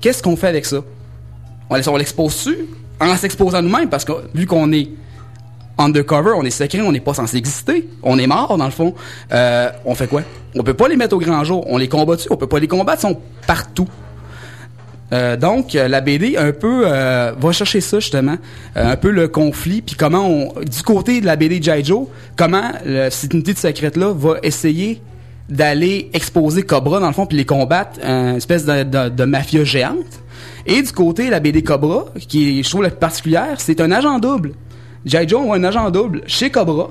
Qu'est-ce 0.00 0.22
qu'on 0.22 0.36
fait 0.36 0.48
avec 0.48 0.66
ça? 0.66 0.78
On 1.70 1.96
l'expose-tu? 1.96 2.66
En 3.00 3.16
s'exposant 3.16 3.62
nous-mêmes, 3.62 3.88
parce 3.88 4.04
que 4.04 4.12
vu 4.34 4.46
qu'on 4.46 4.70
est 4.72 4.90
undercover, 5.78 6.32
on 6.36 6.42
est 6.44 6.50
secret, 6.50 6.80
on 6.80 6.92
n'est 6.92 7.00
pas 7.00 7.14
censé 7.14 7.36
exister. 7.36 7.88
On 8.02 8.18
est 8.18 8.26
mort, 8.26 8.56
dans 8.56 8.64
le 8.64 8.70
fond. 8.70 8.94
Euh, 9.32 9.70
on 9.84 9.94
fait 9.94 10.06
quoi? 10.06 10.22
On 10.54 10.62
peut 10.62 10.74
pas 10.74 10.88
les 10.88 10.96
mettre 10.96 11.16
au 11.16 11.18
grand 11.18 11.42
jour. 11.44 11.64
On 11.68 11.78
les 11.78 11.88
combat 11.88 12.16
dessus. 12.16 12.28
On 12.30 12.36
peut 12.36 12.46
pas 12.46 12.58
les 12.58 12.68
combattre. 12.68 13.00
Ils 13.04 13.08
sont 13.08 13.20
partout. 13.46 13.88
Euh, 15.12 15.36
donc, 15.36 15.74
euh, 15.74 15.88
la 15.88 16.00
BD 16.00 16.36
un 16.36 16.52
peu 16.52 16.84
euh, 16.86 17.32
va 17.38 17.52
chercher 17.52 17.80
ça 17.80 18.00
justement, 18.00 18.36
Euh, 18.76 18.92
un 18.92 18.96
peu 18.96 19.10
le 19.10 19.28
conflit, 19.28 19.82
puis 19.82 19.94
comment 19.94 20.26
on, 20.26 20.52
du 20.60 20.82
côté 20.82 21.20
de 21.20 21.26
la 21.26 21.36
BD 21.36 21.62
G.I. 21.62 21.84
Joe, 21.84 22.06
comment 22.36 22.70
cette 23.10 23.34
unité 23.34 23.52
de 23.52 23.58
secrète 23.58 23.96
là 23.96 24.12
va 24.14 24.36
essayer 24.42 25.02
d'aller 25.50 26.10
exposer 26.14 26.62
Cobra 26.62 27.00
dans 27.00 27.08
le 27.08 27.12
fond 27.12 27.26
puis 27.26 27.36
les 27.36 27.44
combattre, 27.44 28.00
une 28.02 28.36
espèce 28.36 28.64
de, 28.64 29.24
mafia 29.24 29.64
géante. 29.64 30.20
Et 30.64 30.80
du 30.80 30.92
côté 30.92 31.26
de 31.26 31.30
la 31.30 31.40
BD 31.40 31.62
Cobra, 31.62 32.06
qui 32.28 32.60
est, 32.60 32.62
je 32.62 32.70
trouve 32.70 32.82
la 32.82 32.90
plus 32.90 32.98
particulière, 32.98 33.56
c'est 33.58 33.80
un 33.80 33.90
agent 33.90 34.18
double. 34.18 34.52
G.I. 35.04 35.28
Joe 35.28 35.50
a 35.50 35.54
un 35.54 35.64
agent 35.64 35.90
double 35.90 36.22
chez 36.26 36.50
Cobra. 36.50 36.90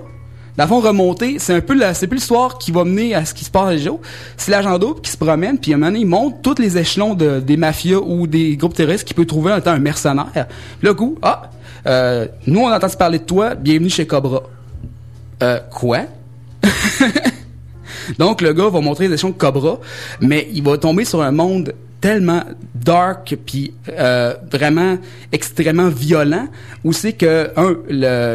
Dans 0.57 0.65
le 0.65 0.87
remonter, 0.87 1.39
c'est 1.39 1.53
un 1.53 1.61
peu 1.61 1.79
c'est 1.93 2.07
plus 2.07 2.17
l'histoire 2.17 2.57
qui 2.57 2.71
va 2.71 2.83
mener 2.83 3.15
à 3.15 3.23
ce 3.23 3.33
qui 3.33 3.45
se 3.45 3.49
passe 3.49 3.69
à 3.69 3.77
Joe. 3.77 3.99
C'est 4.35 4.51
l'agent 4.51 4.77
double 4.77 4.99
qui 5.01 5.09
se 5.09 5.17
promène, 5.17 5.57
puis 5.57 5.71
à 5.71 5.75
un 5.75 5.79
moment 5.79 5.91
donné, 5.91 6.01
il 6.01 6.07
monte 6.07 6.41
tous 6.41 6.59
les 6.59 6.77
échelons 6.77 7.13
de, 7.13 7.39
des 7.39 7.55
mafias 7.55 7.99
ou 7.99 8.27
des 8.27 8.57
groupes 8.57 8.73
terroristes 8.73 9.05
qu'il 9.05 9.15
peut 9.15 9.25
trouver 9.25 9.53
en 9.53 9.57
étant 9.57 9.71
un 9.71 9.79
mercenaire. 9.79 10.47
Là, 10.81 10.93
coup, 10.93 11.17
ah, 11.21 11.43
euh, 11.87 12.27
nous, 12.47 12.59
on 12.59 12.67
a 12.67 12.77
entendu 12.77 12.97
parler 12.97 13.19
de 13.19 13.23
toi, 13.23 13.55
bienvenue 13.55 13.89
chez 13.89 14.05
Cobra. 14.05 14.43
Euh, 15.41 15.59
quoi? 15.71 16.01
Donc, 18.19 18.41
le 18.41 18.51
gars 18.51 18.69
va 18.69 18.81
montrer 18.81 19.07
les 19.07 19.13
échelons 19.13 19.31
de 19.31 19.37
Cobra, 19.37 19.79
mais 20.19 20.49
il 20.53 20.63
va 20.63 20.77
tomber 20.77 21.05
sur 21.05 21.21
un 21.21 21.31
monde 21.31 21.73
tellement 22.01 22.43
dark 22.75 23.37
puis 23.45 23.73
euh, 23.89 24.33
vraiment 24.51 24.97
extrêmement 25.31 25.89
violent 25.89 26.47
où 26.83 26.93
c'est 26.93 27.13
que 27.13 27.51
un 27.55 27.77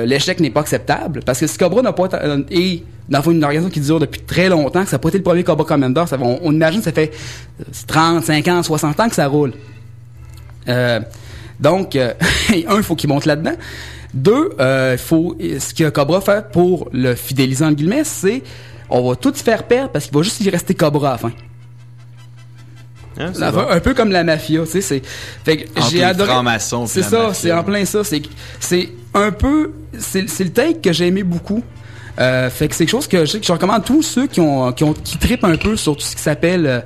l'échec 0.07 0.41
n'est 0.41 0.51
pas 0.51 0.61
acceptable 0.61 1.21
parce 1.27 1.41
que 1.41 1.47
si 1.47 1.59
Cobra 1.59 1.83
n'a 1.83 1.93
pas 1.93 2.09
euh, 2.15 2.43
et 2.51 2.85
dans 3.09 3.21
une 3.23 3.43
organisation 3.43 3.71
qui 3.71 3.81
dure 3.81 3.99
depuis 4.01 4.21
très 4.21 4.49
longtemps 4.49 4.85
que 4.85 4.89
ça 4.89 4.97
n'a 4.97 5.01
pas 5.01 5.09
été 5.09 5.19
le 5.19 5.25
premier 5.25 5.43
Cobra 5.43 5.65
Commander 5.65 6.05
ça, 6.07 6.17
on, 6.21 6.39
on 6.43 6.53
imagine 6.53 6.81
que 6.81 6.85
ça 6.85 6.93
fait 6.93 7.13
30, 7.89 8.25
50, 8.25 8.65
60 8.65 9.01
ans 9.01 9.09
que 9.09 9.15
ça 9.17 9.27
roule 9.27 9.53
euh, 10.69 11.01
donc, 11.61 11.97
euh, 11.97 12.13
un, 12.69 12.77
il 12.77 12.83
faut 12.83 12.97
qu'il 12.97 13.09
monte 13.09 13.25
là-dedans. 13.25 13.55
Deux, 14.15 14.51
euh, 14.61 14.93
il 14.95 14.99
faut 14.99 15.37
ce 15.41 15.75
que 15.75 15.89
Cobra 15.91 16.21
fait 16.21 16.51
pour 16.53 16.89
le 16.93 17.15
fidéliser 17.15 17.65
en 17.65 17.73
guillemets, 17.73 18.05
c'est 18.05 18.43
on 18.89 19.09
va 19.09 19.17
tout 19.17 19.35
faire 19.35 19.65
perdre 19.65 19.91
parce 19.91 20.07
qu'il 20.07 20.15
va 20.15 20.23
juste 20.23 20.41
y 20.41 20.49
rester 20.49 20.75
Cobra 20.75 21.09
à 21.09 21.13
la 21.13 21.19
fin. 21.19 21.33
Hein, 23.19 23.33
La 23.39 23.51
bon. 23.51 23.67
un 23.69 23.81
peu 23.81 23.95
comme 23.95 24.11
la 24.11 24.25
mafia, 24.25 24.63
tu 24.65 24.71
sais, 24.71 24.81
c'est 24.81 25.03
fait 25.45 25.57
que 25.59 25.69
j'ai 25.91 26.03
adoré 26.05 26.31
C'est 26.87 27.03
ça, 27.03 27.33
c'est 27.35 27.53
en 27.53 27.65
plein 27.65 27.85
ça, 27.85 28.05
c'est 28.05 28.23
c'est 28.61 28.91
un 29.15 29.33
peu 29.33 29.73
c'est 29.99 30.29
c'est 30.29 30.45
le 30.45 30.51
take 30.51 30.81
que 30.81 30.93
j'ai 30.93 31.07
aimé 31.07 31.23
beaucoup. 31.23 31.63
Euh, 32.19 32.49
fait 32.49 32.69
que 32.69 32.75
c'est 32.75 32.85
quelque 32.87 32.93
chose 32.93 33.09
que 33.09 33.27
je, 33.27 33.37
que 33.37 33.45
je 33.45 33.53
recommande 33.53 33.77
à 33.77 33.85
tous 33.85 34.03
ceux 34.03 34.27
qui 34.27 34.41
ont 34.41 34.73
qui 34.73 34.85
ont 34.85 34.95
qui 34.95 35.19
trippent 35.19 35.45
un 35.45 35.57
peu 35.57 35.77
sur 35.77 35.95
tout 35.97 36.03
ce 36.03 36.17
qui 36.17 36.23
s'appelle 36.23 36.67
euh, 36.67 36.81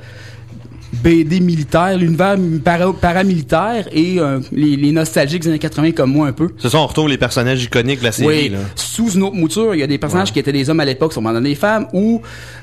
BD 0.92 1.40
militaire, 1.40 1.96
l'univers 1.96 2.36
para- 2.64 2.92
paramilitaire 2.92 3.86
et 3.92 4.18
euh, 4.18 4.40
les, 4.52 4.76
les 4.76 4.90
nostalgiques 4.92 5.42
des 5.42 5.48
années 5.50 5.58
80 5.58 5.92
comme 5.92 6.10
moi 6.12 6.26
un 6.26 6.32
peu. 6.32 6.48
C'est 6.58 6.68
ça, 6.68 6.78
on 6.78 6.86
retrouve 6.86 7.08
les 7.08 7.16
personnages 7.18 7.62
iconiques 7.62 8.00
de 8.00 8.04
la 8.04 8.12
série. 8.12 8.26
Oui, 8.28 8.48
là. 8.48 8.58
sous 8.74 9.10
une 9.12 9.22
autre 9.22 9.36
mouture, 9.36 9.74
il 9.74 9.80
y 9.80 9.82
a 9.84 9.86
des 9.86 9.98
personnages 9.98 10.32
qui 10.32 10.38
étaient 10.40 10.52
des 10.52 10.68
hommes 10.68 10.80
à 10.80 10.84
l'époque, 10.84 11.12
sont 11.12 11.20
maintenant 11.22 11.40
des 11.40 11.54
femmes, 11.54 11.86
ou 11.92 12.22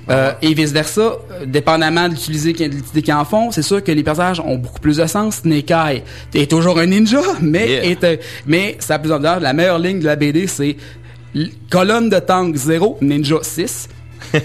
euh, 0.09 0.31
et 0.41 0.53
vice 0.53 0.71
versa, 0.73 1.01
euh, 1.01 1.45
dépendamment 1.45 2.09
de 2.09 2.13
l'utilité 2.15 2.53
qu'ils 3.01 3.13
en 3.13 3.23
font, 3.25 3.51
c'est 3.51 3.61
sûr 3.61 3.83
que 3.83 3.91
les 3.91 4.03
personnages 4.03 4.39
ont 4.41 4.55
beaucoup 4.57 4.79
plus 4.81 4.97
de 4.97 5.05
sens. 5.05 5.41
Eye 5.45 6.03
est 6.33 6.49
toujours 6.51 6.79
un 6.79 6.85
ninja, 6.85 7.21
mais 7.41 7.67
Yeah. 7.69 7.85
est, 7.85 8.03
euh, 8.03 8.17
mais 8.45 8.75
ça 8.79 8.95
a 8.95 8.99
plus 8.99 9.09
d'ordre. 9.09 9.39
La 9.41 9.53
meilleure 9.53 9.79
ligne 9.79 9.99
de 9.99 10.05
la 10.05 10.15
BD, 10.15 10.47
c'est 10.47 10.75
colonne 11.69 12.09
de 12.09 12.19
tank 12.19 12.55
0, 12.55 12.97
ninja 13.01 13.37
6. 13.41 13.87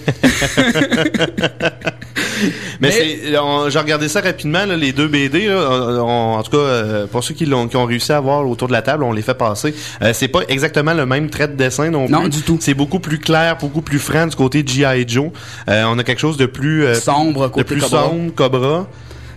Mais, 2.81 2.91
c'est, 2.91 3.39
on- 3.39 3.69
j'ai 3.71 3.79
regardé 3.79 4.09
ça 4.09 4.21
rapidement, 4.21 4.65
là, 4.67 4.77
les 4.77 4.93
deux 4.93 5.09
BD, 5.09 5.47
là, 5.49 5.57
on- 5.71 6.01
on- 6.01 6.35
en 6.39 6.43
tout 6.43 6.51
cas, 6.53 6.57
euh, 6.59 7.07
pour 7.07 7.23
ceux 7.25 7.35
qui 7.35 7.47
l'ont, 7.47 7.69
qui 7.69 7.77
ont 7.77 7.85
réussi 7.85 8.13
à 8.13 8.21
voir 8.21 8.47
autour 8.49 8.69
de 8.69 8.73
la 8.73 8.83
table, 8.83 9.05
on 9.05 9.13
les 9.13 9.23
fait 9.23 9.35
passer. 9.35 9.75
Euh, 10.03 10.13
c'est 10.15 10.29
pas 10.29 10.41
exactement 10.49 10.95
le 10.95 11.07
même 11.07 11.31
trait 11.31 11.49
de 11.49 11.55
dessin 11.55 11.91
non 11.91 12.07
plus. 12.07 12.13
Non, 12.13 12.29
du 12.29 12.43
tout. 12.43 12.59
C'est 12.61 12.75
beaucoup 12.75 13.01
plus 13.01 13.19
clair, 13.19 13.57
beaucoup 13.59 13.83
plus 13.83 13.99
franc 13.99 14.27
du 14.27 14.37
côté 14.37 14.63
de 14.63 14.69
G.I. 14.69 15.05
Joe. 15.07 15.31
Euh, 15.69 15.85
on 15.87 15.99
a 15.99 16.05
quelque 16.05 16.21
chose 16.21 16.37
de 16.37 16.47
plus 16.47 16.85
euh, 16.85 16.95
Sombre, 16.95 17.51
de 17.57 17.63
plus 17.63 17.81
Cobra. 17.81 18.03
sombre, 18.05 18.35
Cobra. 18.35 18.87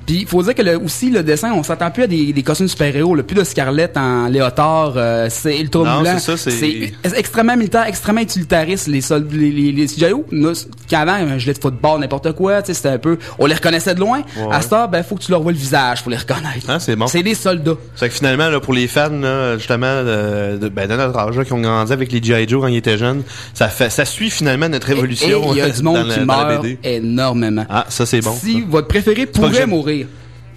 Puis 0.06 0.20
il 0.22 0.28
faut 0.28 0.42
dire 0.44 0.54
que 0.56 0.62
le, 0.62 0.78
aussi 0.78 1.10
le 1.10 1.24
dessin, 1.24 1.52
on 1.54 1.64
s'attend 1.64 1.90
plus 1.92 2.04
à 2.04 2.08
des, 2.08 2.32
des 2.34 2.44
costumes 2.44 2.68
super-héros, 2.68 3.16
plus 3.24 3.36
de 3.36 3.44
Scarlett 3.44 3.98
en 3.98 4.28
léotard, 4.28 4.94
euh, 4.98 5.28
c'est 5.30 5.60
ultra 5.60 5.84
Non, 5.84 6.02
blanc. 6.02 6.14
c'est 6.18 6.38
ça, 6.38 6.38
c'est- 6.38 6.52
C'est 6.52 7.18
extrêmement 7.18 7.58
militaire, 7.58 7.86
extrêmement 7.88 8.22
utilitariste. 8.22 8.88
Les 8.88 9.02
soldats, 9.02 9.36
les, 9.36 9.52
les, 9.52 9.72
les 9.72 9.88
CGI, 9.88 10.14
nous, 10.32 10.54
qu'avant, 10.88 11.14
un 11.14 11.38
gilet 11.38 11.54
de 11.54 11.60
football, 11.60 12.00
n'importe 12.02 12.32
quoi, 12.34 12.62
tu 12.62 12.68
sais, 12.68 12.74
c'était 12.74 12.90
un 12.90 12.98
peu, 12.98 13.18
on 13.40 13.46
les 13.46 13.56
reconnaissait 13.56 13.96
de 13.96 14.00
loin. 14.00 14.20
Ouais. 14.38 14.48
À 14.56 14.62
ça, 14.62 14.88
ben 14.88 15.02
faut 15.04 15.16
que 15.16 15.24
tu 15.24 15.32
leur 15.32 15.42
vois 15.42 15.52
le 15.52 15.58
visage 15.58 16.02
pour 16.02 16.12
les 16.12 16.18
reconnaître. 16.18 16.66
Ah, 16.68 16.80
c'est 16.80 16.96
bon. 16.96 17.08
C'est 17.08 17.24
des 17.24 17.36
soldats. 17.36 17.76
C'est 17.96 18.10
que 18.10 18.16
finalement, 18.16 18.50
là, 18.50 18.60
pour 18.60 18.74
les 18.74 18.88
fans, 18.88 19.10
là, 19.10 19.58
justement, 19.58 20.04
de, 20.04 20.58
de, 20.58 20.70
ben, 20.70 20.88
de 20.88 20.96
notre 20.96 21.18
âge, 21.18 21.38
là, 21.38 21.46
qui 21.46 21.54
ont 21.54 21.62
grandi 21.62 21.92
avec 21.92 22.12
les 22.12 22.22
G.I. 22.22 22.48
Joe 22.48 22.62
quand 22.62 22.68
ils 22.68 22.78
étaient 22.78 22.98
jeunes, 22.98 23.24
ça 23.54 23.70
fait, 23.70 23.90
ça 23.90 24.06
suit 24.06 24.30
finalement 24.30 24.70
notre 24.70 24.90
évolution. 24.90 25.52
il 25.52 25.58
y 25.58 25.62
a 25.62 25.70
du 25.70 25.82
dans 25.82 25.94
monde 25.94 26.10
qui 26.10 26.20
la 26.20 26.26
meurt 26.26 26.66
énormément. 26.84 27.66
Ah, 27.70 27.86
ça 27.90 28.06
c'est 28.06 28.22
bon. 28.22 28.34
Si 28.36 28.62
votre 28.62 28.88
préféré 28.88 29.26
pourrait 29.26 29.54
j'aime- 29.54 29.70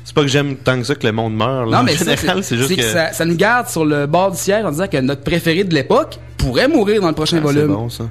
C'est 0.04 0.14
pas 0.14 0.22
que 0.22 0.28
j'aime 0.28 0.56
tant 0.56 0.78
que 0.78 0.84
ça 0.84 0.94
que 0.94 1.06
le 1.06 1.12
monde 1.12 1.36
meurt. 1.36 1.70
Là. 1.70 1.78
Non, 1.78 1.82
mais 1.84 1.94
en 1.94 1.98
ça, 1.98 2.16
général, 2.16 2.42
c'est 2.42 2.56
juste 2.56 2.70
que, 2.70 2.76
que. 2.76 2.82
ça, 2.82 3.12
ça 3.12 3.24
nous 3.26 3.36
garde 3.36 3.68
sur 3.68 3.84
le 3.84 4.06
bord 4.06 4.30
du 4.30 4.38
siège 4.38 4.64
en 4.64 4.70
disant 4.70 4.86
que 4.88 4.96
notre 4.98 5.22
préféré 5.22 5.64
de 5.64 5.74
l'époque 5.74 6.18
pourrait 6.38 6.66
mourir 6.68 7.02
dans 7.02 7.08
le 7.08 7.14
prochain 7.14 7.38
Ah, 7.42 7.46
c'est 7.46 7.52
volume. 7.54 7.74
bon 7.74 7.88
ça. 7.90 8.04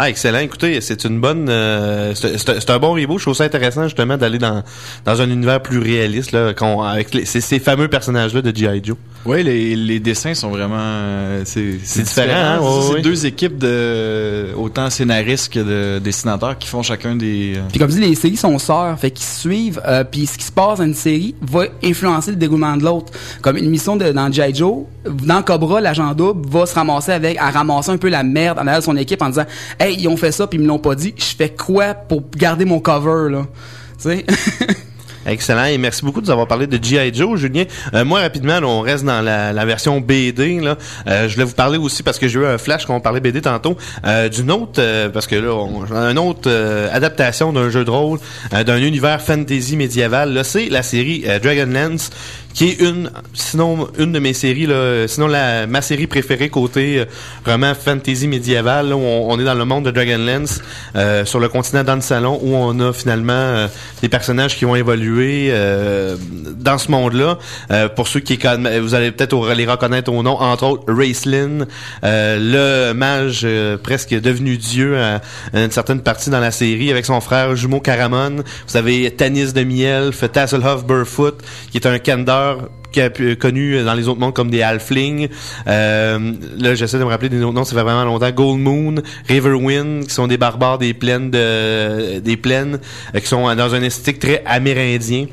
Ah, 0.00 0.08
excellent. 0.08 0.38
Écoutez, 0.38 0.80
c'est 0.80 1.04
une 1.04 1.20
bonne, 1.20 1.48
euh, 1.48 2.14
c'est 2.14 2.70
un 2.70 2.78
bon 2.78 2.92
reboot. 2.92 3.18
Je 3.18 3.24
trouve 3.24 3.34
ça 3.34 3.42
intéressant 3.44 3.82
justement 3.84 4.16
d'aller 4.16 4.38
dans 4.38 4.62
dans 5.04 5.20
un 5.20 5.28
univers 5.28 5.60
plus 5.60 5.78
réaliste 5.78 6.30
là, 6.30 6.52
avec 6.88 7.14
les, 7.14 7.24
ces, 7.24 7.40
ces 7.40 7.58
fameux 7.58 7.88
personnages 7.88 8.32
là 8.32 8.40
de 8.40 8.54
G.I. 8.56 8.80
Joe. 8.84 8.96
Oui, 9.26 9.42
les, 9.42 9.74
les 9.74 9.98
dessins 9.98 10.34
sont 10.34 10.50
vraiment. 10.50 10.76
euh, 10.78 11.42
c'est 11.44 12.02
différent, 12.04 12.32
hein, 12.38 12.60
ouais, 12.60 12.80
ça, 12.80 12.86
c'est 12.86 12.94
ouais. 12.94 13.02
deux 13.02 13.26
équipes 13.26 13.58
de 13.58 14.50
autant 14.56 14.88
scénaristes 14.88 15.52
que 15.52 15.58
de 15.58 15.98
dessinateurs 15.98 16.56
qui 16.56 16.68
font 16.68 16.82
chacun 16.84 17.16
des. 17.16 17.54
euh, 17.56 17.62
Puis 17.68 17.80
comme 17.80 17.90
je 17.90 17.96
dis, 17.96 18.00
les 18.08 18.14
séries 18.14 18.36
sont 18.36 18.56
sœurs, 18.60 18.96
fait 19.00 19.10
qu'ils 19.10 19.26
se 19.26 19.40
suivent. 19.40 19.80
euh, 19.84 20.04
puis 20.04 20.26
ce 20.26 20.38
qui 20.38 20.44
se 20.44 20.52
passe 20.52 20.78
dans 20.78 20.84
une 20.84 20.94
série 20.94 21.34
va 21.42 21.64
influencer 21.82 22.30
le 22.30 22.36
déroulement 22.36 22.76
de 22.76 22.84
l'autre. 22.84 23.12
Comme 23.42 23.56
une 23.56 23.68
mission 23.68 23.96
de, 23.96 24.12
dans 24.12 24.30
G.I. 24.32 24.54
Joe, 24.54 24.84
dans 25.24 25.42
Cobra, 25.42 25.80
l'agent 25.80 26.14
double 26.14 26.48
va 26.48 26.66
se 26.66 26.74
ramasser 26.76 27.10
avec, 27.10 27.36
à 27.38 27.50
ramasser 27.50 27.90
un 27.90 27.96
peu 27.98 28.08
la 28.08 28.22
merde 28.22 28.58
en 28.58 28.66
arrière 28.68 28.78
de 28.78 28.84
son 28.84 28.96
équipe 28.96 29.20
en 29.20 29.30
disant, 29.30 29.46
hey, 29.80 29.87
ils 29.88 30.08
ont 30.08 30.16
fait 30.16 30.32
ça 30.32 30.46
puis 30.46 30.58
ils 30.58 30.62
me 30.62 30.68
l'ont 30.68 30.78
pas 30.78 30.94
dit. 30.94 31.14
Je 31.16 31.36
fais 31.36 31.50
quoi 31.50 31.94
pour 31.94 32.22
garder 32.36 32.64
mon 32.64 32.80
cover 32.80 33.30
là? 33.30 33.46
Excellent 35.26 35.66
et 35.66 35.76
merci 35.76 36.04
beaucoup 36.04 36.20
de 36.20 36.26
nous 36.26 36.30
avoir 36.30 36.46
parlé 36.46 36.66
de 36.66 36.82
G.I. 36.82 37.12
Joe, 37.12 37.38
Julien. 37.38 37.64
Euh, 37.92 38.04
moi, 38.04 38.20
rapidement, 38.20 38.58
on 38.62 38.80
reste 38.80 39.04
dans 39.04 39.20
la, 39.20 39.64
version 39.66 40.00
BD. 40.00 40.60
Là. 40.60 40.78
Euh, 41.06 41.28
je 41.28 41.34
voulais 41.34 41.44
vous 41.44 41.54
parler 41.54 41.76
aussi, 41.76 42.02
parce 42.02 42.18
que 42.18 42.28
j'ai 42.28 42.38
eu 42.38 42.46
un 42.46 42.56
flash 42.56 42.86
quand 42.86 42.96
on 42.96 43.00
parlait 43.00 43.20
BD 43.20 43.42
tantôt, 43.42 43.76
euh, 44.06 44.30
d'une 44.30 44.50
autre, 44.50 44.80
parce 45.08 45.26
que 45.26 45.34
là, 45.34 45.52
on, 45.52 45.84
une 45.84 46.18
autre 46.18 46.50
adaptation 46.92 47.52
d'un 47.52 47.68
jeu 47.68 47.84
de 47.84 47.90
rôle, 47.90 48.18
d'un 48.52 48.78
univers 48.78 49.20
fantasy 49.20 49.76
médiéval. 49.76 50.32
Là, 50.32 50.44
c'est 50.44 50.70
la 50.70 50.82
série 50.82 51.24
Dragonlance, 51.42 52.10
qui 52.58 52.70
est 52.70 52.80
une, 52.80 53.08
sinon 53.34 53.86
une 54.00 54.10
de 54.10 54.18
mes 54.18 54.32
séries, 54.32 54.66
là, 54.66 55.06
sinon 55.06 55.28
la, 55.28 55.68
ma 55.68 55.80
série 55.80 56.08
préférée 56.08 56.48
côté 56.48 56.98
euh, 56.98 57.04
vraiment 57.44 57.72
fantasy 57.72 58.26
médiéval. 58.26 58.88
Là, 58.88 58.96
où 58.96 59.00
on, 59.00 59.30
on 59.30 59.38
est 59.38 59.44
dans 59.44 59.54
le 59.54 59.64
monde 59.64 59.84
de 59.84 59.92
Dragonlance, 59.92 60.60
euh, 60.96 61.24
sur 61.24 61.38
le 61.38 61.48
continent 61.48 61.84
dans 61.84 61.94
le 61.94 62.00
salon, 62.00 62.36
où 62.42 62.56
on 62.56 62.80
a 62.80 62.92
finalement 62.92 63.32
euh, 63.32 63.68
des 64.02 64.08
personnages 64.08 64.56
qui 64.56 64.64
vont 64.64 64.74
évoluer 64.74 65.50
euh, 65.52 66.16
dans 66.56 66.78
ce 66.78 66.90
monde-là. 66.90 67.38
Euh, 67.70 67.88
pour 67.88 68.08
ceux 68.08 68.18
qui 68.18 68.36
vous 68.82 68.94
allez 68.96 69.12
peut-être 69.12 69.52
les 69.52 69.64
reconnaître 69.64 70.12
au 70.12 70.20
nom, 70.24 70.32
entre 70.40 70.64
autres 70.64 70.92
Racelyn, 70.92 71.64
euh, 72.02 72.88
le 72.88 72.92
mage 72.92 73.46
presque 73.84 74.20
devenu 74.20 74.56
dieu 74.56 74.98
à, 74.98 75.20
une 75.54 75.70
certaine 75.70 76.00
partie 76.00 76.30
dans 76.30 76.40
la 76.40 76.50
série, 76.50 76.90
avec 76.90 77.06
son 77.06 77.20
frère 77.20 77.54
jumeau 77.54 77.78
Caramon. 77.78 78.42
Vous 78.66 78.76
avez 78.76 79.08
Tanis 79.12 79.52
de 79.52 79.62
Mielf, 79.62 80.24
Tasselhoff 80.32 80.84
Burfoot, 80.84 81.40
qui 81.70 81.78
est 81.78 81.86
un 81.86 82.00
Kender 82.00 82.47
qui 82.92 83.00
a 83.00 83.10
pu- 83.10 83.36
connu 83.36 83.82
dans 83.84 83.94
les 83.94 84.08
autres 84.08 84.20
mondes 84.20 84.34
comme 84.34 84.50
des 84.50 84.62
Halflings. 84.62 85.28
Euh, 85.66 86.32
là, 86.58 86.74
j'essaie 86.74 86.98
de 86.98 87.04
me 87.04 87.08
rappeler 87.10 87.28
des 87.28 87.42
autres 87.42 87.52
noms, 87.54 87.64
ça 87.64 87.76
fait 87.76 87.82
vraiment 87.82 88.04
longtemps. 88.04 88.30
Gold 88.30 88.60
Moon, 88.60 88.94
Riverwind, 89.28 90.06
qui 90.06 90.14
sont 90.14 90.26
des 90.26 90.38
barbares 90.38 90.78
des 90.78 90.94
plaines 90.94 91.30
de, 91.30 92.18
des 92.20 92.36
plaines, 92.36 92.78
euh, 93.14 93.20
qui 93.20 93.26
sont 93.26 93.54
dans 93.54 93.74
un 93.74 93.82
esthétique 93.82 94.18
très 94.20 94.42
amérindien. 94.46 95.26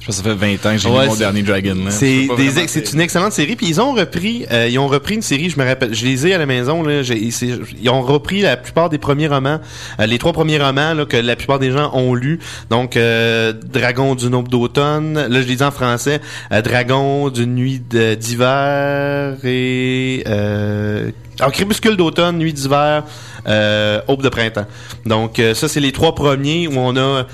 Je 0.00 0.06
pense 0.06 0.18
que 0.18 0.22
ça 0.22 0.30
fait 0.30 0.36
20 0.36 0.66
ans 0.66 0.72
que 0.72 0.78
j'ai 0.78 0.88
Ouais, 0.88 1.02
lu 1.04 1.08
mon 1.08 1.16
dernier 1.16 1.42
Dragon. 1.42 1.74
là. 1.84 1.90
C'est 1.90 2.28
des 2.36 2.92
une 2.92 3.00
excellente 3.00 3.32
série 3.32 3.56
puis 3.56 3.66
ils 3.66 3.80
ont 3.80 3.92
repris 3.94 4.46
euh, 4.52 4.68
ils 4.70 4.78
ont 4.78 4.86
repris 4.86 5.16
une 5.16 5.22
série 5.22 5.50
je 5.50 5.58
me 5.58 5.66
rappelle 5.66 5.92
je 5.92 6.04
les 6.04 6.26
ai 6.28 6.34
à 6.34 6.38
la 6.38 6.46
maison 6.46 6.82
là 6.84 7.02
ils 7.02 7.90
ont 7.90 8.00
repris 8.02 8.40
la 8.42 8.56
plupart 8.56 8.88
des 8.90 8.98
premiers 8.98 9.26
romans 9.26 9.60
euh, 10.00 10.06
les 10.06 10.18
trois 10.18 10.32
premiers 10.32 10.58
romans 10.58 10.94
là, 10.94 11.04
que 11.04 11.16
la 11.16 11.34
plupart 11.34 11.58
des 11.58 11.72
gens 11.72 11.90
ont 11.94 12.14
lu 12.14 12.38
donc 12.70 12.96
euh, 12.96 13.52
Dragon 13.52 14.14
d'une 14.14 14.34
aube 14.36 14.48
d'automne 14.48 15.14
là 15.14 15.42
je 15.42 15.46
les 15.46 15.56
dis 15.56 15.62
en 15.64 15.72
français 15.72 16.20
euh, 16.52 16.62
Dragon 16.62 17.28
d'une 17.28 17.54
nuit 17.56 17.80
d'hiver 17.80 19.36
et 19.44 20.22
euh, 20.26 21.10
alors, 21.40 21.52
crépuscule 21.52 21.96
d'automne, 21.96 22.36
nuit 22.36 22.52
d'hiver, 22.52 23.04
euh, 23.46 24.00
aube 24.08 24.22
de 24.22 24.28
printemps. 24.28 24.66
Donc 25.06 25.38
euh, 25.38 25.54
ça 25.54 25.68
c'est 25.68 25.78
les 25.78 25.92
trois 25.92 26.12
premiers 26.16 26.66
où 26.66 26.72
on 26.76 26.96
a 26.96 27.26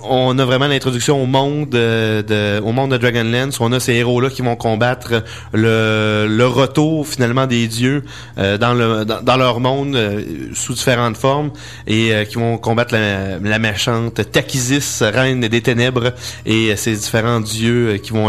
on 0.00 0.38
a 0.38 0.44
vraiment 0.44 0.68
l'introduction 0.68 1.20
au 1.20 1.26
monde 1.26 1.74
euh, 1.74 2.22
de, 2.22 2.62
au 2.62 2.72
monde 2.72 2.92
de 2.92 2.96
Dragonlance. 2.98 3.60
On 3.60 3.72
a 3.72 3.80
ces 3.80 3.94
héros-là 3.94 4.30
qui 4.30 4.42
vont 4.42 4.56
combattre 4.56 5.24
le, 5.52 6.26
le 6.28 6.46
retour 6.46 7.06
finalement 7.06 7.46
des 7.46 7.66
dieux 7.66 8.04
euh, 8.38 8.58
dans, 8.58 8.74
le, 8.74 9.04
leur 9.38 9.60
monde 9.60 9.96
euh, 9.96 10.22
sous 10.54 10.74
différentes 10.74 11.16
formes 11.16 11.50
et 11.86 12.12
qui 12.28 12.36
vont 12.36 12.58
combattre 12.58 12.94
la, 12.94 13.38
la 13.38 13.58
méchante 13.58 14.30
Takisis, 14.30 15.02
reine 15.02 15.40
des 15.40 15.60
ténèbres 15.60 16.12
et 16.46 16.76
ces 16.76 16.94
différents 16.94 17.40
dieux 17.40 17.96
qui 17.96 18.12
vont 18.12 18.28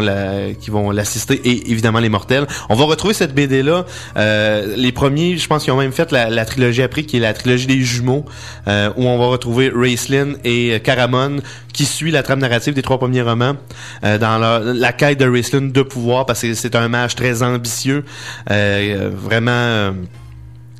qui 0.59 0.71
vont 0.71 0.91
l'assister 0.91 1.35
et 1.43 1.71
évidemment 1.71 1.99
les 1.99 2.09
mortels. 2.09 2.47
On 2.69 2.75
va 2.75 2.85
retrouver 2.85 3.13
cette 3.13 3.33
BD 3.33 3.63
là. 3.63 3.85
Les 4.15 4.91
premiers, 4.91 5.37
je 5.37 5.47
pense 5.47 5.63
qu'ils 5.63 5.73
ont 5.73 5.77
même 5.77 5.91
fait 5.91 6.11
la, 6.11 6.45
trilogie 6.45 6.81
après 6.81 7.03
qui 7.03 7.17
est 7.17 7.21
la 7.21 7.33
trilogie 7.33 7.67
des 7.67 7.81
jumeaux 7.81 8.25
où 8.67 9.03
on 9.07 9.17
va 9.17 9.25
retrouver 9.27 9.71
Racelyn 9.73 10.33
et 10.43 10.79
Caramon 10.83 11.37
qui 11.79 11.85
suit 11.85 12.11
la 12.11 12.23
trame 12.23 12.39
narrative 12.39 12.73
des 12.73 12.81
trois 12.81 12.97
premiers 12.97 13.21
romans 13.21 13.55
euh, 14.03 14.17
dans 14.17 14.37
la, 14.37 14.59
la 14.59 14.91
quête 14.91 15.17
de 15.17 15.25
Racelyn 15.25 15.69
de 15.69 15.81
pouvoir 15.81 16.25
parce 16.25 16.41
que 16.41 16.53
c'est 16.53 16.75
un 16.75 16.89
mage 16.89 17.15
très 17.15 17.41
ambitieux 17.41 18.03
euh, 18.51 19.09
vraiment 19.13 19.51
euh, 19.51 19.91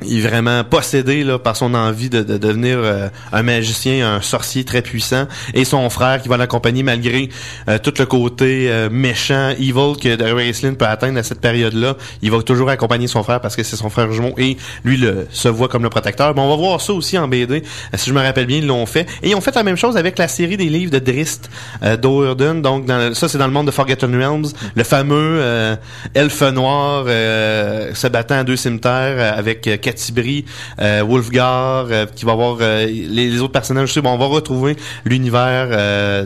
il 0.02 0.20
est 0.20 0.28
vraiment 0.28 0.64
possédé 0.64 1.24
là, 1.24 1.40
par 1.40 1.56
son 1.56 1.74
envie 1.74 2.10
de, 2.10 2.22
de 2.24 2.38
devenir 2.38 2.78
euh, 2.80 3.10
un 3.32 3.44
magicien, 3.44 4.16
un 4.16 4.22
sorcier 4.22 4.64
très 4.64 4.82
puissant, 4.82 5.28
et 5.54 5.66
son 5.66 5.90
frère 5.90 6.22
qui 6.22 6.30
va 6.30 6.38
l'accompagner 6.38 6.84
malgré 6.84 7.30
euh, 7.68 7.78
tout 7.78 7.94
le 7.98 8.06
côté 8.06 8.70
euh, 8.70 8.90
méchant, 8.90 9.50
evil 9.60 9.98
que 10.02 10.34
Racelyn 10.34 10.74
peut 10.74 10.86
atteindre 10.86 11.20
à 11.20 11.24
cette 11.24 11.42
période-là. 11.42 11.96
Il 12.22 12.32
va 12.32 12.42
toujours 12.44 12.70
accompagner 12.70 13.08
son 13.08 13.24
frère 13.24 13.42
parce 13.42 13.56
que 13.56 13.64
c'est 13.64 13.76
son 13.76 13.90
frère 13.90 14.12
jumeau 14.12 14.34
et 14.38 14.58
lui 14.84 14.98
le, 14.98 15.28
se 15.32 15.48
voit 15.48 15.68
comme 15.68 15.84
le 15.84 15.90
protecteur. 15.90 16.34
Bon, 16.34 16.44
on 16.44 16.50
va 16.50 16.56
voir 16.56 16.82
ça 16.82 16.94
aussi 16.94 17.18
en 17.18 17.28
BD. 17.28 17.64
Euh, 17.94 17.98
si 17.98 18.10
je 18.10 18.16
me 18.16 18.22
rappelle 18.22 18.46
bien, 18.46 18.58
ils 18.58 18.68
l'ont 18.68 18.86
fait. 18.86 19.08
Et 19.24 19.30
ils 19.30 19.36
ont 19.36 19.42
fait 19.42 19.56
la 19.56 19.64
même 19.64 19.78
chose 19.78 19.98
avec 19.98 20.18
la 20.18 20.28
série 20.28 20.58
des 20.58 20.70
livres 20.70 20.92
de 20.92 21.00
Drist 21.00 21.50
euh, 21.84 21.98
d'Oerden. 21.98 22.62
Donc 22.62 22.86
dans, 22.86 23.14
ça, 23.14 23.28
c'est 23.28 23.38
dans 23.38 23.48
le 23.48 23.54
monde 23.54 23.68
de 23.68 23.72
Forgotten 23.72 24.16
Realms. 24.16 24.48
Le 24.76 24.84
fameux 24.84 25.40
euh, 25.40 25.76
elfe 26.14 26.42
noir 26.42 27.06
se 27.06 28.08
battant 28.08 28.40
à 28.40 28.44
deux 28.44 28.56
cimetières 28.56 29.38
avec 29.38 29.68
Catibri, 29.90 30.46
euh, 30.80 31.02
Wolfgar, 31.08 31.88
euh, 31.90 32.06
qui 32.16 32.26
va 32.26 32.34
avoir 32.34 32.58
euh, 32.62 32.86
les, 32.86 33.42
autres 33.42 33.52
personnages 33.54 33.90
aussi. 33.90 34.02
Bon, 34.02 34.12
on 34.12 34.18
va 34.18 34.26
retrouver 34.28 34.76
l'univers 35.06 35.68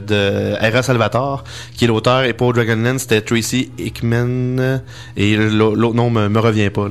de 0.01 0.55
Hera 0.61 0.83
Salvatore, 0.83 1.43
qui 1.75 1.85
est 1.85 1.87
l'auteur, 1.87 2.23
et 2.23 2.33
pour 2.33 2.53
Dragonlance, 2.53 3.01
c'était 3.03 3.21
Tracy 3.21 3.71
Hickman, 3.77 4.81
et 5.15 5.35
l'au- 5.37 5.75
l'autre 5.75 5.95
nom 5.95 6.09
me, 6.09 6.39
revient 6.39 6.69
pas. 6.69 6.89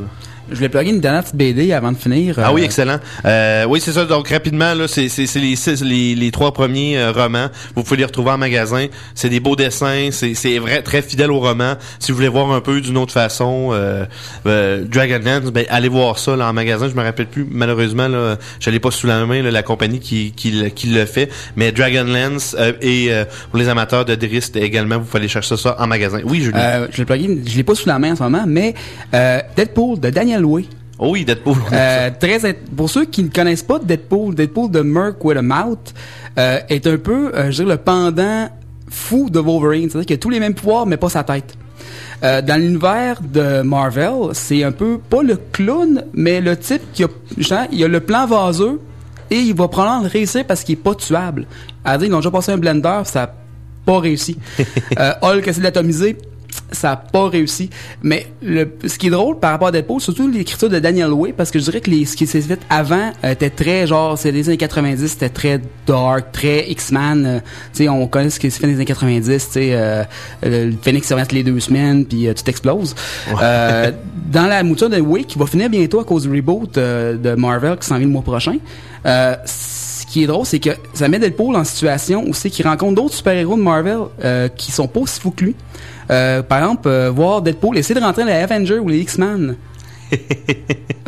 Je 0.50 0.56
voulais 0.56 0.68
plugger 0.68 0.90
une 0.90 1.00
dernière 1.00 1.22
petite 1.22 1.36
BD 1.36 1.72
avant 1.72 1.92
de 1.92 1.96
finir. 1.96 2.38
Ah 2.42 2.52
oui, 2.52 2.62
Euh, 2.62 2.64
excellent. 2.64 2.98
Euh, 3.24 3.64
oui, 3.68 3.80
c'est 3.80 3.92
ça. 3.92 4.04
Donc 4.04 4.28
rapidement, 4.28 4.74
là, 4.74 4.88
c'est 4.88 5.08
c'est- 5.08 5.26
c'est 5.26 5.38
les, 5.38 5.56
six- 5.56 5.82
les 5.82 6.14
les 6.14 6.30
trois 6.30 6.52
premiers 6.52 6.98
euh, 6.98 7.12
romans. 7.12 7.46
Vous 7.76 7.82
pouvez 7.82 7.96
les 7.98 8.04
retrouver 8.04 8.30
en 8.32 8.38
magasin. 8.38 8.86
C'est 9.14 9.28
des 9.28 9.40
beaux 9.40 9.56
dessins. 9.56 10.08
C'est 10.10 10.34
c'est 10.34 10.58
vrai 10.58 10.82
très 10.82 11.00
fidèle 11.02 11.30
au 11.30 11.38
roman. 11.40 11.74
Si 12.00 12.10
vous 12.12 12.16
voulez 12.16 12.28
voir 12.28 12.50
un 12.52 12.60
peu 12.60 12.80
d'une 12.80 12.96
autre 12.96 13.12
façon, 13.12 13.70
euh, 13.72 14.04
euh, 14.46 14.84
Dragonlance, 14.84 15.50
ben 15.52 15.64
allez 15.68 15.88
voir 15.88 16.18
ça 16.18 16.36
là 16.36 16.48
en 16.48 16.52
magasin. 16.52 16.88
Je 16.88 16.94
me 16.94 17.02
rappelle 17.02 17.26
plus 17.26 17.46
malheureusement 17.48 18.08
là, 18.08 18.36
je 18.60 18.70
l'ai 18.70 18.80
pas 18.80 18.90
sous 18.90 19.06
la 19.06 19.24
main 19.26 19.42
là, 19.42 19.50
la 19.50 19.62
compagnie 19.62 20.00
qui 20.00 20.32
qui, 20.36 20.50
le- 20.50 20.68
qui 20.70 20.88
le 20.88 21.06
fait. 21.06 21.30
Mais 21.56 21.72
Dragonlance 21.72 22.56
euh, 22.58 22.72
et 22.80 23.08
euh, 23.12 23.24
pour 23.50 23.58
les 23.58 23.68
amateurs 23.68 24.04
de 24.04 24.14
Drist 24.14 24.56
également, 24.56 24.98
vous 24.98 25.04
pouvez 25.04 25.18
aller 25.20 25.28
chercher 25.28 25.56
ça 25.56 25.76
en 25.78 25.86
magasin. 25.86 26.20
Oui, 26.24 26.40
Julien. 26.42 26.58
Euh, 26.58 26.86
je 26.90 26.98
l'ai 26.98 27.04
plugué, 27.04 27.38
je 27.46 27.56
l'ai 27.56 27.62
pas 27.64 27.74
sous 27.74 27.88
la 27.88 27.98
main 27.98 28.12
en 28.12 28.16
ce 28.16 28.22
moment, 28.22 28.44
mais 28.46 28.74
euh, 29.14 29.40
Deadpool 29.56 30.00
de 30.00 30.10
Daniel 30.10 30.31
Way. 30.40 30.66
Oh 30.98 31.10
oui, 31.10 31.24
Deadpool. 31.24 31.56
Euh, 31.72 32.10
très 32.18 32.54
pour 32.76 32.88
ceux 32.88 33.04
qui 33.04 33.24
ne 33.24 33.28
connaissent 33.28 33.64
pas 33.64 33.80
Deadpool, 33.80 34.34
Deadpool 34.34 34.70
de 34.70 34.80
Merc 34.82 35.24
with 35.24 35.36
a 35.36 35.42
Mouth 35.42 35.94
euh, 36.38 36.60
est 36.68 36.86
un 36.86 36.96
peu, 36.96 37.34
euh, 37.34 37.50
je 37.50 37.62
dirais, 37.62 37.74
le 37.74 37.76
pendant 37.76 38.48
fou 38.88 39.28
de 39.28 39.40
Wolverine. 39.40 39.90
C'est-à-dire 39.90 40.06
qu'il 40.06 40.14
a 40.14 40.18
tous 40.18 40.30
les 40.30 40.38
mêmes 40.38 40.54
pouvoirs, 40.54 40.86
mais 40.86 40.96
pas 40.96 41.08
sa 41.08 41.24
tête. 41.24 41.56
Euh, 42.22 42.40
dans 42.40 42.60
l'univers 42.60 43.20
de 43.20 43.62
Marvel, 43.62 44.32
c'est 44.32 44.62
un 44.62 44.70
peu 44.70 44.98
pas 44.98 45.24
le 45.24 45.40
clown, 45.50 46.04
mais 46.14 46.40
le 46.40 46.56
type 46.56 46.82
qui 46.92 47.02
a, 47.02 47.08
genre, 47.36 47.66
il 47.72 47.82
a 47.82 47.88
le 47.88 48.00
plan 48.00 48.26
vaseux 48.26 48.80
et 49.30 49.40
il 49.40 49.54
va 49.54 49.66
probablement 49.66 50.02
le 50.02 50.08
réussir 50.08 50.44
parce 50.46 50.62
qu'il 50.62 50.74
est 50.74 50.82
pas 50.82 50.94
tuable. 50.94 51.46
À 51.84 51.98
dire, 51.98 52.06
ils 52.06 52.14
ont 52.14 52.18
déjà 52.18 52.30
passé 52.30 52.52
un 52.52 52.58
blender, 52.58 53.00
ça 53.06 53.22
a 53.24 53.34
pas 53.84 53.98
réussi. 53.98 54.38
Hulk 55.22 55.48
essaie 55.48 55.58
de 55.58 55.64
l'atomiser, 55.64 56.16
ça 56.72 56.92
a 56.92 56.96
pas 56.96 57.28
réussi. 57.28 57.70
Mais 58.02 58.26
le, 58.42 58.72
ce 58.86 58.98
qui 58.98 59.06
est 59.06 59.10
drôle 59.10 59.38
par 59.38 59.52
rapport 59.52 59.68
à 59.68 59.72
Deadpool, 59.72 60.00
surtout 60.00 60.28
l'écriture 60.28 60.68
de 60.68 60.78
Daniel 60.78 61.12
Way, 61.12 61.32
parce 61.32 61.50
que 61.50 61.58
je 61.58 61.64
dirais 61.64 61.80
que 61.80 61.90
les, 61.90 62.04
ce 62.04 62.16
qui 62.16 62.26
s'est 62.26 62.40
fait 62.40 62.60
avant 62.68 63.12
euh, 63.24 63.32
était 63.32 63.50
très 63.50 63.86
genre, 63.86 64.18
c'est 64.18 64.32
les 64.32 64.48
années 64.48 64.56
90, 64.56 65.06
c'était 65.06 65.28
très 65.28 65.60
dark, 65.86 66.32
très 66.32 66.68
X-Men. 66.70 67.24
euh, 67.26 67.38
tu 67.72 67.84
sais, 67.84 67.88
on 67.88 68.06
connaît 68.06 68.30
ce 68.30 68.40
qui 68.40 68.50
s'est 68.50 68.58
fait 68.58 68.66
dans 68.66 68.72
les 68.72 68.76
années 68.76 68.84
90, 68.84 69.24
tu 69.28 69.52
sais, 69.52 69.70
euh, 69.72 70.04
le 70.42 70.72
Phoenix 70.82 71.06
se 71.08 71.34
les 71.34 71.42
deux 71.42 71.60
semaines, 71.60 72.04
puis 72.04 72.26
euh, 72.26 72.34
tout 72.34 72.48
explose. 72.48 72.94
Euh, 73.40 73.92
dans 74.30 74.46
la 74.46 74.62
mouture 74.62 74.88
de 74.88 75.00
Way, 75.00 75.24
qui 75.24 75.38
va 75.38 75.46
finir 75.46 75.68
bientôt 75.68 76.00
à 76.00 76.04
cause 76.04 76.22
du 76.22 76.34
reboot 76.34 76.76
euh, 76.78 77.16
de 77.16 77.34
Marvel 77.34 77.76
qui 77.78 77.86
s'en 77.86 77.96
vient 77.96 78.06
le 78.06 78.12
mois 78.12 78.22
prochain, 78.22 78.56
euh, 79.06 79.34
ce 79.44 80.06
qui 80.06 80.24
est 80.24 80.26
drôle, 80.26 80.46
c'est 80.46 80.58
que 80.58 80.70
ça 80.94 81.08
met 81.08 81.18
Deadpool 81.18 81.56
en 81.56 81.64
situation 81.64 82.24
où 82.26 82.34
c'est 82.34 82.50
qu'il 82.50 82.66
rencontre 82.66 82.94
d'autres 82.94 83.14
super-héros 83.14 83.56
de 83.56 83.62
Marvel 83.62 83.98
euh, 84.24 84.48
qui 84.48 84.72
sont 84.72 84.88
pas 84.88 85.00
aussi 85.00 85.20
fous 85.20 85.30
que 85.30 85.44
lui. 85.44 85.56
Euh, 86.10 86.42
par 86.42 86.58
exemple, 86.58 86.88
euh, 86.88 87.10
voir 87.10 87.42
Deadpool 87.42 87.78
essayer 87.78 87.98
de 87.98 88.04
rentrer 88.04 88.22
dans 88.22 88.28
les 88.28 88.34
Avengers 88.34 88.78
ou 88.78 88.88
les 88.88 89.00
X-Men. 89.00 89.56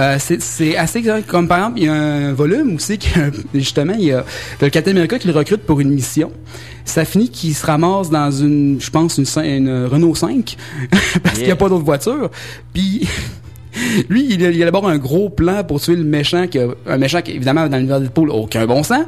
Euh, 0.01 0.16
c'est 0.19 0.77
assez 0.77 0.99
exact. 0.99 1.25
comme 1.29 1.47
par 1.47 1.59
exemple 1.59 1.79
il 1.79 1.85
y 1.85 1.89
a 1.89 1.93
un 1.93 2.33
volume 2.33 2.75
aussi 2.75 2.99
que 2.99 3.31
justement 3.55 3.93
il 3.97 4.07
y 4.07 4.12
a 4.12 4.25
le 4.61 4.69
Captain 4.69 4.91
America 4.91 5.21
qui 5.21 5.29
le 5.29 5.33
recrute 5.33 5.62
pour 5.62 5.79
une 5.79 5.91
mission. 5.91 6.33
Ça 6.85 7.05
finit 7.05 7.29
qu'il 7.29 7.55
se 7.55 7.65
ramasse 7.65 8.11
dans 8.11 8.33
une 8.33 8.81
je 8.81 8.91
pense 8.91 9.19
une, 9.19 9.87
Renault 9.87 10.16
5 10.16 10.57
parce 11.23 11.37
qu'il 11.37 11.47
n'y 11.47 11.53
a 11.53 11.55
pas 11.55 11.69
d'autre 11.69 11.85
voiture 11.85 12.29
puis 12.73 13.07
lui 14.09 14.27
il, 14.29 14.43
il 14.43 14.62
élabore 14.62 14.89
un 14.89 14.99
gros 14.99 15.31
plan 15.31 15.62
pour 15.62 15.81
tuer 15.81 15.95
le 15.95 16.03
méchant 16.03 16.49
qui 16.49 16.59
a, 16.59 16.66
un 16.89 16.99
méchant 16.99 17.23
qui 17.23 17.31
évidemment 17.31 17.69
dans 17.69 17.77
l'univers 17.77 18.01
de 18.01 18.07
Deadpool 18.07 18.33
a 18.33 18.35
aucun 18.35 18.66
bon 18.66 18.83
sens. 18.83 19.05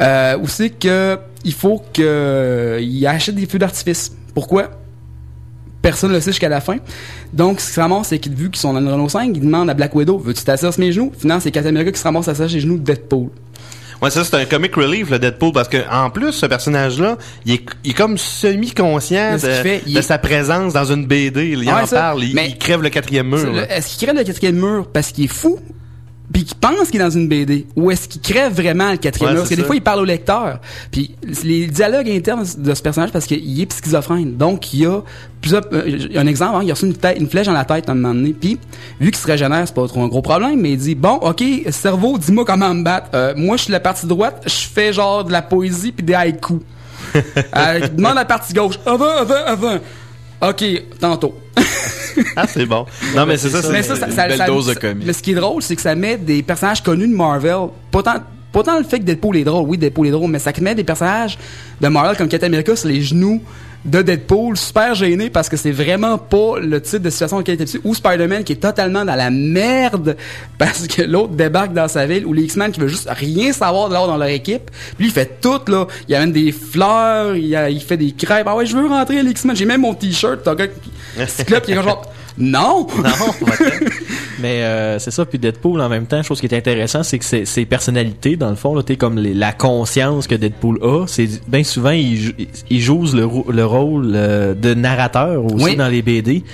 Euh, 0.00 0.36
c'est 0.46 0.70
que 0.70 1.16
il 1.44 1.52
faut 1.52 1.80
que 1.92 2.78
il 2.80 3.06
achète 3.06 3.36
des 3.36 3.46
feux 3.46 3.60
d'artifice. 3.60 4.12
Pourquoi? 4.34 4.70
Personne 5.82 6.10
ne 6.10 6.14
le 6.16 6.20
sait 6.20 6.30
jusqu'à 6.32 6.48
la 6.48 6.60
fin. 6.60 6.76
Donc, 7.32 7.60
ce 7.60 7.66
qui 7.68 7.72
se 7.74 7.80
ramasse, 7.80 8.08
c'est 8.08 8.18
qu'il, 8.18 8.34
vu 8.34 8.50
qu'ils 8.50 8.60
sont 8.60 8.72
dans 8.72 8.80
une 8.80 8.88
Renault 8.88 9.08
5, 9.08 9.30
il 9.34 9.40
demande 9.40 9.70
à 9.70 9.74
Black 9.74 9.94
Widow, 9.94 10.18
veux-tu 10.18 10.42
t'asseoir 10.44 10.72
sur 10.72 10.80
mes 10.80 10.92
genoux? 10.92 11.12
Finalement, 11.18 11.40
c'est 11.40 11.50
Captain 11.50 11.70
America 11.70 11.92
qui 11.92 11.98
se 11.98 12.04
ramasse 12.04 12.28
à 12.28 12.34
sur 12.34 12.44
les 12.44 12.60
genoux 12.60 12.78
de 12.78 12.84
Deadpool. 12.84 13.28
Ouais, 14.00 14.10
ça 14.10 14.22
c'est 14.22 14.36
un 14.36 14.44
comic 14.44 14.76
relief 14.76 15.10
le 15.10 15.18
Deadpool 15.18 15.50
parce 15.50 15.66
que 15.68 15.78
en 15.90 16.08
plus 16.10 16.30
ce 16.30 16.46
personnage 16.46 17.00
là, 17.00 17.18
il 17.44 17.54
est, 17.54 17.66
il 17.82 17.90
est 17.90 17.94
comme 17.94 18.16
semi 18.16 18.70
conscient 18.70 19.32
de, 19.32 19.38
fait, 19.38 19.82
est- 19.88 20.02
sa 20.02 20.18
présence 20.18 20.72
dans 20.72 20.84
une 20.84 21.04
BD, 21.04 21.48
il 21.48 21.58
Ouais, 21.66 21.72
en 21.72 21.84
ça. 21.84 21.96
parle, 21.96 22.22
il, 22.22 22.32
Mais- 22.32 22.46
il 22.50 22.58
crève 22.58 22.80
le 22.80 22.90
quatrième 22.90 23.26
mur. 23.28 23.52
Le-. 23.52 23.58
Est-ce 23.68 23.88
qu'il 23.96 24.06
crève 24.06 24.16
le 24.16 24.22
quatrième 24.22 24.54
mur 24.54 24.86
parce 24.92 25.10
qu'il 25.10 25.24
est 25.24 25.26
fou? 25.26 25.58
Puis 26.32 26.44
qu'il 26.44 26.56
pense 26.56 26.90
qu'il 26.90 27.00
est 27.00 27.04
dans 27.04 27.10
une 27.10 27.28
BD? 27.28 27.66
Ou 27.76 27.90
est-ce 27.90 28.06
qu'il 28.06 28.20
crève 28.20 28.52
vraiment 28.52 28.90
le 28.90 28.98
quatrième 28.98 29.32
Ouais? 29.32 29.38
Parce 29.38 29.48
que 29.48 29.54
des 29.54 29.62
ça. 29.62 29.66
fois, 29.66 29.76
il 29.76 29.82
parle 29.82 30.00
au 30.00 30.04
lecteur. 30.04 30.60
Puis 30.90 31.14
les 31.42 31.66
dialogues 31.66 32.10
internes 32.10 32.44
de 32.58 32.74
ce 32.74 32.82
personnage, 32.82 33.12
parce 33.12 33.26
qu'il 33.26 33.60
est 33.60 33.72
schizophrène. 33.72 34.36
Donc, 34.36 34.72
il 34.74 34.80
y 34.80 34.86
a 34.86 35.00
plusieurs... 35.40 35.62
euh, 35.72 36.08
un 36.16 36.26
exemple, 36.26 36.56
hein, 36.56 36.60
il 36.62 36.70
a 36.70 36.74
reçu 36.74 36.86
une, 36.86 37.28
flèche 37.28 37.46
dans 37.46 37.52
la 37.52 37.64
tête 37.64 37.88
à 37.88 37.92
un 37.92 37.94
moment 37.94 38.14
donné. 38.14 38.34
Puis, 38.38 38.58
vu 39.00 39.10
qu'il 39.10 39.16
se 39.18 39.26
régénère, 39.26 39.66
c'est 39.66 39.74
pas 39.74 39.86
trop 39.88 40.02
un 40.02 40.08
gros 40.08 40.22
problème, 40.22 40.60
mais 40.60 40.72
il 40.72 40.78
dit, 40.78 40.94
bon, 40.94 41.14
OK, 41.14 41.42
cerveau, 41.70 42.18
dis-moi 42.18 42.44
comment 42.44 42.74
me 42.74 42.82
battre. 42.82 43.08
Euh, 43.14 43.32
moi, 43.36 43.56
je 43.56 43.64
suis 43.64 43.72
la 43.72 43.80
partie 43.80 44.06
droite, 44.06 44.42
je 44.46 44.68
fais 44.72 44.92
genre 44.92 45.24
de 45.24 45.32
la 45.32 45.42
poésie 45.42 45.92
puis 45.92 46.04
des 46.04 46.14
haïkus. 46.14 46.60
euh, 47.16 47.80
il 47.82 47.96
demande 47.96 48.16
la 48.16 48.24
partie 48.24 48.52
gauche. 48.52 48.78
Avant, 48.84 49.16
avant, 49.16 49.44
avant. 49.46 49.78
OK, 50.40 50.64
tantôt. 51.00 51.34
Ah, 52.36 52.46
c'est 52.48 52.66
bon. 52.66 52.84
Non, 53.14 53.26
mais 53.26 53.36
c'est 53.36 53.48
ça, 53.48 53.62
c'est 53.62 53.82
ça, 53.82 53.94
une 54.06 54.12
ça- 54.12 54.26
belle 54.28 54.38
ça- 54.38 54.46
dose 54.46 54.66
de 54.66 54.74
comique. 54.74 55.06
Mais 55.06 55.12
ce 55.12 55.22
qui 55.22 55.32
est 55.32 55.34
drôle, 55.36 55.62
c'est 55.62 55.76
que 55.76 55.82
ça 55.82 55.94
met 55.94 56.16
des 56.16 56.42
personnages 56.42 56.82
connus 56.82 57.06
de 57.08 57.14
Marvel, 57.14 57.68
pas 57.90 58.02
tant, 58.02 58.14
pas 58.52 58.62
tant 58.62 58.78
le 58.78 58.84
fait 58.84 58.98
que 58.98 59.04
Deadpool 59.04 59.36
est 59.36 59.44
drôle, 59.44 59.64
oui, 59.68 59.78
Deadpool 59.78 60.08
est 60.08 60.10
drôle, 60.10 60.30
mais 60.30 60.38
ça 60.38 60.52
met 60.60 60.74
des 60.74 60.84
personnages 60.84 61.38
de 61.80 61.88
Marvel 61.88 62.16
comme 62.16 62.28
Captain 62.28 62.46
America 62.48 62.74
sur 62.74 62.88
les 62.88 63.02
genoux 63.02 63.40
de 63.84 64.02
Deadpool, 64.02 64.56
super 64.56 64.94
gêné 64.94 65.30
parce 65.30 65.48
que 65.48 65.56
c'est 65.56 65.70
vraiment 65.70 66.18
pas 66.18 66.58
le 66.60 66.80
type 66.80 67.02
de 67.02 67.10
situation 67.10 67.38
laquelle 67.38 67.54
il 67.54 67.62
était 67.62 67.64
dessus, 67.64 67.80
ou 67.84 67.94
Spider-Man 67.94 68.44
qui 68.44 68.52
est 68.52 68.56
totalement 68.56 69.04
dans 69.04 69.14
la 69.14 69.30
merde 69.30 70.16
parce 70.58 70.86
que 70.86 71.02
l'autre 71.02 71.34
débarque 71.34 71.72
dans 71.72 71.88
sa 71.88 72.06
ville, 72.06 72.26
ou 72.26 72.32
les 72.32 72.42
X-Men 72.42 72.72
qui 72.72 72.80
veulent 72.80 72.88
juste 72.88 73.08
rien 73.10 73.52
savoir 73.52 73.88
de 73.88 73.94
l'autre 73.94 74.08
dans 74.08 74.16
leur 74.16 74.28
équipe, 74.28 74.70
puis 74.96 75.04
lui 75.04 75.06
il 75.06 75.12
fait 75.12 75.40
tout 75.40 75.60
là, 75.68 75.86
il 76.08 76.14
amène 76.14 76.32
des 76.32 76.52
fleurs, 76.52 77.36
il, 77.36 77.80
fait 77.80 77.96
des 77.96 78.12
crêpes, 78.12 78.46
ah 78.46 78.56
ouais 78.56 78.66
je 78.66 78.76
veux 78.76 78.86
rentrer 78.86 79.18
à 79.20 79.22
l'X-Men, 79.22 79.56
j'ai 79.56 79.64
même 79.64 79.82
mon 79.82 79.94
t-shirt, 79.94 80.40
t'as 80.42 80.54
gars 80.54 80.66
cyclope 81.26 81.64
qui 81.64 81.72
est 81.72 81.82
genre 81.82 82.02
non 82.38 82.86
Mais 84.40 84.62
euh, 84.62 84.98
c'est 84.98 85.10
ça, 85.10 85.26
puis 85.26 85.38
Deadpool 85.38 85.80
en 85.80 85.88
même 85.88 86.06
temps, 86.06 86.22
chose 86.22 86.40
qui 86.40 86.46
est 86.46 86.54
intéressant, 86.56 87.02
c'est 87.02 87.18
que 87.18 87.24
ses, 87.24 87.44
ses 87.44 87.64
personnalités, 87.64 88.36
dans 88.36 88.50
le 88.50 88.56
fond, 88.56 88.74
là, 88.74 88.82
t'es 88.84 88.96
comme 88.96 89.18
les- 89.18 89.34
la 89.34 89.52
conscience 89.52 90.26
que 90.28 90.34
Deadpool 90.36 90.78
a, 90.82 91.06
c'est 91.06 91.28
bien 91.48 91.64
souvent 91.64 91.90
il, 91.90 92.34
il 92.70 92.80
joue 92.80 93.04
le, 93.12 93.28
le 93.52 93.64
rôle 93.66 94.12
euh, 94.14 94.54
de 94.54 94.74
narrateur 94.74 95.44
aussi 95.44 95.64
Oui. 95.64 95.76
dans 95.76 95.88
les 95.88 96.02
BD. 96.02 96.44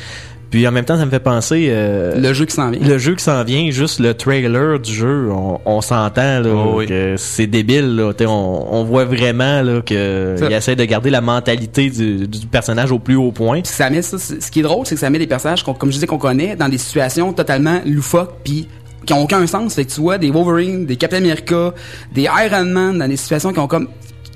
Puis 0.55 0.69
en 0.69 0.71
même 0.71 0.85
temps, 0.85 0.97
ça 0.97 1.05
me 1.05 1.11
fait 1.11 1.19
penser 1.19 1.67
euh, 1.71 2.15
le 2.17 2.33
jeu 2.33 2.45
qui 2.45 2.55
s'en 2.55 2.71
vient. 2.71 2.87
Le 2.87 2.97
jeu 2.97 3.17
qui 3.17 3.25
s'en 3.25 3.43
vient, 3.43 3.73
juste 3.73 3.99
le 3.99 4.15
trailer 4.15 4.79
du 4.79 4.93
jeu, 4.95 5.29
on, 5.33 5.59
on 5.65 5.81
s'entend 5.81 6.39
là, 6.39 6.49
Oh 6.55 6.81
que 6.87 7.17
c'est 7.17 7.49
débile. 7.49 7.97
Là, 7.97 8.13
T'sais, 8.15 8.27
on, 8.27 8.73
on 8.73 8.85
voit 8.85 9.05
vraiment 9.05 9.63
là 9.63 9.81
que 9.85 10.37
Ça- 10.39 10.47
il 10.49 10.53
essaie 10.53 10.77
de 10.77 10.85
garder 10.85 11.11
la 11.11 11.21
mentalité 11.21 11.91
du, 11.91 12.29
du 12.29 12.47
personnage 12.47 12.93
au 12.93 13.01
plus 13.01 13.17
haut 13.17 13.33
point. 13.33 13.63
Puis 13.63 13.73
ça 13.73 13.91
met 13.91 14.01
ça, 14.01 14.17
ce 14.17 14.49
qui 14.49 14.61
est 14.61 14.63
drôle, 14.63 14.87
c'est 14.87 14.95
que 14.95 15.01
ça 15.01 15.11
met 15.11 15.19
des 15.19 15.27
personnages, 15.27 15.65
qu'on- 15.65 15.75
comme 15.75 15.89
je 15.89 15.95
disais, 15.95 16.07
qu'on 16.07 16.19
connaît, 16.19 16.55
dans 16.55 16.69
des 16.69 16.79
situations 16.79 17.33
totalement 17.33 17.81
loufoques, 17.85 18.35
puis 18.45 18.69
qui 19.05 19.13
ont 19.13 19.25
aucun 19.25 19.45
sens. 19.49 19.75
Fait 19.75 19.85
que 19.85 19.91
tu 19.93 20.01
vois 20.03 20.19
des 20.19 20.31
Wolverine, 20.31 20.87
des 20.87 20.95
Captain 20.95 21.17
America, 21.17 21.75
des 22.15 22.29
Iron 22.47 22.67
Man, 22.67 22.99
dans 23.01 23.09
des 23.09 23.17
situations 23.17 23.53
qui 23.53 23.59
ont 23.59 23.67
comme 23.67 23.89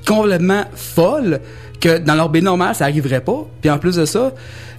complètement 0.04 0.62
folles, 0.74 1.38
que 1.80 1.98
dans 1.98 2.16
leur 2.16 2.28
B 2.28 2.38
normal, 2.38 2.74
ça 2.74 2.86
arriverait 2.86 3.20
pas. 3.20 3.46
Puis 3.60 3.70
en 3.70 3.78
plus 3.78 3.94
de 3.94 4.04
ça, 4.04 4.32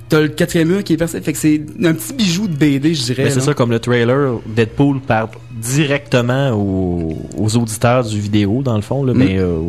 t'as 0.09 0.21
le 0.21 0.27
quatrième 0.27 0.69
mur 0.69 0.83
qui 0.83 0.93
est 0.93 0.97
percé. 0.97 1.21
Fait 1.21 1.31
que 1.31 1.37
c'est 1.37 1.61
un 1.83 1.93
petit 1.93 2.13
bijou 2.13 2.47
de 2.47 2.55
BD, 2.55 2.93
je 2.95 3.03
dirais. 3.03 3.23
Mais 3.25 3.29
c'est 3.29 3.39
ça, 3.39 3.53
comme 3.53 3.71
le 3.71 3.79
trailer, 3.79 4.39
Deadpool 4.47 4.99
parle 4.99 5.29
directement 5.59 6.51
aux, 6.51 7.17
aux 7.37 7.57
auditeurs 7.57 8.03
du 8.03 8.19
vidéo, 8.19 8.61
dans 8.63 8.75
le 8.75 8.81
fond. 8.81 9.03
Là, 9.03 9.13
Mm. 9.13 9.17
mais, 9.17 9.37
euh, 9.37 9.59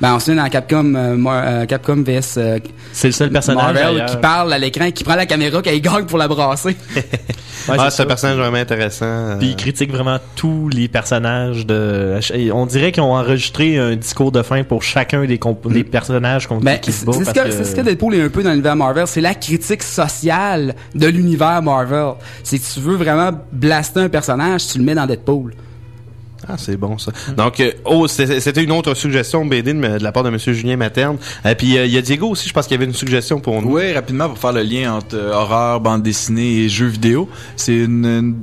Ben, 0.00 0.14
on 0.14 0.18
se 0.20 0.30
met 0.30 0.36
dans 0.36 0.48
Capcom, 0.48 0.94
euh, 0.94 1.16
Mar- 1.16 1.42
euh, 1.44 1.66
Capcom 1.66 2.02
VS 2.02 2.36
euh, 2.38 2.58
c'est 2.92 3.08
le 3.08 3.12
seul 3.12 3.30
personnage. 3.30 3.74
Marvel 3.74 4.06
qui 4.06 4.16
parle 4.16 4.52
à 4.52 4.58
l'écran, 4.58 4.90
qui 4.90 5.04
prend 5.04 5.14
la 5.16 5.26
caméra, 5.26 5.60
qui 5.62 5.80
gagne 5.80 6.04
pour 6.04 6.18
la 6.18 6.28
brasser. 6.28 6.76
Ouais, 7.68 7.76
ah, 7.78 7.90
c'est 7.90 8.02
un 8.04 8.06
personnage 8.06 8.38
vraiment 8.38 8.56
intéressant. 8.56 9.04
euh. 9.04 9.36
Puis 9.38 9.48
il 9.48 9.54
critique 9.56 9.92
vraiment 9.92 10.16
tous 10.34 10.70
les 10.70 10.88
personnages 10.88 11.66
de. 11.66 12.18
On 12.54 12.64
dirait 12.64 12.90
qu'ils 12.90 13.02
ont 13.02 13.12
enregistré 13.14 13.76
un 13.78 13.96
discours 13.96 14.32
de 14.32 14.40
fin 14.42 14.64
pour 14.64 14.82
chacun 14.82 15.26
des, 15.26 15.36
comp- 15.38 15.70
des 15.70 15.84
personnages 15.84 16.46
contre 16.46 16.64
Ben, 16.64 16.78
qui 16.80 16.90
se 16.90 17.00
c'est 17.00 17.06
bat. 17.06 17.12
c'est 17.12 17.24
ce, 17.26 17.30
que, 17.32 17.50
c'est 17.50 17.64
ce 17.64 17.76
que 17.76 17.82
Deadpool 17.82 18.14
est 18.14 18.22
un 18.22 18.30
peu 18.30 18.42
dans 18.42 18.50
l'univers 18.50 18.76
Marvel, 18.76 19.06
c'est 19.06 19.20
la 19.20 19.34
critique 19.34 19.82
sociale 19.82 20.74
de 20.94 21.06
l'univers 21.06 21.60
Marvel. 21.60 22.14
Que 22.50 22.56
tu 22.56 22.80
veux 22.80 22.96
vraiment 22.96 23.30
blaster 23.52 24.00
un 24.00 24.08
personnage, 24.08 24.66
tu 24.68 24.78
le 24.78 24.84
mets 24.84 24.94
dans 24.94 25.06
Deadpool. 25.06 25.39
Ah, 26.48 26.56
c'est 26.56 26.76
bon 26.78 26.96
ça. 26.96 27.12
Donc, 27.36 27.60
euh, 27.60 27.70
oh, 27.84 28.08
c'est- 28.08 28.40
c'était 28.40 28.64
une 28.64 28.72
autre 28.72 28.94
suggestion 28.94 29.44
BD 29.44 29.74
de, 29.74 29.98
de 29.98 30.02
la 30.02 30.10
part 30.10 30.22
de 30.22 30.30
Monsieur 30.30 30.54
Julien 30.54 30.76
Materne. 30.78 31.18
Et 31.44 31.54
puis 31.54 31.76
euh, 31.76 31.84
il 31.84 31.92
y 31.92 31.98
a 31.98 32.02
Diego 32.02 32.28
aussi, 32.30 32.48
je 32.48 32.54
pense 32.54 32.66
qu'il 32.66 32.74
y 32.74 32.78
avait 32.78 32.86
une 32.86 32.94
suggestion 32.94 33.40
pour 33.40 33.60
nous. 33.60 33.74
Oui, 33.76 33.92
rapidement 33.92 34.26
pour 34.28 34.38
faire 34.38 34.52
le 34.54 34.62
lien 34.62 34.94
entre 34.94 35.16
euh, 35.16 35.32
horreur, 35.34 35.80
bande 35.80 36.02
dessinée 36.02 36.60
et 36.64 36.68
jeux 36.70 36.86
vidéo. 36.86 37.28
C'est 37.56 37.76
une, 37.76 38.06
une 38.06 38.34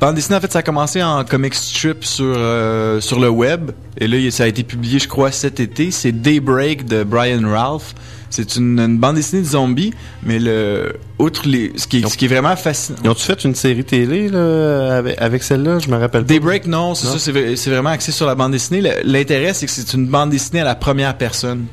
bande 0.00 0.14
dessinée 0.14 0.36
en 0.36 0.40
fait 0.40 0.52
ça 0.52 0.60
a 0.60 0.62
commencé 0.62 1.02
en 1.02 1.24
comic 1.24 1.54
strip 1.54 2.04
sur 2.04 2.34
euh, 2.36 3.00
sur 3.00 3.18
le 3.18 3.28
web 3.28 3.72
et 3.98 4.06
là 4.06 4.30
ça 4.30 4.44
a 4.44 4.46
été 4.46 4.62
publié 4.62 5.00
je 5.00 5.08
crois 5.08 5.32
cet 5.32 5.58
été. 5.58 5.90
C'est 5.90 6.12
Daybreak 6.12 6.84
de 6.86 7.02
Brian 7.02 7.42
Ralph. 7.50 7.94
C'est 8.30 8.56
une, 8.56 8.78
une 8.78 8.96
bande 8.98 9.16
dessinée 9.16 9.42
de 9.42 9.46
zombies, 9.48 9.92
mais 10.22 10.38
le 10.38 10.94
outre 11.18 11.48
les 11.48 11.72
ce 11.76 11.86
qui 11.88 11.98
est, 11.98 12.08
ce 12.08 12.16
qui 12.16 12.26
est 12.26 12.28
vraiment 12.28 12.54
fascinant. 12.56 12.98
Ils 13.04 13.10
ont-tu 13.10 13.24
fait 13.24 13.44
une 13.44 13.54
série 13.56 13.84
télé 13.84 14.28
là, 14.28 14.96
avec, 14.98 15.20
avec 15.20 15.42
celle-là? 15.42 15.80
Je 15.80 15.88
me 15.88 15.96
rappelle 15.96 16.22
pas. 16.22 16.28
Daybreak, 16.28 16.66
non, 16.66 16.94
c'est 16.94 17.06
ça, 17.08 17.18
c'est 17.18 17.70
vraiment 17.70 17.90
axé 17.90 18.12
sur 18.12 18.26
la 18.26 18.34
bande 18.36 18.52
dessinée. 18.52 18.82
L'intérêt, 19.04 19.52
c'est 19.52 19.66
que 19.66 19.72
c'est 19.72 19.92
une 19.94 20.06
bande 20.06 20.30
dessinée 20.30 20.60
à 20.60 20.64
la 20.64 20.76
première 20.76 21.16
personne. 21.18 21.66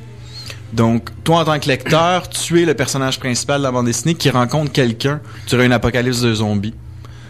Donc, 0.73 1.09
toi, 1.23 1.37
en 1.41 1.45
tant 1.45 1.59
que 1.59 1.67
lecteur, 1.67 2.27
tu 2.27 2.61
es 2.61 2.65
le 2.65 2.73
personnage 2.73 3.19
principal 3.19 3.59
de 3.59 3.63
la 3.63 3.71
bande 3.71 3.85
dessinée 3.85 4.15
qui 4.15 4.29
rencontre 4.29 4.71
quelqu'un 4.71 5.21
durant 5.47 5.63
une 5.63 5.71
apocalypse 5.71 6.21
de 6.21 6.33
zombies. 6.33 6.73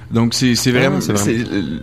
Donc, 0.09 0.33
c'est 0.33 0.53
vraiment... 0.71 0.97
Ah, 0.97 1.01
c'est 1.01 1.17
c'est- 1.17 1.43
vraiment- 1.43 1.79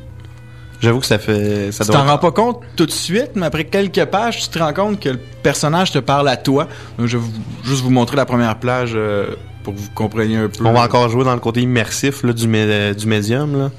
J'avoue 0.85 1.01
que 1.01 1.07
ça 1.07 1.19
fait. 1.19 1.73
Ça 1.73 1.85
tu 1.85 1.91
t'en 1.91 2.01
être- 2.05 2.11
rends 2.11 2.19
pas 2.19 2.31
compte 2.33 2.61
tout 2.77 2.87
de 2.87 2.91
suite, 2.93 3.31
mais 3.35 3.47
après 3.47 3.65
quelques 3.65 4.05
pages, 4.05 4.41
tu 4.43 4.49
te 4.49 4.59
rends 4.59 4.73
compte 4.73 5.01
que 5.01 5.09
le 5.09 5.19
personnage 5.43 5.91
te 5.93 5.99
parle 5.99 6.29
à 6.29 6.37
toi. 6.37 6.69
Donc, 6.99 7.07
je 7.09 7.17
vais 7.17 7.23
vous- 7.25 7.33
juste 7.65 7.83
vous 7.83 7.91
montrer 7.91 8.17
la 8.17 8.27
première 8.27 8.59
plage 8.59 8.93
euh, 8.95 9.35
pour 9.63 9.75
que 9.75 9.79
vous 9.81 9.91
compreniez 9.95 10.37
un 10.37 10.49
peu. 10.49 10.65
On 10.65 10.73
va 10.73 10.83
encore 10.83 11.09
jouer 11.09 11.25
dans 11.25 11.35
le 11.35 11.41
côté 11.41 11.63
immersif 11.63 12.23
là, 12.23 12.33
du, 12.33 12.47
mé- 12.47 12.95
du 12.95 13.07
médium. 13.07 13.59
Là. 13.59 13.71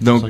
Donc, 0.00 0.24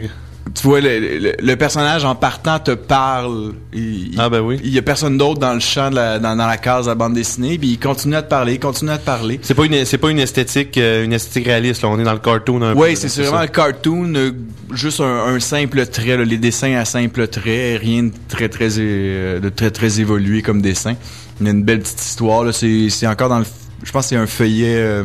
tu 0.54 0.62
vois, 0.68 0.80
le, 0.80 0.98
le- 1.18 1.32
le 1.40 1.56
personnage 1.56 2.04
en 2.04 2.14
partant 2.14 2.58
te 2.58 2.70
parle. 2.70 3.54
Il, 3.72 4.14
ah 4.18 4.28
ben 4.30 4.40
oui. 4.40 4.60
Il 4.62 4.70
y 4.70 4.78
a 4.78 4.82
personne 4.82 5.18
d'autre 5.18 5.40
dans 5.40 5.52
le 5.54 5.60
champ, 5.60 5.90
de 5.90 5.96
la, 5.96 6.18
dans, 6.18 6.36
dans 6.36 6.46
la 6.46 6.56
case 6.56 6.84
de 6.86 6.90
la 6.90 6.94
bande 6.94 7.14
dessinée, 7.14 7.58
puis 7.58 7.68
il 7.70 7.78
continue 7.78 8.14
à 8.14 8.22
te 8.22 8.30
parler, 8.30 8.54
il 8.54 8.60
continue 8.60 8.90
à 8.92 8.98
te 8.98 9.04
parler. 9.04 9.38
C'est 9.42 9.54
pas 9.54 9.64
une, 9.64 9.84
c'est 9.84 9.98
pas 9.98 10.10
une 10.10 10.18
esthétique, 10.20 10.78
euh, 10.78 11.04
une 11.04 11.12
esthétique 11.12 11.46
réaliste. 11.46 11.82
Là. 11.82 11.88
On 11.88 11.98
est 11.98 12.04
dans 12.04 12.12
le 12.12 12.20
cartoon 12.20 12.62
un 12.62 12.72
peu. 12.74 12.80
Oui, 12.80 12.96
c'est 12.96 13.08
vraiment 13.22 13.38
un 13.38 13.46
cartoon, 13.48 14.14
euh, 14.14 14.30
juste 14.72 15.00
un, 15.00 15.34
un 15.34 15.40
simple 15.40 15.84
trait, 15.86 16.16
là, 16.16 16.24
les 16.24 16.38
dessins 16.38 16.74
à 16.76 16.84
simple 16.84 17.26
trait, 17.28 17.76
rien 17.76 18.04
de 18.04 18.12
très 18.28 18.48
très 18.48 18.68
euh, 18.78 19.40
de 19.40 19.48
très 19.48 19.70
très 19.70 20.00
évolué 20.00 20.42
comme 20.42 20.62
dessin. 20.62 20.94
Il 21.40 21.46
y 21.46 21.48
a 21.48 21.52
une 21.52 21.64
belle 21.64 21.80
petite 21.80 22.00
histoire. 22.02 22.44
là, 22.44 22.52
C'est 22.52 22.88
c'est 22.88 23.06
encore 23.06 23.28
dans 23.28 23.40
le, 23.40 23.46
je 23.82 23.90
pense 23.92 24.04
que 24.04 24.08
c'est 24.10 24.16
un 24.16 24.26
feuillet, 24.26 24.76
euh, 24.76 25.04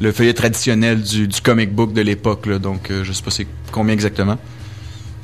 le 0.00 0.12
feuillet 0.12 0.34
traditionnel 0.34 1.02
du, 1.02 1.28
du 1.28 1.40
comic 1.40 1.74
book 1.74 1.92
de 1.92 2.02
l'époque. 2.02 2.48
Donc 2.48 2.90
euh, 2.90 3.04
je 3.04 3.12
sais 3.12 3.22
pas 3.22 3.30
c'est 3.30 3.46
combien 3.72 3.94
exactement, 3.94 4.38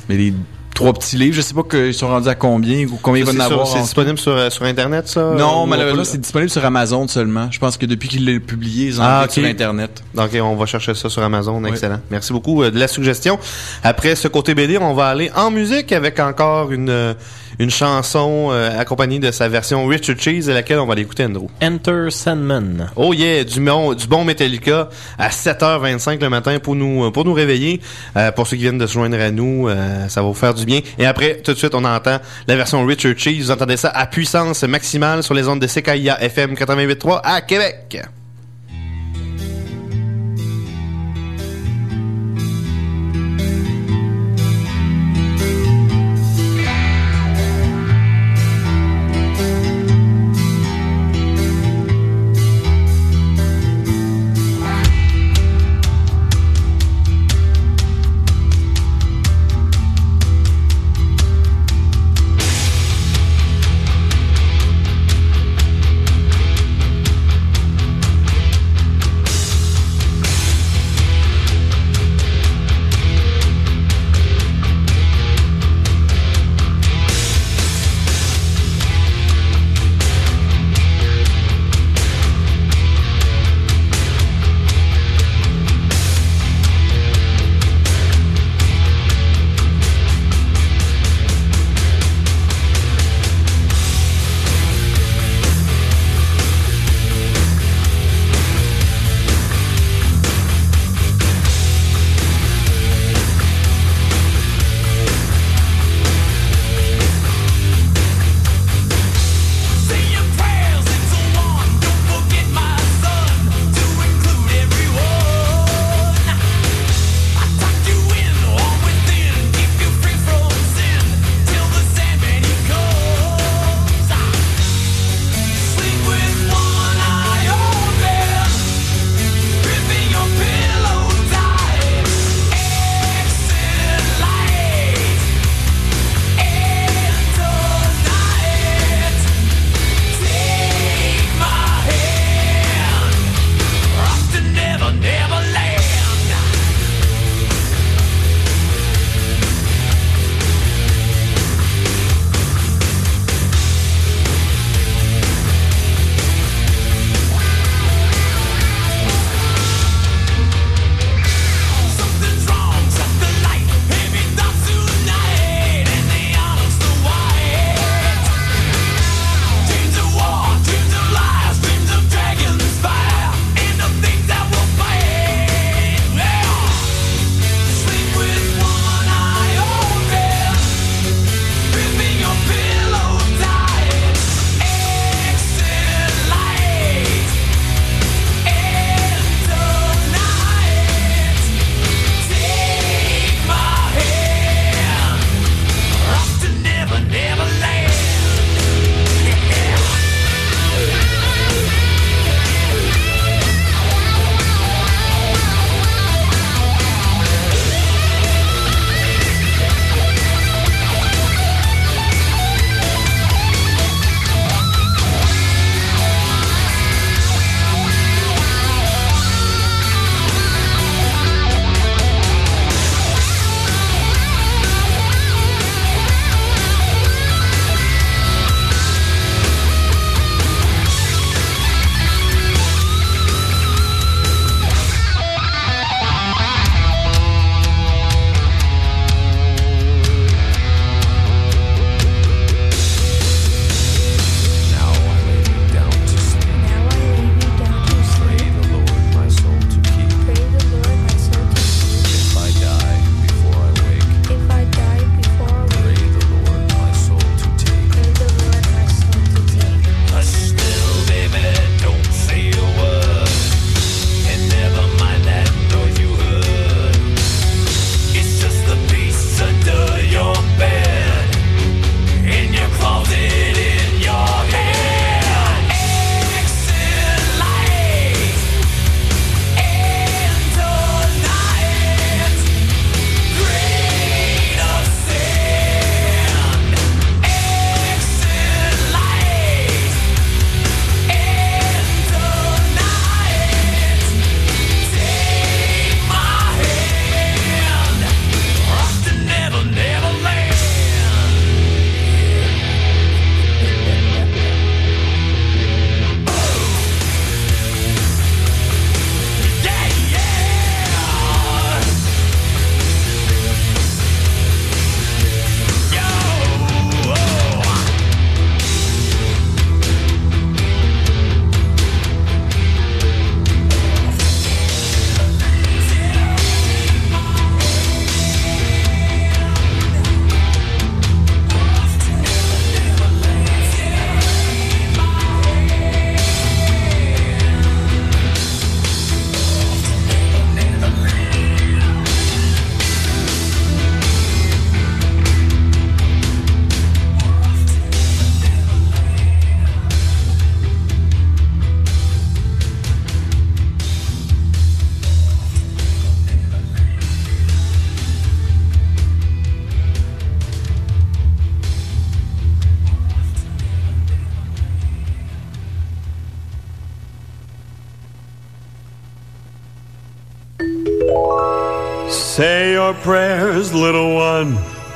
mais 0.09 0.17
les 0.17 0.35
trois 0.75 0.93
petits 0.93 1.17
livres, 1.17 1.35
je 1.37 1.41
sais 1.41 1.55
pas 1.55 1.63
qu'ils 1.63 1.95
sont 1.95 2.09
rendus 2.09 2.29
à 2.29 2.35
combien 2.35 2.87
ou 2.87 2.99
combien 3.01 3.23
il 3.23 3.27
va 3.27 3.33
C'est 3.33 3.41
en 3.41 3.45
avoir. 3.45 3.67
C'est 3.67 3.81
disponible 3.81 4.19
sur, 4.19 4.33
euh, 4.33 4.51
sur 4.51 4.65
Internet, 4.65 5.09
ça? 5.09 5.35
non, 5.37 5.67
malheureusement, 5.67 6.05
c'est 6.05 6.21
disponible 6.21 6.51
sur 6.51 6.65
Amazon 6.65 7.07
seulement. 7.09 7.49
Je 7.51 7.59
pense 7.59 7.77
que 7.77 7.87
depuis 7.87 8.09
qu'il 8.09 8.25
l'a 8.27 8.39
publié, 8.41 8.87
ils 8.87 9.01
ont 9.01 9.05
Ah, 9.05 9.27
sur 9.29 9.45
Internet. 9.45 10.03
Donc, 10.15 10.31
on 10.35 10.57
va 10.57 10.67
chercher 10.67 10.95
ça 10.95 11.09
sur 11.09 11.23
Amazon. 11.23 11.65
Excellent. 11.65 12.01
Merci 12.11 12.33
beaucoup 12.33 12.63
euh, 12.63 12.71
de 12.71 12.79
la 12.79 12.89
suggestion. 12.89 13.39
Après 13.83 14.15
ce 14.15 14.29
côté 14.29 14.55
BD, 14.55 14.79
on 14.79 14.95
va 14.95 15.09
aller 15.09 15.31
en 15.37 15.51
musique 15.51 15.93
avec 15.93 16.19
encore 16.21 16.73
une, 16.73 16.89
euh, 16.91 17.15
une 17.59 17.71
chanson 17.71 18.49
euh, 18.51 18.79
accompagnée 18.79 19.19
de 19.19 19.31
sa 19.31 19.49
version 19.49 19.87
Richard 19.87 20.19
Cheese, 20.19 20.49
à 20.49 20.55
laquelle 20.55 20.79
on 20.79 20.87
va 20.87 20.95
l'écouter, 20.95 21.25
Andrew. 21.25 21.47
Enter 21.63 22.11
Sandman. 22.11 22.91
Oh 22.97 23.13
yeah, 23.13 23.45
du 23.45 23.61
bon, 23.61 23.95
du 23.95 24.07
bon 24.07 24.25
Metallica 24.25 24.89
à 25.19 25.29
7h25 25.29 26.21
le 26.21 26.29
matin 26.29 26.59
pour 26.59 26.75
nous, 26.75 27.11
pour 27.11 27.25
nous 27.25 27.33
réveiller. 27.33 27.81
Euh, 28.17 28.33
pour 28.33 28.47
ceux 28.47 28.57
qui 28.57 28.63
viennent 28.63 28.79
de 28.79 28.87
se 28.87 28.95
joindre 28.95 29.21
à 29.21 29.31
nous, 29.31 29.69
euh, 29.69 30.09
ça 30.09 30.23
va 30.23 30.29
vous 30.29 30.35
faire 30.35 30.55
du 30.55 30.65
bien. 30.65 30.81
Et 30.99 31.07
après, 31.07 31.41
tout 31.43 31.53
de 31.53 31.59
suite, 31.59 31.75
on 31.75 31.85
entend 31.85 32.19
la 32.47 32.57
version 32.57 32.85
Richard 32.85 33.15
Cheese. 33.17 33.41
Vous 33.43 33.51
entendez 33.51 33.77
ça 33.77 33.89
à 33.89 34.07
puissance 34.07 34.63
maximale 34.65 35.23
sur 35.23 35.35
les 35.35 35.49
ondes 35.49 35.61
de 35.61 35.67
CKIA 35.67 36.23
FM 36.23 36.55
88.3 36.55 37.21
à 37.23 37.41
Québec. 37.41 38.03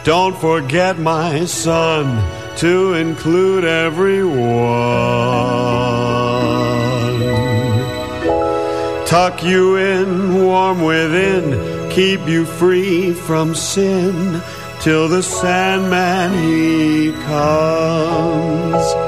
Don't 0.07 0.37
forget, 0.37 1.01
my 1.01 1.47
son, 1.47 2.23
to 2.59 2.95
include 2.95 3.65
everyone. 3.65 4.37
Tuck 9.05 9.43
you 9.43 9.74
in, 9.74 10.45
warm 10.45 10.83
within, 10.83 11.91
keep 11.91 12.20
you 12.28 12.45
free 12.45 13.15
from 13.15 13.57
sin, 13.57 14.41
till 14.81 15.09
the 15.09 15.24
Sandman 15.24 16.41
he 16.41 17.11
comes. 17.24 19.06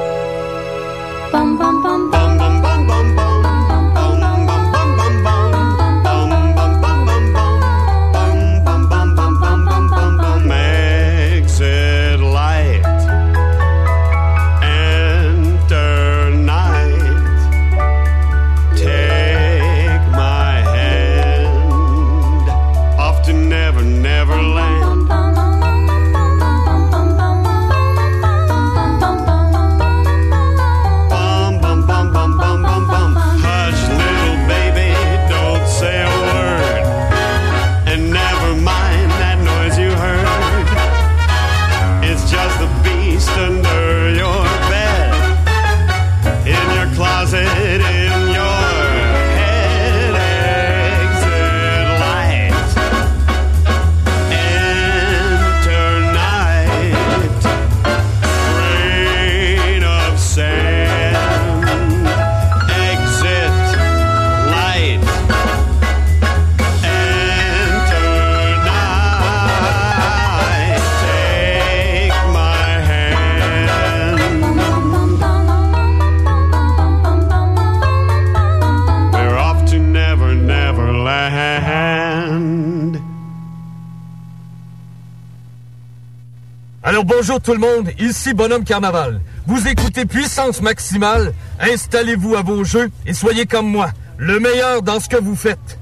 Tout 87.48 87.54
le 87.54 87.60
monde, 87.60 87.88
ici 87.98 88.34
Bonhomme 88.34 88.62
Carnaval. 88.62 89.22
Vous 89.46 89.66
écoutez 89.68 90.04
Puissance 90.04 90.60
Maximale, 90.60 91.32
installez-vous 91.58 92.36
à 92.36 92.42
vos 92.42 92.62
jeux 92.62 92.90
et 93.06 93.14
soyez 93.14 93.46
comme 93.46 93.66
moi, 93.66 93.88
le 94.18 94.38
meilleur 94.38 94.82
dans 94.82 95.00
ce 95.00 95.08
que 95.08 95.16
vous 95.16 95.34
faites. 95.34 95.78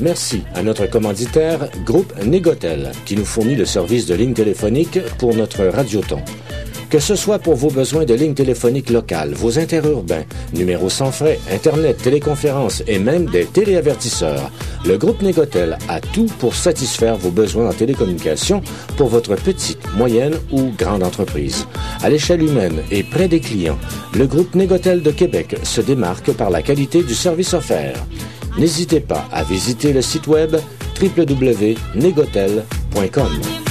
Merci 0.00 0.44
à 0.54 0.62
notre 0.62 0.86
commanditaire, 0.86 1.68
Groupe 1.84 2.14
Négotel, 2.24 2.92
qui 3.04 3.16
nous 3.16 3.26
fournit 3.26 3.56
le 3.56 3.66
service 3.66 4.06
de 4.06 4.14
ligne 4.14 4.32
téléphonique 4.32 5.00
pour 5.18 5.34
notre 5.34 5.66
radioton. 5.66 6.22
Que 6.94 7.00
ce 7.00 7.16
soit 7.16 7.40
pour 7.40 7.56
vos 7.56 7.70
besoins 7.70 8.04
de 8.04 8.14
ligne 8.14 8.34
téléphonique 8.34 8.88
locale, 8.88 9.34
vos 9.34 9.58
interurbains, 9.58 10.22
numéros 10.52 10.90
sans 10.90 11.10
frais, 11.10 11.40
Internet, 11.52 11.96
téléconférences 11.96 12.84
et 12.86 13.00
même 13.00 13.26
des 13.26 13.46
téléavertisseurs, 13.46 14.52
le 14.86 14.96
groupe 14.96 15.20
Négotel 15.20 15.76
a 15.88 16.00
tout 16.00 16.26
pour 16.38 16.54
satisfaire 16.54 17.16
vos 17.16 17.32
besoins 17.32 17.70
en 17.70 17.72
télécommunication 17.72 18.62
pour 18.96 19.08
votre 19.08 19.34
petite, 19.34 19.80
moyenne 19.96 20.36
ou 20.52 20.70
grande 20.78 21.02
entreprise. 21.02 21.66
À 22.00 22.10
l'échelle 22.10 22.44
humaine 22.44 22.80
et 22.92 23.02
près 23.02 23.26
des 23.26 23.40
clients, 23.40 23.80
le 24.16 24.28
groupe 24.28 24.54
Négotel 24.54 25.02
de 25.02 25.10
Québec 25.10 25.56
se 25.64 25.80
démarque 25.80 26.30
par 26.30 26.50
la 26.50 26.62
qualité 26.62 27.02
du 27.02 27.16
service 27.16 27.54
offert. 27.54 27.96
N'hésitez 28.56 29.00
pas 29.00 29.24
à 29.32 29.42
visiter 29.42 29.92
le 29.92 30.00
site 30.00 30.28
web 30.28 30.54
www.negotel.com. 31.02 33.63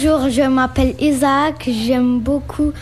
Bonjour, 0.00 0.30
je 0.30 0.42
m'appelle 0.42 0.94
Isaac, 1.00 1.68
j'aime 1.68 2.20
beaucoup 2.20 2.72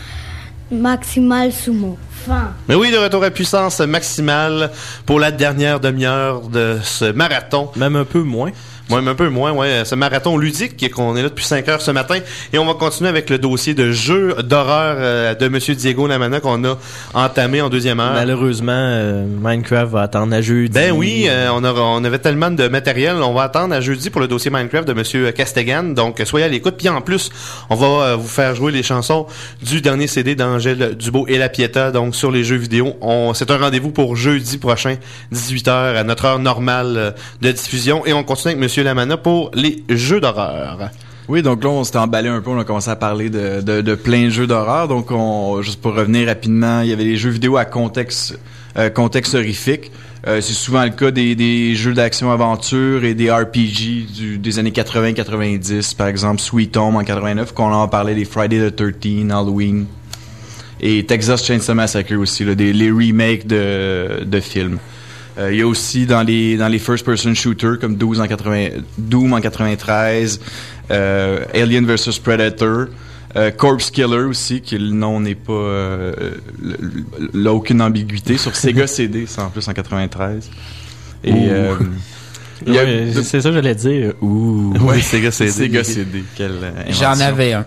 Maximal 0.69 1.51
Sumo. 1.51 1.97
Fin. 2.11 2.53
Mais 2.67 2.75
oui, 2.75 2.91
de 2.91 2.97
retour 2.97 3.23
à 3.23 3.31
puissance 3.31 3.79
maximale 3.79 4.69
pour 5.03 5.19
la 5.19 5.31
dernière 5.31 5.79
demi-heure 5.79 6.41
de 6.41 6.77
ce 6.83 7.05
marathon. 7.11 7.71
Même 7.75 7.95
un 7.95 8.05
peu 8.05 8.21
moins. 8.21 8.51
Même 8.89 9.07
un 9.07 9.15
peu 9.15 9.27
moins, 9.29 9.51
ouais. 9.51 9.83
Ce 9.85 9.95
marathon 9.95 10.37
ludique 10.37 10.89
qu'on 10.93 11.15
est 11.17 11.21
là 11.23 11.29
depuis 11.29 11.43
5 11.45 11.67
heures 11.67 11.81
ce 11.81 11.91
matin. 11.91 12.19
Et 12.53 12.57
on 12.57 12.65
va 12.65 12.73
continuer 12.73 13.09
avec 13.09 13.29
le 13.29 13.37
dossier 13.37 13.73
de 13.73 13.91
jeux 13.91 14.33
d'horreur 14.43 14.95
euh, 14.99 15.35
de 15.35 15.47
Monsieur 15.49 15.75
Diego 15.75 16.07
Lamana 16.07 16.39
qu'on 16.39 16.63
a 16.63 16.77
entamé 17.13 17.61
en 17.61 17.69
deuxième 17.69 17.99
heure. 17.99 18.13
Malheureusement, 18.13 18.71
euh, 18.71 19.25
Minecraft 19.41 19.91
va 19.91 20.01
attendre 20.03 20.33
à 20.33 20.41
jeudi. 20.41 20.73
Ben 20.73 20.91
oui, 20.93 21.25
euh, 21.27 21.49
on, 21.53 21.63
aura- 21.65 21.81
on 21.83 22.03
avait 22.05 22.19
tellement 22.19 22.49
de 22.49 22.67
matériel. 22.69 23.15
On 23.17 23.33
va 23.33 23.43
attendre 23.43 23.73
à 23.73 23.81
jeudi 23.81 24.09
pour 24.09 24.21
le 24.21 24.27
dossier 24.29 24.49
Minecraft 24.51 24.87
de 24.87 24.93
Monsieur 24.93 25.31
Castegan. 25.31 25.93
Donc, 25.93 26.21
soyez 26.25 26.45
à 26.45 26.49
l'écoute. 26.49 26.75
Puis 26.77 26.87
en 26.87 27.01
plus, 27.01 27.29
on 27.69 27.75
va 27.75 27.87
euh, 27.87 28.15
vous 28.15 28.27
faire 28.27 28.55
jouer 28.55 28.71
les 28.71 28.83
chansons 28.83 29.27
du 29.61 29.81
dernier 29.81 30.07
CD 30.07 30.35
d'Angèle 30.35 30.95
Dubo 30.95 31.25
et 31.27 31.37
La 31.37 31.49
Pieta. 31.49 31.91
Donc, 31.91 32.15
sur 32.15 32.31
les 32.31 32.45
jeux 32.45 32.55
vidéo. 32.55 32.95
On, 33.01 33.33
c'est 33.33 33.51
un 33.51 33.57
rendez-vous 33.57 33.91
pour 33.91 34.15
jeudi 34.15 34.57
prochain, 34.57 34.95
18h, 35.33 35.69
à 35.97 36.03
notre 36.05 36.23
heure 36.25 36.39
normale 36.39 37.15
de 37.41 37.51
diffusion. 37.51 38.05
Et 38.05 38.13
on 38.13 38.23
continue 38.23 38.53
avec 38.53 38.61
Monsieur 38.63 38.76
Lamana 38.83 39.17
pour 39.17 39.51
les 39.53 39.83
jeux 39.89 40.19
d'horreur. 40.19 40.89
Oui, 41.27 41.41
donc 41.41 41.63
là, 41.63 41.69
on 41.69 41.83
s'était 41.83 41.97
emballé 41.97 42.29
un 42.29 42.39
peu, 42.39 42.51
on 42.51 42.59
a 42.59 42.63
commencé 42.63 42.89
à 42.89 42.95
parler 42.95 43.29
de, 43.29 43.95
plein 43.95 44.25
de 44.25 44.29
jeux 44.29 44.47
d'horreur. 44.47 44.87
Donc, 44.87 45.11
on, 45.11 45.61
juste 45.61 45.81
pour 45.81 45.93
revenir 45.93 46.27
rapidement, 46.27 46.81
il 46.81 46.89
y 46.89 46.93
avait 46.93 47.03
les 47.03 47.17
jeux 47.17 47.29
vidéo 47.29 47.57
à 47.57 47.65
contexte, 47.65 48.39
euh, 48.77 48.89
horrifique. 49.33 49.91
Euh, 50.25 50.41
c'est 50.41 50.53
souvent 50.53 50.83
le 50.83 50.91
cas 50.91 51.11
des, 51.11 51.75
jeux 51.75 51.93
d'action-aventure 51.93 53.03
et 53.03 53.13
des 53.13 53.29
RPG 53.29 54.39
des 54.39 54.59
années 54.59 54.71
80-90, 54.71 55.95
par 55.95 56.07
exemple 56.07 56.41
Sweet 56.41 56.75
Home 56.77 56.95
en 56.95 57.03
89, 57.03 57.53
qu'on 57.53 57.73
en 57.73 57.87
parlait 57.87 58.15
des 58.15 58.25
Friday 58.25 58.71
the 58.71 58.75
13, 58.75 59.29
Halloween, 59.31 59.85
et 60.79 61.05
Texas 61.05 61.45
Chainsaw 61.45 61.75
Massacre 61.75 62.15
aussi, 62.15 62.45
les 62.45 62.91
remakes 62.91 63.47
de 63.47 64.39
films. 64.39 64.79
Euh, 65.37 65.53
Il 65.53 65.59
y 65.59 65.61
a 65.61 65.67
aussi 65.67 66.05
dans 66.05 66.23
les 66.23 66.57
dans 66.57 66.67
les 66.67 66.79
first 66.79 67.05
person 67.05 67.33
shooters 67.35 67.79
comme 67.79 67.95
Doom 67.95 68.19
en 68.21 68.27
80 68.27 68.69
Doom 68.97 69.33
en 69.33 69.41
93, 69.41 70.39
euh, 70.91 71.45
Alien 71.53 71.85
vs 71.85 72.17
Predator, 72.23 72.87
euh, 73.35 73.51
Corpse 73.51 73.91
Killer 73.91 74.23
aussi 74.23 74.61
qui 74.61 74.77
le 74.77 74.89
nom 74.91 75.19
n'est 75.19 75.35
pas 75.35 75.53
euh, 75.53 76.13
là 77.33 77.53
aucune 77.53 77.81
ambiguïté 77.81 78.37
sur 78.37 78.55
Sega 78.55 78.87
CD, 78.87 79.25
c'est 79.27 79.41
en 79.41 79.49
plus 79.49 79.67
en 79.67 79.73
93. 79.73 80.49
Et 81.23 81.31
euh, 81.33 81.75
c'est 83.23 83.41
ça 83.41 83.49
que 83.49 83.53
j'allais 83.55 83.75
dire. 83.75 84.13
Ouh. 84.21 84.73
Ouais, 84.81 85.01
Sega 85.01 85.29
CD. 85.31 85.51
Sega 85.51 85.83
CD. 85.83 86.23
Quelle 86.35 86.53
J'en 86.89 87.19
avais 87.19 87.53
un. 87.53 87.65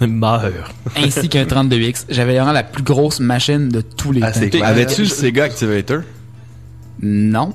Meurs. 0.00 0.72
Ainsi 0.96 1.28
qu'un 1.28 1.42
32X. 1.44 2.04
J'avais 2.08 2.34
vraiment 2.36 2.52
la 2.52 2.62
plus 2.62 2.84
grosse 2.84 3.18
machine 3.18 3.68
de 3.68 3.80
tous 3.80 4.12
les 4.12 4.20
Ah, 4.22 4.30
temps. 4.30 4.62
Avais-tu 4.62 5.02
le 5.02 5.08
Sega 5.08 5.44
Activator? 5.44 6.02
Non. 7.02 7.52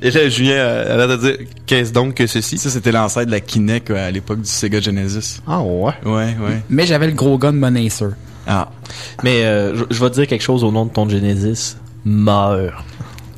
Et 0.00 0.10
là, 0.12 0.28
Julien 0.28 0.64
avait 0.64 1.08
de 1.08 1.16
dire 1.16 1.36
qu'est-ce 1.66 1.92
donc 1.92 2.14
que 2.14 2.26
ceci? 2.28 2.56
Ça, 2.58 2.70
c'était 2.70 2.92
l'ancêtre 2.92 3.26
de 3.26 3.32
la 3.32 3.40
Kinect 3.40 3.90
euh, 3.90 4.08
à 4.08 4.10
l'époque 4.12 4.40
du 4.42 4.48
Sega 4.48 4.80
Genesis. 4.80 5.40
Ah 5.46 5.60
ouais? 5.60 5.92
Ouais, 6.04 6.36
ouais. 6.40 6.62
Mais 6.70 6.86
j'avais 6.86 7.08
le 7.08 7.14
gros 7.14 7.36
gun 7.36 7.52
Monacer. 7.52 8.06
Ah. 8.46 8.70
Mais 9.24 9.42
euh, 9.44 9.74
je, 9.76 9.84
je 9.90 10.00
vais 10.02 10.08
te 10.10 10.14
dire 10.14 10.26
quelque 10.28 10.42
chose 10.44 10.62
au 10.62 10.70
nom 10.70 10.86
de 10.86 10.92
ton 10.92 11.08
Genesis. 11.08 11.76
Meurs. 12.04 12.84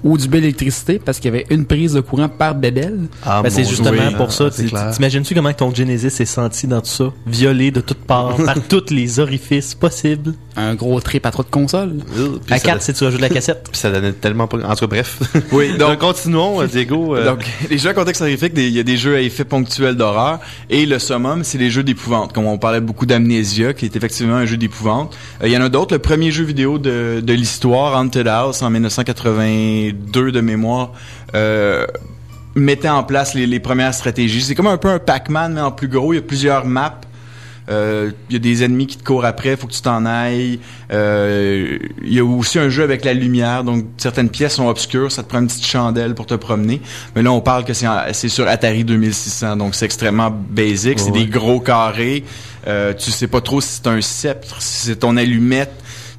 Ou 0.03 0.17
du 0.17 0.35
électricité 0.35 0.99
parce 0.99 1.19
qu'il 1.19 1.31
y 1.31 1.35
avait 1.35 1.47
une 1.51 1.67
prise 1.67 1.93
de 1.93 2.01
courant 2.01 2.29
par 2.31 2.55
bébelle. 2.55 3.01
Ben, 3.27 3.43
c'est 3.51 3.65
justement 3.65 4.13
pour 4.17 4.33
ça. 4.33 4.45
Ah, 4.47 4.51
c'est 4.51 4.63
Tu- 4.65 4.69
clair. 4.71 4.91
T'imagines-tu 4.93 5.35
comment 5.35 5.53
ton 5.53 5.75
Genesis 5.75 6.07
est 6.23 6.25
senti 6.25 6.67
dans 6.67 6.81
tout 6.81 6.87
ça? 6.89 7.13
Violé 7.27 7.71
de 7.71 7.81
toutes 7.83 8.05
parts, 8.07 8.37
par 8.37 8.57
tous 8.69 8.91
les 8.91 9.19
orifices 9.19 9.75
possibles? 9.75 10.33
Un 10.61 10.75
gros 10.75 11.01
trip 11.01 11.27
à 11.27 11.31
trop 11.31 11.43
de 11.43 11.49
consoles. 11.51 11.95
Puis 12.45 12.55
ça- 12.61 12.69
Puis 13.71 13.81
ça 13.81 13.91
donnait 13.91 14.13
tellement 14.13 14.47
pas. 14.47 14.59
En 14.59 14.75
tout 14.75 14.81
cas, 14.81 14.87
bref. 14.87 15.19
Oui, 15.53 15.77
donc, 15.79 15.99
continuons, 15.99 16.61
euh, 16.63 16.67
Diego. 16.67 17.17
euh. 17.17 17.25
Donc, 17.25 17.45
les 17.69 17.79
jeux 17.79 17.91
à 17.91 17.95
contexte 17.95 18.23
horrifique, 18.23 18.53
il 18.57 18.69
y 18.71 18.79
a 18.79 18.83
des 18.83 18.97
jeux 18.97 19.17
à 19.17 19.21
effet 19.21 19.45
ponctuel 19.45 19.97
d'horreur. 19.97 20.39
Et 20.69 20.87
le 20.87 20.99
summum, 20.99 21.45
c'est 21.45 21.59
les 21.59 21.71
jeux 21.71 21.83
d'épouvante. 21.83 22.33
Comme 22.33 22.47
on 22.47 22.59
parlait 22.59 22.81
beaucoup 22.81 23.07
d'Amnesia, 23.07 23.73
qui 23.75 23.85
est 23.87 23.97
effectivement 23.97 24.37
un 24.37 24.47
jeu 24.47 24.57
d'épouvante. 24.57 25.17
Euh, 25.43 25.49
Il 25.49 25.53
y 25.53 25.57
en 25.57 25.63
a 25.63 25.69
d'autres. 25.69 25.95
Le 25.95 25.99
premier 26.01 26.31
jeu 26.31 26.45
vidéo 26.45 26.79
de, 26.79 27.21
de 27.23 27.33
l'histoire, 27.33 27.99
Haunted 28.01 28.27
House, 28.29 28.63
en 28.63 28.71
1982 28.71 30.33
de 30.33 30.41
mémoire, 30.41 30.93
euh, 31.35 31.87
mettait 32.55 32.89
en 32.89 33.03
place 33.05 33.35
les, 33.35 33.47
les 33.47 33.61
premières 33.61 33.95
stratégies. 33.95 34.43
C'est 34.43 34.55
comme 34.55 34.67
un 34.67 34.77
peu 34.77 34.89
un 34.89 34.99
Pac-Man, 34.99 35.55
mais 35.55 35.61
en 35.61 35.73
plus 35.73 35.89
gros. 35.89 36.13
Il 36.13 36.17
y 36.17 36.19
a 36.19 36.23
plusieurs 36.23 36.67
maps. 36.67 37.01
Euh, 37.71 38.11
Il 38.29 38.33
y 38.35 38.37
a 38.37 38.39
des 38.41 38.65
ennemis 38.65 38.87
qui 38.87 38.97
te 38.97 39.05
courent 39.05 39.25
après, 39.25 39.57
faut 39.57 39.67
que 39.67 39.73
tu 39.73 39.81
t'en 39.83 40.05
ailles. 40.07 40.59
Euh, 40.93 41.79
Il 42.05 42.13
y 42.13 42.19
a 42.19 42.25
aussi 42.25 42.59
un 42.59 42.69
jeu 42.69 42.83
avec 42.83 43.05
la 43.05 43.15
lumière, 43.15 43.65
donc 43.65 43.85
certaines 43.97 44.29
pièces 44.29 44.55
sont 44.55 44.67
obscures, 44.69 45.11
ça 45.13 45.23
te 45.23 45.29
prend 45.29 45.39
une 45.41 45.47
petite 45.47 45.67
chandelle 45.67 46.15
pour 46.15 46.27
te 46.27 46.35
promener. 46.35 46.81
Mais 47.15 47.23
là, 47.23 47.33
on 47.33 47.41
parle 47.41 47.65
que 47.65 47.73
c'est 47.73 48.29
sur 48.29 48.49
Atari 48.49 48.85
2600, 48.85 49.57
donc 49.57 49.75
c'est 49.75 49.85
extrêmement 49.85 50.31
basic. 50.31 50.99
C'est 50.99 51.11
Ouais. 51.11 51.21
des 51.25 51.27
gros 51.27 51.61
carrés. 51.61 52.25
Euh, 52.67 52.93
tu 52.93 53.11
sais 53.11 53.27
pas 53.27 53.41
trop 53.41 53.61
si 53.61 53.69
c'est 53.83 53.87
un 53.87 54.01
sceptre, 54.03 54.61
si 54.61 54.87
c'est 54.89 54.97
ton 54.97 55.17
allumette, 55.17 55.73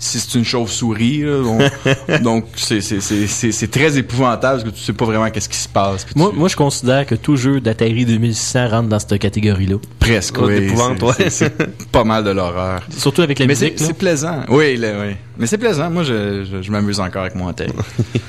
si 0.03 0.19
c'est 0.19 0.37
une 0.37 0.43
chauve-souris. 0.43 1.21
là. 1.21 1.41
Donc, 1.43 2.21
donc 2.23 2.45
c'est 2.55 2.81
c'est- 2.81 2.99
c'est- 3.01 3.27
c'est- 3.27 3.51
c'est 3.51 3.67
très 3.69 3.97
épouvantable 3.99 4.61
parce 4.63 4.63
que 4.63 4.75
tu 4.77 4.83
sais 4.83 4.93
pas 4.93 5.05
vraiment 5.05 5.29
qu'est-ce 5.29 5.47
qui 5.47 5.57
se 5.57 5.69
passe. 5.69 6.05
Moi, 6.15 6.31
tu- 6.33 6.39
moi, 6.39 6.47
je 6.49 6.55
considère 6.55 7.05
que 7.05 7.13
tout 7.15 7.35
jeu 7.37 7.61
d'Atari 7.61 8.03
2600 8.05 8.67
rentre 8.69 8.89
dans 8.89 8.97
cette 8.99 9.19
catégorie-là. 9.19 9.75
Presque, 9.99 10.37
Oh, 10.39 10.47
oui. 10.47 10.69
c'est- 10.75 11.03
ouais. 11.03 11.13
c'est- 11.29 11.53
C'est 11.79 11.87
pas 11.91 12.03
mal 12.03 12.23
de 12.23 12.31
l'horreur. 12.31 12.81
Surtout 12.97 13.21
avec 13.21 13.37
la 13.39 13.45
Mais 13.45 13.53
musique, 13.53 13.73
c'est- 13.75 13.81
là. 13.81 13.87
C'est 13.87 13.97
plaisant. 13.97 14.41
Oui, 14.49 14.75
là, 14.77 14.93
oui. 15.01 15.15
Mais 15.37 15.45
c'est 15.45 15.57
plaisant. 15.59 15.89
Moi, 15.91 16.03
je, 16.03 16.45
je, 16.51 16.61
je 16.63 16.71
m'amuse 16.71 16.99
encore 16.99 17.21
avec 17.21 17.35
mon 17.35 17.47
Atari. 17.47 17.71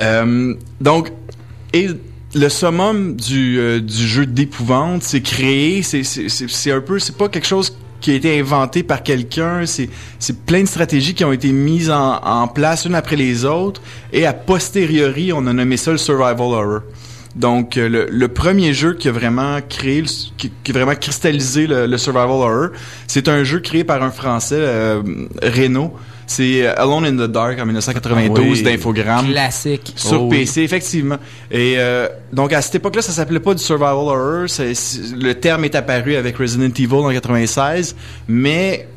Euh, 0.00 0.54
donc, 0.80 1.10
et 1.72 1.88
le 2.34 2.48
summum 2.50 3.16
du, 3.16 3.58
euh, 3.58 3.80
du 3.80 4.06
jeu 4.06 4.26
d'épouvante, 4.26 5.02
c'est 5.02 5.22
créé, 5.22 5.82
c'est 5.82 6.02
c'est- 6.02 6.28
c'est- 6.28 6.50
c'est 6.50 6.70
un 6.70 6.82
peu, 6.82 6.98
c'est 6.98 7.16
pas 7.16 7.28
quelque 7.30 7.46
chose 7.46 7.74
qui 8.06 8.12
a 8.12 8.14
été 8.14 8.38
inventé 8.38 8.84
par 8.84 9.02
quelqu'un, 9.02 9.64
c'est 9.66 10.46
plein 10.46 10.62
de 10.62 10.68
stratégies 10.68 11.12
qui 11.12 11.24
ont 11.24 11.32
été 11.32 11.50
mises 11.50 11.90
en, 11.90 12.46
place 12.46 12.84
une 12.84 12.94
après 12.94 13.16
les 13.16 13.44
autres, 13.44 13.82
et 14.12 14.26
a 14.26 14.32
posteriori, 14.32 15.32
on 15.32 15.44
a 15.48 15.52
nommé 15.52 15.76
ça 15.76 15.90
le 15.90 15.98
survival 15.98 16.38
horror. 16.38 16.80
Donc, 17.34 17.76
euh, 17.76 18.06
le, 18.08 18.28
premier 18.28 18.74
jeu 18.74 18.94
qui 18.94 19.08
a 19.08 19.12
vraiment 19.12 19.58
créé, 19.68 20.04
qui, 20.38 20.52
a 20.68 20.72
vraiment 20.72 20.94
cristallisé 20.94 21.66
le, 21.66 21.88
le 21.88 21.98
survival 21.98 22.30
horror, 22.30 22.68
c'est 23.08 23.26
un 23.26 23.42
jeu 23.42 23.58
créé 23.58 23.82
par 23.82 24.00
un 24.04 24.12
Français, 24.12 24.54
euh, 24.56 25.02
Renault. 25.42 25.92
C'est 26.26 26.66
euh, 26.66 26.74
Alone 26.76 27.04
in 27.06 27.12
the 27.16 27.30
Dark 27.30 27.58
en 27.60 27.64
1992 27.66 28.38
Ah 28.38 28.50
oui. 28.52 28.62
d'Infogrames. 28.62 29.28
Classique. 29.28 29.92
Sur 29.96 30.22
Oh 30.22 30.28
oui. 30.28 30.38
PC, 30.40 30.62
effectivement. 30.62 31.18
Et 31.50 31.74
euh, 31.78 32.08
donc, 32.32 32.52
à 32.52 32.60
cette 32.62 32.74
époque-là, 32.76 33.02
ça 33.02 33.12
s'appelait 33.12 33.40
pas 33.40 33.54
du 33.54 33.62
survival 33.62 33.94
horror. 33.94 34.46
Le 34.58 35.32
terme 35.34 35.64
est 35.64 35.74
apparu 35.74 36.16
avec 36.16 36.36
Resident 36.36 36.64
Evil 36.76 36.94
en 36.94 37.10
96. 37.10 37.94
Mais 38.26 38.88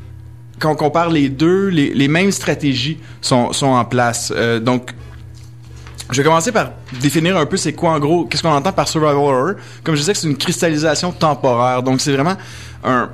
quand 0.58 0.72
on 0.72 0.76
compare 0.76 1.10
les 1.10 1.30
deux, 1.30 1.68
les, 1.68 1.94
les 1.94 2.08
mêmes 2.08 2.32
stratégies 2.32 2.98
sont, 3.22 3.54
sont 3.54 3.68
en 3.68 3.86
place. 3.86 4.34
Euh, 4.36 4.60
donc, 4.60 4.92
je 6.12 6.18
vais 6.18 6.24
commencer 6.24 6.52
par 6.52 6.72
définir 7.00 7.38
un 7.38 7.46
peu 7.46 7.56
c'est 7.56 7.74
quoi 7.74 7.92
en 7.92 8.00
gros, 8.00 8.26
qu'est-ce 8.26 8.42
qu'on 8.42 8.50
entend 8.50 8.72
par 8.72 8.88
survival 8.88 9.16
horror. 9.16 9.52
Comme 9.84 9.94
je 9.94 10.00
disais, 10.00 10.16
c'est 10.16 10.26
une 10.28 10.38
cristallisation 10.38 11.12
temporaire. 11.12 11.84
Donc 11.84 12.02
c'est 12.02 12.12
vraiment 12.12 12.36
un, 12.84 13.12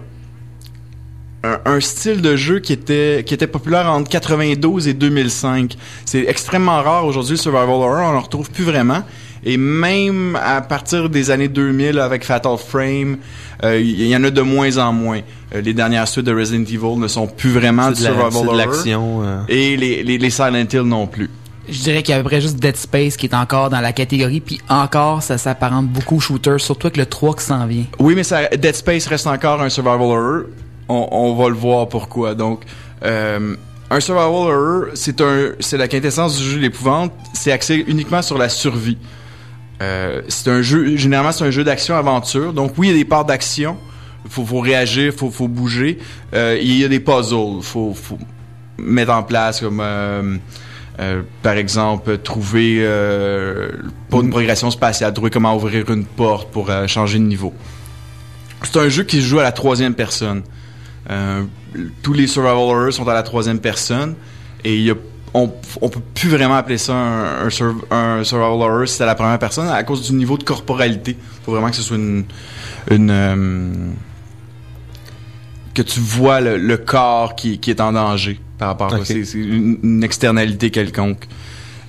un, 1.45 1.59
un 1.75 1.79
style 1.79 2.21
de 2.21 2.35
jeu 2.35 2.59
qui 2.59 2.73
était 2.73 3.23
qui 3.25 3.33
était 3.33 3.47
populaire 3.47 3.87
entre 3.91 4.09
92 4.09 4.87
et 4.87 4.93
2005. 4.93 5.75
C'est 6.05 6.25
extrêmement 6.27 6.81
rare 6.81 7.05
aujourd'hui 7.05 7.33
le 7.35 7.41
survival 7.41 7.69
horror, 7.69 8.11
on 8.13 8.17
en 8.17 8.21
retrouve 8.21 8.49
plus 8.51 8.63
vraiment. 8.63 9.03
Et 9.47 9.57
même 9.57 10.35
à 10.43 10.61
partir 10.61 11.07
des 11.09 11.29
années 11.29 11.47
2000 11.49 11.99
avec 11.99 12.23
Fatal 12.23 12.57
Frame, 12.57 13.17
euh, 13.63 13.79
il 13.79 14.07
y 14.07 14.15
en 14.15 14.23
a 14.23 14.31
de 14.31 14.41
moins 14.41 14.77
en 14.79 14.91
moins. 14.91 15.19
Euh, 15.53 15.61
les 15.61 15.73
dernières 15.75 16.07
suites 16.07 16.25
de 16.25 16.33
Resident 16.33 16.63
Evil 16.63 16.97
ne 16.99 17.07
sont 17.07 17.27
plus 17.27 17.51
vraiment 17.51 17.91
du 17.91 18.01
la- 18.03 18.09
survival 18.09 18.33
horror. 18.47 18.55
l'action, 18.55 19.21
euh. 19.23 19.37
Et 19.47 19.77
les, 19.77 20.01
les, 20.01 20.17
les 20.17 20.29
Silent 20.31 20.65
Hill 20.73 20.81
non 20.81 21.05
plus. 21.05 21.29
Je 21.69 21.79
dirais 21.79 22.01
qu'il 22.03 22.13
y 22.13 22.15
a 22.15 22.19
à 22.19 22.23
peu 22.23 22.29
près 22.29 22.41
juste 22.41 22.57
Dead 22.57 22.75
Space 22.75 23.17
qui 23.17 23.25
est 23.27 23.33
encore 23.35 23.69
dans 23.71 23.81
la 23.81 23.91
catégorie, 23.91 24.39
puis 24.39 24.59
encore, 24.69 25.21
ça 25.23 25.37
s'apparente 25.37 25.87
beaucoup 25.87 26.17
au 26.17 26.19
shooter, 26.19 26.55
surtout 26.59 26.87
avec 26.87 26.97
le 26.97 27.05
3 27.07 27.35
qui 27.35 27.43
s'en 27.43 27.65
vient. 27.67 27.85
Oui, 27.99 28.13
mais 28.15 28.23
ça, 28.23 28.47
Dead 28.47 28.75
Space 28.75 29.05
reste 29.07 29.25
encore 29.27 29.61
un 29.61 29.69
survival 29.69 30.01
horror. 30.01 30.41
On, 30.87 31.33
va 31.33 31.49
le 31.49 31.55
voir 31.55 31.89
pourquoi. 31.89 32.35
Donc, 32.35 32.61
euh, 33.03 33.55
un 33.89 33.99
survival 33.99 34.29
horror, 34.29 34.83
c'est 34.93 35.19
un, 35.21 35.53
c'est 35.59 35.77
la 35.77 35.87
quintessence 35.87 36.37
du 36.37 36.43
jeu 36.43 36.57
de 36.57 36.61
l'épouvante. 36.61 37.11
C'est 37.33 37.51
axé 37.51 37.83
uniquement 37.87 38.21
sur 38.21 38.37
la 38.37 38.49
survie. 38.49 38.97
Euh, 39.81 40.21
c'est 40.27 40.49
un 40.49 40.61
jeu, 40.61 40.95
généralement, 40.95 41.31
c'est 41.31 41.43
un 41.43 41.51
jeu 41.51 41.63
d'action-aventure. 41.63 42.53
Donc, 42.53 42.73
oui, 42.77 42.87
il 42.87 42.91
y 42.91 42.93
a 42.93 42.97
des 42.97 43.05
parts 43.05 43.25
d'action. 43.25 43.77
Faut, 44.29 44.45
faut 44.45 44.59
réagir, 44.59 45.13
faut, 45.13 45.31
faut 45.31 45.47
bouger. 45.47 45.99
Euh, 46.33 46.57
il 46.61 46.79
y 46.79 46.85
a 46.85 46.87
des 46.87 46.99
puzzles. 46.99 47.61
Faut, 47.61 47.93
faut 47.93 48.19
mettre 48.77 49.11
en 49.11 49.23
place 49.23 49.61
comme, 49.61 49.83
par 51.41 51.53
exemple, 51.53 52.17
trouver 52.19 52.83
pas 54.09 54.17
une 54.17 54.29
progression 54.29 54.69
spatiale, 54.69 55.13
trouver 55.13 55.31
comment 55.31 55.55
ouvrir 55.55 55.89
une 55.89 56.05
porte 56.05 56.51
pour 56.51 56.69
changer 56.87 57.17
de 57.17 57.23
niveau. 57.23 57.53
C'est 58.63 58.77
un 58.77 58.89
jeu 58.89 59.03
qui 59.03 59.17
se 59.17 59.27
joue 59.27 59.39
à 59.39 59.43
la 59.43 59.51
troisième 59.51 59.93
personne. 59.93 60.43
Euh, 61.09 61.43
tous 62.01 62.13
les 62.13 62.27
survival 62.27 62.57
horror 62.57 62.91
sont 62.93 63.07
à 63.07 63.13
la 63.13 63.21
troisième 63.23 63.59
personne 63.59 64.15
et 64.63 64.75
il 64.75 64.81
y 64.83 64.91
a, 64.91 64.95
on, 65.33 65.51
on 65.81 65.89
peut 65.89 65.99
plus 66.15 66.29
vraiment 66.29 66.55
appeler 66.55 66.77
ça 66.79 66.93
un, 66.95 67.45
un, 67.45 67.49
sur- 67.49 67.75
un 67.91 68.23
survival 68.23 68.53
horror 68.53 68.87
si 68.87 68.95
c'est 68.95 69.03
à 69.03 69.05
la 69.05 69.15
première 69.15 69.37
personne 69.37 69.67
à 69.67 69.83
cause 69.83 70.09
du 70.09 70.13
niveau 70.15 70.37
de 70.37 70.43
corporalité. 70.43 71.15
Faut 71.43 71.51
vraiment 71.51 71.69
que 71.69 71.75
ce 71.75 71.83
soit 71.83 71.97
une, 71.97 72.25
une 72.89 73.09
euh, 73.11 73.73
que 75.73 75.81
tu 75.81 75.99
vois 75.99 76.41
le, 76.41 76.57
le 76.57 76.77
corps 76.77 77.35
qui, 77.35 77.59
qui 77.59 77.69
est 77.69 77.81
en 77.81 77.91
danger 77.91 78.39
par 78.57 78.69
rapport 78.69 78.93
à 78.93 79.05
c'est 79.05 79.25
c'est 79.25 79.37
une, 79.39 79.77
une 79.83 80.03
externalité 80.03 80.71
quelconque. 80.71 81.27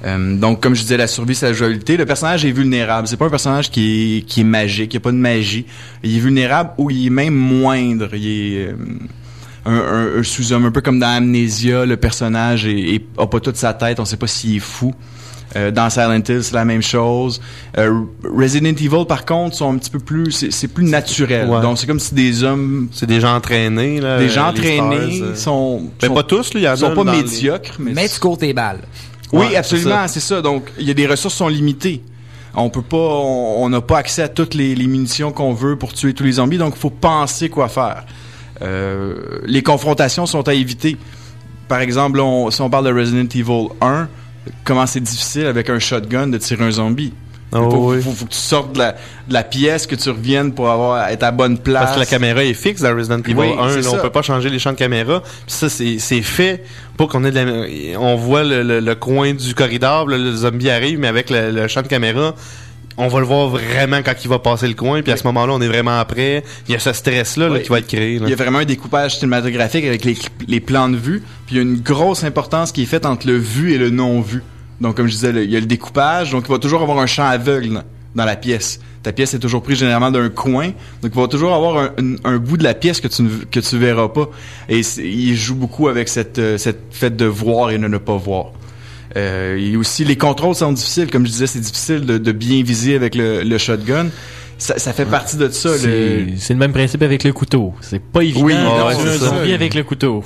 Euh, 0.04 0.36
donc, 0.36 0.62
comme 0.62 0.74
je 0.74 0.82
disais, 0.82 0.96
la 0.96 1.06
survie, 1.06 1.34
c'est 1.34 1.46
la 1.46 1.52
jouabilité. 1.52 1.96
Le 1.96 2.04
personnage 2.06 2.44
est 2.44 2.50
vulnérable. 2.52 3.08
C'est 3.08 3.16
pas 3.16 3.26
un 3.26 3.30
personnage 3.30 3.70
qui 3.70 4.18
est, 4.18 4.20
qui 4.22 4.42
est 4.42 4.44
magique. 4.44 4.92
Il 4.92 4.96
n'y 4.96 5.00
a 5.00 5.04
pas 5.04 5.12
de 5.12 5.16
magie. 5.16 5.64
Il 6.02 6.16
est 6.16 6.20
vulnérable 6.20 6.70
ou 6.78 6.90
il 6.90 7.06
est 7.06 7.10
même 7.10 7.34
moindre. 7.34 8.08
Il 8.14 8.26
est 8.28 8.66
euh, 8.68 8.72
un, 9.64 9.72
un- 9.74 10.18
un 10.18 10.22
sous-homme, 10.22 10.66
un 10.66 10.70
peu 10.70 10.80
comme 10.82 10.98
dans 11.00 11.08
Amnesia. 11.16 11.86
Le 11.86 11.96
personnage 11.96 12.66
est, 12.66 12.78
est- 12.96 13.04
a 13.18 13.26
pas 13.26 13.40
toute 13.40 13.56
sa 13.56 13.72
tête. 13.74 13.98
On 13.98 14.04
sait 14.04 14.16
pas 14.18 14.26
s'il 14.26 14.56
est 14.56 14.60
fou. 14.60 14.94
Euh, 15.54 15.70
dans 15.70 15.88
Silent 15.88 16.20
Hill, 16.28 16.42
c'est 16.42 16.52
la 16.54 16.64
même 16.66 16.82
chose. 16.82 17.40
Euh, 17.78 18.00
Resident 18.24 18.70
Evil, 18.70 19.06
par 19.08 19.24
contre, 19.24 19.56
sont 19.56 19.72
un 19.72 19.78
petit 19.78 19.90
peu 19.90 20.00
plus, 20.00 20.50
c'est 20.50 20.68
plus 20.68 20.84
naturel. 20.84 21.48
Ouais. 21.48 21.62
Donc, 21.62 21.78
c'est 21.78 21.86
comme 21.86 22.00
si 22.00 22.14
des 22.14 22.42
hommes, 22.42 22.88
C'est 22.92 23.06
des 23.06 23.20
gens 23.20 23.34
entraînés, 23.36 24.00
là. 24.00 24.18
des 24.18 24.28
gens 24.28 24.48
entraînés 24.48 25.16
stars, 25.18 25.36
sont, 25.36 25.82
Mais 26.02 26.08
sont- 26.08 26.14
pas 26.14 26.22
tous, 26.24 26.52
là, 26.52 26.60
il 26.60 26.62
y 26.64 26.68
en 26.68 26.72
a 26.72 26.76
sont 26.76 26.94
pas 26.94 27.04
dans 27.04 27.12
les- 27.12 27.22
médiocres, 27.22 27.76
mais, 27.78 27.92
Mais 27.94 28.08
tu 28.08 28.18
cours 28.20 28.36
tes 28.36 28.52
balles. 28.52 28.80
Oui, 29.32 29.46
Ouais, 29.46 29.56
absolument, 29.56 30.06
c'est 30.08 30.20
ça. 30.20 30.40
Donc, 30.42 30.70
il 30.78 30.86
y 30.86 30.90
a 30.90 30.94
des 30.94 31.06
ressources 31.06 31.34
sont 31.34 31.48
limitées. 31.48 32.02
On 32.54 32.70
peut 32.70 32.82
pas, 32.82 32.96
on 32.96 33.64
on 33.64 33.68
n'a 33.68 33.80
pas 33.80 33.98
accès 33.98 34.22
à 34.22 34.28
toutes 34.28 34.54
les, 34.54 34.74
les 34.74 34.86
munitions 34.86 35.30
qu'on 35.32 35.52
veut 35.52 35.76
pour 35.76 35.92
tuer 35.92 36.14
tous 36.14 36.24
les 36.24 36.32
zombies, 36.32 36.56
donc 36.58 36.74
il 36.76 36.80
faut 36.80 36.90
penser 36.90 37.48
quoi 37.50 37.68
faire. 37.68 38.04
Euh, 38.62 39.40
les 39.44 39.62
confrontations 39.62 40.24
sont 40.26 40.46
à 40.48 40.54
éviter. 40.54 40.96
Par 41.68 41.80
exemple, 41.80 42.20
on- 42.20 42.50
si 42.50 42.60
on 42.62 42.70
parle 42.70 42.86
de 42.86 42.98
Resident 42.98 43.28
Evil 43.34 43.68
1, 43.80 44.08
comment 44.64 44.86
c'est 44.86 45.00
difficile 45.00 45.46
avec 45.46 45.68
un 45.68 45.78
shotgun 45.78 46.28
de 46.28 46.38
tirer 46.38 46.64
un 46.64 46.70
zombie? 46.70 47.12
Il 47.52 47.58
Oh, 47.58 47.70
faut, 47.70 47.92
oui. 47.94 48.02
faut- 48.02 48.10
faut 48.10 48.24
que 48.26 48.32
tu 48.32 48.36
sortes 48.38 48.72
de 48.72 48.78
la, 48.80 48.92
de 48.92 49.32
la 49.32 49.44
pièce, 49.44 49.86
que 49.86 49.94
tu 49.94 50.10
reviennes 50.10 50.52
pour 50.52 50.68
avoir 50.68 51.08
être 51.08 51.22
à 51.22 51.30
bonne 51.30 51.58
place. 51.58 51.84
Parce 51.84 51.94
que 51.94 52.00
la 52.00 52.06
caméra 52.06 52.42
est 52.44 52.54
fixe 52.54 52.82
dans 52.82 52.94
Resident 52.94 53.20
Evil 53.20 53.34
Oui, 53.34 53.46
1, 53.58 53.68
c'est 53.70 53.82
là, 53.82 53.90
on 53.92 53.98
peut 54.02 54.10
pas 54.10 54.22
changer 54.22 54.50
les 54.50 54.58
champs 54.58 54.72
de 54.72 54.76
caméra. 54.76 55.22
Puis 55.22 55.54
ça, 55.54 55.68
c'est 55.68 56.22
fait 56.22 56.64
pour 56.96 57.08
qu'on 57.08 57.24
ait 57.24 57.30
de 57.30 57.38
la... 57.38 58.00
On 58.00 58.16
voit 58.16 58.42
le, 58.42 58.62
le- 58.62 58.80
le 58.80 58.94
coin 58.96 59.32
du 59.32 59.54
corridor, 59.54 60.06
le 60.06 60.34
zombie 60.34 60.70
arrive, 60.70 60.98
mais 60.98 61.06
avec 61.06 61.30
le, 61.30 61.68
champ 61.68 61.82
de 61.82 61.86
caméra, 61.86 62.34
on 62.98 63.06
va 63.08 63.20
le 63.20 63.26
voir 63.26 63.48
vraiment 63.48 63.98
quand 64.04 64.14
il 64.24 64.28
va 64.28 64.38
passer 64.40 64.66
le 64.66 64.74
coin. 64.74 65.02
Puis 65.02 65.12
à 65.12 65.16
ce 65.16 65.24
moment-là, 65.24 65.52
on 65.54 65.60
est 65.60 65.68
vraiment 65.68 65.98
après. 66.00 66.42
Il 66.68 66.72
y 66.72 66.74
a 66.74 66.80
ce 66.80 66.92
stress-là 66.92 67.48
Oui. 67.50 67.62
qui 67.62 67.68
va 67.68 67.78
être 67.78 67.86
créé. 67.86 68.18
là. 68.18 68.24
Il 68.26 68.30
y 68.30 68.32
a 68.32 68.36
vraiment 68.36 68.58
un 68.58 68.64
découpage 68.64 69.18
cinématographique 69.18 69.84
avec 69.84 70.04
les, 70.04 70.16
les 70.48 70.60
plans 70.60 70.88
de 70.88 70.96
vue, 70.96 71.22
puis 71.46 71.54
il 71.54 71.58
y 71.58 71.60
a 71.60 71.62
une 71.62 71.80
grosse 71.80 72.24
importance 72.24 72.72
qui 72.72 72.82
est 72.82 72.86
faite 72.86 73.06
entre 73.06 73.28
le 73.28 73.36
vu 73.36 73.72
et 73.72 73.78
le 73.78 73.90
non 73.90 74.20
vu. 74.20 74.42
Donc, 74.80 74.96
comme 74.96 75.06
je 75.06 75.12
disais, 75.12 75.32
il 75.44 75.50
y 75.50 75.56
a 75.56 75.60
le 75.60 75.66
découpage, 75.66 76.32
donc 76.32 76.44
il 76.48 76.52
va 76.52 76.58
toujours 76.58 76.82
avoir 76.82 76.98
un 76.98 77.06
champ 77.06 77.24
aveugle 77.24 77.82
dans- 78.14 78.24
la 78.24 78.36
pièce. 78.36 78.80
Ta 79.02 79.12
pièce 79.12 79.34
est 79.34 79.38
toujours 79.38 79.62
prise 79.62 79.78
généralement 79.78 80.10
d'un 80.10 80.28
coin, 80.30 80.66
donc 81.02 81.12
il 81.14 81.20
va 81.20 81.28
toujours 81.28 81.54
avoir 81.54 81.76
un, 81.78 81.90
un- 81.98 82.16
un 82.24 82.36
bout 82.38 82.56
de 82.56 82.64
la 82.64 82.74
pièce 82.74 83.00
que 83.00 83.08
tu 83.08 83.22
ne 83.22 83.28
que 83.50 83.60
tu 83.60 83.78
verras 83.78 84.08
pas. 84.08 84.28
Et 84.68 84.80
il 84.98 85.36
joue 85.36 85.54
beaucoup 85.54 85.88
avec 85.88 86.08
cette 86.08 86.38
euh, 86.38 86.58
cette 86.58 86.80
fait 86.90 87.14
de 87.16 87.24
voir 87.26 87.70
et 87.70 87.78
de 87.78 87.86
ne 87.86 87.98
pas 87.98 88.16
voir. 88.16 88.46
Euh, 89.16 89.56
et 89.58 89.76
aussi, 89.76 90.04
les 90.04 90.16
contrôles 90.16 90.54
sont 90.54 90.72
difficiles. 90.72 91.10
Comme 91.10 91.24
je 91.26 91.30
disais, 91.30 91.46
c'est 91.46 91.60
difficile 91.60 92.04
de, 92.04 92.18
de 92.18 92.32
bien 92.32 92.62
viser 92.62 92.96
avec 92.96 93.14
le, 93.14 93.42
le 93.44 93.58
shotgun. 93.58 94.08
ça, 94.58 94.78
ça 94.78 94.92
fait 94.92 95.06
partie 95.06 95.36
de 95.36 95.48
ça. 95.48 95.70
C'est 95.78 96.26
Le... 96.50 96.54
même 96.56 96.72
principe 96.72 97.02
avec 97.02 97.22
le 97.24 97.32
couteau. 97.32 97.74
C'est 97.80 98.02
pas 98.02 98.22
évident 98.22 98.44
Oui, 98.44 98.52
ouais, 98.54 98.58
un 99.08 99.12
ça. 99.18 99.28
zombie 99.30 99.52
avec 99.52 99.74
le 99.74 99.84
couteau. 99.84 100.22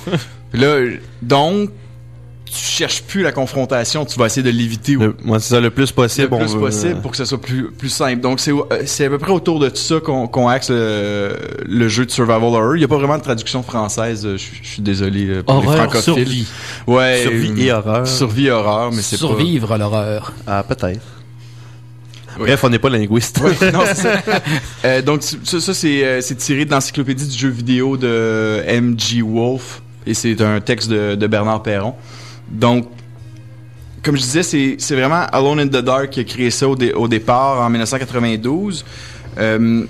Là, 0.55 0.79
donc, 1.23 1.71
tu 2.53 2.65
cherches 2.65 3.03
plus 3.03 3.23
la 3.23 3.33
confrontation, 3.33 4.05
tu 4.05 4.19
vas 4.19 4.27
essayer 4.27 4.43
de 4.43 4.51
l'éviter. 4.51 4.95
Le- 4.95 5.15
moi, 5.25 5.39
c'est 5.41 5.55
ça 5.55 5.61
le 5.61 5.71
plus 5.71 5.93
possible. 5.93 6.29
le 6.33 6.39
plus 6.45 6.55
veut- 6.55 6.61
possible 6.61 7.01
pour 7.01 7.11
que 7.13 7.17
ça 7.17 7.25
soit 7.25 7.41
plus, 7.41 7.71
plus 7.71 7.89
simple. 7.89 8.21
Donc, 8.21 8.41
c'est, 8.41 8.51
euh, 8.53 8.63
c'est 8.87 9.05
à 9.07 9.09
peu 9.09 9.19
près 9.19 9.33
autour 9.33 9.59
de 9.61 9.71
ça 9.75 10.01
qu'on, 10.01 10.27
qu'on 10.29 10.49
axe 10.49 10.71
le, 10.71 11.35
le 11.67 11.89
jeu 11.89 12.05
de 12.07 12.11
survival 12.11 12.43
horror. 12.43 12.77
Il 12.77 12.79
n'y 12.79 12.85
a 12.85 12.89
pas 12.89 12.99
vraiment 12.99 13.19
de 13.19 13.23
traduction 13.23 13.63
française. 13.63 14.27
euh, 14.27 14.37
Je, 14.37 14.45
je 14.63 14.69
suis 14.69 14.83
désolé 14.83 15.27
euh, 15.29 15.43
pour 15.43 15.57
Horreur, 15.57 15.71
les 15.71 15.77
francophiles. 15.77 16.03
survie. 16.15 16.47
Ouais. 16.87 17.21
Survie 17.23 17.67
et 17.67 17.73
horreur. 17.73 18.07
Survie 18.07 18.47
et 18.47 18.51
horreur, 18.51 18.91
mais 18.93 19.03
c'est 19.03 19.17
pas... 19.21 19.27
Survivre 19.27 19.77
l'horreur. 19.79 20.33
Ah, 20.47 20.65
peut-être. 20.67 21.01
Bref, 22.39 22.65
on 22.65 22.69
n'est 22.71 22.79
pas 22.79 22.89
linguiste. 22.91 23.41
Oui, 23.45 23.53
non, 23.73 23.81
c'est 23.87 23.95
ça. 23.97 24.23
Euh, 24.85 25.03
donc, 25.03 25.23
ça, 25.23 25.61
ça, 25.61 25.75
c'est, 25.75 26.05
euh, 26.05 26.21
c'est 26.21 26.37
tiré 26.37 26.65
de 26.65 26.71
l'encyclopédie 26.71 27.27
du 27.29 27.37
jeu 27.37 27.49
vidéo 27.49 27.97
de 27.97 28.63
M.G. 28.67 29.21
Wolf. 29.23 29.83
Et 30.07 30.15
c'est 30.15 30.41
un 30.41 30.61
texte 30.61 30.89
de, 30.89 31.15
de 31.17 31.27
Bernard 31.27 31.63
Perron. 31.63 31.95
Donc, 32.51 32.87
comme 34.03 34.17
je 34.17 34.23
disais, 34.23 34.43
c'est, 34.79 34.95
vraiment 34.97 35.27
Alone 35.33 35.61
in 35.61 35.67
the 35.69 35.83
Dark 35.85 36.11
qui 36.11 36.21
a 36.21 36.25
créé 36.25 36.51
ça 36.51 36.69
au, 36.69 36.75
dé- 36.77 36.93
au 36.93 37.07
départ 37.09 37.61
en 37.61 37.69
1992. 37.71 38.85
Euh, 39.39 39.85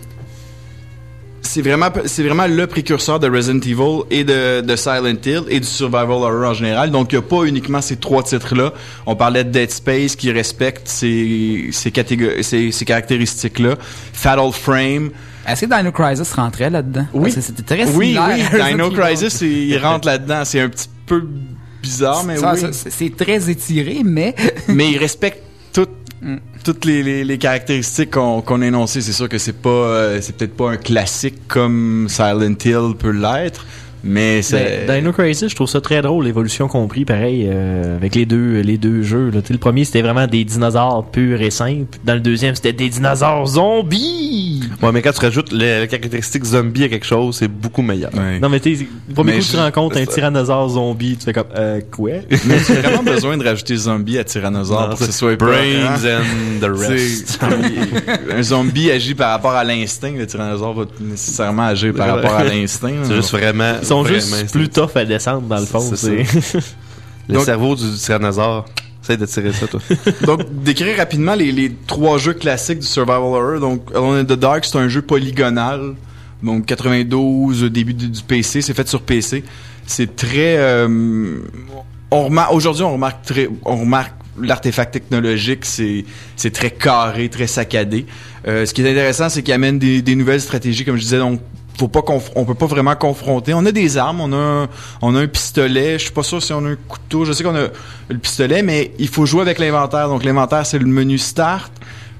c'est 1.42 1.62
vraiment, 1.62 1.86
c'est 2.04 2.22
vraiment 2.22 2.46
le 2.46 2.66
précurseur 2.66 3.18
de 3.18 3.28
Resident 3.28 3.58
Evil 3.60 4.02
et 4.10 4.24
de, 4.24 4.60
de 4.60 4.76
Silent 4.76 5.16
Hill 5.24 5.42
et 5.48 5.58
du 5.58 5.66
survival 5.66 6.10
horror 6.10 6.50
en 6.50 6.54
général. 6.54 6.90
Donc, 6.90 7.12
il 7.12 7.18
n'y 7.18 7.24
a 7.24 7.26
pas 7.26 7.44
uniquement 7.44 7.80
ces 7.80 7.96
trois 7.96 8.22
titres-là. 8.22 8.72
On 9.06 9.16
parlait 9.16 9.42
de 9.42 9.50
Dead 9.50 9.70
Space 9.70 10.14
qui 10.16 10.30
respecte 10.30 10.86
ces, 10.86 11.70
ces, 11.72 11.90
catégor- 11.90 12.42
ces, 12.42 12.70
ces 12.70 12.84
caractéristiques-là. 12.84 13.76
Fatal 14.12 14.52
Frame. 14.52 15.10
Est-ce 15.48 15.64
que 15.66 15.74
Dino 15.76 15.90
Crisis 15.92 16.32
rentrait 16.34 16.68
là-dedans? 16.70 17.06
Oui. 17.14 17.32
C'était 17.32 17.62
très 17.62 17.88
Oui, 17.96 18.16
oui, 18.20 18.42
Dino. 18.70 18.90
Crisis, 18.90 19.40
il 19.40 19.76
rentre 19.82 20.06
là-dedans. 20.06 20.42
C'est 20.44 20.60
un 20.60 20.68
petit 20.68 20.88
peu 21.06 21.24
bizarre, 21.82 22.24
mais 22.24 22.36
Ça, 22.36 22.54
oui. 22.54 22.68
c'est- 22.72 23.16
très 23.16 23.50
étiré, 23.50 24.02
mais... 24.04 24.34
mais 24.68 24.90
il 24.90 24.98
respecte 24.98 25.42
toutes 25.72 25.90
toutes 26.64 26.84
les, 26.84 27.02
les, 27.02 27.24
les 27.24 27.38
caractéristiques 27.38 28.10
qu'on 28.10 28.42
qu'on 28.42 28.60
a 28.60 28.66
énoncées. 28.66 29.00
C'est 29.00 29.12
sûr 29.12 29.28
que 29.28 29.38
c'est 29.38 29.54
pas 29.54 29.70
euh, 29.70 30.18
c'est 30.20 30.36
peut-être 30.36 30.54
pas 30.54 30.70
un 30.70 30.76
classique 30.76 31.48
comme 31.48 32.08
Silent 32.10 32.54
Hill 32.62 32.94
peut 32.98 33.10
l'être, 33.10 33.64
mais 34.04 34.42
c'est 34.42 34.86
Ben, 34.86 34.98
Dino 35.00 35.12
Crisis, 35.12 35.48
je 35.50 35.54
trouve 35.54 35.68
ça 35.68 35.80
très 35.80 36.02
drôle, 36.02 36.24
l'évolution 36.24 36.68
compris, 36.68 37.04
pareil, 37.04 37.48
euh, 37.50 37.96
avec 37.96 38.14
les 38.14 38.26
deux, 38.26 38.60
les 38.60 38.78
deux 38.78 39.02
jeux. 39.02 39.30
Là. 39.30 39.42
Tu 39.42 39.52
Le 39.52 39.58
premier, 39.58 39.84
c'était 39.84 40.02
vraiment 40.02 40.26
des 40.26 40.44
dinosaures 40.44 41.04
purs 41.10 41.40
et 41.42 41.50
simples. 41.50 41.98
Dans 42.04 42.14
le 42.14 42.20
deuxième, 42.20 42.54
c'était 42.54 42.72
des 42.72 42.88
dinosaures 42.88 43.46
zombies. 43.46 44.62
Ouais, 44.82 44.92
mais 44.92 45.02
quand 45.02 45.12
tu 45.12 45.20
rajoutes 45.20 45.52
les, 45.52 45.80
les 45.80 45.88
caractéristiques 45.88 46.44
zombie 46.44 46.84
à 46.84 46.88
quelque 46.88 47.06
chose, 47.06 47.36
c'est 47.36 47.48
beaucoup 47.48 47.82
meilleur. 47.82 48.10
Non, 48.40 48.48
mais 48.48 48.60
tu 48.60 48.76
sais, 48.76 48.86
le 49.08 49.14
premier 49.14 49.32
Mais 49.32 49.38
coup, 49.38 49.44
tu 49.44 49.50
te 49.52 49.56
je- 49.56 49.62
rends 49.62 49.70
compte, 49.70 49.96
un 49.96 50.06
tyrannosaure 50.06 50.68
zombie, 50.70 51.16
tu 51.16 51.24
fais 51.24 51.32
comme, 51.32 51.44
euh, 51.56 51.80
quoi? 51.90 52.10
mais 52.30 52.56
tu 52.64 52.72
as 52.72 52.74
vraiment 52.82 53.02
besoin 53.02 53.36
de 53.36 53.44
rajouter 53.44 53.76
zombie 53.76 54.18
à 54.18 54.24
Tyrannosaure 54.24 54.80
Non, 54.82 54.88
pour 54.90 54.98
que 54.98 55.04
ce 55.06 55.12
c'est 55.12 55.18
soit 55.18 55.36
brains 55.36 55.50
and 56.04 56.60
the 56.60 56.64
rest. 56.78 57.38
C'est- 57.40 58.32
un 58.36 58.42
zombie 58.42 58.90
agit 58.90 59.14
par 59.14 59.30
rapport 59.30 59.52
à 59.52 59.64
l'instinct. 59.64 60.12
Le 60.16 60.26
tyrannosaure 60.26 60.74
va 60.74 60.84
nécessairement 61.00 61.66
agir 61.66 61.92
par 61.94 62.08
rapport 62.16 62.34
à 62.34 62.44
l'instinct. 62.44 62.92
C'est 63.04 63.14
juste 63.14 63.30
vraiment. 63.32 63.74
Ils 63.90 64.20
sont 64.22 64.36
juste 64.38 64.50
plus 64.52 64.68
tough 64.68 64.90
à 64.96 65.04
descendre, 65.04 65.42
dans 65.42 65.58
le 65.60 65.66
fond. 65.66 65.80
C'est 65.80 66.24
c'est- 66.24 66.40
ça. 66.40 66.58
Le 67.28 67.34
Donc- 67.34 67.44
cerveau 67.44 67.74
du 67.74 67.90
tyrannosaure. 67.96 68.66
Essaye 69.02 69.16
de 69.16 69.26
tirer 69.26 69.52
ça, 69.52 69.66
toi. 69.66 69.80
Donc, 70.26 70.40
décrire 70.62 70.96
rapidement 70.98 71.34
les, 71.34 71.52
les 71.52 71.72
trois 71.86 72.18
jeux 72.18 72.34
classiques 72.34 72.80
du 72.80 72.86
survival 72.86 73.22
horror. 73.22 73.58
Donc, 73.60 73.88
Alone 73.94 74.18
in 74.18 74.24
the 74.24 74.38
Dark, 74.38 74.64
c'est 74.64 74.76
un 74.76 74.88
jeu 74.88 75.00
polygonal. 75.02 75.94
Donc, 76.42 76.66
92, 76.66 77.64
début 77.64 77.94
du, 77.94 78.08
du 78.08 78.22
PC, 78.22 78.60
c'est 78.62 78.74
fait 78.74 78.86
sur 78.88 79.00
PC. 79.02 79.42
C'est 79.86 80.14
très... 80.16 80.56
euh, 80.58 81.38
on 82.10 82.24
remarque, 82.26 82.52
aujourd'hui, 82.52 82.82
on 82.84 82.92
remarque 82.92 83.22
très, 83.24 83.48
on 83.64 83.76
remarque 83.76 84.12
l'artefact 84.40 84.92
technologique, 84.92 85.64
c'est, 85.64 86.04
c'est 86.36 86.50
très 86.52 86.70
carré, 86.70 87.28
très 87.28 87.46
saccadé. 87.46 88.06
Euh, 88.48 88.64
ce 88.66 88.72
qui 88.74 88.82
est 88.82 88.90
intéressant, 88.90 89.28
c'est 89.28 89.42
qu'il 89.42 89.52
amène 89.54 89.78
des, 89.78 90.02
des 90.02 90.14
nouvelles 90.14 90.40
stratégies, 90.40 90.84
comme 90.84 90.96
je 90.96 91.02
disais, 91.02 91.18
donc 91.18 91.40
faut 91.78 91.88
pas 91.88 92.02
on 92.34 92.44
peut 92.44 92.54
pas 92.54 92.66
vraiment 92.66 92.94
confronter. 92.94 93.54
On 93.54 93.64
a 93.64 93.72
des 93.72 93.96
armes, 93.96 94.20
on 94.20 94.32
a 94.32 94.36
un, 94.36 94.68
on 95.02 95.14
a 95.14 95.20
un 95.20 95.26
pistolet. 95.26 95.98
Je 95.98 96.04
suis 96.04 96.12
pas 96.12 96.22
sûr 96.22 96.42
si 96.42 96.52
on 96.52 96.64
a 96.64 96.68
un 96.68 96.76
couteau. 96.76 97.24
Je 97.24 97.32
sais 97.32 97.42
qu'on 97.42 97.56
a 97.56 97.68
le 98.08 98.18
pistolet, 98.18 98.62
mais 98.62 98.92
il 98.98 99.08
faut 99.08 99.26
jouer 99.26 99.42
avec 99.42 99.58
l'inventaire. 99.58 100.08
Donc 100.08 100.24
l'inventaire 100.24 100.66
c'est 100.66 100.78
le 100.78 100.86
menu 100.86 101.18
start. 101.18 101.72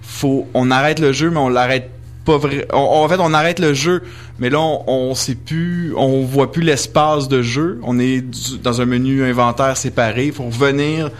Faut, 0.02 0.47
on 0.55 0.70
arrête 0.70 0.98
le 0.98 1.12
jeu, 1.12 1.31
mais 1.31 1.39
on 1.39 1.48
l'arrête 1.48 1.90
pas 2.24 2.36
vrai. 2.36 2.66
en 2.72 3.09
fait, 3.09 3.18
on 3.18 3.32
arrête 3.32 3.60
le 3.60 3.72
jeu, 3.72 4.02
mais 4.39 4.51
là 4.51 4.60
on, 4.60 4.85
on 4.86 5.14
sait 5.14 5.35
plus, 5.35 5.94
on 5.97 6.24
voit 6.24 6.52
plus 6.52 6.62
l'espace 6.62 7.28
de 7.28 7.43
jeu. 7.43 7.81
On 7.82 7.98
est 7.98 8.22
dans 8.62 8.81
un 8.81 8.86
menu 8.86 9.24
inventaire 9.24 9.77
séparé. 9.77 10.27
Il 10.27 10.32
faut 10.32 10.44
revenir. 10.44 11.10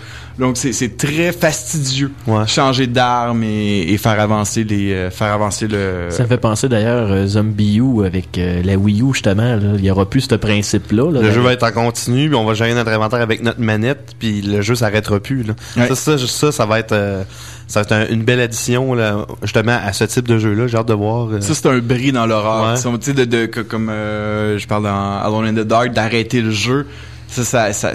Donc 0.41 0.57
c'est 0.57 0.73
c'est 0.73 0.97
très 0.97 1.31
fastidieux. 1.33 2.11
Changer 2.47 2.87
d'arme 2.87 3.45
et, 3.45 3.93
et 3.93 3.99
faire 3.99 4.19
avancer 4.19 4.65
les, 4.65 4.93
euh, 4.93 5.11
faire 5.11 5.33
avancer 5.33 5.69
le. 5.69 6.07
Ça 6.11 6.23
me 6.25 6.29
fait 6.29 6.39
penser 6.39 6.69
d'ailleurs 6.69 7.11
euh, 7.13 7.27
Zombie 7.27 7.77
U 7.77 8.05
avec 8.05 8.39
euh, 8.39 8.63
la 8.65 8.77
Wii 8.77 9.03
U 9.03 9.13
justement. 9.13 9.43
là. 9.57 9.75
Il 9.79 9.85
y 9.85 9.91
aura 9.91 10.09
plus 10.09 10.23
ce 10.23 10.35
principe-là. 10.35 11.11
là. 11.13 11.21
Le 11.21 11.31
jeu 11.31 11.41
va 11.41 11.53
être 11.53 11.63
en 11.65 11.73
continu, 11.73 12.29
puis 12.29 12.35
on 12.37 12.45
va 12.45 12.55
gérer 12.55 12.75
notre 12.75 12.91
inventaire 12.91 13.21
avec 13.21 13.43
notre 13.43 13.61
manette, 13.61 14.15
puis 14.19 14.41
le 14.43 14.63
jeu 14.63 14.75
s'arrêtera 14.75 15.21
plus. 15.21 15.43
Là. 15.45 15.55
Ça, 15.89 15.95
ça, 15.95 16.19
ça, 16.19 16.53
ça 16.53 16.67
va 16.67 16.79
être, 16.81 16.93
euh, 16.93 17.23
ça 17.69 17.81
va 17.81 17.85
être 17.85 17.93
un- 17.93 18.13
une 18.15 18.23
belle 18.25 18.41
addition 18.41 18.95
là, 18.95 19.27
justement 19.43 19.79
à 19.85 19.93
ce 19.93 20.05
type 20.05 20.27
de 20.27 20.39
jeu-là. 20.39 20.67
J'ai 20.67 20.77
hâte 20.79 20.89
de 20.89 20.95
voir. 20.95 21.29
euh, 21.31 21.41
Ça, 21.41 21.55
c'est 21.55 21.67
un 21.69 21.79
bris 21.79 22.13
dans 22.13 22.27
l'horreur. 22.27 22.73
Ouais. 22.73 22.77
Tu 22.99 23.05
sais, 23.07 23.13
de, 23.13 23.25
de, 23.25 23.47
que- 23.47 23.61
comme 23.61 23.89
euh, 23.91 24.59
je 24.59 24.67
parle 24.67 24.85
dans 24.85 25.19
Alone 25.21 25.47
in 25.47 25.63
the 25.63 25.67
Dark, 25.67 25.93
d'arrêter 25.93 26.41
le 26.41 26.51
jeu. 26.51 26.87
Ça, 27.29 27.45
ça, 27.45 27.73
ça 27.73 27.93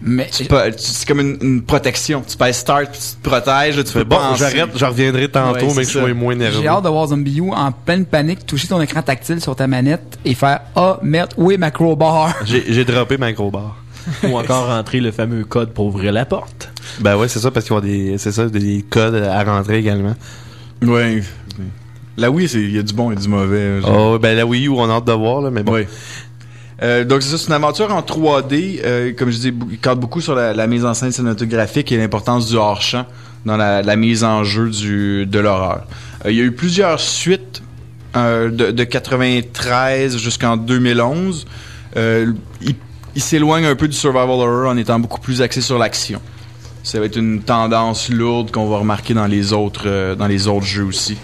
mais 0.00 0.28
c'est 0.30 1.06
comme 1.08 1.20
une, 1.20 1.38
une 1.40 1.62
protection. 1.62 2.22
Tu 2.26 2.36
passes 2.36 2.58
start, 2.58 2.90
puis 2.92 3.00
tu 3.00 3.16
te 3.22 3.28
protèges, 3.28 3.76
tu 3.76 3.84
fais 3.92 3.98
peux 4.00 4.04
bon, 4.04 4.16
j'arrête, 4.36 4.70
je 4.76 4.84
reviendrai 4.84 5.28
tantôt, 5.28 5.66
Ouais, 5.66 5.72
mais 5.74 5.82
que 5.82 5.88
je 5.90 5.98
sois 5.98 6.14
moins 6.14 6.34
nerveux. 6.34 6.60
J'ai 6.60 6.68
hâte 6.68 6.84
de 6.84 6.88
voir 6.88 7.06
Zombie 7.08 7.38
U 7.38 7.50
en 7.50 7.72
pleine 7.72 8.04
panique 8.06 8.46
toucher 8.46 8.68
ton 8.68 8.80
écran 8.80 9.02
tactile 9.02 9.40
sur 9.40 9.56
ta 9.56 9.66
manette 9.66 10.18
et 10.24 10.34
faire 10.34 10.60
Ah, 10.76 10.98
merde, 11.02 11.34
où 11.36 11.50
est 11.50 11.56
ma 11.56 11.70
crowbar? 11.70 12.34
J'ai 12.44 12.64
j'ai 12.72 12.84
droppé 12.84 13.18
ma 13.18 13.32
crowbar. 13.32 13.76
Ou 14.22 14.38
encore 14.38 14.68
rentrer 14.68 15.00
le 15.00 15.10
fameux 15.10 15.44
code 15.44 15.72
pour 15.74 15.86
ouvrir 15.86 16.12
la 16.12 16.24
porte. 16.24 16.70
Ben 17.00 17.16
ouais, 17.16 17.28
c'est 17.28 17.40
ça, 17.40 17.50
parce 17.50 17.66
qu'il 17.66 17.74
y 17.74 17.78
a 17.78 17.80
des, 17.82 18.18
c'est 18.18 18.32
ça, 18.32 18.46
des 18.48 18.84
codes 18.88 19.16
à 19.16 19.42
rentrer 19.44 19.78
également. 19.78 20.14
Ouais. 20.82 21.22
La 22.16 22.30
Wii, 22.30 22.48
c'est- 22.48 22.58
il 22.60 22.74
y 22.74 22.78
a 22.78 22.82
du 22.82 22.94
bon 22.94 23.12
et 23.12 23.16
du 23.16 23.28
mauvais. 23.28 23.80
genre. 23.80 24.12
Oh, 24.14 24.18
ben 24.18 24.36
la 24.36 24.44
Wii 24.46 24.66
U, 24.66 24.70
on 24.70 24.88
a 24.88 24.94
hâte 24.94 25.04
de 25.04 25.12
voir, 25.12 25.40
là, 25.42 25.50
mais 25.50 25.62
bon. 25.62 25.74
Oui. 25.74 25.82
Euh, 26.82 27.04
donc 27.04 27.22
c'est 27.22 27.30
ça, 27.30 27.38
c'est 27.38 27.48
une 27.48 27.54
aventure 27.54 27.92
en 27.92 28.02
3D, 28.02 28.80
euh, 28.84 29.12
comme 29.12 29.30
je 29.30 29.38
dis, 29.38 29.54
cadre 29.82 30.00
beaucoup 30.00 30.20
sur 30.20 30.34
la, 30.34 30.66
mise 30.66 30.84
en 30.84 30.94
scène 30.94 31.10
cinématographique 31.10 31.90
et 31.90 31.96
l'importance 31.96 32.48
du 32.48 32.56
hors-champ 32.56 33.04
dans 33.44 33.56
la, 33.56 33.96
mise 33.96 34.22
en 34.22 34.44
jeu 34.44 34.70
de 35.26 35.38
l'horreur. 35.38 35.86
Euh, 36.24 36.30
il 36.30 36.36
y 36.36 36.40
a 36.40 36.44
eu 36.44 36.52
plusieurs 36.52 37.00
suites 37.00 37.62
de, 38.14 38.48
de 38.48 38.84
93 38.84 40.16
jusqu'en 40.18 40.56
2011. 40.56 41.46
Euh, 41.96 42.32
il 43.14 43.22
s'éloigne 43.22 43.64
un 43.64 43.74
peu 43.74 43.88
du 43.88 43.96
survival 43.96 44.30
horror 44.30 44.70
en 44.70 44.76
étant 44.76 45.00
beaucoup 45.00 45.20
plus 45.20 45.42
axé 45.42 45.60
sur 45.60 45.78
l'action. 45.78 46.20
Ça 46.84 47.00
va 47.00 47.06
être 47.06 47.16
une 47.16 47.42
tendance 47.42 48.08
lourde 48.08 48.50
qu'on 48.52 48.68
va 48.68 48.78
remarquer 48.78 49.14
dans 49.14 49.26
les 49.26 49.52
autres 49.52 50.14
dans 50.14 50.26
les 50.26 50.46
autres 50.46 50.64
jeux 50.64 50.84
aussi. 50.84 51.16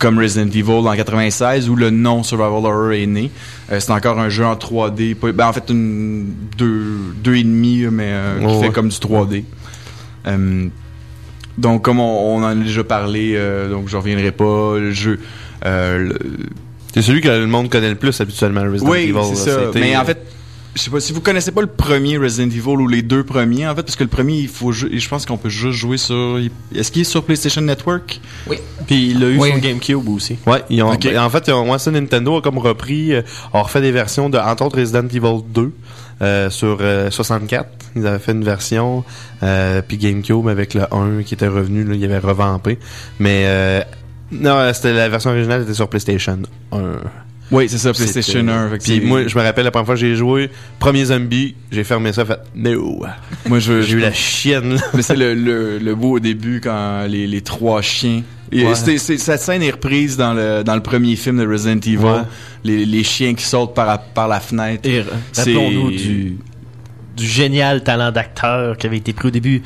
Comme 0.00 0.18
Resident 0.18 0.48
Evil 0.50 0.88
en 0.88 0.96
96 0.96 1.68
où 1.70 1.76
le 1.76 1.90
non 1.90 2.24
survival 2.24 2.52
horror 2.64 2.92
est 2.92 3.06
né. 3.06 3.30
Euh, 3.70 3.78
c'est 3.78 3.92
encore 3.92 4.18
un 4.18 4.28
jeu 4.28 4.44
en 4.44 4.56
3D, 4.56 5.14
pas- 5.14 5.30
ben 5.30 5.46
en 5.46 5.52
fait 5.52 5.64
une 5.70 6.26
deux 6.58 6.96
deux 7.22 7.36
et 7.36 7.44
demi 7.44 7.86
mais 7.92 8.08
euh, 8.08 8.38
qui 8.40 8.46
Ouais, 8.46 8.52
fait 8.54 8.66
ouais. 8.66 8.72
comme 8.72 8.88
du 8.88 8.96
3D. 8.96 9.44
Euh, 10.26 10.66
donc 11.58 11.82
comme 11.82 12.00
on, 12.00 12.36
on 12.36 12.38
en 12.42 12.46
a 12.48 12.54
déjà 12.54 12.82
parlé, 12.82 13.34
euh, 13.36 13.70
donc 13.70 13.88
je 13.88 13.96
reviendrai 13.96 14.32
pas. 14.32 14.78
Le 14.78 14.90
jeu, 14.92 15.20
euh, 15.66 15.98
le- 15.98 16.18
C'est 16.94 17.02
celui 17.02 17.20
que 17.20 17.28
le 17.28 17.46
monde 17.46 17.68
connaît 17.70 17.90
le 17.90 17.94
plus 17.96 18.20
habituellement, 18.20 18.62
Resident 18.62 18.90
oui, 18.90 18.98
Evil. 19.10 19.14
c'est 19.34 19.50
ça. 19.50 19.60
Mais 19.74 19.96
en 19.96 20.04
fait, 20.04 20.18
je 20.74 20.82
sais 20.82 20.90
pas 20.90 21.00
si 21.00 21.12
vous 21.12 21.20
connaissez 21.20 21.50
pas 21.50 21.60
le 21.62 21.66
premier 21.66 22.16
Resident 22.16 22.48
Evil 22.48 22.68
ou 22.80 22.86
les 22.88 23.02
deux 23.02 23.24
premiers 23.24 23.66
en 23.66 23.74
fait 23.74 23.82
parce 23.82 23.96
que 23.96 24.04
le 24.04 24.08
premier 24.10 24.38
il 24.38 24.48
faut 24.48 24.70
je 24.72 25.08
pense 25.08 25.26
qu'on 25.26 25.36
peut 25.36 25.48
juste 25.48 25.78
jouer 25.78 25.96
sur 25.96 26.38
est-ce 26.74 26.92
qu'il 26.92 27.02
est 27.02 27.04
sur 27.04 27.24
PlayStation 27.24 27.60
Network? 27.62 28.20
Oui. 28.48 28.56
Puis 28.86 29.10
il 29.10 29.20
l'a 29.20 29.28
eu 29.28 29.38
Oui. 29.38 29.50
sur 29.50 29.58
GameCube 29.60 30.08
aussi. 30.08 30.38
Ouais, 30.46 30.62
ils 30.70 30.82
ont, 30.82 30.92
Ok. 30.92 31.06
en 31.16 31.30
fait, 31.30 31.48
ils 31.48 31.52
ont, 31.52 31.64
moi, 31.64 31.78
ça, 31.78 31.90
Nintendo 31.90 32.36
a 32.36 32.42
comme 32.42 32.58
repris, 32.58 33.12
euh, 33.14 33.22
a 33.52 33.62
refait 33.62 33.80
des 33.80 33.92
versions 33.92 34.30
de, 34.30 34.38
entre 34.38 34.64
autres, 34.64 34.78
Resident 34.78 35.06
Evil 35.08 35.42
2 35.48 35.72
euh, 36.22 36.50
sur 36.50 36.78
euh, 36.80 37.10
64. 37.10 37.68
Ils 37.96 38.06
avaient 38.06 38.18
fait 38.18 38.32
une 38.32 38.44
version, 38.44 39.04
euh, 39.42 39.82
puis 39.86 39.96
GameCube 39.98 40.48
avec 40.48 40.74
le 40.74 40.82
1 40.94 41.22
qui 41.24 41.34
était 41.34 41.48
revenu, 41.48 41.84
là, 41.84 41.94
il 41.94 42.04
avait 42.04 42.18
revampé. 42.18 42.78
Mais 43.18 43.42
euh, 43.46 43.80
non, 44.32 44.52
euh, 44.56 44.72
c'était 44.72 44.92
la 44.92 45.08
version 45.08 45.30
originale 45.30 45.62
était 45.62 45.74
sur 45.74 45.88
PlayStation 45.88 46.38
1. 46.72 46.78
Oui, 47.50 47.68
c'est 47.68 47.78
ça, 47.78 47.92
PlayStation 47.92 48.40
C'était- 48.40 48.52
1. 48.52 48.70
fait 48.70 48.78
que 48.78 48.82
Puis 48.84 49.00
moi, 49.00 49.26
je 49.26 49.36
me 49.36 49.42
rappelle 49.42 49.64
la 49.64 49.70
première 49.72 49.86
fois 49.86 49.94
que 49.96 50.00
j'ai 50.00 50.14
joué, 50.14 50.50
premier 50.78 51.04
zombie, 51.06 51.56
j'ai 51.72 51.82
fermé 51.84 52.12
ça, 52.12 52.24
fait 52.24 52.38
no. 52.54 53.02
Moi, 53.46 53.58
je, 53.58 53.82
J'ai 53.82 53.94
eu 53.94 53.98
la 54.00 54.12
chienne. 54.12 54.74
là. 54.74 54.80
Mais 54.94 55.02
c'est 55.02 55.16
le, 55.16 55.34
le, 55.34 55.78
le 55.78 55.94
beau 55.96 56.16
au 56.16 56.20
début 56.20 56.60
quand 56.62 57.06
les, 57.08 57.26
les 57.26 57.40
trois 57.40 57.82
chiens. 57.82 58.22
Et 58.52 58.64
Ouais. 58.66 58.74
c'est- 58.74 58.98
cette 58.98 59.40
scène 59.40 59.62
est 59.62 59.70
reprise 59.70 60.16
dans 60.16 60.34
le, 60.34 60.62
dans 60.64 60.74
le 60.74 60.82
premier 60.82 61.16
film 61.16 61.38
de 61.38 61.46
Resident 61.46 61.78
Evil. 61.80 61.96
Ouais. 61.98 62.20
Les, 62.64 62.84
les 62.84 63.02
chiens 63.04 63.34
qui 63.34 63.44
sautent 63.44 63.74
par, 63.74 64.00
par 64.00 64.28
la 64.28 64.38
fenêtre. 64.40 64.88
Rappelons-nous 65.36 65.90
du, 65.90 66.36
du 67.16 67.26
génial 67.26 67.82
talent 67.82 68.12
d'acteur 68.12 68.76
qui 68.76 68.86
avait 68.86 68.96
été 68.98 69.12
pris 69.12 69.28
au 69.28 69.30
début. 69.32 69.62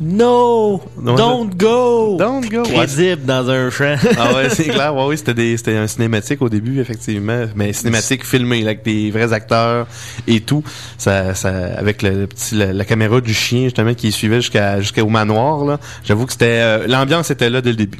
No! 0.00 0.80
Non, 1.00 1.14
don't 1.16 1.50
go! 1.56 2.16
Don't 2.18 2.48
go! 2.48 2.62
Ouais, 2.62 2.86
Crédible 2.86 3.24
dans 3.24 3.48
un 3.50 3.68
champ. 3.70 3.96
Ah 4.16 4.34
ouais, 4.34 4.50
c'est 4.50 4.64
clair. 4.68 4.94
Ouais, 4.94 5.04
oui, 5.08 5.18
c'était 5.18 5.34
des, 5.34 5.56
c'était 5.56 5.76
un 5.76 5.86
cinématique 5.86 6.40
au 6.40 6.48
début, 6.48 6.80
effectivement. 6.80 7.46
Mais 7.56 7.72
cinématique 7.72 8.24
filmé, 8.24 8.60
là, 8.60 8.68
avec 8.70 8.84
des 8.84 9.10
vrais 9.10 9.32
acteurs 9.32 9.86
et 10.26 10.40
tout. 10.40 10.62
Ça, 10.98 11.34
ça, 11.34 11.48
avec 11.76 12.02
le, 12.02 12.10
le 12.20 12.26
petit, 12.26 12.54
la, 12.54 12.72
la 12.72 12.84
caméra 12.84 13.20
du 13.20 13.34
chien, 13.34 13.64
justement, 13.64 13.94
qui 13.94 14.12
suivait 14.12 14.40
jusqu'à, 14.40 14.80
jusqu'au 14.80 15.08
manoir, 15.08 15.64
là. 15.64 15.80
J'avoue 16.04 16.26
que 16.26 16.32
c'était, 16.32 16.60
euh, 16.62 16.86
l'ambiance 16.86 17.30
était 17.30 17.50
là 17.50 17.60
dès 17.60 17.70
le 17.70 17.76
début. 17.76 17.98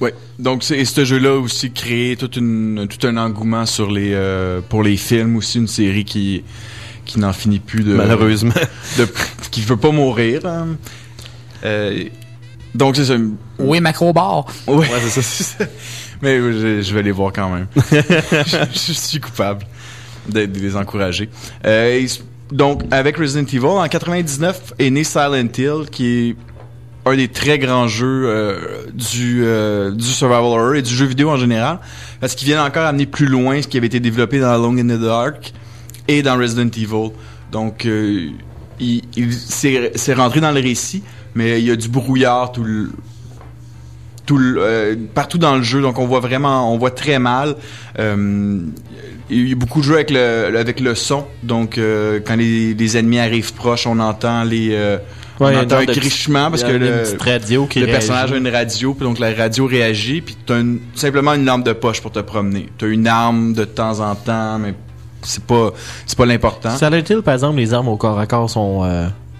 Ouais. 0.00 0.14
Donc 0.38 0.62
c'est 0.62 0.78
et 0.78 0.84
ce 0.84 1.04
jeu-là 1.04 1.30
a 1.30 1.38
aussi 1.38 1.72
créé 1.72 2.16
toute 2.16 2.36
une 2.36 2.86
tout 2.88 3.04
un 3.04 3.16
engouement 3.16 3.66
sur 3.66 3.90
les 3.90 4.12
euh, 4.14 4.60
pour 4.68 4.84
les 4.84 4.96
films 4.96 5.34
aussi 5.34 5.58
une 5.58 5.66
série 5.66 6.04
qui 6.04 6.44
qui 7.04 7.18
n'en 7.18 7.32
finit 7.32 7.58
plus 7.58 7.82
de 7.82 7.94
Malheureusement. 7.94 8.52
de 8.96 9.08
qui 9.50 9.60
veut 9.62 9.76
pas 9.76 9.90
mourir. 9.90 10.46
hein. 10.46 10.68
Euh, 11.64 12.04
donc 12.74 12.96
c'est 12.96 13.04
ça. 13.04 13.14
Oui, 13.58 13.80
macro-bar. 13.80 14.46
Ouais, 14.66 14.86
c'est 15.08 15.20
ça, 15.20 15.22
c'est 15.22 15.44
ça. 15.44 15.64
Mais 16.22 16.38
oui, 16.40 16.52
je, 16.60 16.82
je 16.82 16.94
vais 16.94 17.02
les 17.02 17.10
voir 17.12 17.32
quand 17.32 17.48
même. 17.50 17.66
je, 17.90 18.56
je 18.72 18.92
suis 18.92 19.20
coupable 19.20 19.64
de, 20.28 20.46
de 20.46 20.58
les 20.60 20.76
encourager. 20.76 21.28
Euh, 21.64 22.06
donc, 22.50 22.82
avec 22.90 23.16
Resident 23.16 23.44
Evil, 23.46 23.66
en 23.66 23.86
99 23.88 24.74
est 24.78 24.90
né 24.90 25.04
Silent 25.04 25.48
Hill, 25.56 25.88
qui 25.90 26.06
est 26.30 26.36
un 27.06 27.16
des 27.16 27.28
très 27.28 27.58
grands 27.58 27.88
jeux 27.88 28.24
euh, 28.26 28.58
du, 28.92 29.42
euh, 29.44 29.90
du 29.92 30.04
survival 30.04 30.42
horror 30.44 30.74
et 30.74 30.82
du 30.82 30.94
jeu 30.94 31.06
vidéo 31.06 31.30
en 31.30 31.36
général, 31.36 31.78
parce 32.20 32.34
qu'ils 32.34 32.46
viennent 32.48 32.58
encore 32.60 32.84
amener 32.86 33.06
plus 33.06 33.26
loin 33.26 33.62
ce 33.62 33.68
qui 33.68 33.76
avait 33.78 33.86
été 33.86 34.00
développé 34.00 34.40
dans 34.40 34.50
Alone 34.50 34.78
in 34.80 34.96
the 34.96 35.00
Dark 35.00 35.52
et 36.08 36.22
dans 36.22 36.36
Resident 36.36 36.68
Evil. 36.76 37.10
Donc, 37.52 37.86
euh, 37.86 38.28
il, 38.80 39.02
il- 39.16 39.32
c'est 39.32 40.14
rentré 40.14 40.40
dans 40.40 40.50
le 40.52 40.60
récit, 40.60 41.02
mais 41.34 41.60
il 41.60 41.66
y 41.66 41.70
a 41.70 41.76
du 41.76 41.88
brouillard 41.88 42.52
tout 42.52 42.64
le, 42.64 42.90
tout 44.26 44.36
le- 44.38 44.60
euh, 44.60 44.94
partout 45.14 45.38
dans 45.38 45.56
le 45.56 45.62
jeu. 45.62 45.80
Donc 45.80 45.98
on 45.98 46.06
voit 46.06 46.20
vraiment 46.20 46.72
on 46.72 46.78
voit 46.78 46.90
très 46.90 47.18
mal. 47.18 47.54
Euh, 47.98 48.60
il 49.30 49.48
y 49.48 49.52
a 49.52 49.56
beaucoup 49.56 49.80
de 49.80 49.84
jeux 49.84 49.94
avec 49.96 50.10
le 50.10 50.56
avec 50.56 50.80
le 50.80 50.94
son. 50.94 51.26
Donc 51.42 51.78
euh, 51.78 52.20
quand 52.26 52.36
les, 52.36 52.74
les 52.74 52.96
ennemis 52.96 53.18
arrivent 53.18 53.54
proches 53.54 53.86
on 53.86 53.98
entend 54.00 54.44
les 54.44 54.70
Ouais, 55.40 55.54
on 55.54 55.56
un 55.58 55.62
entend 55.62 55.76
un 55.76 55.84
grichement 55.84 56.50
parce 56.50 56.64
que 56.64 56.72
le, 56.72 57.02
petite 57.04 57.22
radio 57.22 57.66
qui 57.66 57.78
le 57.78 57.86
personnage 57.86 58.32
a 58.32 58.36
une 58.36 58.48
radio 58.48 58.92
puis 58.92 59.04
donc 59.06 59.20
la 59.20 59.32
radio 59.32 59.66
réagit 59.66 60.20
puis 60.20 60.36
t'as 60.44 60.58
une- 60.58 60.80
simplement 60.96 61.32
une 61.34 61.44
lampe 61.44 61.62
de 61.64 61.72
poche 61.74 62.00
pour 62.00 62.10
te 62.10 62.18
promener. 62.18 62.68
T'as 62.76 62.88
une 62.88 63.06
arme 63.06 63.52
de 63.52 63.64
temps 63.64 64.00
en 64.00 64.16
temps 64.16 64.58
mais 64.58 64.74
c'est 65.22 65.44
pas 65.44 65.70
c'est 66.06 66.18
pas 66.18 66.26
l'important. 66.26 66.76
Silent 66.76 67.02
Hill, 67.08 67.22
par 67.22 67.34
exemple, 67.34 67.56
les 67.58 67.72
armes 67.72 67.86
au 67.86 67.96
corps 67.96 68.18
à 68.18 68.26
corps 68.26 68.50
sont 68.50 68.82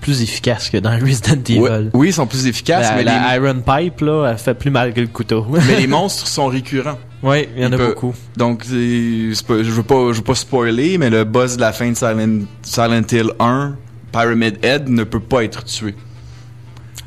plus 0.01 0.23
efficaces 0.23 0.71
que 0.71 0.77
dans 0.79 0.91
Resident 1.01 1.43
Evil. 1.49 1.91
Oui 1.95 2.09
ils 2.09 2.13
sont 2.13 2.27
plus 2.27 2.47
efficaces 2.47 2.89
La, 2.91 2.97
mais 2.97 3.05
la 3.05 3.37
les- 3.39 3.45
Iron 3.47 3.61
Pipe, 3.63 4.01
là, 4.01 4.29
elle 4.31 4.39
fait 4.39 4.55
plus 4.55 4.71
mal 4.71 4.93
que 4.95 5.01
le 5.01 5.07
couteau. 5.09 5.47
mais 5.69 5.77
les 5.79 5.87
monstres 5.87 6.27
sont 6.27 6.47
récurrents. 6.47 6.99
Oui, 7.23 7.49
il 7.57 7.63
y 7.63 7.67
en 7.67 7.73
a 7.73 7.77
peut- 7.77 7.89
beaucoup. 7.89 8.15
Donc, 8.37 8.61
pas- 8.61 8.69
je 8.71 9.71
veux 9.71 9.83
pas, 9.83 10.13
je 10.13 10.19
veux 10.19 10.25
pas 10.25 10.35
spoiler, 10.37 10.99
mais 10.99 11.11
le 11.11 11.25
boss 11.25 11.57
de 11.57 11.61
la 11.61 11.73
fin 11.73 11.91
de 11.91 11.97
Silent, 11.97 12.45
Silent 12.63 13.03
Hill 13.11 13.31
1, 13.41 13.77
Pyramid 14.13 14.59
Head, 14.65 14.89
ne 14.89 15.03
peut 15.05 15.19
pas 15.21 15.43
être 15.45 15.65
tué. 15.65 15.95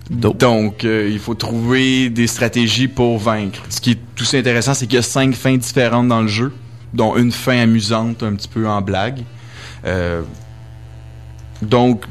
Donc, 0.09 0.83
euh, 0.83 1.07
il 1.09 1.19
faut 1.19 1.35
trouver 1.35 2.09
des 2.09 2.27
stratégies 2.27 2.89
pour 2.89 3.17
vaincre. 3.17 3.61
Ce 3.69 3.79
qui 3.79 3.91
est 3.91 3.99
tout 4.15 4.23
aussi 4.23 4.35
intéressant, 4.35 4.73
c'est 4.73 4.85
qu'il 4.85 4.95
y 4.97 4.99
a 4.99 5.03
cinq 5.03 5.33
fins 5.33 5.55
différentes 5.55 6.09
dans 6.09 6.21
le 6.21 6.27
jeu, 6.27 6.51
dont 6.93 7.15
une 7.15 7.31
fin 7.31 7.59
amusante, 7.59 8.21
un 8.21 8.35
petit 8.35 8.49
peu 8.49 8.67
en 8.67 8.81
blague. 8.81 9.21
Euh, 9.85 10.21
donc, 11.61 12.03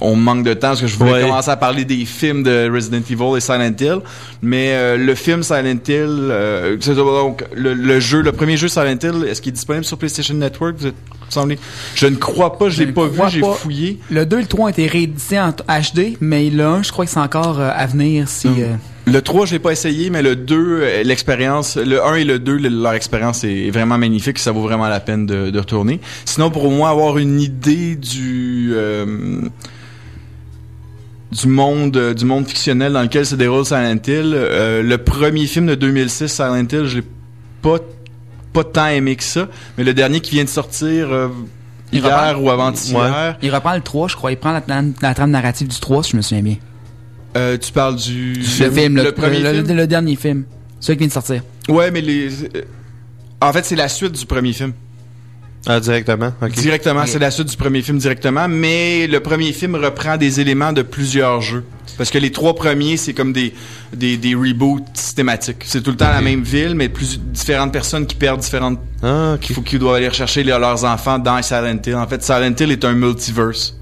on 0.00 0.16
manque 0.16 0.44
de 0.44 0.52
temps 0.54 0.68
parce 0.68 0.80
que 0.80 0.86
je 0.86 0.96
voulais 0.96 1.12
Ouais. 1.12 1.20
commencer 1.22 1.50
à 1.50 1.56
parler 1.56 1.84
des 1.84 2.04
films 2.04 2.42
de 2.42 2.68
Resident 2.72 2.98
Evil 3.08 3.36
et 3.36 3.40
Silent 3.40 3.74
Hill. 3.80 3.98
Mais 4.42 4.70
euh, 4.72 4.96
le 4.96 5.14
film 5.14 5.42
Silent 5.42 5.78
Hill, 5.86 6.06
euh, 6.30 6.76
c'est 6.80 6.94
donc 6.94 7.44
le, 7.54 7.72
le 7.74 8.00
jeu, 8.00 8.20
le 8.22 8.32
premier 8.32 8.56
jeu 8.56 8.68
Silent 8.68 8.98
Hill, 9.02 9.26
est-ce 9.28 9.40
qu'il 9.40 9.50
est 9.50 9.52
disponible 9.52 9.84
sur 9.84 9.96
PlayStation 9.98 10.34
Network? 10.34 10.74
Vous 10.78 10.86
êtes 10.88 10.94
semblé 11.28 11.58
Je 11.94 12.06
ne 12.06 12.16
crois 12.16 12.58
pas, 12.58 12.68
je 12.68 12.82
l'ai 12.82 12.92
pas 12.92 13.06
vu, 13.06 13.20
j'ai 13.30 13.40
pas. 13.40 13.52
fouillé. 13.54 13.98
Le 14.10 14.26
2 14.26 14.38
et 14.38 14.42
le 14.42 14.46
3 14.48 14.64
ont 14.64 14.68
été 14.68 14.86
réédités 14.86 15.38
en 15.40 15.50
HD, 15.50 16.16
mais 16.20 16.50
le 16.50 16.64
1, 16.64 16.82
je 16.82 16.92
crois 16.92 17.04
que 17.04 17.10
c'est 17.10 17.20
encore 17.20 17.60
euh, 17.60 17.70
à 17.74 17.86
venir 17.86 18.28
si... 18.28 18.48
euh, 18.48 18.74
Le 19.06 19.20
3, 19.20 19.44
je 19.46 19.52
l'ai 19.52 19.58
pas 19.58 19.72
essayé, 19.72 20.08
mais 20.08 20.22
le 20.22 20.34
2, 20.34 20.56
euh, 20.56 21.02
l'expérience, 21.02 21.76
le 21.76 22.02
1 22.02 22.14
et 22.14 22.24
le 22.24 22.38
2, 22.38 22.56
le- 22.56 22.68
leur 22.70 22.94
expérience 22.94 23.44
est 23.44 23.70
vraiment 23.70 23.98
magnifique, 23.98 24.38
ça 24.38 24.50
vaut 24.50 24.62
vraiment 24.62 24.88
la 24.88 24.98
peine 25.00 25.26
de, 25.26 25.50
de 25.50 25.58
retourner. 25.58 26.00
Sinon, 26.24 26.50
pour 26.50 26.70
moins 26.70 26.90
avoir 26.90 27.18
une 27.18 27.38
idée 27.38 27.96
du 27.96 28.70
euh, 28.74 29.42
du 31.32 31.48
monde 31.48 31.96
euh, 31.96 32.14
du 32.14 32.24
monde 32.24 32.46
fictionnel 32.46 32.92
dans 32.92 33.02
lequel 33.02 33.26
se 33.26 33.34
déroule 33.34 33.64
Silent 33.64 33.96
Hill, 34.06 34.32
euh, 34.34 34.82
le 34.82 34.98
premier 34.98 35.46
film 35.46 35.66
de 35.66 35.74
2006, 35.74 36.28
Silent 36.28 36.56
Hill, 36.70 36.84
je 36.86 36.96
l'ai 36.98 37.04
pas 37.60 37.78
pas 38.52 38.64
tant 38.64 38.86
aimé 38.86 39.16
que 39.16 39.24
ça, 39.24 39.48
mais 39.76 39.84
le 39.84 39.92
dernier 39.94 40.20
qui 40.20 40.30
vient 40.30 40.44
de 40.44 40.48
sortir 40.48 41.12
euh, 41.12 41.28
hier 41.92 42.04
reprend- 42.04 42.40
ou 42.40 42.50
avant-hier, 42.50 42.94
Il 43.42 43.52
reprend 43.54 43.74
le 43.74 43.80
3, 43.80 44.08
je 44.08 44.16
crois. 44.16 44.30
Il 44.30 44.36
prend 44.36 44.52
la, 44.52 44.62
la, 44.68 44.82
la 45.02 45.12
trame 45.14 45.30
narrative 45.30 45.66
du 45.68 45.78
3, 45.78 46.04
si 46.04 46.12
je 46.12 46.16
me 46.16 46.22
souviens 46.22 46.42
bien. 46.42 46.56
Euh, 47.36 47.56
tu 47.58 47.72
parles 47.72 47.96
du 47.96 48.34
Le 48.34 48.70
film, 48.70 48.96
le, 48.96 49.12
premier 49.12 49.40
le, 49.40 49.52
film? 49.52 49.66
le- 49.68 49.74
le 49.74 49.86
dernier 49.86 50.16
film. 50.16 50.44
Celui 50.80 50.96
qui 50.96 51.00
vient 51.00 51.08
de 51.08 51.12
sortir. 51.12 51.42
Ouais, 51.68 51.90
mais 51.90 52.00
les. 52.00 52.28
euh, 52.44 52.62
En 53.40 53.52
fait, 53.52 53.64
c'est 53.64 53.76
la 53.76 53.88
suite 53.88 54.12
du 54.12 54.26
premier 54.26 54.52
film. 54.52 54.72
Ah, 55.66 55.80
directement. 55.80 56.30
Directement, 56.54 57.06
c'est 57.06 57.18
la 57.18 57.30
suite 57.30 57.48
du 57.48 57.56
premier 57.56 57.80
film 57.80 57.96
directement, 57.96 58.48
mais 58.48 59.06
le 59.06 59.20
premier 59.20 59.50
film 59.52 59.76
reprend 59.76 60.18
des 60.18 60.38
éléments 60.38 60.74
de 60.74 60.82
plusieurs 60.82 61.40
jeux. 61.40 61.64
Parce 61.96 62.10
que 62.10 62.18
les 62.18 62.30
trois 62.32 62.54
premiers, 62.54 62.98
c'est 62.98 63.14
comme 63.14 63.32
des, 63.32 63.54
des, 63.94 64.18
des 64.18 64.34
reboots 64.34 64.84
systématiques. 64.92 65.62
C'est 65.64 65.80
tout 65.82 65.92
le 65.92 65.96
temps 65.96 66.10
la 66.10 66.20
même 66.20 66.42
ville, 66.42 66.74
mais 66.74 66.90
plus 66.90 67.18
différentes 67.18 67.72
personnes 67.72 68.04
qui 68.04 68.14
perdent 68.14 68.40
différentes. 68.40 68.78
Ah, 69.02 69.36
qu'il 69.40 69.54
faut 69.54 69.62
qu'ils 69.62 69.78
doivent 69.78 69.94
aller 69.94 70.08
rechercher 70.08 70.42
les- 70.42 70.50
leurs 70.50 70.84
enfants 70.84 71.18
dans 71.18 71.40
Silent 71.40 71.78
Hill. 71.86 71.94
En 71.94 72.06
fait, 72.06 72.22
Silent 72.22 72.54
Hill 72.60 72.70
est 72.72 72.84
un 72.84 72.92
multiverse. 72.92 73.74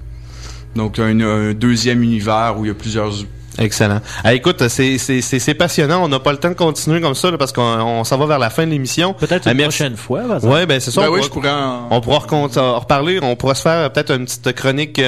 Donc, 0.75 0.99
un, 0.99 1.19
un 1.19 1.53
deuxième 1.53 2.01
univers 2.01 2.55
où 2.57 2.63
il 2.63 2.69
y 2.69 2.71
a 2.71 2.75
plusieurs. 2.75 3.11
Excellent. 3.59 3.99
Ah, 4.23 4.33
écoute, 4.33 4.67
c'est 4.67 4.97
c'est- 4.97 5.21
c'est- 5.21 5.39
c'est 5.39 5.53
passionnant. 5.53 6.03
On 6.03 6.07
n'a 6.07 6.19
pas 6.19 6.31
le 6.31 6.37
temps 6.39 6.49
de 6.49 6.53
continuer 6.55 7.01
comme 7.01 7.13
ça 7.13 7.29
là, 7.29 7.37
parce 7.37 7.51
qu'on 7.51 7.61
on 7.61 8.03
s'en 8.03 8.17
va 8.17 8.25
vers 8.25 8.39
la 8.39 8.49
fin 8.49 8.65
de 8.65 8.71
l'émission. 8.71 9.13
Peut-être 9.13 9.43
Ah, 9.47 9.51
une 9.51 9.57
merci. 9.57 9.77
prochaine 9.77 9.95
fois. 9.97 10.21
Ouais, 10.41 10.65
ben 10.65 10.79
c'est 10.79 10.89
ça. 10.91 11.01
Ben 11.01 11.09
on 11.09 11.13
oui, 11.13 11.19
pourra- 11.19 11.27
je 11.27 11.29
pourrais 11.33 11.49
en- 11.51 11.87
On 11.91 12.01
pourra 12.01 12.25
en 12.31 12.79
reparler. 12.79 13.19
On 13.21 13.35
pourra 13.35 13.53
se 13.53 13.61
faire 13.61 13.77
euh, 13.85 13.89
peut-être 13.89 14.11
une 14.15 14.25
petite 14.25 14.53
chronique 14.53 14.99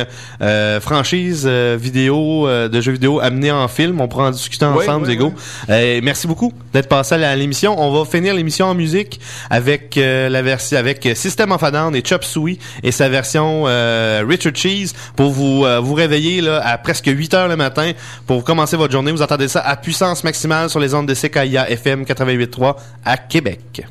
euh, 0.41 0.79
franchise 0.79 1.45
euh, 1.47 1.75
vidéo 1.79 2.47
euh, 2.47 2.67
de 2.69 2.81
jeux 2.81 2.91
vidéo 2.91 3.19
amenée 3.19 3.51
en 3.51 3.67
film. 3.67 3.99
On 3.99 4.07
pourra 4.07 4.27
en 4.27 4.31
discuter 4.31 4.65
ensemble, 4.65 5.07
Diego. 5.07 5.33
Euh, 5.69 5.99
merci 6.03 6.27
beaucoup 6.27 6.53
d'être 6.73 6.87
passé 6.89 7.15
à 7.15 7.35
l'émission. 7.35 7.75
On 7.79 7.91
va 7.97 8.05
finir 8.05 8.35
l'émission 8.35 8.67
en 8.67 8.75
musique 8.75 9.19
avec 9.49 9.97
euh, 9.97 10.29
la 10.29 10.41
version 10.43 10.77
avec 10.77 11.07
System 11.15 11.51
of 11.51 11.63
a 11.63 11.71
Down 11.71 11.95
et 11.95 12.03
Chop 12.05 12.23
Suey 12.23 12.59
et 12.83 12.91
sa 12.91 13.09
version 13.09 13.63
euh, 13.67 14.23
Richard 14.27 14.55
Cheese 14.55 14.93
pour 15.15 15.31
vous 15.31 15.65
euh, 15.65 15.79
vous 15.79 15.93
réveiller 15.95 16.41
là 16.41 16.61
à 16.63 16.77
presque 16.77 17.07
8 17.07 17.33
heures 17.33 17.47
le 17.47 17.55
matin 17.55 17.91
pour 18.27 18.34
commencer 18.43 18.77
votre 18.77 18.91
journée. 18.91 19.11
Vous 19.11 19.21
entendez 19.21 19.47
ça 19.47 19.61
à 19.61 19.75
puissance 19.77 20.23
maximale 20.23 20.69
sur 20.69 20.79
les 20.79 20.93
ondes 20.93 21.07
de 21.07 21.13
CKIA 21.13 21.69
FM 21.69 22.03
88.3 22.03 22.75
à 23.03 23.17
Québec. 23.17 23.85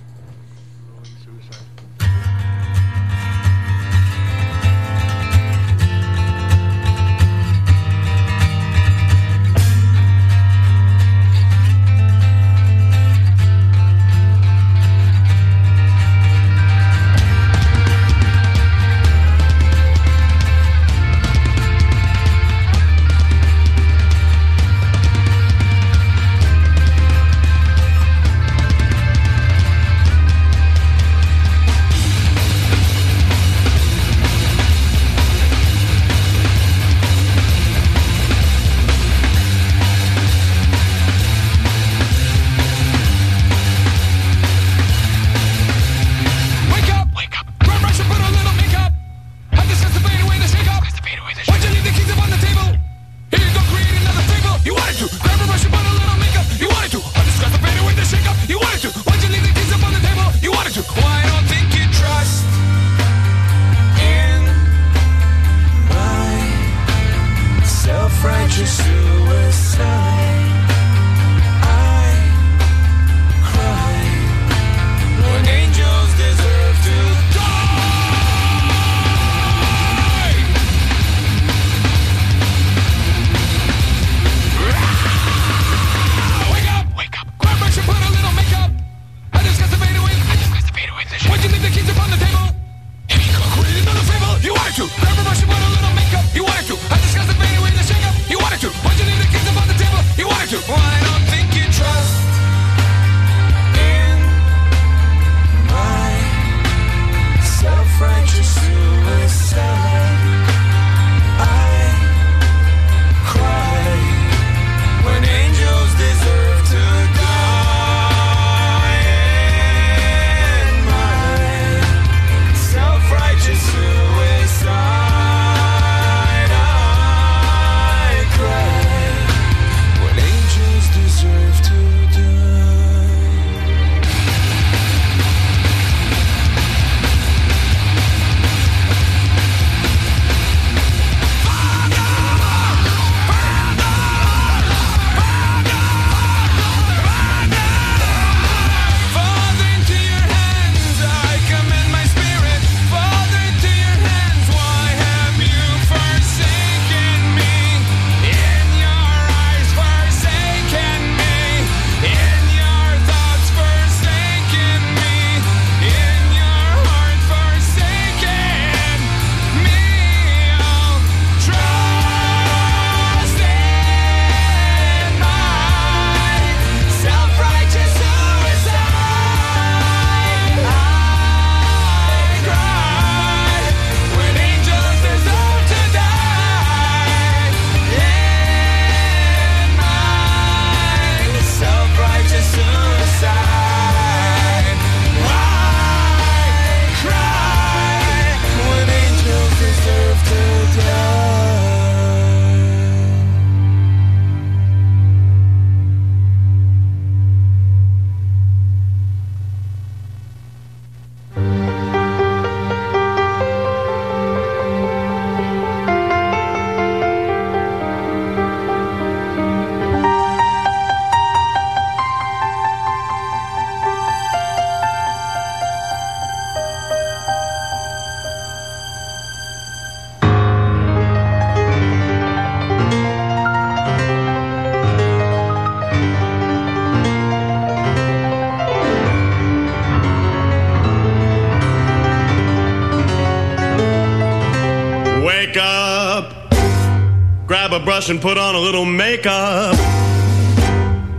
A 248.05 248.07
brush 248.07 248.11
and 248.11 248.21
put 248.21 248.39
on 248.39 248.55
a 248.55 248.59
little 248.59 248.85
makeup. 248.85 249.75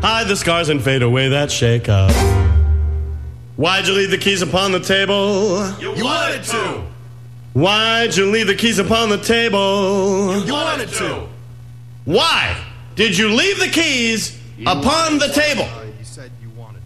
Hide 0.02 0.28
the 0.28 0.36
scars 0.36 0.70
and 0.70 0.84
fade 0.84 1.02
away 1.02 1.30
that 1.30 1.52
shake 1.52 1.90
up. 1.90 2.12
Why'd 3.56 3.88
you 3.88 3.94
leave 3.94 4.12
the 4.12 4.18
keys 4.18 4.42
upon 4.42 4.72
the 4.72 4.80
table? 4.80 5.72
You 5.80 6.04
wanted 6.04 6.44
to. 6.44 6.84
Why'd 7.54 8.16
you 8.16 8.30
leave 8.30 8.48
the 8.48 8.56
keys 8.56 8.80
upon 8.80 9.10
the 9.10 9.18
table? 9.18 10.46
You 10.46 10.54
wanted 10.54 10.90
to. 10.90 11.28
Why 12.04 12.64
did 12.96 13.18
you 13.18 13.30
leave 13.30 13.60
the 13.60 13.70
keys 13.70 14.40
upon 14.62 15.18
the 15.18 15.30
table? 15.30 15.68
You 15.98 16.06
said 16.06 16.32
you 16.42 16.50
wanted. 16.50 16.82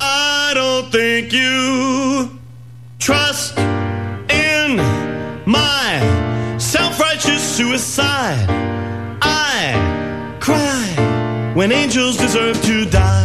I 0.00 0.52
don't 0.54 0.90
think 0.90 1.32
you 1.32 1.57
when 11.68 11.76
angels 11.76 12.16
deserve 12.16 12.60
to 12.62 12.86
die. 12.86 13.17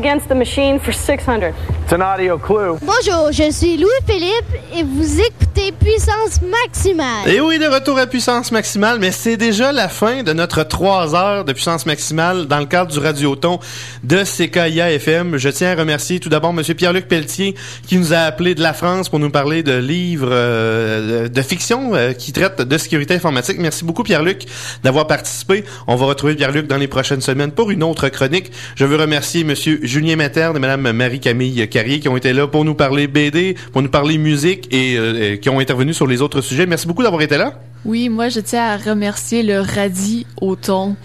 Against 0.00 0.28
the 0.28 0.34
machine 0.34 0.78
for 0.78 0.92
600. 0.92 1.54
It's 1.84 1.92
an 1.92 2.00
audio 2.00 2.38
clue. 2.38 2.78
Bonjour, 2.80 3.30
je 3.32 3.50
suis 3.52 3.76
Louis-Philippe 3.76 4.50
et 4.74 4.82
vous 4.82 5.20
écoutez 5.20 5.49
Puissance 5.78 6.40
Maximale. 6.42 7.28
Et 7.28 7.40
oui, 7.40 7.58
de 7.58 7.66
retour 7.66 7.98
à 7.98 8.06
puissance 8.06 8.50
maximale, 8.50 8.98
mais 8.98 9.12
c'est 9.12 9.36
déjà 9.36 9.72
la 9.72 9.88
fin 9.88 10.22
de 10.22 10.32
notre 10.32 10.64
trois 10.64 11.14
heures 11.14 11.44
de 11.44 11.52
puissance 11.52 11.86
maximale 11.86 12.46
dans 12.46 12.58
le 12.58 12.66
cadre 12.66 12.90
du 12.90 12.98
radioton 12.98 13.60
de 14.02 14.24
CKIA 14.24 14.92
FM. 14.92 15.36
Je 15.36 15.48
tiens 15.48 15.72
à 15.72 15.74
remercier 15.74 16.18
tout 16.18 16.28
d'abord 16.28 16.52
Monsieur 16.52 16.74
Pierre-Luc 16.74 17.06
Pelletier 17.06 17.54
qui 17.86 17.98
nous 17.98 18.12
a 18.12 18.18
appelé 18.18 18.54
de 18.54 18.62
la 18.62 18.72
France 18.72 19.08
pour 19.08 19.18
nous 19.18 19.30
parler 19.30 19.62
de 19.62 19.76
livres 19.76 20.30
euh, 20.30 21.28
de, 21.28 21.42
fiction 21.42 21.94
euh, 21.94 22.12
qui 22.12 22.32
traitent 22.32 22.62
de 22.62 22.78
sécurité 22.78 23.14
informatique. 23.14 23.58
Merci 23.58 23.84
beaucoup 23.84 24.02
Pierre-Luc 24.02 24.46
d'avoir 24.82 25.06
participé. 25.06 25.64
On 25.86 25.96
va 25.96 26.06
retrouver 26.06 26.34
Pierre-Luc 26.34 26.66
dans 26.66 26.78
les 26.78 26.88
prochaines 26.88 27.20
semaines 27.20 27.52
pour 27.52 27.70
une 27.70 27.82
autre 27.82 28.08
chronique. 28.08 28.50
Je 28.74 28.84
veux 28.84 28.96
remercier 28.96 29.44
Monsieur 29.44 29.78
Julien 29.82 30.16
Materne 30.16 30.56
et 30.56 30.60
Madame 30.60 30.90
Marie-Camille 30.92 31.68
Carrier 31.68 32.00
qui 32.00 32.08
ont 32.08 32.16
été 32.16 32.32
là 32.32 32.46
pour 32.46 32.64
nous 32.64 32.74
parler 32.74 33.06
BD, 33.06 33.56
pour 33.72 33.82
nous 33.82 33.90
parler 33.90 34.18
musique 34.18 34.72
et 34.72 34.96
euh, 34.96 35.36
qui 35.36 35.48
ont 35.48 35.59
intervenu 35.60 35.94
sur 35.94 36.06
les 36.06 36.20
autres 36.22 36.40
sujets. 36.40 36.66
Merci 36.66 36.86
beaucoup 36.86 37.02
d'avoir 37.02 37.22
été 37.22 37.36
là. 37.36 37.54
Oui, 37.84 38.08
moi, 38.08 38.28
je 38.28 38.40
tiens 38.40 38.64
à 38.64 38.76
remercier 38.76 39.42
le 39.42 39.60
radis 39.60 40.26
au 40.40 40.56
thon 40.56 40.90
de 40.90 40.96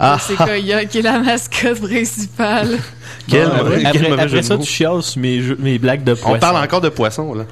Ah. 0.00 0.18
Sequoia, 0.20 0.84
qui 0.86 0.98
est 0.98 1.02
la 1.02 1.18
mascotte 1.20 1.80
principale. 1.80 2.78
Quel 3.28 3.42
après, 3.42 3.82
quel 3.92 4.12
après 4.12 4.26
de 4.26 4.42
ça, 4.42 4.58
tu 4.58 4.64
chiales 4.66 5.02
sur 5.02 5.20
mes, 5.20 5.40
jeux- 5.40 5.56
mes 5.60 5.78
blagues 5.78 6.02
de 6.04 6.14
poisson. 6.14 6.36
On 6.36 6.38
parle 6.40 6.56
encore 6.64 6.80
de 6.80 6.88
poissons, 6.88 7.34
là. 7.34 7.44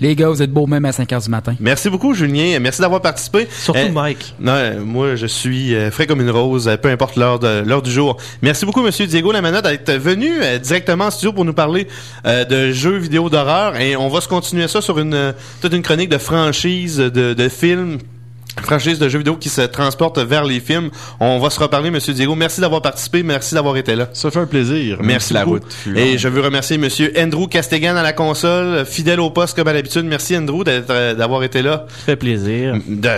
Les 0.00 0.14
gars, 0.14 0.28
vous 0.28 0.42
êtes 0.42 0.50
beaux 0.50 0.66
même 0.66 0.84
à 0.84 0.92
5 0.92 1.08
h 1.10 1.24
du 1.24 1.30
matin. 1.30 1.54
Merci 1.58 1.88
beaucoup, 1.88 2.12
Julien. 2.12 2.58
Merci 2.60 2.82
d'avoir 2.82 3.00
participé. 3.00 3.48
Surtout 3.50 3.90
Mike. 3.92 4.34
Non, 4.38 4.80
moi, 4.84 5.16
je 5.16 5.26
suis 5.26 5.74
euh, 5.74 5.90
frais 5.90 6.06
comme 6.06 6.20
une 6.20 6.30
rose, 6.30 6.68
euh, 6.68 6.76
peu 6.76 6.90
importe 6.90 7.16
l'heure 7.16 7.38
de 7.38 7.62
l'heure 7.66 7.80
du 7.80 7.90
jour. 7.90 8.18
Merci 8.42 8.66
beaucoup, 8.66 8.82
Monsieur 8.82 9.06
Diego 9.06 9.32
Lamana, 9.32 9.62
d'être 9.62 9.92
venu 9.92 10.30
euh, 10.42 10.58
directement 10.58 11.06
en 11.06 11.10
studio 11.10 11.32
pour 11.32 11.44
nous 11.46 11.54
parler 11.54 11.86
euh, 12.26 12.44
de 12.44 12.72
jeux 12.72 12.98
vidéo 12.98 13.30
d'horreur. 13.30 13.80
Et 13.80 13.96
on 13.96 14.08
va 14.08 14.20
se 14.20 14.28
continuer 14.28 14.68
ça 14.68 14.82
sur 14.82 14.98
une 14.98 15.34
toute 15.62 15.72
une 15.72 15.82
chronique 15.82 16.10
de 16.10 16.18
franchise 16.18 16.98
de, 16.98 17.32
de 17.32 17.48
films 17.48 17.98
franchise 18.62 18.98
de 18.98 19.08
jeux 19.08 19.18
vidéo 19.18 19.36
qui 19.36 19.48
se 19.48 19.60
transporte 19.62 20.18
vers 20.18 20.44
les 20.44 20.60
films. 20.60 20.90
On 21.20 21.38
va 21.38 21.50
se 21.50 21.60
reparler, 21.60 21.90
Monsieur 21.90 22.12
Diego. 22.14 22.34
Merci 22.34 22.60
d'avoir 22.60 22.82
participé. 22.82 23.22
Merci 23.22 23.54
d'avoir 23.54 23.76
été 23.76 23.94
là. 23.96 24.08
Ça 24.12 24.30
fait 24.30 24.38
un 24.38 24.46
plaisir. 24.46 24.98
Merci 25.02 25.34
la 25.34 25.44
route 25.44 25.62
Et 25.94 26.18
je 26.18 26.28
veux 26.28 26.40
remercier 26.40 26.78
Monsieur 26.78 27.12
Andrew 27.18 27.46
Castegan 27.48 27.96
à 27.96 28.02
la 28.02 28.12
console, 28.12 28.84
fidèle 28.86 29.20
au 29.20 29.30
poste 29.30 29.56
comme 29.56 29.68
à 29.68 29.72
l'habitude. 29.72 30.04
Merci 30.04 30.36
Andrew 30.36 30.64
d'être, 30.64 30.90
euh, 30.90 31.14
d'avoir 31.14 31.42
été 31.44 31.62
là. 31.62 31.86
Ça 31.88 32.04
fait 32.06 32.16
plaisir. 32.16 32.76
De- 32.88 33.08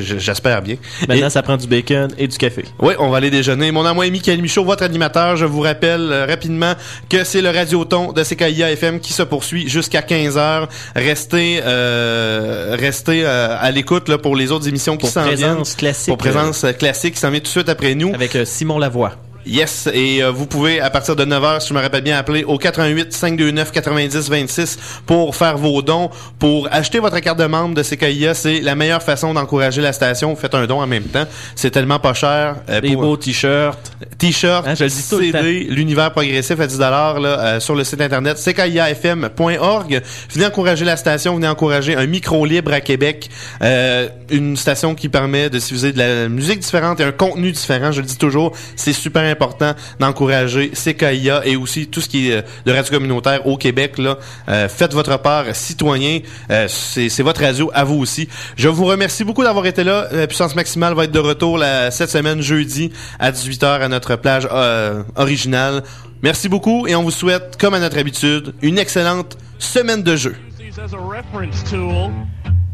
j'espère 0.00 0.62
bien. 0.62 0.76
Maintenant, 1.08 1.26
Et- 1.26 1.30
ça 1.30 1.42
prend 1.42 1.56
du 1.56 1.66
bacon 1.66 2.10
et 2.18 2.26
du 2.26 2.36
café. 2.38 2.64
oui, 2.80 2.94
on 2.98 3.10
va 3.10 3.18
aller 3.18 3.30
déjeuner. 3.30 3.70
Mon 3.70 3.86
est 4.02 4.10
Michael 4.10 4.40
Michaud, 4.40 4.64
votre 4.64 4.82
animateur. 4.82 5.36
Je 5.36 5.44
vous 5.44 5.60
rappelle 5.60 6.10
euh, 6.12 6.26
rapidement 6.26 6.74
que 7.08 7.24
c'est 7.24 7.40
le 7.42 7.50
radioton 7.50 8.12
de 8.12 8.22
CKIA 8.22 8.72
FM 8.72 9.00
qui 9.00 9.12
se 9.12 9.22
poursuit 9.22 9.68
jusqu'à 9.68 10.00
15h. 10.00 10.68
Restez, 10.96 11.60
euh, 11.64 12.76
restez 12.78 13.22
euh, 13.24 13.56
à 13.58 13.70
l'écoute 13.70 14.08
là, 14.08 14.18
pour 14.18 14.36
les 14.36 14.50
autres 14.50 14.68
émissions 14.68 14.96
qui 14.96 15.06
s'en 15.06 15.22
viennent. 15.22 15.36
présence 15.36 15.74
classique. 15.74 16.08
Pour 16.08 16.16
présence 16.18 16.64
classique 16.78 17.14
qui 17.14 17.20
s'en 17.20 17.30
vient 17.30 17.40
tout 17.40 17.44
de 17.44 17.48
suite 17.48 17.68
après 17.68 17.94
nous. 17.94 18.12
Avec 18.14 18.36
Simon 18.44 18.78
Lavoie. 18.78 19.12
Yes, 19.44 19.88
et 19.92 20.22
euh, 20.22 20.30
vous 20.30 20.46
pouvez 20.46 20.80
à 20.80 20.88
partir 20.88 21.16
de 21.16 21.24
9h, 21.24 21.60
si 21.60 21.68
je 21.70 21.74
me 21.74 21.80
rappelle 21.80 22.02
bien, 22.02 22.16
appeler 22.16 22.44
au 22.44 22.58
88 22.58 23.12
529 23.12 23.72
90 23.72 24.30
26 24.30 24.78
pour 25.06 25.34
faire 25.34 25.58
vos 25.58 25.82
dons, 25.82 26.10
pour 26.38 26.68
acheter 26.70 27.00
votre 27.00 27.18
carte 27.20 27.38
de 27.38 27.46
membre 27.46 27.74
de 27.74 27.82
CKIA. 27.82 28.34
C'est 28.34 28.60
la 28.60 28.74
meilleure 28.76 29.02
façon 29.02 29.34
d'encourager 29.34 29.80
la 29.82 29.92
station. 29.92 30.34
Faites 30.36 30.54
un 30.54 30.66
don 30.66 30.80
en 30.80 30.86
même 30.86 31.02
temps. 31.04 31.24
C'est 31.56 31.70
tellement 31.70 31.98
pas 31.98 32.14
cher. 32.14 32.56
euh, 32.68 32.80
Des 32.80 32.92
pour- 32.92 33.02
beaux 33.02 33.16
t-shirts. 33.16 33.92
T-shirt, 34.18 34.66
Hein, 34.66 34.74
je 34.76 34.84
le 34.84 34.90
dis 34.90 35.08
tout 35.08 35.18
le 35.18 35.24
CD, 35.32 35.66
l'univers 35.68 36.12
progressif 36.12 36.60
à 36.60 36.66
10 36.66 36.78
là, 36.78 37.14
euh, 37.16 37.60
sur 37.60 37.74
le 37.74 37.82
site 37.84 38.00
internet 38.00 38.36
ckiafm.org. 38.38 40.02
Venez 40.30 40.46
encourager 40.46 40.84
la 40.84 40.96
station, 40.96 41.34
venez 41.34 41.48
encourager 41.48 41.96
un 41.96 42.06
micro 42.06 42.44
libre 42.46 42.72
à 42.72 42.80
Québec, 42.80 43.28
euh, 43.62 44.08
une 44.30 44.56
station 44.56 44.94
qui 44.94 45.08
permet 45.08 45.50
de 45.50 45.58
diffuser 45.58 45.92
de 45.92 45.98
la 45.98 46.28
musique 46.28 46.60
différente 46.60 47.00
et 47.00 47.04
un 47.04 47.12
contenu 47.12 47.50
différent. 47.52 47.92
Je 47.92 48.00
le 48.00 48.06
dis 48.06 48.18
toujours, 48.18 48.52
c'est 48.76 48.92
super 48.92 49.22
important 49.32 49.74
d'encourager 49.98 50.70
CKIA 50.70 51.42
et 51.44 51.56
aussi 51.56 51.88
tout 51.88 52.00
ce 52.00 52.08
qui 52.08 52.30
est 52.30 52.36
euh, 52.36 52.42
de 52.64 52.72
radio 52.72 52.92
communautaire 52.92 53.46
au 53.46 53.56
Québec. 53.56 53.98
Là, 53.98 54.18
Euh, 54.48 54.68
faites 54.68 54.92
votre 54.92 55.18
part, 55.18 55.44
citoyens. 55.54 56.20
Euh, 56.50 56.66
c'est 56.68 57.22
votre 57.22 57.40
radio 57.42 57.70
à 57.74 57.84
vous 57.84 57.96
aussi. 57.96 58.28
Je 58.56 58.68
vous 58.68 58.84
remercie 58.84 59.24
beaucoup 59.24 59.42
d'avoir 59.44 59.66
été 59.66 59.84
là. 59.84 60.08
La 60.12 60.26
puissance 60.26 60.54
maximale 60.54 60.94
va 60.94 61.04
être 61.04 61.12
de 61.12 61.18
retour 61.18 61.58
la, 61.58 61.90
cette 61.90 62.10
semaine 62.10 62.40
jeudi 62.40 62.92
à 63.18 63.30
18h 63.32 63.80
à 63.80 63.88
notre 63.88 64.16
plage 64.16 64.48
euh, 64.52 65.02
originale. 65.16 65.82
Merci 66.22 66.48
beaucoup 66.48 66.86
et 66.86 66.94
on 66.94 67.02
vous 67.02 67.10
souhaite, 67.10 67.56
comme 67.58 67.74
à 67.74 67.80
notre 67.80 67.98
habitude, 67.98 68.54
une 68.62 68.78
excellente 68.78 69.36
semaine 69.58 70.02
de 70.02 70.16
jeu. 70.16 70.36
as 70.78 70.94
a 70.94 70.98
reference 70.98 71.62
tool. 71.70 72.10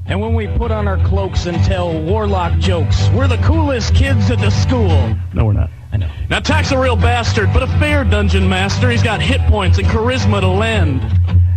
And 0.06 0.20
when 0.20 0.32
we 0.34 0.46
put 0.56 0.70
on 0.70 0.86
our 0.88 0.98
cloaks 1.08 1.46
and 1.46 1.62
tell 1.64 1.92
warlock 1.92 2.58
jokes, 2.58 3.10
we're 3.14 3.28
the 3.28 3.42
coolest 3.44 3.94
kids 3.94 4.30
at 4.30 4.38
the 4.38 4.50
school. 4.50 5.14
No, 5.34 5.44
we're 5.44 5.52
not. 5.52 5.68
I 5.92 5.96
know. 5.96 6.10
Now, 6.28 6.40
Tack's 6.40 6.70
a 6.70 6.78
real 6.78 6.96
bastard, 6.96 7.50
but 7.52 7.62
a 7.62 7.66
fair 7.78 8.04
dungeon 8.04 8.48
master. 8.48 8.90
He's 8.90 9.02
got 9.02 9.22
hit 9.22 9.40
points 9.42 9.78
and 9.78 9.86
charisma 9.86 10.40
to 10.40 10.48
lend. 10.48 11.00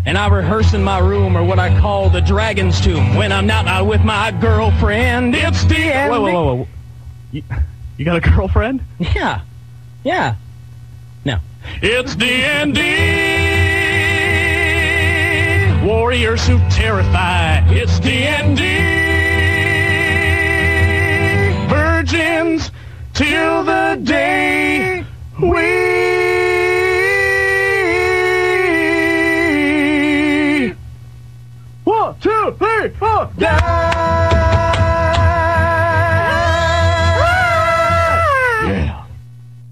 And 0.06 0.18
I 0.18 0.28
rehearse 0.30 0.74
in 0.74 0.84
my 0.84 1.00
room, 1.00 1.38
or 1.38 1.44
what 1.44 1.60
I 1.60 1.78
call 1.80 2.10
the 2.10 2.22
dragon's 2.22 2.82
tomb, 2.82 3.16
when 3.16 3.32
I'm 3.32 3.46
not 3.46 3.68
out 3.68 3.86
with 3.86 4.04
my 4.04 4.32
girlfriend. 4.32 5.36
It's 5.36 5.64
the 5.66 5.78
end. 5.78 6.12
Whoa, 6.12 6.22
whoa, 6.22 6.32
whoa, 6.32 6.56
whoa. 6.56 6.68
You, 7.32 7.44
you 7.98 8.06
got 8.06 8.18
a 8.18 8.22
girlfriend? 8.22 8.82
Yeah. 9.00 9.42
Yeah. 10.04 10.36
No. 11.24 11.38
It's 11.82 12.16
D&D. 12.16 12.82
Warriors 15.86 16.48
who 16.48 16.58
terrify. 16.70 17.60
It's 17.70 18.00
D&D. 18.00 18.62
Virgins 21.68 22.72
till 23.14 23.64
the 23.64 24.00
day 24.04 25.06
we. 25.40 25.92
One, 31.84 32.20
two, 32.20 32.56
three, 32.58 32.90
four, 32.90 33.30
die! 33.38 34.31